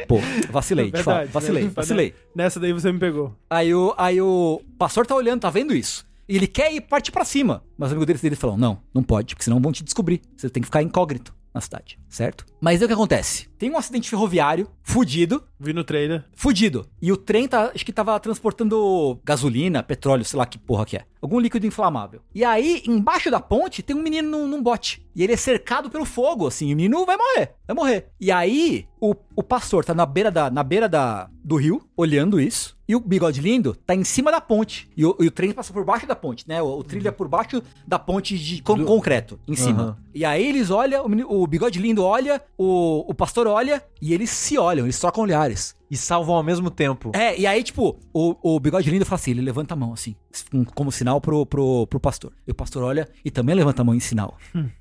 Pô, 0.08 0.18
vacilei, 0.50 0.92
te 0.92 1.02
falo, 1.02 1.16
Verdade, 1.16 1.32
vacilei, 1.32 1.64
né? 1.64 1.70
vacilei. 1.74 2.14
Nessa 2.34 2.60
daí 2.60 2.72
você 2.72 2.92
me 2.92 2.98
pegou. 2.98 3.34
Aí 3.50 3.74
o, 3.74 3.92
aí 3.98 4.20
o 4.20 4.60
pastor 4.78 5.04
tá 5.04 5.16
olhando, 5.16 5.40
tá 5.40 5.50
vendo 5.50 5.74
isso. 5.74 6.06
E 6.28 6.36
ele 6.36 6.46
quer 6.46 6.72
ir 6.72 6.80
partir 6.82 7.10
pra 7.10 7.24
cima. 7.24 7.64
Mas 7.76 7.88
os 7.88 7.92
amigos 7.92 8.06
deles, 8.06 8.22
deles 8.22 8.38
falam: 8.38 8.56
não, 8.56 8.78
não 8.94 9.02
pode, 9.02 9.34
porque 9.34 9.42
senão 9.44 9.60
vão 9.60 9.72
te 9.72 9.82
descobrir. 9.82 10.22
Você 10.36 10.48
tem 10.48 10.60
que 10.60 10.66
ficar 10.66 10.80
incógnito 10.82 11.34
na 11.52 11.60
cidade, 11.60 11.98
certo? 12.08 12.44
Mas 12.60 12.80
aí 12.80 12.84
o 12.84 12.88
que 12.88 12.94
acontece? 12.94 13.48
Tem 13.58 13.70
um 13.70 13.76
acidente 13.78 14.08
ferroviário, 14.10 14.68
fudido, 14.82 15.42
Vi 15.58 15.72
no 15.72 15.84
trailer. 15.84 16.24
fudido. 16.34 16.86
E 17.00 17.10
o 17.12 17.16
trem 17.16 17.46
tá, 17.48 17.70
acho 17.74 17.84
que 17.84 17.92
tava 17.92 18.18
transportando 18.20 19.18
gasolina, 19.24 19.82
petróleo, 19.82 20.24
sei 20.24 20.38
lá 20.38 20.46
que 20.46 20.58
porra 20.58 20.84
que 20.84 20.96
é. 20.96 21.04
Algum 21.22 21.38
líquido 21.40 21.66
inflamável. 21.66 22.20
E 22.34 22.44
aí, 22.44 22.82
embaixo 22.86 23.30
da 23.30 23.40
ponte, 23.40 23.82
tem 23.82 23.96
um 23.96 24.02
menino 24.02 24.30
num, 24.30 24.46
num 24.46 24.62
bote. 24.62 25.04
E 25.14 25.22
ele 25.24 25.32
é 25.32 25.36
cercado 25.36 25.90
pelo 25.90 26.04
fogo, 26.04 26.46
assim. 26.46 26.68
E 26.68 26.74
o 26.74 26.76
menino 26.76 27.04
vai 27.06 27.16
morrer, 27.16 27.52
vai 27.66 27.74
morrer. 27.76 28.08
E 28.20 28.30
aí, 28.30 28.86
o, 29.00 29.14
o 29.34 29.42
pastor 29.42 29.84
tá 29.84 29.94
na 29.94 30.04
beira, 30.06 30.30
da, 30.30 30.50
na 30.50 30.62
beira 30.62 30.88
da, 30.88 31.28
do 31.42 31.56
rio, 31.56 31.82
olhando 31.96 32.38
isso. 32.40 32.76
E 32.88 32.94
o 32.94 33.00
bigode 33.00 33.40
lindo 33.40 33.74
tá 33.74 33.94
em 33.94 34.04
cima 34.04 34.30
da 34.30 34.40
ponte. 34.40 34.88
E 34.96 35.04
o, 35.04 35.16
e 35.18 35.26
o 35.26 35.30
trem 35.30 35.52
passa 35.52 35.72
por 35.72 35.84
baixo 35.84 36.06
da 36.06 36.14
ponte, 36.14 36.46
né? 36.46 36.62
O, 36.62 36.78
o 36.78 36.84
trilho 36.84 37.08
é 37.08 37.10
por 37.10 37.26
baixo 37.26 37.60
da 37.86 37.98
ponte 37.98 38.38
de 38.38 38.62
con- 38.62 38.84
concreto, 38.84 39.40
em 39.48 39.56
cima. 39.56 39.82
Aham. 39.82 39.96
E 40.14 40.24
aí 40.24 40.46
eles 40.46 40.70
olham, 40.70 41.04
o, 41.06 41.42
o 41.42 41.46
bigode 41.46 41.80
lindo 41.80 41.95
olha, 42.02 42.40
o, 42.58 43.04
o 43.10 43.14
pastor 43.14 43.46
olha, 43.46 43.82
e 44.00 44.12
eles 44.14 44.30
se 44.30 44.56
olham, 44.58 44.86
eles 44.86 44.98
trocam 44.98 45.22
olhares. 45.24 45.74
E 45.88 45.96
salvam 45.96 46.34
ao 46.34 46.42
mesmo 46.42 46.68
tempo. 46.68 47.12
É, 47.14 47.38
e 47.38 47.46
aí, 47.46 47.62
tipo, 47.62 47.96
o, 48.12 48.34
o 48.42 48.58
bigode 48.58 48.90
lindo 48.90 49.04
fala 49.06 49.20
assim, 49.20 49.30
ele 49.30 49.40
levanta 49.40 49.74
a 49.74 49.76
mão, 49.76 49.92
assim, 49.92 50.16
com- 50.50 50.64
como 50.64 50.90
sinal 50.90 51.20
pro, 51.20 51.46
pro, 51.46 51.86
pro 51.86 52.00
pastor. 52.00 52.32
E 52.44 52.50
o 52.50 52.54
pastor 52.54 52.82
olha 52.82 53.08
e 53.24 53.30
também 53.30 53.54
levanta 53.54 53.82
a 53.82 53.84
mão 53.84 53.94
em 53.94 54.00
sinal, 54.00 54.36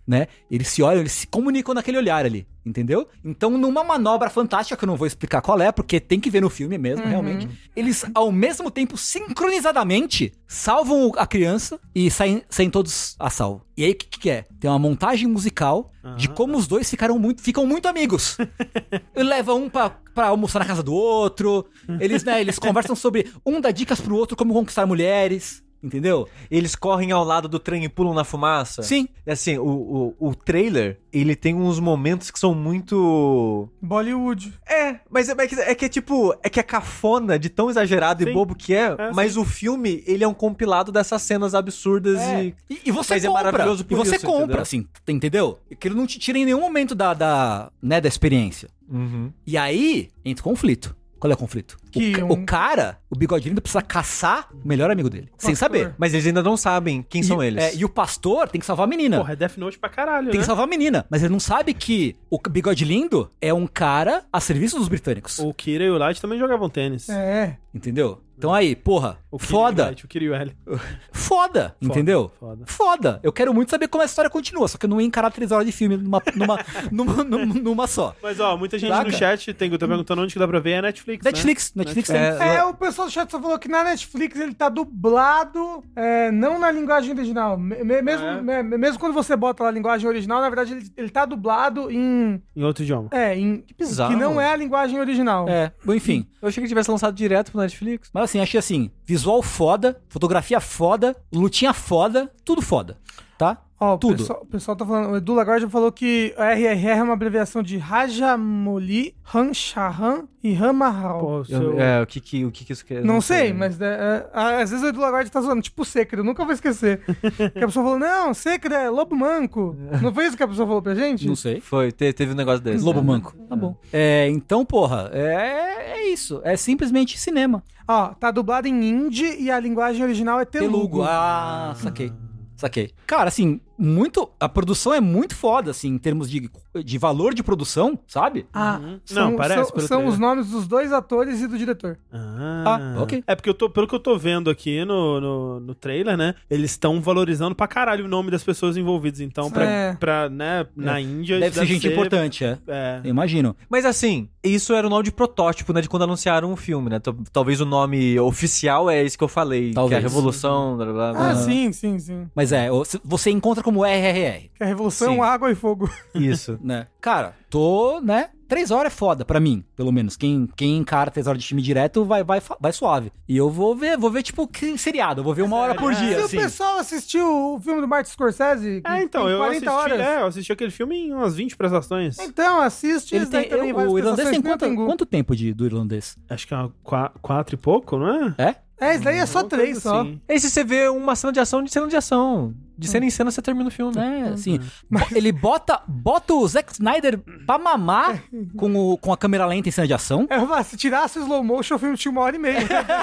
né? 0.08 0.28
Eles 0.50 0.68
se 0.68 0.82
olham, 0.82 1.02
eles 1.02 1.12
se 1.12 1.28
comunicam 1.28 1.76
naquele 1.76 2.00
olhar 2.00 2.26
ali, 2.26 2.48
entendeu? 2.66 3.08
Então, 3.24 3.52
numa 3.52 3.84
manobra 3.84 4.30
fantástica, 4.30 4.76
que 4.76 4.84
eu 4.84 4.88
não 4.88 4.96
vou 4.96 5.06
explicar 5.08 5.42
qual 5.42 5.62
é, 5.62 5.72
porque 5.72 6.00
tem 6.00 6.20
que 6.20 6.30
ver 6.30 6.42
no 6.42 6.50
filme 6.50 6.78
mesmo, 6.78 7.06
realmente, 7.06 7.48
eles, 7.76 8.06
ao 8.14 8.32
mesmo 8.32 8.72
tempo, 8.72 8.98
sincronizadamente, 8.98 10.34
salvam 10.48 11.12
a 11.16 11.28
criança 11.28 11.80
e 11.94 12.10
saem, 12.10 12.44
saem 12.50 12.70
todos 12.70 13.16
a 13.20 13.30
salvo. 13.30 13.66
E 13.78 13.84
aí, 13.84 13.92
o 13.92 13.96
que, 13.96 14.06
que 14.08 14.30
é? 14.30 14.46
Tem 14.60 14.70
uma 14.70 14.80
montagem 14.80 15.28
musical 15.28 15.92
de 16.18 16.30
como 16.30 16.58
os 16.58 16.68
dois 16.68 16.90
ficaram 16.90 17.18
muito, 17.18 17.42
ficam 17.42 17.66
muito 17.66 17.88
amigos. 17.88 18.38
Leva 19.16 19.54
um 19.56 19.70
pra, 19.70 19.90
pra 19.90 20.28
almoçar 20.28 20.60
na 20.60 20.66
casa 20.66 20.84
do 20.84 20.94
outro. 20.94 21.66
Eles, 22.00 22.24
né, 22.24 22.40
eles 22.40 22.58
conversam 22.60 22.96
sobre 22.96 23.32
um 23.46 23.60
dá 23.60 23.72
dicas 23.72 24.00
pro 24.00 24.16
outro 24.16 24.38
como 24.38 24.54
conquistar 24.54 24.86
mulheres. 24.86 25.64
Entendeu? 25.86 26.28
Eles 26.50 26.76
correm 26.76 27.12
ao 27.12 27.24
lado 27.24 27.48
do 27.48 27.60
trem 27.60 27.84
e 27.84 27.90
pulam 27.90 28.14
na 28.14 28.24
fumaça. 28.24 28.82
Sim. 28.82 29.08
E 29.26 29.32
assim, 29.32 29.58
o, 29.60 30.14
o, 30.20 30.30
o 30.30 30.36
trailer, 30.36 31.00
ele 31.14 31.36
tem 31.36 31.54
uns 31.54 31.80
momentos 31.80 32.32
que 32.32 32.40
são 32.40 32.56
muito. 32.56 33.70
Bollywood. 33.82 34.54
É, 34.68 35.00
mas 35.10 35.30
é, 35.30 35.34
é 35.38 35.48
que, 35.48 35.56
é 35.56 35.76
que 35.76 35.86
é 35.86 35.90
tipo. 35.90 36.36
É 36.42 36.50
que 36.50 36.60
é 36.60 36.64
cafona 36.64 37.38
de 37.38 37.50
tão 37.50 37.70
exagerado 37.70 38.24
Sim. 38.24 38.30
e 38.30 38.34
bobo 38.34 38.56
que 38.56 38.74
é. 38.74 38.96
É, 38.98 39.12
mas 39.14 39.38
o 39.38 39.46
filme, 39.46 40.04
ele 40.08 40.24
é 40.24 40.28
um 40.28 40.34
compilado 40.34 40.92
dessas 40.92 41.22
cenas 41.22 41.54
absurdas 41.54 42.20
e. 42.22 42.56
E, 42.70 42.82
e 42.86 42.92
você 42.92 43.14
Mas 43.16 43.24
é 43.24 43.28
compra. 43.28 43.44
maravilhoso 43.52 43.82
e 43.82 43.86
por 43.86 43.98
você 43.98 44.16
isso, 44.16 44.26
compra, 44.26 44.44
entendeu? 44.44 44.62
assim, 44.62 44.88
entendeu? 45.08 45.60
Que 45.80 45.88
ele 45.88 45.96
não 45.96 46.08
te 46.08 46.18
tira 46.20 46.38
em 46.38 46.46
nenhum 46.46 46.60
momento 46.62 46.96
da, 46.96 47.14
da, 47.14 47.72
né, 47.82 48.02
da 48.02 48.08
experiência. 48.08 48.70
Uhum. 48.90 49.32
E 49.46 49.58
aí, 49.58 50.10
entra 50.24 50.42
o 50.42 50.44
conflito. 50.44 50.96
Qual 51.20 51.32
é 51.32 51.34
o 51.34 51.38
conflito? 51.38 51.78
O 51.88 51.92
Que 51.92 52.12
ca- 52.12 52.26
um- 52.26 52.32
o, 52.32 52.46
cara, 52.46 53.00
o 53.16 53.20
bigode 53.20 53.48
lindo, 53.50 53.62
precisa 53.62 53.82
caçar 53.82 54.48
o 54.54 54.68
melhor 54.68 54.92
amigo 54.92 55.10
dele. 55.10 55.30
Sem 55.38 55.52
Pastor. 55.52 55.56
saber. 55.56 55.96
Mas 55.98 56.14
eles 56.14 56.26
ainda 56.28 56.44
não 56.44 56.56
sabem 56.58 57.06
quem 57.08 57.24
são 57.24 57.44
e, 57.44 57.48
eles. 57.48 57.64
é, 57.64 57.76
e 57.76 57.84
o 57.86 57.90
pastor 57.90 58.48
tem 58.50 58.60
que 58.60 58.66
salvar 58.66 58.86
a 58.86 58.90
menina. 58.90 59.18
Porra, 59.18 59.34
é 59.34 59.36
Death 59.36 59.58
Note 59.58 59.80
pra 59.80 59.90
caralho, 59.90 60.28
Tem 60.30 60.36
né? 60.36 60.40
que 60.42 60.46
salvar 60.46 60.66
a 60.66 60.70
menina. 60.70 61.06
Mas 61.10 61.24
ele 61.24 61.32
não 61.32 61.40
sabe 61.40 61.74
que 61.74 62.16
o 62.30 62.40
bigode 62.50 62.84
lindo 62.86 63.32
é 63.42 63.54
um 63.54 63.68
cara 63.68 64.24
a 64.32 64.40
serviço 64.40 64.78
dos 64.78 64.88
britânicos. 64.88 65.40
O 65.40 65.54
Kira 65.54 65.84
e 65.84 65.90
o 65.90 65.98
Light 65.98 66.22
também 66.22 66.38
jogavam 66.40 66.70
tênis. 66.70 67.10
É. 67.10 67.58
Entendeu? 67.74 68.22
Então 68.38 68.54
aí, 68.54 68.76
porra, 68.76 69.18
O 69.32 69.38
Kira 69.38 69.52
e 69.52 69.56
o 69.56 69.58
foda. 69.60 69.86
Light, 69.86 70.06
o 70.06 70.08
Kira 70.10 70.26
e 70.26 70.30
o 70.30 70.34
L. 70.36 70.56
Foda, 71.12 71.76
entendeu? 71.82 72.32
foda. 72.40 72.64
Foda. 72.66 73.20
Eu 73.24 73.32
quero 73.32 73.54
muito 73.54 73.72
saber 73.72 73.88
como 73.88 74.02
a 74.04 74.06
história 74.06 74.30
continua, 74.30 74.68
só 74.68 74.78
que 74.78 74.86
eu 74.86 74.90
não 74.90 75.00
ia 75.02 75.08
encarar 75.08 75.32
três 75.32 75.52
horas 75.52 75.66
de 75.66 75.72
filme 75.72 75.98
numa, 75.98 76.22
numa, 76.36 76.60
numa, 76.92 77.24
numa, 77.24 77.46
numa 77.56 77.88
só. 77.88 78.14
Mas 78.22 78.40
ó, 78.40 78.56
muita 78.58 78.78
gente 78.78 78.90
Saca? 78.92 79.10
no 79.10 79.12
chat 79.16 79.54
tem, 79.54 79.72
tá 79.72 79.88
perguntando 79.88 80.22
onde 80.22 80.34
que 80.34 80.40
dá 80.40 80.48
pra 80.48 80.60
ver, 80.60 80.72
é 80.72 80.82
Netflix, 80.84 81.24
né? 81.24 81.32
Netflix, 81.32 81.72
Netflix 81.76 82.08
tem. 82.10 82.18
É, 82.18 82.56
É, 82.58 82.64
o 82.66 82.74
pessoal 82.74 83.05
do 83.06 83.12
chat 83.12 83.30
só 83.32 83.40
falou 83.42 83.58
que 83.58 83.68
na 83.68 83.84
Netflix 83.84 84.40
ele 84.40 84.54
tá 84.54 84.70
dublado, 84.70 85.84
é, 85.96 86.32
não 86.32 86.60
na 86.60 86.70
linguagem 86.72 87.12
original. 87.12 87.58
Me- 87.58 87.84
me- 87.84 88.02
mesmo, 88.02 88.26
É. 88.26 88.64
me- 88.64 88.78
mesmo 88.78 89.00
quando 89.00 89.14
você 89.14 89.36
bota 89.36 89.64
lá 89.64 89.70
a 89.70 89.72
linguagem 89.72 90.08
original, 90.08 90.42
na 90.42 90.50
verdade 90.50 90.74
ele, 90.74 90.92
ele 90.98 91.10
tá 91.10 91.26
dublado 91.26 91.92
em. 91.92 92.42
Em 92.56 92.64
outro 92.64 92.84
idioma. 92.84 93.10
É, 93.12 93.38
em. 93.38 93.62
Que 93.62 93.74
bizarro. 93.74 94.14
Que 94.14 94.20
não 94.20 94.40
é 94.40 94.50
a 94.52 94.56
linguagem 94.56 95.00
original. 95.00 95.48
É, 95.48 95.72
bom, 95.84 95.94
enfim. 95.94 96.28
Eu 96.42 96.48
achei 96.50 96.62
que 96.62 96.68
tivesse 96.68 96.92
lançado 96.92 97.16
direto 97.16 97.52
pro 97.52 97.62
Netflix. 97.62 98.10
Mas 98.14 98.24
assim, 98.26 98.40
achei 98.40 98.60
assim, 98.60 98.92
visual 99.06 99.42
foda, 99.42 100.02
fotografia 100.10 100.60
foda, 100.60 101.16
lutinha 101.34 101.74
foda, 101.74 102.32
tudo 102.44 102.62
foda, 102.62 102.98
tá? 103.38 103.58
Ó, 103.78 103.96
o 103.96 104.00
pessoal, 104.00 104.40
o 104.42 104.46
pessoal 104.46 104.78
tá 104.78 104.86
falando. 104.86 105.12
O 105.12 105.18
Edu 105.18 105.34
Lagarde 105.34 105.68
falou 105.68 105.92
que 105.92 106.34
a 106.38 106.54
RRR 106.54 107.00
é 107.00 107.04
uma 107.04 107.14
abreviação 107.14 107.62
de 107.62 107.78
Rajamoli, 107.78 109.14
Ranchahan 109.22 110.30
e 110.42 110.54
Ramahal. 110.54 111.20
Pô, 111.20 111.44
seu... 111.44 111.78
é, 111.78 112.02
o 112.02 112.08
que 112.08 112.22
que, 112.22 112.46
o 112.46 112.52
que 112.52 112.64
que 112.64 112.72
isso 112.72 112.86
quer 112.86 113.04
Não 113.04 113.20
sei, 113.20 113.52
mas 113.52 113.80
é, 113.82 114.26
é, 114.34 114.62
às 114.62 114.70
vezes 114.70 114.82
o 114.82 114.88
Edu 114.88 115.02
Lagarde 115.02 115.30
tá 115.30 115.42
zoando, 115.42 115.62
tipo 115.62 115.84
Secre, 115.84 116.20
eu 116.20 116.24
nunca 116.24 116.46
vou 116.46 116.54
esquecer. 116.54 117.02
que 117.54 117.60
a 117.64 117.66
pessoa 117.68 117.84
falou, 117.84 118.00
não, 118.00 118.34
Secre 118.34 118.74
é 118.74 118.90
lobo 118.90 119.14
manco. 119.14 119.76
Não 120.02 120.14
foi 120.14 120.28
isso 120.28 120.38
que 120.38 120.44
a 120.44 120.48
pessoa 120.48 120.66
falou 120.66 120.82
pra 120.82 120.96
gente? 120.96 121.28
Não 121.28 121.36
sei. 121.36 121.60
Foi, 121.60 121.92
te- 121.92 122.14
teve 122.14 122.32
um 122.32 122.36
negócio 122.36 122.62
desse. 122.62 122.84
Lobo 122.84 123.02
né? 123.02 123.08
Manco. 123.08 123.36
Tá 123.50 123.56
bom. 123.58 123.76
É, 123.92 124.30
então, 124.30 124.64
porra, 124.64 125.10
é, 125.12 125.92
é 125.98 126.08
isso. 126.08 126.40
É 126.46 126.56
simplesmente 126.56 127.20
cinema. 127.20 127.62
Ó, 127.88 128.08
tá 128.14 128.32
dublado 128.32 128.68
em 128.68 128.84
hindi 128.90 129.36
e 129.42 129.52
a 129.52 129.60
linguagem 129.60 130.02
original 130.02 130.40
é 130.40 130.46
telugo. 130.46 130.78
Telugu. 130.78 131.04
Ah, 131.04 131.74
saquei. 131.78 132.12
Saquei. 132.56 132.92
Cara, 133.06 133.28
assim, 133.28 133.60
muito. 133.78 134.30
A 134.40 134.48
produção 134.50 134.94
é 134.94 135.00
muito 135.02 135.36
foda, 135.36 135.72
assim, 135.72 135.90
em 135.90 135.98
termos 135.98 136.30
de, 136.30 136.50
de 136.84 136.98
valor 136.98 137.34
de 137.34 137.44
produção, 137.44 137.98
sabe? 138.08 138.46
Ah, 138.54 138.80
Uhum. 138.82 139.00
são, 139.06 139.32
Não, 139.32 139.38
parece 139.38 139.64
são, 139.66 139.72
pelo 139.76 139.88
são 139.88 140.06
os 140.08 140.18
nomes 140.20 140.50
dos 140.50 140.68
dois 140.68 140.92
atores 140.92 141.42
e 141.42 141.48
do 141.48 141.58
diretor. 141.58 141.98
Ah, 142.12 142.64
Ah, 142.98 143.02
ok. 143.02 143.24
É 143.28 143.36
porque 143.36 143.50
eu 143.50 143.54
tô, 143.54 143.70
pelo 143.70 143.88
que 143.88 143.96
eu 143.96 144.00
tô 144.00 144.18
vendo 144.18 144.50
aqui 144.50 144.84
no, 144.86 145.20
no, 145.22 145.60
no 145.60 145.76
trailer, 145.76 146.18
né? 146.18 146.36
Eles 146.50 146.72
estão 146.72 147.00
valorizando 147.02 147.56
pra 147.56 147.68
caralho 147.68 148.06
o 148.06 148.08
nome 148.08 148.32
das 148.32 148.44
pessoas 148.44 148.78
envolvidas. 148.78 149.20
Então, 149.22 149.50
pra, 149.52 149.64
É. 149.66 149.94
pra 149.96 150.30
né, 150.30 150.66
na 150.76 151.00
Índia. 151.00 151.40
Deve 151.40 151.52
isso 151.52 151.60
ser 151.60 151.66
gente 151.66 151.88
importante, 151.88 152.44
é. 152.44 152.58
É. 152.68 153.02
Eu 153.04 153.10
imagino. 153.10 153.56
Mas 153.70 153.86
assim, 153.86 154.30
isso 154.44 154.74
era 154.74 154.86
o 154.88 154.90
nome 154.90 155.04
de 155.04 155.12
protótipo, 155.12 155.72
né? 155.74 155.82
De 155.82 155.90
quando 155.90 156.04
anunciaram 156.04 156.52
o 156.52 156.56
filme, 156.56 156.90
né? 156.90 157.00
Tal- 157.00 157.16
Talvez 157.32 157.60
o 157.62 157.66
nome 157.66 158.20
oficial 158.20 158.90
é 158.90 159.04
esse 159.04 159.18
que 159.18 159.24
eu 159.24 159.28
falei. 159.28 159.74
Talvez. 159.74 159.90
Que 159.90 159.96
é 159.96 159.98
a 159.98 160.10
Revolução, 160.10 160.78
blá, 160.78 160.86
blá, 160.86 161.14
blá. 161.14 161.30
Ah, 161.32 161.36
sim, 161.36 161.72
sim, 161.72 162.00
sim. 162.00 162.28
Mas 162.36 162.52
é, 162.52 162.70
você 163.04 163.30
encontra 163.30 163.64
como 163.66 163.84
RRR, 163.84 164.50
Que 164.56 164.62
é 164.62 164.66
a 164.66 164.68
Revolução, 164.68 165.16
Sim. 165.16 165.22
Água 165.22 165.52
e 165.52 165.56
Fogo. 165.56 165.90
Isso. 166.14 166.60
né? 166.64 166.86
Cara, 167.02 167.34
tô, 167.50 168.00
né? 168.00 168.30
Três 168.48 168.70
horas 168.70 168.94
é 168.94 168.96
foda 168.96 169.26
pra 169.26 169.40
mim, 169.40 169.66
pelo 169.76 169.92
menos. 169.92 170.16
Quem, 170.16 170.48
quem 170.56 170.78
encara 170.78 171.10
três 171.10 171.26
horas 171.26 171.42
de 171.42 171.48
time 171.48 171.64
direto 171.64 172.06
vai, 172.06 172.24
vai, 172.24 172.40
vai 172.60 172.72
suave. 172.72 173.12
E 173.28 173.36
eu 173.36 173.50
vou 173.50 173.76
ver, 173.76 173.98
vou 173.98 174.12
ver 174.12 174.22
tipo 174.22 174.48
que 174.48 174.78
seriado. 174.78 175.22
Eu 175.22 175.24
vou 175.24 175.34
ver 175.34 175.42
uma 175.42 175.58
hora 175.58 175.74
por 175.74 175.92
dia, 175.96 176.20
Se 176.20 176.22
assim. 176.26 176.38
o 176.38 176.42
pessoal 176.42 176.78
assistiu 176.78 177.26
o 177.56 177.60
filme 177.60 177.82
do 177.82 177.88
Martin 177.88 178.12
Scorsese, 178.12 178.82
que 178.84 178.88
É, 178.88 179.02
então, 179.02 179.24
tem 179.24 179.32
eu 179.32 179.38
40 179.40 179.58
assisti, 179.58 179.70
horas. 179.94 180.00
é, 180.08 180.22
eu 180.22 180.28
assisti 180.28 180.52
aquele 180.52 180.70
filme 180.70 180.96
em 181.08 181.12
umas 181.14 181.36
20 181.36 181.58
prestações. 181.58 182.20
Então, 182.20 182.62
assiste. 182.62 183.16
Ele 183.16 183.24
esse 183.24 183.32
daí 183.32 183.46
tem, 183.50 183.58
também 183.58 183.74
o 183.74 183.98
irlandês 183.98 184.30
tem 184.30 184.40
prestações 184.40 184.76
quanto, 184.76 184.86
quanto 184.92 185.06
tempo 185.08 185.36
de, 185.36 185.52
do 185.52 185.66
irlandês? 185.66 186.16
Acho 186.30 186.48
que 186.48 186.54
é 186.54 186.58
uma 186.58 186.72
qua- 186.84 187.12
quatro 187.24 187.56
e 187.56 187.58
pouco, 187.58 187.98
não 187.98 188.36
é? 188.38 188.50
É? 188.50 188.56
É, 188.80 188.96
esse 188.96 189.04
daí 189.04 189.18
é 189.18 189.26
só 189.26 189.44
três 189.44 189.82
só. 189.82 190.02
assim. 190.02 190.20
E 190.28 190.40
se 190.40 190.50
você 190.50 190.64
vê 190.64 190.90
uma 190.90 191.16
cena 191.16 191.32
de 191.32 191.40
ação 191.40 191.64
de 191.64 191.72
cena 191.72 191.88
de 191.88 191.96
ação. 191.96 192.54
De 192.78 192.90
cena 192.90 193.06
em 193.06 193.10
cena 193.10 193.32
você 193.32 193.42
termina 193.42 193.70
o 193.70 193.72
filme. 193.72 193.98
É, 193.98 194.30
assim. 194.34 194.60
bo- 194.92 195.00
Ele 195.16 195.32
bota, 195.32 195.82
bota 195.88 196.34
o 196.34 196.46
Zack 196.46 196.74
Snyder 196.74 197.20
pra 197.46 197.58
mamar 197.58 198.24
com, 198.58 198.74
o, 198.76 198.98
com 198.98 199.12
a 199.14 199.18
câmera 199.18 199.46
lenta 199.46 199.70
em 199.70 199.72
cena 199.72 199.88
de 199.88 199.94
ação, 199.94 200.28
É, 200.30 200.64
se 200.64 200.76
tirasse 200.78 201.20
o 201.20 201.22
slow 201.22 201.44
motion, 201.44 201.76
o 201.76 201.80
filme 201.80 201.96
tinha 201.98 202.12
uma 202.12 202.22
hora 202.22 202.36
e 202.36 202.40
meia. 202.40 202.60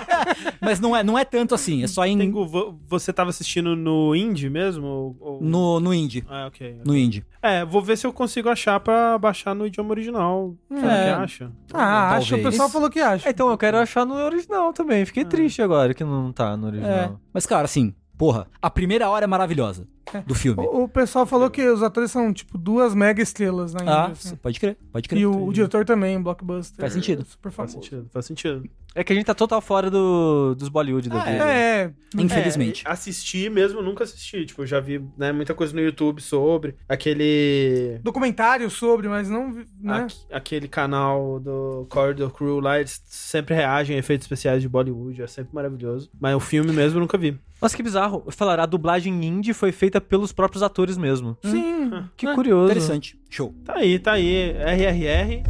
mas 0.61 0.81
não 0.81 0.97
é, 0.97 1.03
não 1.03 1.19
é 1.19 1.25
tanto 1.25 1.55
assim. 1.55 1.83
É 1.83 1.87
só 1.87 2.05
em, 2.07 2.17
Tengu, 2.19 2.47
você 2.87 3.13
tava 3.13 3.31
assistindo 3.31 3.75
no 3.77 4.15
Indie 4.15 4.49
mesmo? 4.51 5.17
Ou, 5.21 5.39
no, 5.41 5.81
no 5.81 5.93
indie. 5.95 6.25
Ah, 6.29 6.47
ok. 6.47 6.81
No 6.85 6.97
indie. 6.97 7.25
É, 7.43 7.65
vou 7.65 7.83
ver 7.83 7.97
se 7.99 8.07
eu 8.07 8.13
consigo 8.13 8.49
achar 8.49 8.79
pra 8.81 9.19
baixar 9.19 9.55
no 9.55 9.67
idioma 9.67 9.91
original. 9.91 10.55
Sabe 10.71 10.87
o 10.87 10.91
É. 10.91 11.05
que 11.05 11.11
acha? 11.23 11.53
ah, 11.73 12.11
acho. 12.17 12.27
O 12.27 12.37
Talvez. 12.37 12.51
pessoal 12.51 12.69
falou 12.71 12.91
que 12.91 13.01
acha. 13.01 13.29
Então 13.29 13.51
eu 13.51 13.59
quero 13.59 13.79
achar 13.79 14.05
no 14.07 14.15
original 14.15 14.73
também. 14.73 15.05
Fiquei 15.05 15.25
triste 15.25 15.61
agora 15.63 15.93
que 15.95 16.05
não 16.05 16.33
tá 16.33 16.57
no 16.57 16.67
É. 16.67 16.71
original. 16.71 17.21
Mas, 17.33 17.47
cara, 17.47 17.65
assim, 17.65 17.95
porra, 18.17 18.47
a 18.61 18.71
primeira 18.71 19.09
hora 19.11 19.25
é 19.25 19.27
maravilhosa 19.27 19.87
do 20.27 20.35
filme. 20.35 20.63
O, 20.67 20.85
o 20.85 20.89
pessoal 20.89 21.25
falou 21.27 21.49
que 21.51 21.67
os 21.67 21.83
atores 21.83 22.11
são, 22.11 22.33
tipo, 22.33 22.59
duas 22.59 22.95
mega 22.95 23.23
estrelas 23.23 23.73
na 23.73 23.81
Índia. 23.83 23.95
Ah, 23.95 24.07
assim. 24.09 24.37
pode 24.37 24.59
crer, 24.61 24.77
pode 24.93 25.09
crer. 25.09 25.21
E 25.21 25.27
o, 25.27 25.47
o 25.47 25.53
diretor 25.53 25.85
também, 25.85 26.21
Blockbuster. 26.21 26.81
Faz 26.81 26.93
sentido. 26.93 27.25
Super 27.25 27.51
Faz 27.51 27.73
famoso. 27.73 27.89
sentido, 27.89 28.11
faz 28.13 28.27
sentido. 28.27 28.65
É 28.95 29.03
que 29.03 29.11
a 29.11 29.17
gente 29.17 29.25
tá 29.25 29.35
total 29.35 29.63
fora 29.63 29.91
do, 29.91 30.55
dos 30.55 30.69
Bollywood 30.69 31.09
da 31.09 31.23
Ah, 31.23 31.25
vida. 31.25 31.45
É, 31.51 31.91
Infelizmente. 32.19 32.85
É, 32.87 32.91
assistir 32.91 33.51
mesmo, 33.51 33.81
nunca 33.81 34.05
assisti. 34.05 34.45
Tipo, 34.45 34.63
eu 34.63 34.67
já 34.67 34.81
vi 34.81 35.03
né, 35.17 35.33
muita 35.33 35.55
coisa 35.55 35.73
no 35.75 35.81
YouTube 35.81 36.21
sobre. 36.21 36.75
Aquele. 36.87 37.99
documentário 38.03 38.69
sobre, 38.71 39.09
mas 39.09 39.31
não, 39.31 39.53
vi- 39.53 39.67
né? 39.81 40.05
aque- 40.07 40.35
aquele 40.35 40.69
canal 40.69 41.41
do 41.41 41.87
Corridor 41.89 42.31
Crew 42.33 42.61
lá, 42.61 42.79
eles 42.79 43.03
sempre 43.07 43.55
reagem 43.55 43.97
a 43.97 43.99
efeitos 43.99 44.25
especiais 44.27 44.61
de 44.63 44.69
Bollywood, 44.69 45.23
é 45.23 45.27
sempre 45.27 45.55
maravilhoso. 45.55 46.11
Mas 46.21 46.35
o 46.35 46.41
filme 46.41 46.73
mesmo 46.73 46.99
eu 46.99 47.01
nunca 47.01 47.17
vi. 47.17 47.39
Nossa, 47.61 47.77
que 47.77 47.83
bizarro. 47.83 48.25
Falar, 48.31 48.59
a 48.59 48.67
dublagem 48.67 49.25
indie 49.25 49.55
foi 49.55 49.71
feita 49.71 49.92
pelos 50.01 50.33
próprios 50.33 50.63
atores 50.63 50.97
mesmo. 50.97 51.37
Sim. 51.45 51.91
Que 52.17 52.27
É, 52.27 52.35
curioso. 52.35 52.71
Interessante. 52.73 53.19
Show. 53.31 53.55
Tá 53.65 53.75
aí, 53.77 53.99
tá 53.99 54.13
aí. 54.13 54.53
RRR. 54.53 55.43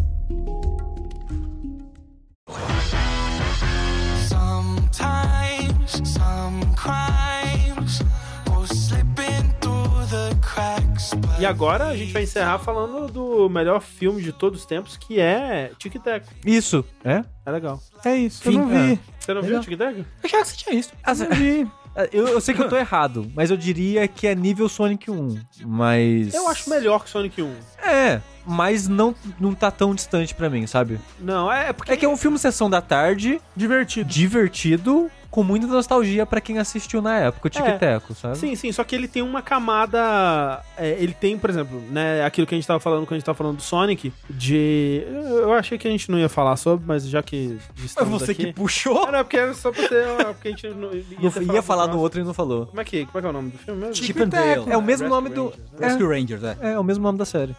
Sometimes 4.29 6.01
some 6.09 6.61
crimes 6.77 8.01
go 8.47 8.65
slipping 8.65 9.53
through 9.61 10.07
the 10.11 10.35
cracks. 10.41 11.13
but 11.15 11.41
E 11.41 11.45
agora 11.47 11.89
a 11.89 11.97
gente 11.97 12.13
vai 12.13 12.23
encerrar 12.23 12.59
falando 12.59 13.09
do 13.13 13.49
melhor 13.51 13.81
filme 13.81 14.23
de 14.23 14.33
todos 14.33 14.61
os 14.61 14.67
tempos, 14.67 14.97
que 14.97 15.19
é 15.21 15.73
Tic 15.79 15.95
Tac. 16.03 16.25
Isso. 16.47 16.85
É? 17.05 17.25
É 17.45 17.51
legal. 17.51 17.81
É 18.05 18.15
isso, 18.17 18.43
Fim. 18.43 18.53
eu 18.55 18.59
não 18.61 18.69
vi. 18.69 19.01
Você 19.19 19.35
não 19.35 19.43
viu 19.43 19.51
Legal. 19.59 19.65
Tic 19.65 19.79
Tac? 19.79 19.97
Eu 19.99 20.05
achava 20.25 20.43
que 20.45 20.49
você 20.51 20.57
tinha 20.57 20.75
isso. 20.79 20.93
Assim, 21.03 21.25
Não 21.29 21.37
vi. 21.37 21.71
Eu, 22.13 22.27
eu 22.29 22.41
sei 22.41 22.55
que 22.55 22.63
eu 22.63 22.69
tô 22.69 22.77
errado, 22.79 23.31
mas 23.35 23.51
eu 23.51 23.57
diria 23.57 24.07
que 24.09 24.27
é 24.27 24.35
nível 24.35 24.69
Sonic 24.69 25.11
1. 25.11 25.39
Mas. 25.67 26.33
Eu 26.35 26.49
acho 26.49 26.69
melhor 26.71 27.05
que 27.05 27.11
Sonic 27.11 27.43
1. 27.43 27.55
É, 27.85 28.21
mas 28.47 28.89
não, 28.89 29.15
não 29.39 29.55
tá 29.55 29.71
tão 29.71 29.95
distante 29.95 30.35
pra 30.35 30.49
mim, 30.49 30.67
sabe? 30.67 30.99
Não, 31.21 31.51
é 31.53 31.73
porque. 31.73 31.93
É 31.93 31.97
que 31.97 32.05
é 32.05 32.09
um 32.09 32.17
filme 32.17 32.39
Sessão 32.39 32.71
da 32.71 32.81
Tarde, 32.81 33.41
Divertido. 33.55 34.09
divertido, 34.09 35.11
com 35.33 35.43
muita 35.43 35.67
nostalgia 35.67 36.27
pra 36.27 36.41
quem 36.43 36.59
assistiu 36.59 37.01
na 37.03 37.19
época, 37.19 37.47
o 37.49 37.51
Tic 37.51 37.63
É. 37.65 37.79
Teco, 37.79 38.15
sabe? 38.15 38.37
Sim, 38.37 38.55
sim, 38.55 38.71
só 38.71 38.85
que 38.85 38.95
ele 38.95 39.09
tem 39.09 39.23
uma 39.23 39.41
camada. 39.43 40.63
é, 40.77 40.91
ele 41.03 41.15
tem, 41.15 41.39
por 41.39 41.49
exemplo, 41.51 41.81
né, 41.91 42.23
aquilo 42.25 42.47
que 42.47 42.55
a 42.55 42.59
gente 42.59 42.67
tava 42.67 42.79
falando 42.79 43.05
quando 43.07 43.13
a 43.15 43.19
gente 43.19 43.25
tava 43.25 43.37
falando 43.39 43.57
do 43.57 43.63
Sonic, 43.63 44.13
de. 44.29 45.03
Eu 45.09 45.53
achei 45.55 45.79
que 45.79 45.89
a 45.89 45.91
gente 45.91 46.11
não 46.11 46.19
ia 46.19 46.29
falar 46.29 46.55
sobre, 46.57 46.85
mas 46.87 47.09
já 47.09 47.23
que 47.23 47.59
Foi 47.75 48.05
você 48.05 48.33
aqui. 48.33 48.45
que 48.47 48.53
puxou. 48.53 49.11
Não, 49.11 49.21
porque 49.25 49.39
era 49.39 49.55
só 49.55 49.73
pra 49.73 49.89
ter. 49.89 50.07
Porque 50.27 50.49
a 50.49 50.51
gente 50.51 50.69
não, 50.69 50.93
ia, 50.93 51.05
Não- 51.47 51.55
ia 51.55 51.63
falar 51.63 51.87
no 51.89 51.99
outro 51.99 52.21
e 52.21 52.25
não 52.25 52.35
falou. 52.35 52.67
Como 52.67 52.81
é, 52.81 52.85
que, 52.85 53.07
como 53.07 53.19
é 53.19 53.21
que 53.23 53.27
é 53.27 53.31
o 53.31 53.33
nome 53.33 53.51
do 53.51 53.59
filme 53.59 53.81
mesmo? 53.81 53.95
Chip 54.05 54.23
and 54.23 54.29
Dale. 54.29 54.71
É 54.71 54.77
o 54.77 54.83
mesmo 54.83 55.07
Rescue 55.07 55.09
nome 55.09 55.31
do. 55.31 55.45
Né? 55.79 55.89
Rescue 55.89 56.07
Rangers, 56.07 56.45
é. 56.45 56.57
É, 56.61 56.73
é 56.73 56.79
o 56.79 56.85
mesmo 56.85 57.03
nome 57.03 57.17
da 57.19 57.25
série. 57.25 57.57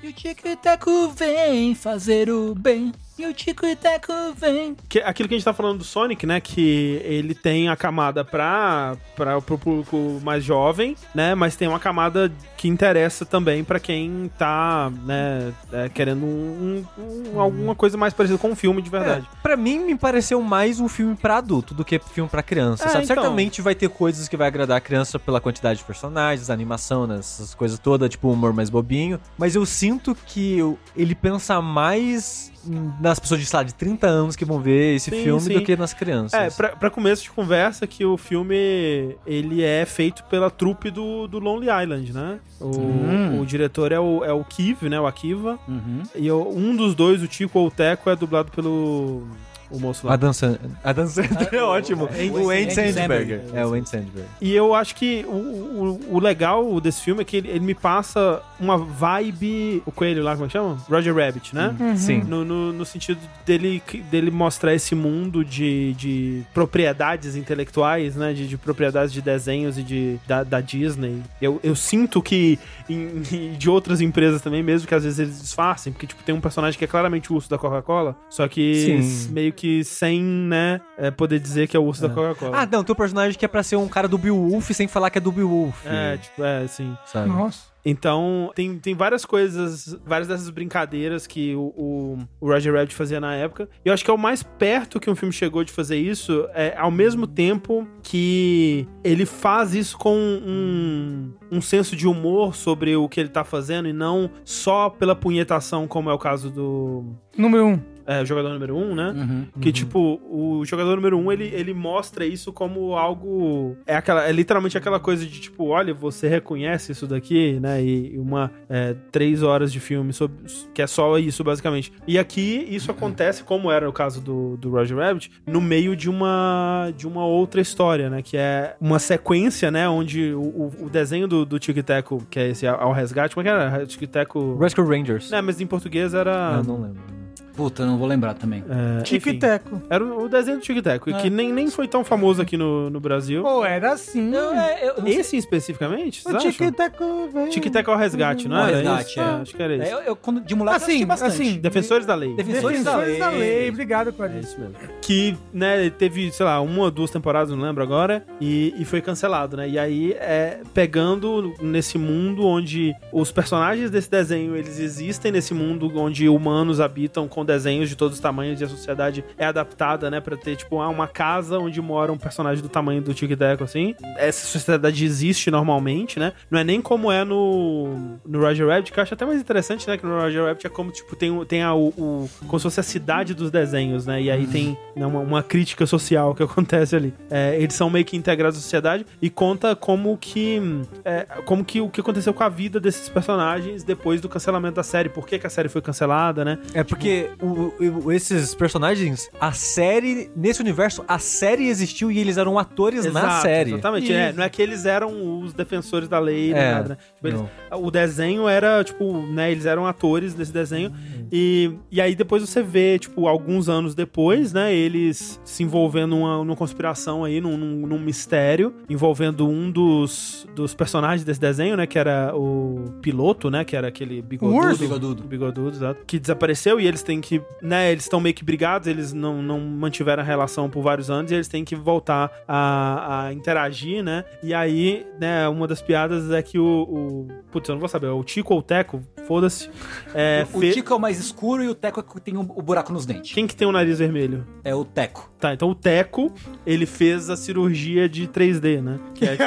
E 0.00 0.06
o 0.08 0.12
Tico 0.12 0.46
e 0.46 0.54
Teco 0.54 1.08
vem 1.08 1.74
fazer 1.74 2.30
o 2.30 2.54
bem. 2.54 2.92
E 3.18 3.26
o 3.26 3.34
Tico 3.34 3.66
e 3.66 3.74
Teco 3.74 4.12
vem. 4.36 4.76
Que, 4.88 5.00
aquilo 5.00 5.28
que 5.28 5.34
a 5.34 5.38
gente 5.38 5.44
tá 5.44 5.52
falando 5.52 5.78
do 5.78 5.84
Sonic, 5.84 6.24
né? 6.24 6.40
Que 6.40 7.00
ele 7.04 7.34
tem 7.34 7.68
a 7.68 7.74
camada 7.76 8.24
pra, 8.24 8.96
pra, 9.16 9.40
pro 9.40 9.58
público 9.58 10.20
mais 10.22 10.44
jovem, 10.44 10.94
né? 11.14 11.34
Mas 11.34 11.56
tem 11.56 11.66
uma 11.66 11.80
camada 11.80 12.30
que 12.56 12.68
interessa 12.68 13.26
também 13.26 13.64
pra 13.64 13.80
quem 13.80 14.30
tá, 14.38 14.90
né? 15.04 15.52
é, 15.72 15.88
querendo 15.88 16.24
um, 16.24 16.84
um- 16.98 17.34
um- 17.34 17.40
alguma 17.40 17.74
coisa 17.74 17.96
mais 17.96 18.12
parecida 18.14 18.38
com 18.38 18.50
um 18.50 18.56
filme 18.56 18.80
de 18.80 18.90
verdade. 18.90 19.26
É, 19.32 19.42
pra 19.42 19.56
mim, 19.56 19.78
me 19.80 19.96
pareceu 19.96 20.40
mais 20.40 20.78
um 20.80 20.88
filme 20.88 21.16
pra 21.16 21.38
adulto 21.38 21.74
do 21.74 21.84
que 21.84 21.98
filme 21.98 22.30
pra 22.30 22.42
criança, 22.42 22.84
É, 22.84 22.88
sabe? 22.88 23.04
então. 23.04 23.16
Certamente 23.16 23.60
vai 23.60 23.74
ter 23.74 23.88
coisas 23.88 24.28
que 24.28 24.36
vai 24.36 24.46
agradar 24.46 24.76
a 24.76 24.80
criança 24.80 25.18
pela 25.18 25.40
quantidade 25.40 25.80
de 25.80 25.84
personagens, 25.84 26.50
a 26.50 26.52
animação, 26.54 27.06
né, 27.06 27.18
essas 27.18 27.54
coisas 27.54 27.78
todas, 27.78 28.08
tipo, 28.10 28.28
um 28.28 28.32
humor 28.32 28.52
mais 28.52 28.70
bobinho. 28.70 29.20
Mas 29.36 29.54
eu 29.56 29.66
sinto 29.66 30.14
que 30.26 30.58
ele 30.96 31.14
pensa 31.14 31.60
mais 31.60 32.52
nas 33.00 33.18
pessoas 33.18 33.40
de, 33.40 33.46
sei 33.46 33.56
lá, 33.58 33.62
de 33.62 33.74
30 33.74 34.06
anos 34.06 34.36
que 34.36 34.44
vão 34.44 34.60
ver 34.60 34.96
esse 34.96 35.10
Sim, 35.10 35.22
filme 35.22 35.40
sim. 35.40 35.52
do 35.54 35.62
que 35.62 35.76
nas 35.76 35.92
crianças. 35.94 36.38
É, 36.38 36.50
pra, 36.50 36.70
pra 36.76 36.90
começo 36.90 37.22
de 37.22 37.30
conversa, 37.30 37.86
que 37.86 38.04
o 38.04 38.16
filme 38.16 39.16
ele 39.26 39.62
é 39.62 39.84
feito 39.86 40.24
pela 40.24 40.50
trupe 40.50 40.90
do, 40.90 41.26
do 41.26 41.38
Lonely 41.38 41.68
Island, 41.82 42.12
né? 42.12 42.38
O, 42.60 42.66
Hum. 42.78 43.40
o 43.40 43.46
diretor 43.46 43.92
é 43.92 44.00
o, 44.00 44.24
é 44.24 44.32
o 44.32 44.44
Kiv, 44.44 44.88
né? 44.88 45.00
O 45.00 45.06
Akiva. 45.06 45.58
Uhum. 45.68 46.02
E 46.16 46.30
o- 46.30 46.48
um 46.48 46.74
dos 46.74 46.94
dois, 46.94 47.22
o 47.22 47.28
Tico 47.28 47.58
ou 47.58 47.68
o 47.68 47.70
Teco, 47.70 48.10
é 48.10 48.16
dublado 48.16 48.50
pelo 48.50 49.26
o 49.70 49.78
moço 49.78 50.06
lá. 50.06 50.14
A 50.14 50.16
dança, 50.16 50.58
a 50.82 50.92
dança 50.92 51.22
é 51.52 51.62
ótimo. 51.62 52.08
é, 52.14 52.24
o 52.30 52.50
Andy. 52.50 52.74
Samberg. 52.74 53.40
É, 53.52 53.66
o 53.66 53.74
Andy 53.74 53.88
Sandberg. 53.88 54.28
E 54.40 54.54
eu 54.54 54.74
acho 54.74 54.94
que 54.94 55.24
o, 55.28 55.30
o, 55.32 56.00
o 56.16 56.18
legal 56.20 56.80
desse 56.80 57.02
filme 57.02 57.22
é 57.22 57.24
que 57.24 57.36
ele, 57.36 57.48
ele 57.48 57.60
me 57.60 57.74
passa 57.74 58.42
uma 58.58 58.76
vibe. 58.78 59.82
O 59.86 59.92
coelho 59.92 60.22
lá, 60.22 60.32
como 60.32 60.44
é 60.44 60.48
que 60.48 60.52
chama? 60.52 60.76
Roger 60.88 61.14
Rabbit, 61.14 61.54
né? 61.54 61.74
Sim. 61.96 62.22
No, 62.26 62.44
no, 62.44 62.72
no 62.72 62.84
sentido 62.84 63.18
dele, 63.44 63.82
dele 64.10 64.30
mostrar 64.30 64.74
esse 64.74 64.94
mundo 64.94 65.44
de, 65.44 65.92
de 65.94 66.42
propriedades 66.54 67.36
intelectuais, 67.36 68.16
né? 68.16 68.32
De, 68.32 68.46
de 68.46 68.56
propriedades 68.56 69.12
de 69.12 69.20
desenhos 69.22 69.78
e 69.78 69.82
de, 69.82 70.18
da, 70.26 70.42
da 70.44 70.60
Disney. 70.60 71.22
Eu, 71.40 71.60
eu 71.62 71.74
sinto 71.74 72.20
que 72.22 72.58
em- 72.88 73.22
de 73.58 73.68
outras 73.70 74.00
empresas 74.00 74.40
também, 74.42 74.62
mesmo 74.62 74.86
que 74.88 74.94
às 74.94 75.04
vezes 75.04 75.18
eles 75.18 75.40
disfarcem, 75.40 75.92
porque 75.92 76.06
tipo, 76.06 76.22
tem 76.22 76.34
um 76.34 76.40
personagem 76.40 76.78
que 76.78 76.84
é 76.84 76.88
claramente 76.88 77.32
o 77.32 77.36
urso 77.36 77.48
da 77.50 77.58
Coca-Cola, 77.58 78.16
só 78.30 78.46
que 78.48 79.02
Sim. 79.02 79.32
meio 79.32 79.52
que 79.58 79.82
sem, 79.82 80.22
né, 80.22 80.80
é, 80.96 81.10
poder 81.10 81.40
dizer 81.40 81.66
que 81.66 81.76
é 81.76 81.80
o 81.80 81.82
urso 81.82 82.02
da 82.02 82.08
Coca-Cola. 82.08 82.56
Ah, 82.56 82.68
não, 82.70 82.84
tem 82.84 82.92
um 82.92 82.96
personagem 82.96 83.36
que 83.36 83.44
é 83.44 83.48
pra 83.48 83.64
ser 83.64 83.74
um 83.74 83.88
cara 83.88 84.06
do 84.06 84.16
Beowulf 84.16 84.70
sem 84.70 84.86
falar 84.86 85.10
que 85.10 85.18
é 85.18 85.20
do 85.20 85.32
Beowulf. 85.32 85.84
É, 85.84 86.16
tipo, 86.16 86.44
é, 86.44 86.62
assim. 86.62 86.96
sabe? 87.04 87.28
Nossa. 87.28 87.66
Então, 87.84 88.52
tem, 88.54 88.78
tem 88.78 88.94
várias 88.94 89.24
coisas, 89.24 89.96
várias 90.04 90.28
dessas 90.28 90.50
brincadeiras 90.50 91.26
que 91.26 91.54
o, 91.54 91.72
o, 91.76 92.18
o 92.38 92.48
Roger 92.48 92.74
Rabbit 92.74 92.94
fazia 92.94 93.18
na 93.18 93.34
época. 93.34 93.68
E 93.84 93.88
eu 93.88 93.94
acho 93.94 94.04
que 94.04 94.10
é 94.10 94.14
o 94.14 94.18
mais 94.18 94.42
perto 94.42 95.00
que 95.00 95.08
um 95.08 95.16
filme 95.16 95.32
chegou 95.32 95.64
de 95.64 95.72
fazer 95.72 95.96
isso, 95.96 96.46
é 96.52 96.76
ao 96.76 96.90
mesmo 96.90 97.26
tempo 97.26 97.88
que 98.02 98.86
ele 99.02 99.24
faz 99.24 99.74
isso 99.74 99.96
com 99.96 100.14
um, 100.14 101.32
um 101.50 101.60
senso 101.60 101.96
de 101.96 102.06
humor 102.06 102.54
sobre 102.54 102.94
o 102.94 103.08
que 103.08 103.20
ele 103.20 103.30
tá 103.30 103.42
fazendo 103.42 103.88
e 103.88 103.92
não 103.92 104.30
só 104.44 104.90
pela 104.90 105.16
punhetação, 105.16 105.88
como 105.88 106.10
é 106.10 106.12
o 106.12 106.18
caso 106.18 106.50
do. 106.50 107.04
Número 107.36 107.66
um. 107.66 107.97
É, 108.08 108.22
o 108.22 108.24
jogador 108.26 108.48
número 108.54 108.74
um, 108.74 108.94
né? 108.94 109.12
Uhum. 109.14 109.60
Que, 109.60 109.70
tipo, 109.70 110.18
o 110.30 110.64
jogador 110.64 110.96
número 110.96 111.18
um, 111.18 111.30
ele, 111.30 111.44
ele 111.52 111.74
mostra 111.74 112.24
isso 112.24 112.50
como 112.52 112.94
algo... 112.96 113.76
É, 113.86 113.94
aquela, 113.96 114.26
é 114.26 114.32
literalmente 114.32 114.78
aquela 114.78 114.98
coisa 114.98 115.26
de, 115.26 115.40
tipo, 115.40 115.66
olha, 115.66 115.92
você 115.92 116.26
reconhece 116.26 116.92
isso 116.92 117.06
daqui, 117.06 117.60
né? 117.60 117.82
E 117.82 118.14
e 118.14 118.18
uma... 118.18 118.50
é, 118.70 118.94
três 119.12 119.42
horas 119.42 119.70
de 119.70 119.78
filme 119.80 120.12
sobre, 120.14 120.36
que 120.72 120.80
é 120.80 120.86
só 120.86 121.18
isso, 121.18 121.44
basicamente. 121.44 121.92
E 122.06 122.18
aqui, 122.18 122.66
isso 122.70 122.90
acontece, 122.90 123.44
como 123.44 123.70
era 123.70 123.86
o 123.88 123.92
caso 123.92 124.20
do, 124.22 124.56
do 124.56 124.70
Roger 124.70 124.96
Rabbit, 124.96 125.30
no 125.46 125.60
meio 125.60 125.94
de 125.94 126.08
uma, 126.08 126.90
de 126.96 127.06
uma 127.06 127.26
outra 127.26 127.60
história, 127.60 128.08
né? 128.08 128.22
Que 128.22 128.36
é 128.38 128.74
uma 128.80 128.98
sequência, 128.98 129.70
né? 129.70 129.86
Onde 129.88 130.32
o, 130.32 130.40
o- 130.40 130.72
o 130.86 130.88
desenho 130.90 131.28
do, 131.28 131.44
do 131.44 131.58
Tic 131.58 131.76
Teco, 131.84 132.22
que 132.30 132.38
é 132.38 132.48
esse 132.48 132.66
Ao 132.66 132.92
Resgate, 132.92 133.34
como 133.34 133.46
é 133.46 133.50
que 133.50 133.54
era? 133.60 133.86
Tic 133.86 134.08
Teco... 134.08 134.56
Rescue 134.56 134.84
Rangers. 134.84 135.30
Né, 135.30 135.40
mas 135.42 135.60
em 135.60 135.66
português 135.66 136.14
era... 136.14 136.58
Ah, 136.58 136.62
não 136.62 136.80
lembro. 136.80 137.17
Puta, 137.58 137.84
não 137.84 137.98
vou 137.98 138.06
lembrar 138.06 138.34
também. 138.34 138.62
é, 138.70 139.02
Tic 139.02 139.26
enfim, 139.26 139.38
Teco. 139.38 139.82
Era 139.90 140.04
o 140.04 140.18
o 140.24 140.28
desenho 140.28 140.58
do 140.58 140.62
Tic 140.62 140.80
Teco, 140.82 141.12
que 141.14 141.28
nem, 141.28 141.52
nem 141.52 141.68
foi 141.70 141.88
tão 141.88 142.04
famoso 142.04 142.40
aqui 142.40 142.56
no, 142.56 142.88
no 142.88 143.00
Brasil. 143.00 143.42
Pô, 143.42 143.64
era 143.64 143.92
assim. 143.92 144.32
Eu, 144.34 144.52
é, 144.54 144.88
eu, 144.90 144.94
não 144.98 145.04
sei- 145.06 145.16
Esse 145.18 145.36
especificamente, 145.36 146.20
O 146.20 146.30
vocês 146.30 146.42
Tic 146.44 146.60
acham? 146.62 146.72
Teco, 146.72 147.28
velho. 147.32 147.50
Tic 147.50 147.64
Teco 147.70 147.90
ao 147.90 147.96
resgate, 147.96 148.46
não 148.48 148.56
era 148.58 148.76
resgate, 148.76 149.10
isso? 149.10 149.20
é. 149.20 149.22
acho 149.24 149.56
que 149.56 149.62
era 149.62 149.74
isso. 149.74 149.84
é, 149.84 149.92
eu, 149.94 149.98
eu, 150.00 150.16
quando, 150.16 150.40
de 150.40 150.54
moleque 150.54 150.76
eu 150.76 150.76
Assim, 150.82 150.92
assisti 150.92 151.06
bastante. 151.06 151.32
assim, 151.42 151.58
Defensores 151.58 152.06
da 152.06 152.14
lei. 152.14 152.34
Defensores 152.34 152.84
da 152.84 152.90
Defensores 152.92 153.18
da 153.18 153.30
lei. 153.30 153.38
lei. 153.40 153.68
Obrigado, 153.70 154.08
É 154.10 154.12
Clarice. 154.12 154.38
isso 154.50 154.60
mesmo. 154.60 154.74
Que, 155.02 155.36
né, 155.52 155.90
teve, 155.90 156.30
sei 156.30 156.46
lá, 156.46 156.60
uma 156.60 156.82
ou 156.84 156.90
duas 156.90 157.10
temporadas, 157.10 157.50
não 157.50 157.60
lembro 157.62 157.82
agora, 157.82 158.24
e, 158.40 158.72
e 158.78 158.84
foi 158.84 159.00
cancelado, 159.00 159.56
né? 159.56 159.68
E 159.68 159.78
aí, 159.78 160.12
é, 160.12 160.60
pegando 160.74 161.52
nesse 161.60 161.98
mundo 161.98 162.44
onde 162.46 162.94
os 163.12 163.32
personagens 163.32 163.90
desse 163.90 164.10
desenho, 164.10 164.54
eles 164.56 164.78
existem 164.78 165.32
nesse 165.32 165.54
mundo 165.54 165.90
onde 165.96 166.28
humanos 166.28 166.80
habitam 166.80 167.26
com 167.26 167.44
desenhos 167.48 167.88
de 167.88 167.96
todos 167.96 168.14
os 168.16 168.20
tamanhos 168.20 168.60
e 168.60 168.64
a 168.64 168.68
sociedade 168.68 169.24
é 169.36 169.46
adaptada, 169.46 170.10
né, 170.10 170.20
pra 170.20 170.36
ter, 170.36 170.54
tipo, 170.56 170.80
ah, 170.80 170.88
uma 170.88 171.08
casa 171.08 171.58
onde 171.58 171.80
mora 171.82 172.12
um 172.12 172.18
personagem 172.18 172.62
do 172.62 172.68
tamanho 172.68 173.02
do 173.02 173.12
Tic 173.14 173.36
Teco, 173.36 173.64
assim. 173.64 173.94
Essa 174.16 174.46
sociedade 174.46 175.04
existe 175.04 175.50
normalmente, 175.50 176.18
né? 176.20 176.32
Não 176.50 176.58
é 176.60 176.64
nem 176.64 176.80
como 176.80 177.10
é 177.10 177.24
no, 177.24 178.18
no 178.26 178.40
Roger 178.40 178.68
Rabbit, 178.68 178.92
que 178.92 178.98
eu 178.98 179.02
acho 179.02 179.14
até 179.14 179.24
mais 179.24 179.40
interessante, 179.40 179.88
né, 179.88 179.96
que 179.96 180.06
no 180.06 180.18
Roger 180.20 180.44
Rabbit 180.44 180.66
é 180.66 180.70
como, 180.70 180.90
tipo, 180.90 181.16
tem, 181.16 181.30
o- 181.30 181.44
tem 181.44 181.62
a, 181.62 181.74
o, 181.74 181.88
o- 181.88 182.30
como 182.46 182.58
se 182.58 182.62
fosse 182.64 182.80
a 182.80 182.82
cidade 182.82 183.34
dos 183.34 183.50
desenhos, 183.50 184.06
né? 184.06 184.20
E 184.22 184.30
aí 184.30 184.46
tem 184.46 184.76
né, 184.94 185.06
uma, 185.06 185.20
uma 185.20 185.42
crítica 185.42 185.86
social 185.86 186.34
que 186.34 186.42
acontece 186.44 186.94
ali. 186.94 187.14
É, 187.30 187.56
eles 187.60 187.74
são 187.74 187.88
meio 187.90 188.04
que 188.04 188.16
integrados 188.16 188.58
à 188.58 188.62
sociedade 188.62 189.06
e 189.20 189.30
conta 189.30 189.74
como 189.74 190.16
que 190.18 190.60
é, 191.04 191.26
como 191.44 191.64
que 191.64 191.80
o 191.80 191.88
que 191.88 192.00
aconteceu 192.00 192.34
com 192.34 192.42
a 192.42 192.48
vida 192.48 192.78
desses 192.78 193.08
personagens 193.08 193.82
depois 193.84 194.20
do 194.20 194.28
cancelamento 194.28 194.76
da 194.76 194.82
série, 194.82 195.08
por 195.08 195.26
que, 195.26 195.38
que 195.38 195.46
a 195.46 195.50
série 195.50 195.68
foi 195.68 195.80
cancelada, 195.80 196.44
né? 196.44 196.58
É 196.74 196.82
porque 196.84 197.30
o- 197.40 197.72
o- 198.06 198.12
esses 198.12 198.54
personagens, 198.54 199.28
a 199.40 199.52
série, 199.52 200.30
nesse 200.36 200.60
universo, 200.60 201.04
a 201.06 201.18
série 201.18 201.68
existiu 201.68 202.10
e 202.10 202.18
eles 202.18 202.36
eram 202.36 202.58
atores 202.58 203.04
na 203.12 203.20
Exato, 203.20 203.42
série. 203.42 203.70
Exatamente. 203.72 204.12
É, 204.12 204.32
não 204.32 204.42
é 204.44 204.48
que 204.48 204.60
eles 204.62 204.84
eram 204.86 205.40
os 205.40 205.52
defensores 205.52 206.08
da 206.08 206.18
lei, 206.18 206.52
nem 206.52 206.62
É, 206.62 206.72
nada, 206.72 206.88
né? 206.90 206.96
Tipo, 207.14 207.28
eles- 207.28 207.40
o 207.72 207.90
desenho 207.90 208.48
era, 208.48 208.82
tipo, 208.84 209.22
né, 209.26 209.50
eles 209.52 209.66
eram 209.66 209.86
atores 209.86 210.34
desse 210.34 210.52
desenho. 210.52 210.92
E, 211.30 211.72
e 211.90 212.00
aí 212.00 212.14
depois 212.14 212.42
você 212.42 212.62
vê, 212.62 212.98
tipo, 212.98 213.28
alguns 213.28 213.68
anos 213.68 213.94
depois, 213.94 214.52
né, 214.52 214.74
eles 214.74 215.38
se 215.44 215.62
envolvendo 215.62 216.08
numa, 216.16 216.38
numa 216.38 216.56
conspiração 216.56 217.22
aí, 217.24 217.40
num, 217.40 217.56
num- 217.56 217.86
num 217.86 217.98
mistério, 217.98 218.74
envolvendo 218.88 219.46
um 219.46 219.70
dos, 219.70 220.46
dos 220.54 220.72
personagens 220.74 221.24
desse 221.24 221.40
desenho, 221.40 221.76
né, 221.76 221.86
que 221.86 221.98
era 221.98 222.32
o 222.34 222.94
piloto, 223.02 223.50
né, 223.50 223.64
que 223.64 223.76
era 223.76 223.88
aquele 223.88 224.22
bigodudo. 224.22 224.66
urso? 224.66 224.78
Bigodudo. 224.78 225.22
Bigodudo, 225.24 225.68
exato. 225.76 226.00
Que 226.06 226.18
desapareceu 226.18 226.80
e 226.80 226.86
eles 226.86 227.02
têm 227.02 227.20
que, 227.20 227.27
né, 227.62 227.90
eles 227.92 228.04
estão 228.04 228.20
meio 228.20 228.34
que 228.34 228.44
brigados, 228.44 228.86
eles 228.88 229.12
não, 229.12 229.42
não 229.42 229.60
mantiveram 229.60 230.22
a 230.22 230.26
relação 230.26 230.68
por 230.70 230.82
vários 230.82 231.10
anos 231.10 231.30
e 231.30 231.34
eles 231.34 231.48
têm 231.48 231.64
que 231.64 231.74
voltar 231.76 232.30
a, 232.46 233.26
a 233.26 233.32
interagir, 233.32 234.02
né, 234.02 234.24
e 234.42 234.54
aí, 234.54 235.06
né, 235.20 235.48
uma 235.48 235.66
das 235.66 235.82
piadas 235.82 236.30
é 236.30 236.42
que 236.42 236.58
o, 236.58 236.64
o 236.64 237.28
putz, 237.50 237.68
eu 237.68 237.74
não 237.74 237.80
vou 237.80 237.88
saber, 237.88 238.06
o 238.08 238.22
Tico 238.24 238.54
ou 238.54 238.60
o 238.60 238.62
Teco, 238.62 239.02
foda-se, 239.26 239.68
é, 240.14 240.46
O 240.52 240.60
fe- 240.60 240.72
Tico 240.72 240.92
é 240.92 240.96
o 240.96 241.00
mais 241.00 241.18
escuro 241.18 241.62
e 241.62 241.68
o 241.68 241.74
Teco 241.74 242.00
é 242.00 242.02
que 242.02 242.20
tem 242.20 242.36
o, 242.36 242.42
buraco 242.42 242.92
nos 242.92 243.04
dentes. 243.04 243.32
quem 243.32 243.46
que 243.46 243.54
tem 243.56 243.66
o 243.66 243.72
nariz 243.72 243.98
vermelho? 243.98 244.46
É 244.64 244.74
o 244.74 244.84
Teco. 244.84 245.30
Tá, 245.38 245.54
então 245.54 245.70
o 245.70 245.74
Teco, 245.74 246.32
ele 246.66 246.84
fez 246.84 247.30
a 247.30 247.36
cirurgia 247.36 248.08
de 248.08 248.26
3D, 248.26 248.82
né? 248.82 248.98
Que 249.14 249.24
é, 249.24 249.30
tipo, 249.36 249.42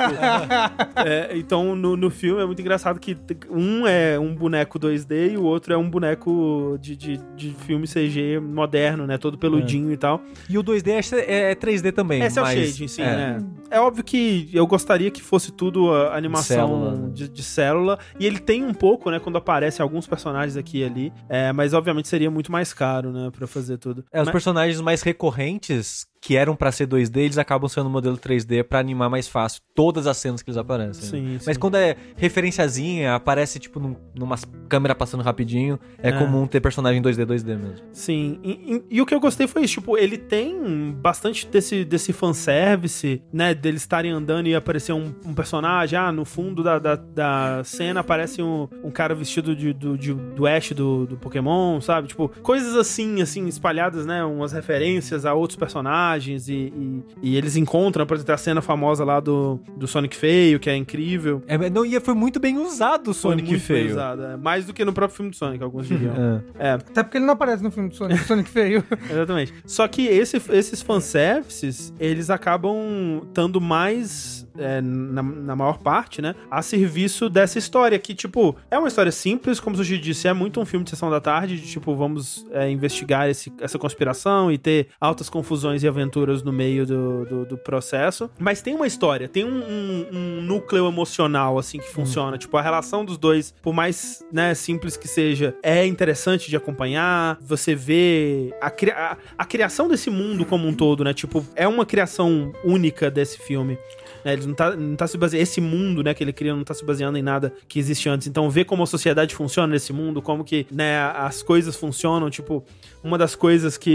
é, 1.06 1.38
então 1.38 1.76
no, 1.76 1.98
no 1.98 2.10
filme 2.10 2.41
é 2.41 2.45
muito 2.45 2.62
engraçado 2.62 2.98
que 2.98 3.18
um 3.49 3.86
é 3.86 4.18
um 4.18 4.34
boneco 4.34 4.80
2D 4.80 5.34
e 5.34 5.38
o 5.38 5.44
outro 5.44 5.74
é 5.74 5.78
um 5.78 5.90
boneco 5.90 6.78
de, 6.80 6.95
de, 6.95 7.18
de 7.36 7.53
filme 7.61 7.88
CG 7.88 8.39
moderno, 8.39 9.07
né? 9.07 9.17
Todo 9.17 9.38
peludinho 9.38 9.91
e 9.91 9.97
tal. 9.97 10.21
E 10.49 10.57
o 10.57 10.63
2D 10.63 11.13
é, 11.25 11.51
é 11.51 11.55
3D 11.55 11.93
também. 11.93 12.21
Esse 12.21 12.38
é 12.38 12.41
o 12.41 12.45
mas- 12.45 12.59
shading, 12.69 12.88
sim, 12.88 13.01
é. 13.01 13.05
né? 13.15 13.45
É 13.69 13.79
óbvio 13.79 14.03
que 14.03 14.49
eu 14.53 14.67
gostaria 14.67 15.09
que 15.09 15.21
fosse 15.21 15.51
tudo 15.51 15.93
animação 16.11 16.57
Célula, 16.67 16.95
né? 16.97 17.09
de, 17.13 17.29
de 17.29 17.43
célula. 17.43 17.97
E 18.19 18.25
ele 18.25 18.39
tem 18.39 18.65
um 18.65 18.73
pouco, 18.73 19.09
né? 19.09 19.19
Quando 19.19 19.38
aparecem 19.38 19.81
alguns 19.81 20.05
personagens 20.05 20.57
aqui 20.57 20.79
e 20.79 20.83
ali. 20.83 21.13
É, 21.29 21.53
mas 21.53 21.73
obviamente 21.73 22.07
seria 22.07 22.29
muito 22.29 22.51
mais 22.51 22.73
caro, 22.73 23.11
né? 23.11 23.31
Pra 23.31 23.47
fazer 23.47 23.77
tudo. 23.77 24.03
É, 24.11 24.19
os 24.19 24.25
Mas- 24.25 24.31
personagens 24.33 24.81
mais 24.81 25.01
recorrentes, 25.01 26.05
que 26.22 26.38
eram 26.38 26.56
pra 26.56 26.72
ser 26.72 26.85
2D, 26.88 27.18
eles 27.18 27.38
acabam 27.39 27.68
sendo 27.68 27.89
modelo 27.89 28.15
3D 28.15 28.64
pra 28.64 28.77
animar 28.80 29.10
mais 29.10 29.27
fácil 29.27 29.60
todas 29.73 30.06
as 30.06 30.18
cenas 30.18 30.43
que 30.43 30.49
eles 30.52 30.57
aparecem. 30.57 31.02
né? 31.03 31.10
Sim, 31.10 31.39
Mas 31.45 31.56
sim. 31.56 31.60
quando 31.60 31.76
é 31.76 31.95
referenciazinha, 32.15 33.15
aparece 33.15 33.60
tipo 33.60 33.80
num, 33.80 33.95
numa 34.15 34.35
câmera 34.69 34.93
passando 34.93 35.22
rapidinho, 35.23 35.80
é, 35.98 36.10
É. 36.10 36.11
comum 36.11 36.45
ter 36.45 36.60
personagem 36.61 37.02
2D, 37.02 37.26
2D 37.26 37.57
mesmo. 37.57 37.85
Sim, 37.91 38.39
e, 38.43 38.52
e- 38.52 38.84
e 38.98 39.02
o 39.02 39.06
que 39.06 39.15
eu 39.15 39.19
gostei 39.19 39.48
foi 39.48 39.64
isso, 39.64 39.76
tipo, 39.76 39.98
ele 39.98 40.18
tem 40.18 40.91
bastante 40.91 41.48
desse, 41.48 41.84
desse 41.84 42.14
fanservice, 42.14 43.22
né, 43.34 43.53
deles 43.56 43.81
estarem 43.81 44.11
andando 44.11 44.48
e 44.48 44.53
aparecer 44.56 44.93
um, 44.93 45.14
um 45.26 45.34
personagem, 45.34 45.98
ah, 45.98 46.11
no 46.11 46.23
fundo 46.26 46.61
da, 46.64 46.77
da, 46.77 46.95
da 46.95 47.64
cena 47.64 48.02
aparece 48.02 48.41
um, 48.43 48.68
um 48.84 48.91
cara 48.91 49.15
vestido 49.15 49.56
de, 49.56 49.73
do, 49.73 49.98
de- 49.98 50.14
do 50.14 50.45
Ash 50.45 50.72
do, 50.73 51.07
do 51.07 51.18
Pokémon, 51.18 51.81
sabe? 51.81 52.07
Tipo, 52.10 52.30
coisas 52.43 52.76
assim, 52.76 53.22
assim, 53.22 53.48
espalhadas, 53.48 54.06
né, 54.06 54.23
umas 54.23 54.52
referências 54.52 55.26
a 55.26 55.34
outros 55.34 55.57
personagens 55.57 56.10
e, 56.19 56.53
e, 56.53 57.03
e 57.21 57.38
eles 57.38 57.55
encontram, 57.55 58.05
por 58.05 58.15
exemplo, 58.15 58.33
a 58.33 58.38
cena 58.38 58.61
famosa 58.61 59.03
lá 59.03 59.19
do, 59.19 59.59
do 59.77 59.88
Sonic 59.88 60.15
Feio, 60.15 60.59
que 60.59 60.69
é 60.69 60.75
incrível. 60.75 61.41
É, 61.47 61.69
não, 61.69 61.85
e 61.85 61.99
foi 61.99 62.13
muito 62.13 62.39
bem 62.39 62.57
usado 62.57 63.11
o 63.11 63.13
Foi 63.13 63.31
Sonic 63.31 63.49
muito 63.49 63.59
bem 63.59 63.67
feio. 63.67 63.91
usado, 63.91 64.23
é, 64.23 64.38
mais 64.38 64.65
do 64.65 64.73
que 64.73 64.83
no 64.85 64.93
próprio 64.93 65.15
filme 65.15 65.31
do 65.31 65.35
Sonic, 65.38 65.63
alguns 65.63 65.88
diriam. 65.88 66.11
É. 66.59 66.67
é, 66.69 66.71
Até 66.73 67.03
porque 67.03 67.17
ele 67.17 67.25
não 67.25 67.33
aparece 67.33 67.63
no 67.63 67.71
filme 67.71 67.89
do 67.89 67.95
Sonic, 67.95 68.23
Sonic 68.25 68.49
feio. 68.51 68.83
Exatamente. 69.09 69.53
Só 69.65 69.88
que 69.88 70.03
esse- 70.07 70.41
esses 70.51 70.81
fanservices, 70.81 71.93
eles 71.99 72.29
acabam 72.29 73.21
estando 73.27 73.59
mais, 73.61 74.47
é, 74.57 74.81
na, 74.81 75.21
na 75.23 75.55
maior 75.55 75.77
parte, 75.79 76.21
né, 76.21 76.35
a 76.49 76.61
serviço 76.61 77.29
dessa 77.29 77.57
história, 77.59 77.97
que, 77.99 78.13
tipo, 78.13 78.55
é 78.69 78.77
uma 78.77 78.88
história 78.88 79.11
simples, 79.11 79.59
como 79.59 79.75
o 79.75 79.77
Sushi 79.77 79.97
disse, 79.97 80.27
é 80.27 80.33
muito 80.33 80.59
um 80.59 80.65
filme 80.65 80.83
de 80.83 80.89
sessão 80.89 81.09
da 81.09 81.19
tarde, 81.21 81.59
de, 81.59 81.67
tipo, 81.67 81.95
vamos 81.95 82.45
é, 82.51 82.69
investigar 82.69 83.29
esse- 83.29 83.51
essa 83.59 83.77
conspiração 83.77 84.51
e 84.51 84.57
ter 84.57 84.88
altas 84.99 85.29
confusões 85.29 85.83
e 85.83 85.88
aventuras 85.88 86.01
no 86.44 86.52
meio 86.52 86.86
do, 86.86 87.26
do, 87.26 87.45
do 87.45 87.57
processo. 87.57 88.30
Mas 88.40 88.61
tem 88.61 88.76
uma 88.76 88.88
história, 88.88 89.28
tem 89.28 89.44
um, 89.45 89.61
um- 89.64 90.07
um 90.11 90.41
núcleo 90.41 90.88
emocional, 90.88 91.57
assim, 91.60 91.78
que 91.80 91.88
funciona. 91.90 92.38
Tipo, 92.38 92.57
a 92.57 92.61
relação 92.61 93.03
dos 93.06 93.18
dois, 93.18 93.53
por 93.61 93.73
mais, 93.73 94.23
né, 94.32 94.53
simples 94.53 94.98
que 94.98 95.07
seja, 95.07 95.56
é 95.64 95.86
interessante 95.86 96.49
de 96.49 96.56
acompanhar. 96.56 97.38
Você 97.41 97.76
vê 97.76 98.53
a, 98.61 98.68
a, 98.68 99.18
a 99.38 99.45
criação 99.45 99.88
desse 99.88 100.10
mundo 100.10 100.45
como 100.45 100.68
um 100.68 100.73
todo, 100.73 101.03
né? 101.03 101.14
Tipo, 101.14 101.45
é 101.56 101.68
uma 101.68 101.86
criação 101.86 102.52
única 102.64 103.10
desse 103.11 103.38
filme. 103.40 103.78
né? 104.26 104.34
Ele 104.34 104.45
não 104.48 104.53
tá, 104.53 104.76
não 104.76 104.95
tá 104.95 105.07
se 105.07 105.18
baseando. 105.18 105.41
Esse 105.44 105.60
mundo, 105.61 106.03
né, 106.03 106.14
que 106.14 106.23
ele 106.23 106.34
cria 106.34 106.53
não 106.56 106.64
tá 106.64 106.73
se 106.73 106.84
baseando 106.86 107.18
em 107.18 107.22
nada 107.22 107.53
que 107.68 107.80
existe 107.80 108.07
antes. 108.10 108.28
Então, 108.28 108.49
ver 108.49 108.65
como 108.65 108.84
a 108.84 108.88
sociedade 108.88 109.34
funciona 109.36 109.73
nesse 109.73 109.91
mundo, 109.94 110.22
como 110.22 110.44
que, 110.44 110.65
né, 110.72 110.99
as 111.15 111.41
coisas 111.44 111.76
funcionam. 111.76 112.30
Tipo, 112.30 112.64
uma 113.03 113.18
das 113.18 113.36
coisas 113.36 113.78
que 113.78 113.90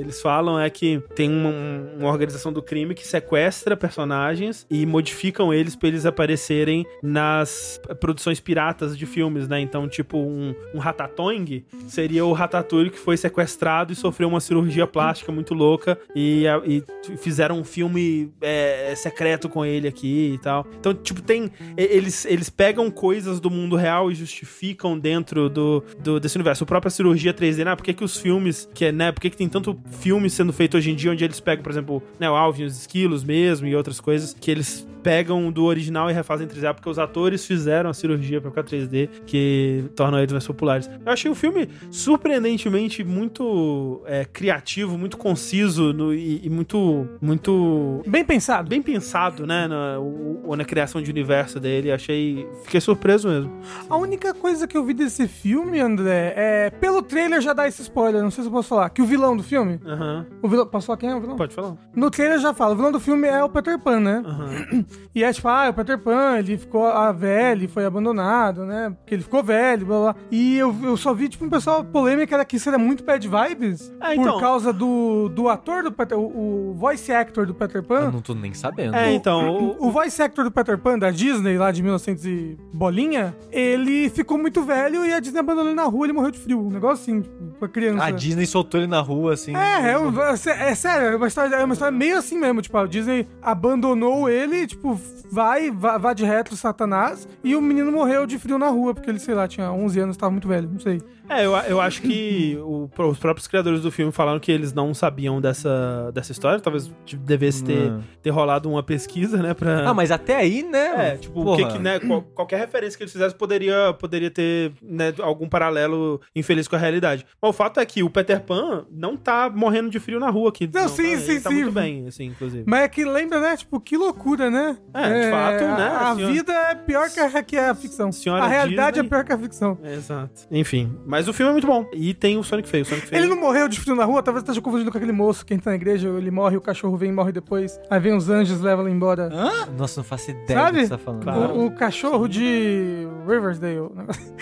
eles 0.00 0.20
falam 0.20 0.58
é 0.58 0.68
que 0.70 1.02
tem 1.14 1.30
uma, 1.30 1.50
uma 1.98 2.08
organização 2.08 2.52
do 2.52 2.62
crime 2.62 2.94
que 2.94 3.06
sequestra 3.06 3.76
personagens 3.76 4.66
e 4.70 4.86
modificam 4.86 5.52
eles 5.52 5.74
pra 5.74 5.88
eles 5.88 6.06
aparecerem 6.06 6.86
nas 7.02 7.80
produções 8.00 8.40
piratas 8.40 8.96
de 8.96 9.06
filmes, 9.06 9.48
né? 9.48 9.60
Então, 9.60 9.88
tipo, 9.88 10.18
um, 10.18 10.54
um 10.74 10.78
Ratatouille 10.78 11.64
seria 11.88 12.24
o 12.24 12.32
Ratatouille 12.32 12.90
que 12.90 12.98
foi 12.98 13.16
sequestrado 13.16 13.92
e 13.92 13.96
sofreu 13.96 14.28
uma 14.28 14.40
cirurgia 14.40 14.86
plástica 14.86 15.32
muito 15.32 15.54
louca 15.54 15.98
e, 16.14 16.44
e 16.64 16.82
fizeram 17.18 17.58
um 17.58 17.64
filme 17.64 18.32
é, 18.40 18.94
secreto 18.96 19.48
com 19.48 19.64
ele 19.64 19.88
aqui 19.88 20.32
e 20.34 20.38
tal. 20.38 20.66
Então, 20.78 20.94
tipo, 20.94 21.20
tem. 21.22 21.50
Eles, 21.76 22.24
eles 22.26 22.48
pegam 22.50 22.90
coisas 22.90 23.40
do 23.40 23.50
mundo 23.50 23.76
real 23.76 24.10
e 24.10 24.14
justificam 24.14 24.98
dentro 24.98 25.48
do, 25.48 25.82
do- 25.98 26.20
desse 26.20 26.36
universo. 26.36 26.64
A 26.64 26.66
própria 26.66 26.90
cirurgia 26.90 27.32
3D, 27.34 27.64
né? 27.64 27.74
Por 27.74 27.82
que, 27.84 27.92
que 27.94 28.04
os 28.04 28.16
filmes, 28.16 28.35
que 28.74 28.86
é, 28.86 28.92
né? 28.92 29.12
Por 29.12 29.20
que, 29.20 29.30
tem 29.30 29.48
tanto 29.48 29.78
filme 30.00 30.28
sendo 30.30 30.52
feito 30.52 30.76
hoje 30.76 30.90
em 30.90 30.94
dia 30.94 31.10
onde 31.10 31.24
eles 31.24 31.40
pegam, 31.40 31.62
por 31.62 31.70
exemplo, 31.70 32.02
né, 32.18 32.28
o 32.30 32.34
Alvin, 32.34 32.64
os 32.64 32.76
esquilos 32.80 33.22
mesmo 33.24 33.66
e 33.66 33.74
outras 33.76 34.00
coisas, 34.00 34.34
que 34.38 34.50
eles 34.50 34.86
pegam 35.02 35.52
do 35.52 35.62
original 35.64 36.10
e 36.10 36.12
refazem 36.12 36.46
em 36.46 36.50
3D, 36.50 36.74
porque 36.74 36.90
os 36.90 36.98
atores 36.98 37.46
fizeram 37.46 37.88
a 37.88 37.94
cirurgia 37.94 38.40
pra 38.40 38.50
ficar 38.50 38.64
3D, 38.64 39.08
que 39.24 39.84
torna 39.94 40.18
eles 40.20 40.32
mais 40.32 40.44
populares. 40.44 40.90
Eu 41.06 41.12
achei 41.12 41.30
o 41.30 41.34
filme 41.34 41.68
surpreendentemente 41.92 43.04
muito 43.04 44.00
é, 44.06 44.24
criativo, 44.24 44.98
muito 44.98 45.16
conciso 45.16 45.92
no- 45.92 46.12
e, 46.12 46.40
e 46.44 46.50
muito, 46.50 47.06
muito 47.20 48.02
Bem 48.06 48.24
pensado. 48.24 48.68
bem 48.68 48.82
pensado, 48.82 49.46
né, 49.46 49.68
na, 49.68 49.98
o- 50.00 50.56
na 50.56 50.64
criação 50.64 51.00
de 51.02 51.10
universo 51.10 51.60
dele. 51.60 51.92
Achei, 51.92 52.46
fiquei 52.64 52.80
surpreso 52.80 53.28
mesmo. 53.28 53.52
A 53.88 53.96
única 53.96 54.32
coisa 54.34 54.66
que 54.66 54.76
eu 54.76 54.84
vi 54.84 54.94
desse 54.94 55.28
filme, 55.28 55.78
André, 55.78 56.32
é. 56.36 56.70
Pelo 56.80 57.02
trailer 57.02 57.40
já 57.40 57.52
dá 57.52 57.68
esse 57.68 57.82
spoiler, 57.82 58.22
não 58.26 58.30
sei 58.30 58.42
se 58.44 58.48
eu 58.48 58.52
posso 58.52 58.68
falar. 58.68 58.90
Que 58.90 59.02
o 59.02 59.06
vilão 59.06 59.36
do 59.36 59.42
filme. 59.42 59.80
Aham. 59.86 60.26
O 60.42 60.48
vilão. 60.48 60.66
Posso 60.66 60.86
falar 60.86 60.96
quem 60.98 61.10
é 61.10 61.14
o 61.16 61.20
vilão? 61.20 61.36
Pode 61.36 61.54
falar. 61.54 61.74
No 61.94 62.10
trailer 62.10 62.38
já 62.38 62.52
fala, 62.54 62.72
o 62.74 62.76
vilão 62.76 62.92
do 62.92 63.00
filme 63.00 63.26
é 63.26 63.42
o 63.42 63.48
Peter 63.48 63.78
Pan, 63.78 64.00
né? 64.00 64.22
Aham. 64.24 64.84
E 65.16 65.24
é 65.24 65.32
tipo, 65.32 65.48
ah, 65.48 65.70
o 65.70 65.72
Peter 65.72 65.98
Pan, 65.98 66.36
ele 66.38 66.58
ficou 66.58 66.86
ah, 66.86 67.10
velho, 67.10 67.66
foi 67.70 67.86
abandonado, 67.86 68.66
né? 68.66 68.94
Porque 68.98 69.14
ele 69.14 69.22
ficou 69.22 69.42
velho, 69.42 69.86
blá 69.86 69.98
blá. 70.00 70.16
E 70.30 70.58
eu, 70.58 70.74
eu 70.82 70.94
só 70.98 71.14
vi, 71.14 71.26
tipo, 71.26 71.42
um 71.42 71.48
pessoal 71.48 71.82
polêmica 71.82 72.34
era 72.34 72.44
que 72.44 72.56
isso 72.56 72.68
era 72.68 72.76
muito 72.76 73.02
bad 73.02 73.26
vibes. 73.26 73.90
É, 74.02 74.14
então. 74.14 74.34
Por 74.34 74.40
causa 74.40 74.74
do, 74.74 75.30
do 75.30 75.48
ator 75.48 75.82
do 75.82 75.90
Peter 75.90 76.18
o, 76.18 76.70
o 76.72 76.74
voice 76.74 77.10
actor 77.12 77.46
do 77.46 77.54
Peter 77.54 77.76
Eu 77.78 77.82
Pan. 77.82 78.10
não 78.10 78.20
tô 78.20 78.34
nem 78.34 78.52
sabendo. 78.52 78.94
É, 78.94 79.10
então, 79.14 79.56
o, 79.78 79.86
O 79.86 79.90
voice 79.90 80.20
actor 80.22 80.44
do 80.44 80.50
Peter 80.50 80.76
Pan 80.76 80.98
da 80.98 81.10
Disney, 81.10 81.56
lá 81.56 81.70
de 81.72 81.82
1900 81.82 82.26
e 82.26 82.58
bolinha, 82.74 83.34
ele 83.50 84.10
ficou 84.10 84.36
muito 84.36 84.62
velho 84.62 85.02
e 85.06 85.14
a 85.14 85.18
Disney 85.20 85.40
abandonou 85.40 85.70
ele 85.70 85.76
na 85.76 85.84
rua, 85.84 86.04
ele 86.04 86.12
morreu 86.12 86.30
de 86.30 86.38
frio. 86.38 86.60
Um 86.60 86.70
negócio 86.70 87.02
assim, 87.04 87.22
tipo, 87.22 87.34
pra 87.58 87.68
criança. 87.68 88.04
A 88.04 88.10
Disney 88.16 88.46
soltou 88.46 88.80
ele 88.80 88.86
na 88.88 89.00
rua, 89.00 89.34
assim. 89.34 89.54
É, 89.56 89.90
é, 89.92 89.98
um- 89.98 90.12
é, 90.20 90.70
é 90.70 90.74
sério, 90.74 91.06
é 91.08 91.16
uma, 91.16 91.26
história, 91.28 91.54
é 91.56 91.64
uma 91.64 91.72
história 91.74 91.96
meio 91.96 92.18
assim 92.18 92.38
mesmo. 92.38 92.60
Tipo, 92.62 92.78
a 92.78 92.86
Disney 92.86 93.26
abandonou 93.42 94.28
ele, 94.28 94.66
tipo, 94.66 94.98
vai, 95.30 95.70
vai, 95.70 95.98
vai 95.98 96.14
de 96.14 96.24
retro 96.24 96.56
Satanás, 96.56 97.28
e 97.42 97.54
o 97.56 97.60
menino 97.60 97.90
morreu 97.92 98.26
de 98.26 98.38
frio 98.38 98.58
na 98.58 98.68
rua, 98.68 98.94
porque 98.94 99.10
ele, 99.10 99.18
sei 99.18 99.34
lá, 99.34 99.46
tinha 99.48 99.70
11 99.72 99.98
anos, 100.00 100.16
tava 100.16 100.30
muito 100.30 100.48
velho, 100.48 100.68
não 100.72 100.80
sei. 100.80 101.00
É, 101.28 101.44
eu, 101.44 101.52
eu 101.56 101.80
acho 101.80 102.02
que 102.02 102.56
o- 102.62 102.88
os 102.98 103.18
próprios 103.18 103.46
criadores 103.48 103.80
do 103.82 103.90
filme 103.90 104.12
falaram 104.12 104.38
que 104.38 104.50
eles 104.52 104.72
não 104.72 104.94
sabiam 104.94 105.40
dessa, 105.40 106.10
dessa 106.12 106.32
história. 106.32 106.60
Talvez 106.60 106.90
devesse 107.18 107.64
ter, 107.64 107.90
Não. 107.90 108.02
ter 108.22 108.30
rolado 108.30 108.70
uma 108.70 108.82
pesquisa, 108.82 109.42
né? 109.42 109.52
Pra... 109.54 109.88
Ah, 109.90 109.94
mas 109.94 110.10
até 110.10 110.36
aí, 110.36 110.62
né? 110.62 111.12
É, 111.12 111.16
tipo, 111.16 111.40
o 111.40 111.56
que 111.56 111.64
que, 111.66 111.78
né, 111.78 111.98
qual- 112.00 112.22
qualquer 112.22 112.58
referência 112.58 112.96
que 112.96 113.02
eles 113.02 113.12
fizessem 113.12 113.36
poderia, 113.36 113.92
poderia 113.98 114.30
ter 114.30 114.72
né, 114.82 115.12
algum 115.20 115.48
paralelo 115.48 116.20
infeliz 116.34 116.68
com 116.68 116.76
a 116.76 116.78
realidade. 116.78 117.26
Mas 117.40 117.48
o 117.50 117.52
fato 117.52 117.80
é 117.80 117.86
que 117.86 118.02
o 118.02 118.10
Peter 118.10 118.40
Pan 118.40 118.86
não 118.90 119.16
tá 119.16 119.50
morrendo 119.52 119.90
de 119.90 119.98
frio 119.98 120.20
na 120.20 120.30
rua 120.30 120.50
aqui. 120.50 120.68
Não, 120.72 120.88
sim, 120.88 121.12
tá, 121.14 121.18
sim, 121.18 121.30
ele 121.32 121.40
tá 121.40 121.50
sim. 121.50 121.56
muito 121.56 121.72
bem, 121.72 122.06
assim, 122.06 122.24
inclusive. 122.26 122.64
Mas 122.66 122.82
é 122.82 122.88
que 122.88 123.04
lembra, 123.04 123.40
né? 123.40 123.56
Tipo, 123.56 123.80
que 123.80 123.96
loucura, 123.96 124.50
né? 124.50 124.76
É, 124.94 125.24
de 125.24 125.30
fato, 125.30 125.64
né, 125.64 125.88
A, 125.88 126.10
a 126.10 126.14
senhora- 126.14 126.32
vida 126.34 126.52
é 126.52 126.74
pior 126.74 127.10
que 127.10 127.20
a, 127.20 127.42
que 127.42 127.56
a 127.56 127.74
ficção. 127.74 128.12
Senhora 128.12 128.44
a 128.44 128.46
realidade 128.46 128.94
Disney- 129.00 129.06
é 129.06 129.10
pior 129.10 129.24
que 129.24 129.32
a 129.32 129.38
ficção. 129.38 129.78
É, 129.82 129.94
Exato. 129.94 130.46
Enfim, 130.50 130.94
mas 131.06 131.15
o 131.28 131.32
filme 131.32 131.50
é 131.50 131.52
muito 131.52 131.66
bom. 131.66 131.86
E 131.92 132.12
tem 132.14 132.36
o 132.38 132.42
Sonic 132.42 132.68
feio. 132.68 132.82
O 132.82 132.86
Sonic 132.86 133.06
feio. 133.06 133.20
Ele 133.22 133.28
não 133.28 133.40
morreu 133.40 133.68
de 133.68 133.78
frio 133.80 133.94
na 133.94 134.04
rua, 134.04 134.22
talvez 134.22 134.42
esteja 134.42 134.60
confundindo 134.60 134.90
com 134.90 134.98
aquele 134.98 135.12
moço 135.12 135.44
que 135.44 135.54
entra 135.54 135.70
na 135.70 135.76
igreja, 135.76 136.08
ele 136.08 136.30
morre, 136.30 136.56
o 136.56 136.60
cachorro 136.60 136.96
vem 136.96 137.10
e 137.10 137.12
morre 137.12 137.32
depois. 137.32 137.78
Aí 137.90 137.98
vem 138.00 138.14
os 138.16 138.28
anjos, 138.28 138.60
levam 138.60 138.86
ele 138.86 138.94
embora. 138.94 139.28
Nossa, 139.76 140.00
não 140.00 140.04
faço 140.04 140.30
ideia 140.30 140.58
Sabe? 140.60 140.72
do 140.72 140.80
que 140.80 140.86
você 140.86 140.90
tá 140.90 140.98
falando. 140.98 141.22
Claro. 141.22 141.54
O, 141.54 141.66
o 141.66 141.70
cachorro 141.70 142.28
de 142.28 143.06
Riversdale. 143.26 143.76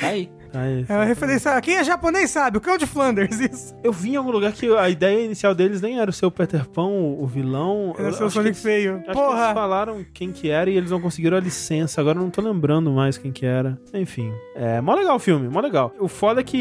Tá 0.00 0.08
aí. 0.08 0.30
Ah, 0.56 0.70
isso. 0.70 0.92
É 0.92 0.96
uma 0.96 1.04
referência. 1.04 1.60
Quem 1.60 1.76
é 1.76 1.84
japonês 1.84 2.30
sabe, 2.30 2.58
o 2.58 2.60
cão 2.60 2.78
de 2.78 2.86
Flanders, 2.86 3.40
isso. 3.40 3.74
Eu 3.82 3.92
vi 3.92 4.12
em 4.12 4.16
algum 4.16 4.30
lugar 4.30 4.52
que 4.52 4.72
a 4.76 4.88
ideia 4.88 5.24
inicial 5.24 5.52
deles 5.54 5.80
nem 5.80 5.98
era 5.98 6.08
o 6.08 6.12
seu 6.12 6.30
Peter 6.30 6.68
Pan, 6.68 6.86
o, 6.86 7.22
o 7.22 7.26
vilão. 7.26 7.92
Era 7.98 8.08
Eu 8.08 8.12
seu 8.12 8.26
acho 8.26 8.34
Sonic 8.34 8.50
eles- 8.50 8.62
feio. 8.62 8.94
Acho 8.94 9.02
que 9.04 9.10
eles 9.10 9.20
Porra! 9.20 9.52
falaram 9.54 10.04
quem 10.14 10.30
que 10.30 10.50
era 10.50 10.70
e 10.70 10.76
eles 10.76 10.90
não 10.92 11.00
conseguiram 11.00 11.36
a 11.36 11.40
licença. 11.40 12.00
Agora 12.00 12.18
eu 12.18 12.22
não 12.22 12.30
tô 12.30 12.40
lembrando 12.40 12.90
mais 12.92 13.18
quem 13.18 13.32
que 13.32 13.44
era. 13.44 13.76
Enfim. 13.92 14.32
É, 14.54 14.80
mó 14.80 14.94
legal 14.94 15.16
o 15.16 15.18
filme, 15.18 15.48
mó 15.48 15.60
legal. 15.60 15.92
O 15.98 16.06
foda 16.06 16.40
é 16.40 16.44
que 16.44 16.56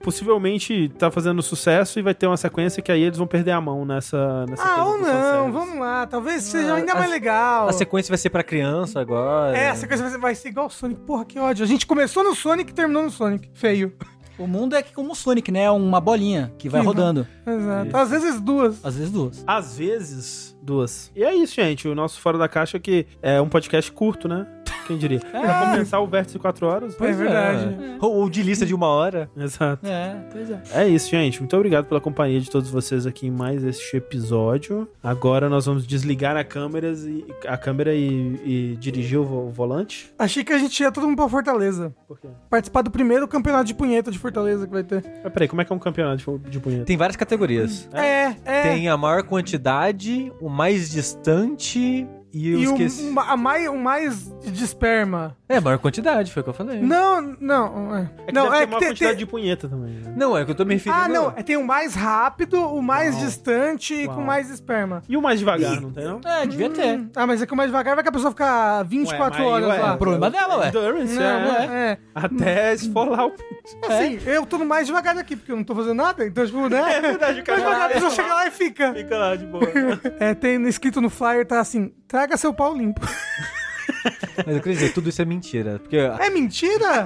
possivelmente 0.00 0.88
tá 0.98 1.10
fazendo 1.10 1.42
sucesso 1.42 1.98
e 1.98 2.02
vai 2.02 2.14
ter 2.14 2.26
uma 2.26 2.36
sequência 2.36 2.82
que 2.82 2.90
aí 2.90 3.02
eles 3.02 3.18
vão 3.18 3.26
perder 3.26 3.50
a 3.50 3.60
mão 3.60 3.84
nessa, 3.84 4.46
nessa 4.46 4.62
Ah, 4.62 4.84
ou 4.84 4.98
não, 4.98 5.52
vamos 5.52 5.78
lá. 5.78 6.06
Talvez 6.06 6.42
seja 6.44 6.72
Ah, 6.72 6.76
ainda 6.76 6.92
a- 6.92 6.96
mais 6.96 7.10
legal. 7.10 7.68
A 7.68 7.72
sequência 7.72 8.10
vai 8.10 8.18
ser 8.18 8.30
pra 8.30 8.42
criança 8.42 9.00
agora. 9.00 9.56
É, 9.56 9.70
a 9.70 9.74
sequência 9.74 10.02
vai 10.04 10.12
ser, 10.12 10.18
vai 10.20 10.34
ser 10.34 10.48
igual 10.48 10.66
o 10.66 10.70
Sonic. 10.70 11.00
Porra, 11.02 11.24
que 11.24 11.38
ódio. 11.38 11.64
A 11.64 11.68
gente 11.68 11.86
começou 11.86 12.22
no 12.24 12.34
Sonic 12.34 12.70
e 12.70 12.74
terminou 12.74 13.02
no 13.02 13.10
Sonic. 13.10 13.50
Feio. 13.54 13.92
O 14.38 14.46
mundo 14.46 14.76
é 14.76 14.82
que 14.82 14.92
como 14.94 15.12
o 15.12 15.16
Sonic, 15.16 15.50
né? 15.50 15.64
É 15.64 15.70
uma 15.70 16.00
bolinha 16.00 16.52
que 16.56 16.68
vai 16.68 16.80
Sim. 16.80 16.86
rodando. 16.86 17.26
Exato. 17.44 17.96
Às 17.96 18.10
vezes 18.10 18.40
duas. 18.40 18.84
Às 18.84 18.94
vezes 18.96 19.10
duas. 19.10 19.44
Às 19.44 19.76
vezes, 19.76 20.56
duas. 20.68 21.10
E 21.16 21.24
é 21.24 21.34
isso, 21.34 21.54
gente. 21.54 21.88
O 21.88 21.94
nosso 21.94 22.20
Fora 22.20 22.36
da 22.36 22.46
Caixa 22.46 22.78
que 22.78 23.06
é 23.22 23.40
um 23.40 23.48
podcast 23.48 23.90
curto, 23.90 24.28
né? 24.28 24.46
Quem 24.86 24.96
diria? 24.96 25.20
Pra 25.20 25.66
compensar 25.66 26.02
o 26.02 26.06
vértice 26.06 26.34
de 26.34 26.38
4 26.38 26.66
horas. 26.66 26.96
é 26.98 27.12
verdade. 27.12 27.76
Ou, 28.00 28.14
ou 28.16 28.30
de 28.30 28.42
lista 28.42 28.64
de 28.64 28.74
uma 28.74 28.86
hora. 28.86 29.30
Exato. 29.36 29.86
É, 29.86 30.16
pois 30.32 30.50
é. 30.50 30.62
É 30.72 30.88
isso, 30.88 31.10
gente. 31.10 31.40
Muito 31.40 31.54
obrigado 31.54 31.84
pela 31.84 32.00
companhia 32.00 32.40
de 32.40 32.50
todos 32.50 32.70
vocês 32.70 33.06
aqui 33.06 33.26
em 33.26 33.30
mais 33.30 33.62
este 33.62 33.98
episódio. 33.98 34.88
Agora 35.02 35.50
nós 35.50 35.66
vamos 35.66 35.86
desligar 35.86 36.38
a 36.38 36.44
câmera 36.44 36.90
e, 36.90 37.26
a 37.46 37.58
câmera 37.58 37.94
e, 37.94 38.40
e 38.44 38.76
dirigir 38.76 39.18
o 39.18 39.50
volante. 39.50 40.10
Achei 40.18 40.42
que 40.42 40.54
a 40.54 40.58
gente 40.58 40.82
ia 40.82 40.90
todo 40.90 41.06
mundo 41.06 41.16
pra 41.16 41.28
Fortaleza. 41.28 41.94
Por 42.06 42.18
quê? 42.18 42.28
Participar 42.48 42.80
do 42.80 42.90
primeiro 42.90 43.28
campeonato 43.28 43.64
de 43.64 43.74
punheta 43.74 44.10
de 44.10 44.18
Fortaleza 44.18 44.66
que 44.66 44.72
vai 44.72 44.84
ter. 44.84 45.04
Mas 45.22 45.32
peraí, 45.32 45.48
como 45.48 45.60
é 45.60 45.66
que 45.66 45.72
é 45.72 45.76
um 45.76 45.78
campeonato 45.78 46.38
de, 46.38 46.50
de 46.50 46.60
punheta? 46.60 46.84
Tem 46.86 46.96
várias 46.96 47.16
categorias. 47.16 47.86
É, 47.92 48.34
é. 48.42 48.62
Tem 48.62 48.88
a 48.88 48.96
maior 48.96 49.22
quantidade, 49.22 50.32
o 50.40 50.48
mais 50.58 50.90
distante 50.90 52.04
e 52.32 52.50
eu 52.50 52.58
E 52.60 52.68
o, 52.68 52.72
esqueci. 52.72 53.14
a 53.16 53.36
mais, 53.36 53.68
o 53.68 53.76
mais 53.76 54.28
de 54.42 54.64
esperma. 54.64 55.36
É, 55.48 55.56
a 55.56 55.60
maior 55.60 55.78
quantidade, 55.78 56.30
foi 56.32 56.40
o 56.42 56.44
que 56.44 56.50
eu 56.50 56.54
falei. 56.54 56.80
Não, 56.80 57.20
não. 57.40 57.96
É, 57.96 58.00
É 58.18 58.26
que 58.26 58.32
não, 58.32 58.50
deve 58.50 58.56
ter 58.56 58.62
é 58.62 58.66
uma 58.66 58.66
que 58.66 58.78
tem- 58.78 58.88
quantidade 58.88 58.96
tem- 58.98 59.16
de 59.16 59.26
punheta 59.26 59.68
também. 59.68 59.94
né? 59.94 60.12
Não, 60.16 60.36
é 60.36 60.44
que 60.44 60.50
eu 60.50 60.54
tô 60.54 60.64
me 60.64 60.74
referindo. 60.74 61.02
Ah, 61.02 61.08
não. 61.08 61.32
é, 61.36 61.42
Tem 61.42 61.56
o 61.56 61.64
mais 61.64 61.94
rápido, 61.94 62.58
o 62.60 62.82
mais 62.82 63.14
Uau. 63.14 63.24
distante 63.24 63.94
e 63.94 64.06
com 64.08 64.20
mais 64.20 64.50
esperma. 64.50 65.02
E 65.08 65.16
o 65.16 65.22
mais 65.22 65.38
devagar, 65.38 65.80
não 65.80 65.90
tem 65.90 66.04
não? 66.04 66.20
É, 66.24 66.46
devia 66.46 66.68
ter. 66.70 66.98
Hum, 66.98 67.10
Ah, 67.16 67.26
mas 67.26 67.40
é 67.40 67.46
que 67.46 67.52
o 67.52 67.56
mais 67.56 67.70
devagar 67.70 67.94
vai 67.94 68.02
que 68.02 68.08
a 68.10 68.12
pessoa 68.12 68.30
ficar 68.30 68.82
24 68.84 69.42
Ué, 69.42 69.44
mas, 69.50 69.52
horas 69.64 69.68
ué, 69.68 69.78
lá. 69.82 69.94
o 69.94 69.98
problema 69.98 70.30
dela, 70.30 70.58
ué. 70.58 70.68
Endurance, 70.68 71.14
Não, 71.14 71.22
é. 71.22 71.66
é. 71.66 71.90
é. 71.92 71.98
Até 72.14 72.74
esfolar 72.74 73.26
o... 73.26 73.32
Assim, 73.88 74.18
eu 74.26 74.44
tô 74.46 74.58
no 74.58 74.64
mais 74.66 74.86
devagar 74.86 75.14
daqui, 75.14 75.36
porque 75.36 75.52
eu 75.52 75.56
não 75.56 75.64
tô 75.64 75.74
fazendo 75.74 75.94
nada, 75.94 76.26
então, 76.26 76.44
tipo, 76.44 76.68
né? 76.68 76.78
É 76.98 77.00
verdade, 77.00 77.40
o 77.40 77.44
cara 77.44 77.58
Mais 77.60 77.70
devagar, 77.70 77.90
a 77.90 77.94
pessoa 77.94 78.10
chega 78.10 78.34
lá 78.34 78.46
e 78.46 78.50
fica. 78.50 78.92
Fica 78.94 79.16
lá 79.18 79.36
de 79.36 79.46
boa. 79.46 79.64
É, 80.20 80.34
tem 80.34 80.62
escrito 80.68 81.00
no 81.00 81.08
flyer, 81.10 81.46
tá 81.46 81.60
assim, 81.60 81.92
traga 82.18 82.36
seu 82.36 82.52
pau 82.52 82.74
limpo. 82.76 83.00
Mas 84.44 84.56
eu 84.56 84.60
queria 84.62 84.78
dizer, 84.78 84.92
tudo 84.92 85.08
isso 85.08 85.22
é 85.22 85.24
mentira. 85.24 85.78
Porque. 85.78 85.96
É 85.96 86.30
mentira? 86.30 87.02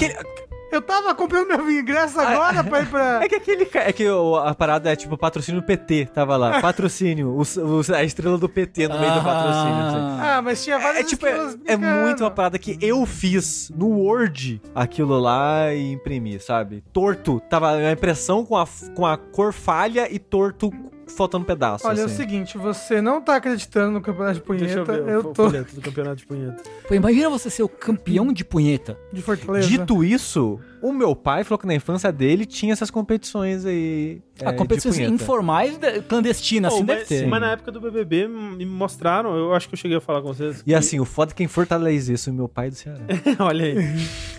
Eu 0.70 0.80
tava 0.80 1.14
comprando 1.14 1.48
meu 1.48 1.70
ingresso 1.70 2.18
agora 2.18 2.64
pra 2.64 2.80
ir 2.80 2.86
pra... 2.86 3.20
É 3.24 3.28
que 3.28 3.34
aquele 3.34 3.68
É 3.74 3.92
que 3.92 4.08
o- 4.08 4.36
a 4.36 4.54
parada 4.54 4.90
é 4.90 4.96
tipo 4.96 5.18
patrocínio 5.18 5.62
PT, 5.62 6.06
tava 6.14 6.34
lá. 6.38 6.60
Patrocínio, 6.62 7.28
o, 7.28 7.42
o- 7.42 7.94
a 7.94 8.02
estrela 8.02 8.38
do 8.38 8.48
PT 8.48 8.88
no 8.88 8.98
meio 8.98 9.12
do 9.12 9.22
patrocínio. 9.22 9.84
assim. 9.86 10.20
Ah, 10.22 10.40
mas 10.42 10.64
tinha 10.64 10.78
várias 10.78 11.04
É 11.04 11.06
tipo, 11.06 11.26
é, 11.26 11.56
é 11.66 11.76
muito 11.76 12.24
uma 12.24 12.30
parada 12.30 12.58
que 12.58 12.78
eu 12.80 13.04
fiz 13.04 13.70
no 13.76 13.88
Word 13.90 14.62
aquilo 14.74 15.18
lá 15.18 15.74
e 15.74 15.92
imprimi, 15.92 16.40
sabe? 16.40 16.82
Torto. 16.90 17.38
Tava 17.50 17.72
a 17.72 17.92
impressão 17.92 18.42
com 18.44 18.56
a, 18.56 18.66
com 18.96 19.04
a 19.06 19.18
cor 19.18 19.52
falha 19.52 20.10
e 20.10 20.18
torto 20.18 20.70
faltando 21.16 21.44
pedaço. 21.44 21.86
Olha, 21.86 22.00
é 22.00 22.02
o 22.02 22.06
assim. 22.06 22.16
seguinte, 22.16 22.56
você 22.58 23.00
não 23.00 23.20
tá 23.20 23.36
acreditando 23.36 23.92
no 23.92 24.00
campeonato 24.00 24.40
de 24.40 24.58
Deixa 24.58 24.78
eu 24.80 24.84
punheta, 24.84 25.04
ver 25.04 25.12
eu, 25.14 25.24
tô 25.24 25.48
do 25.48 25.80
campeonato 25.80 26.16
de 26.16 26.26
punheta. 26.26 26.62
Pô, 26.88 26.94
imagina 26.94 27.28
você 27.30 27.48
ser 27.50 27.62
o 27.62 27.68
campeão 27.68 28.32
de 28.32 28.44
punheta. 28.44 28.96
de 29.12 29.22
Fortaleza. 29.22 29.68
Dito 29.68 30.02
isso, 30.04 30.58
o 30.80 30.92
meu 30.92 31.14
pai 31.14 31.44
falou 31.44 31.58
que 31.58 31.66
na 31.66 31.74
infância 31.74 32.10
dele 32.12 32.44
tinha 32.46 32.72
essas 32.72 32.90
competições 32.90 33.64
aí. 33.64 34.20
é, 34.40 34.48
Ah, 34.48 34.52
competições 34.52 34.94
de 34.96 35.02
punheta. 35.02 35.22
informais, 35.22 35.76
de- 35.78 36.00
clandestinas, 36.02 36.72
assim 36.72 36.82
Oh, 36.82 36.86
deve 36.86 37.00
mas, 37.00 37.08
ter. 37.08 37.26
mas 37.28 37.40
na 37.40 37.52
época 37.52 37.70
do 37.70 37.80
BBB 37.80 38.26
me 38.26 38.66
mostraram, 38.66 39.36
eu 39.36 39.54
acho 39.54 39.68
que 39.68 39.74
eu 39.74 39.78
cheguei 39.78 39.96
a 39.98 40.00
falar 40.00 40.20
com 40.22 40.28
vocês. 40.28 40.60
E 40.60 40.64
que- 40.64 40.74
assim, 40.74 40.98
o 40.98 41.04
foda 41.04 41.32
é 41.32 41.34
quem 41.34 41.46
fortalece 41.46 42.12
isso, 42.12 42.32
meu 42.32 42.48
pai 42.48 42.70
do 42.70 42.74
Ceará. 42.74 42.98
Olha 43.38 43.64
aí. 43.66 43.76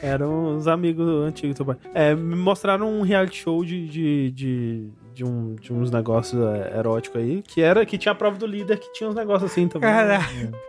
Eram 0.01 0.55
uns 0.57 0.67
amigos 0.67 1.07
antigos 1.25 1.55
do 1.55 1.65
pai. 1.65 1.77
É, 1.93 2.13
me 2.15 2.35
mostraram 2.35 2.89
um 2.91 3.01
reality 3.01 3.37
show 3.43 3.63
de, 3.63 3.87
de, 3.87 4.31
de, 4.31 4.87
de, 5.13 5.23
um, 5.23 5.55
de 5.55 5.71
uns 5.71 5.91
negócios 5.91 6.41
é, 6.43 6.77
eróticos 6.77 7.21
aí, 7.21 7.41
que 7.43 7.61
era 7.61 7.85
que 7.85 7.97
tinha 7.97 8.11
a 8.11 8.15
prova 8.15 8.37
do 8.37 8.45
líder, 8.47 8.79
que 8.79 8.91
tinha 8.93 9.09
uns 9.09 9.15
negócios 9.15 9.51
assim 9.51 9.67
também. 9.67 9.89
Cara, 9.89 10.19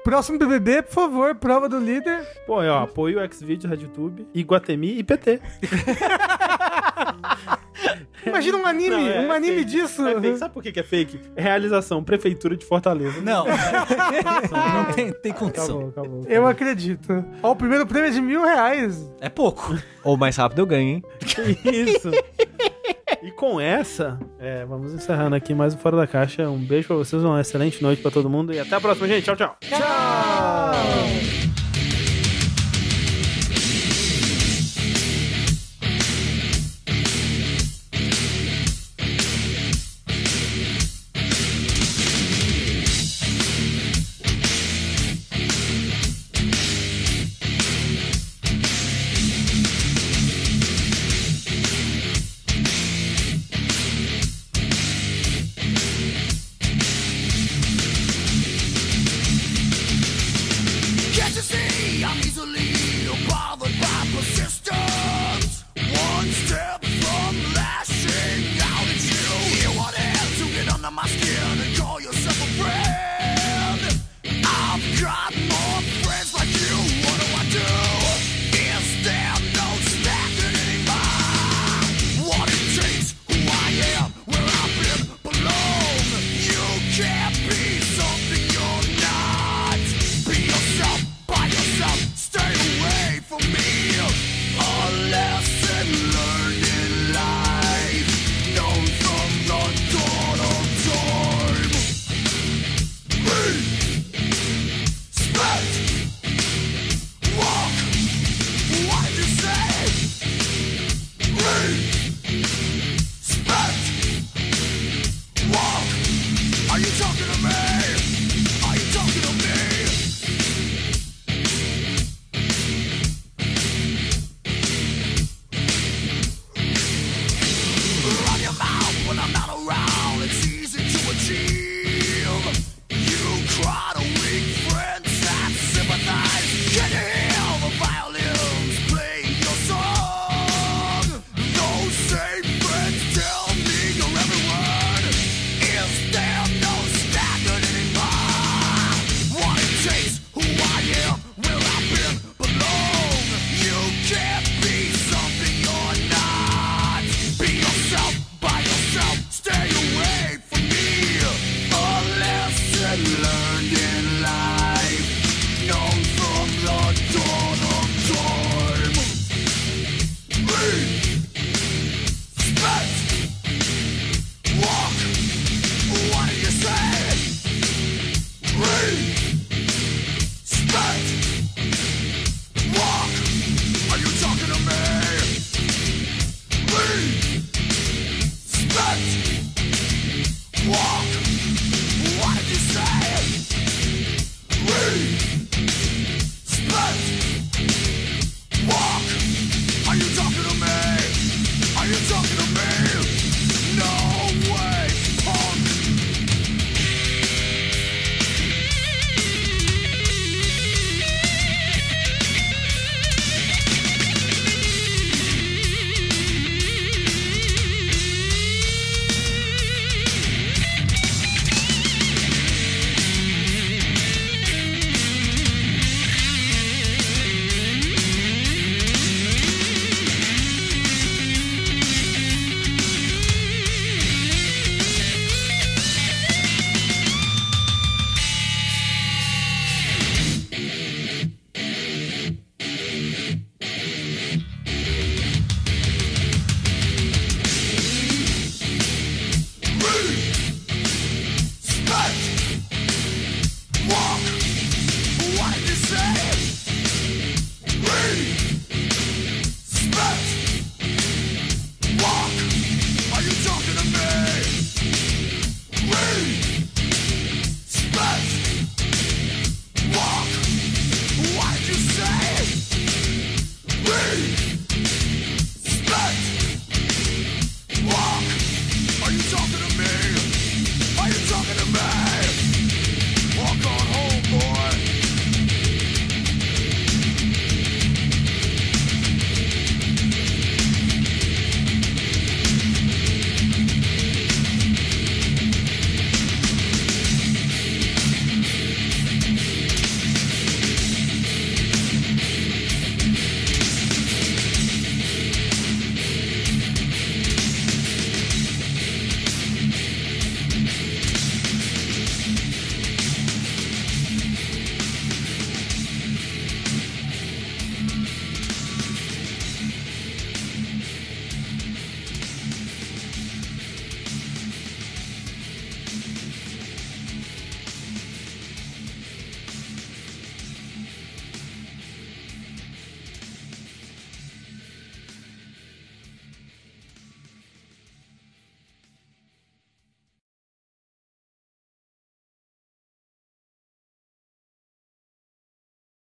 próximo 0.04 0.38
BBB, 0.38 0.82
por 0.82 0.92
favor, 0.92 1.34
prova 1.34 1.68
do 1.68 1.78
líder. 1.78 2.20
Pô, 2.46 2.56
ó, 2.62 2.82
apoio 2.82 3.18
o 3.24 3.32
Xvideos, 3.32 3.64
RedTube, 3.70 4.26
Iguatemi 4.34 4.98
e 4.98 5.02
PT. 5.02 5.40
Mas 8.24 8.26
Imagina 8.26 8.56
um 8.58 8.66
anime, 8.66 8.90
Não, 8.90 8.98
é- 9.08 9.20
um 9.20 9.32
é 9.32 9.36
anime 9.36 9.56
fake. 9.58 9.70
disso. 9.70 10.06
É 10.06 10.20
fake. 10.20 10.38
Sabe 10.38 10.54
por 10.54 10.62
que 10.62 10.72
que 10.72 10.80
é 10.80 10.82
fake? 10.82 11.20
Realização, 11.36 12.02
Prefeitura 12.02 12.56
de 12.56 12.64
Fortaleza. 12.64 13.20
Não, 13.20 13.44
não 14.74 14.84
tem, 14.94 15.12
tem 15.12 15.32
condição. 15.32 15.88
Acabou, 15.88 16.20
acabou. 16.20 16.24
Eu 16.28 16.46
acredito. 16.46 17.24
Ó, 17.42 17.52
o 17.52 17.56
primeiro 17.56 17.86
prêmio 17.86 18.08
é 18.08 18.12
de 18.12 18.20
mil 18.22 18.42
reais. 18.42 19.10
É 19.20 19.28
pouco. 19.28 19.76
Ou 20.02 20.16
mais 20.16 20.36
rápido 20.36 20.60
eu 20.60 20.66
ganho, 20.66 20.88
hein? 20.88 21.04
Isso. 21.64 22.10
E 23.24 23.30
com 23.30 23.58
essa, 23.58 24.20
é, 24.38 24.66
vamos 24.66 24.92
encerrando 24.92 25.34
aqui 25.34 25.54
mais 25.54 25.74
um 25.74 25.78
Fora 25.78 25.96
da 25.96 26.06
Caixa. 26.06 26.46
Um 26.50 26.58
beijo 26.58 26.88
pra 26.88 26.96
vocês, 26.96 27.24
uma 27.24 27.40
excelente 27.40 27.82
noite 27.82 28.02
pra 28.02 28.10
todo 28.10 28.28
mundo 28.28 28.52
e 28.52 28.58
até 28.58 28.76
a 28.76 28.80
próxima, 28.80 29.08
gente. 29.08 29.24
Tchau, 29.24 29.34
tchau. 29.34 29.56
Tchau! 29.62 30.33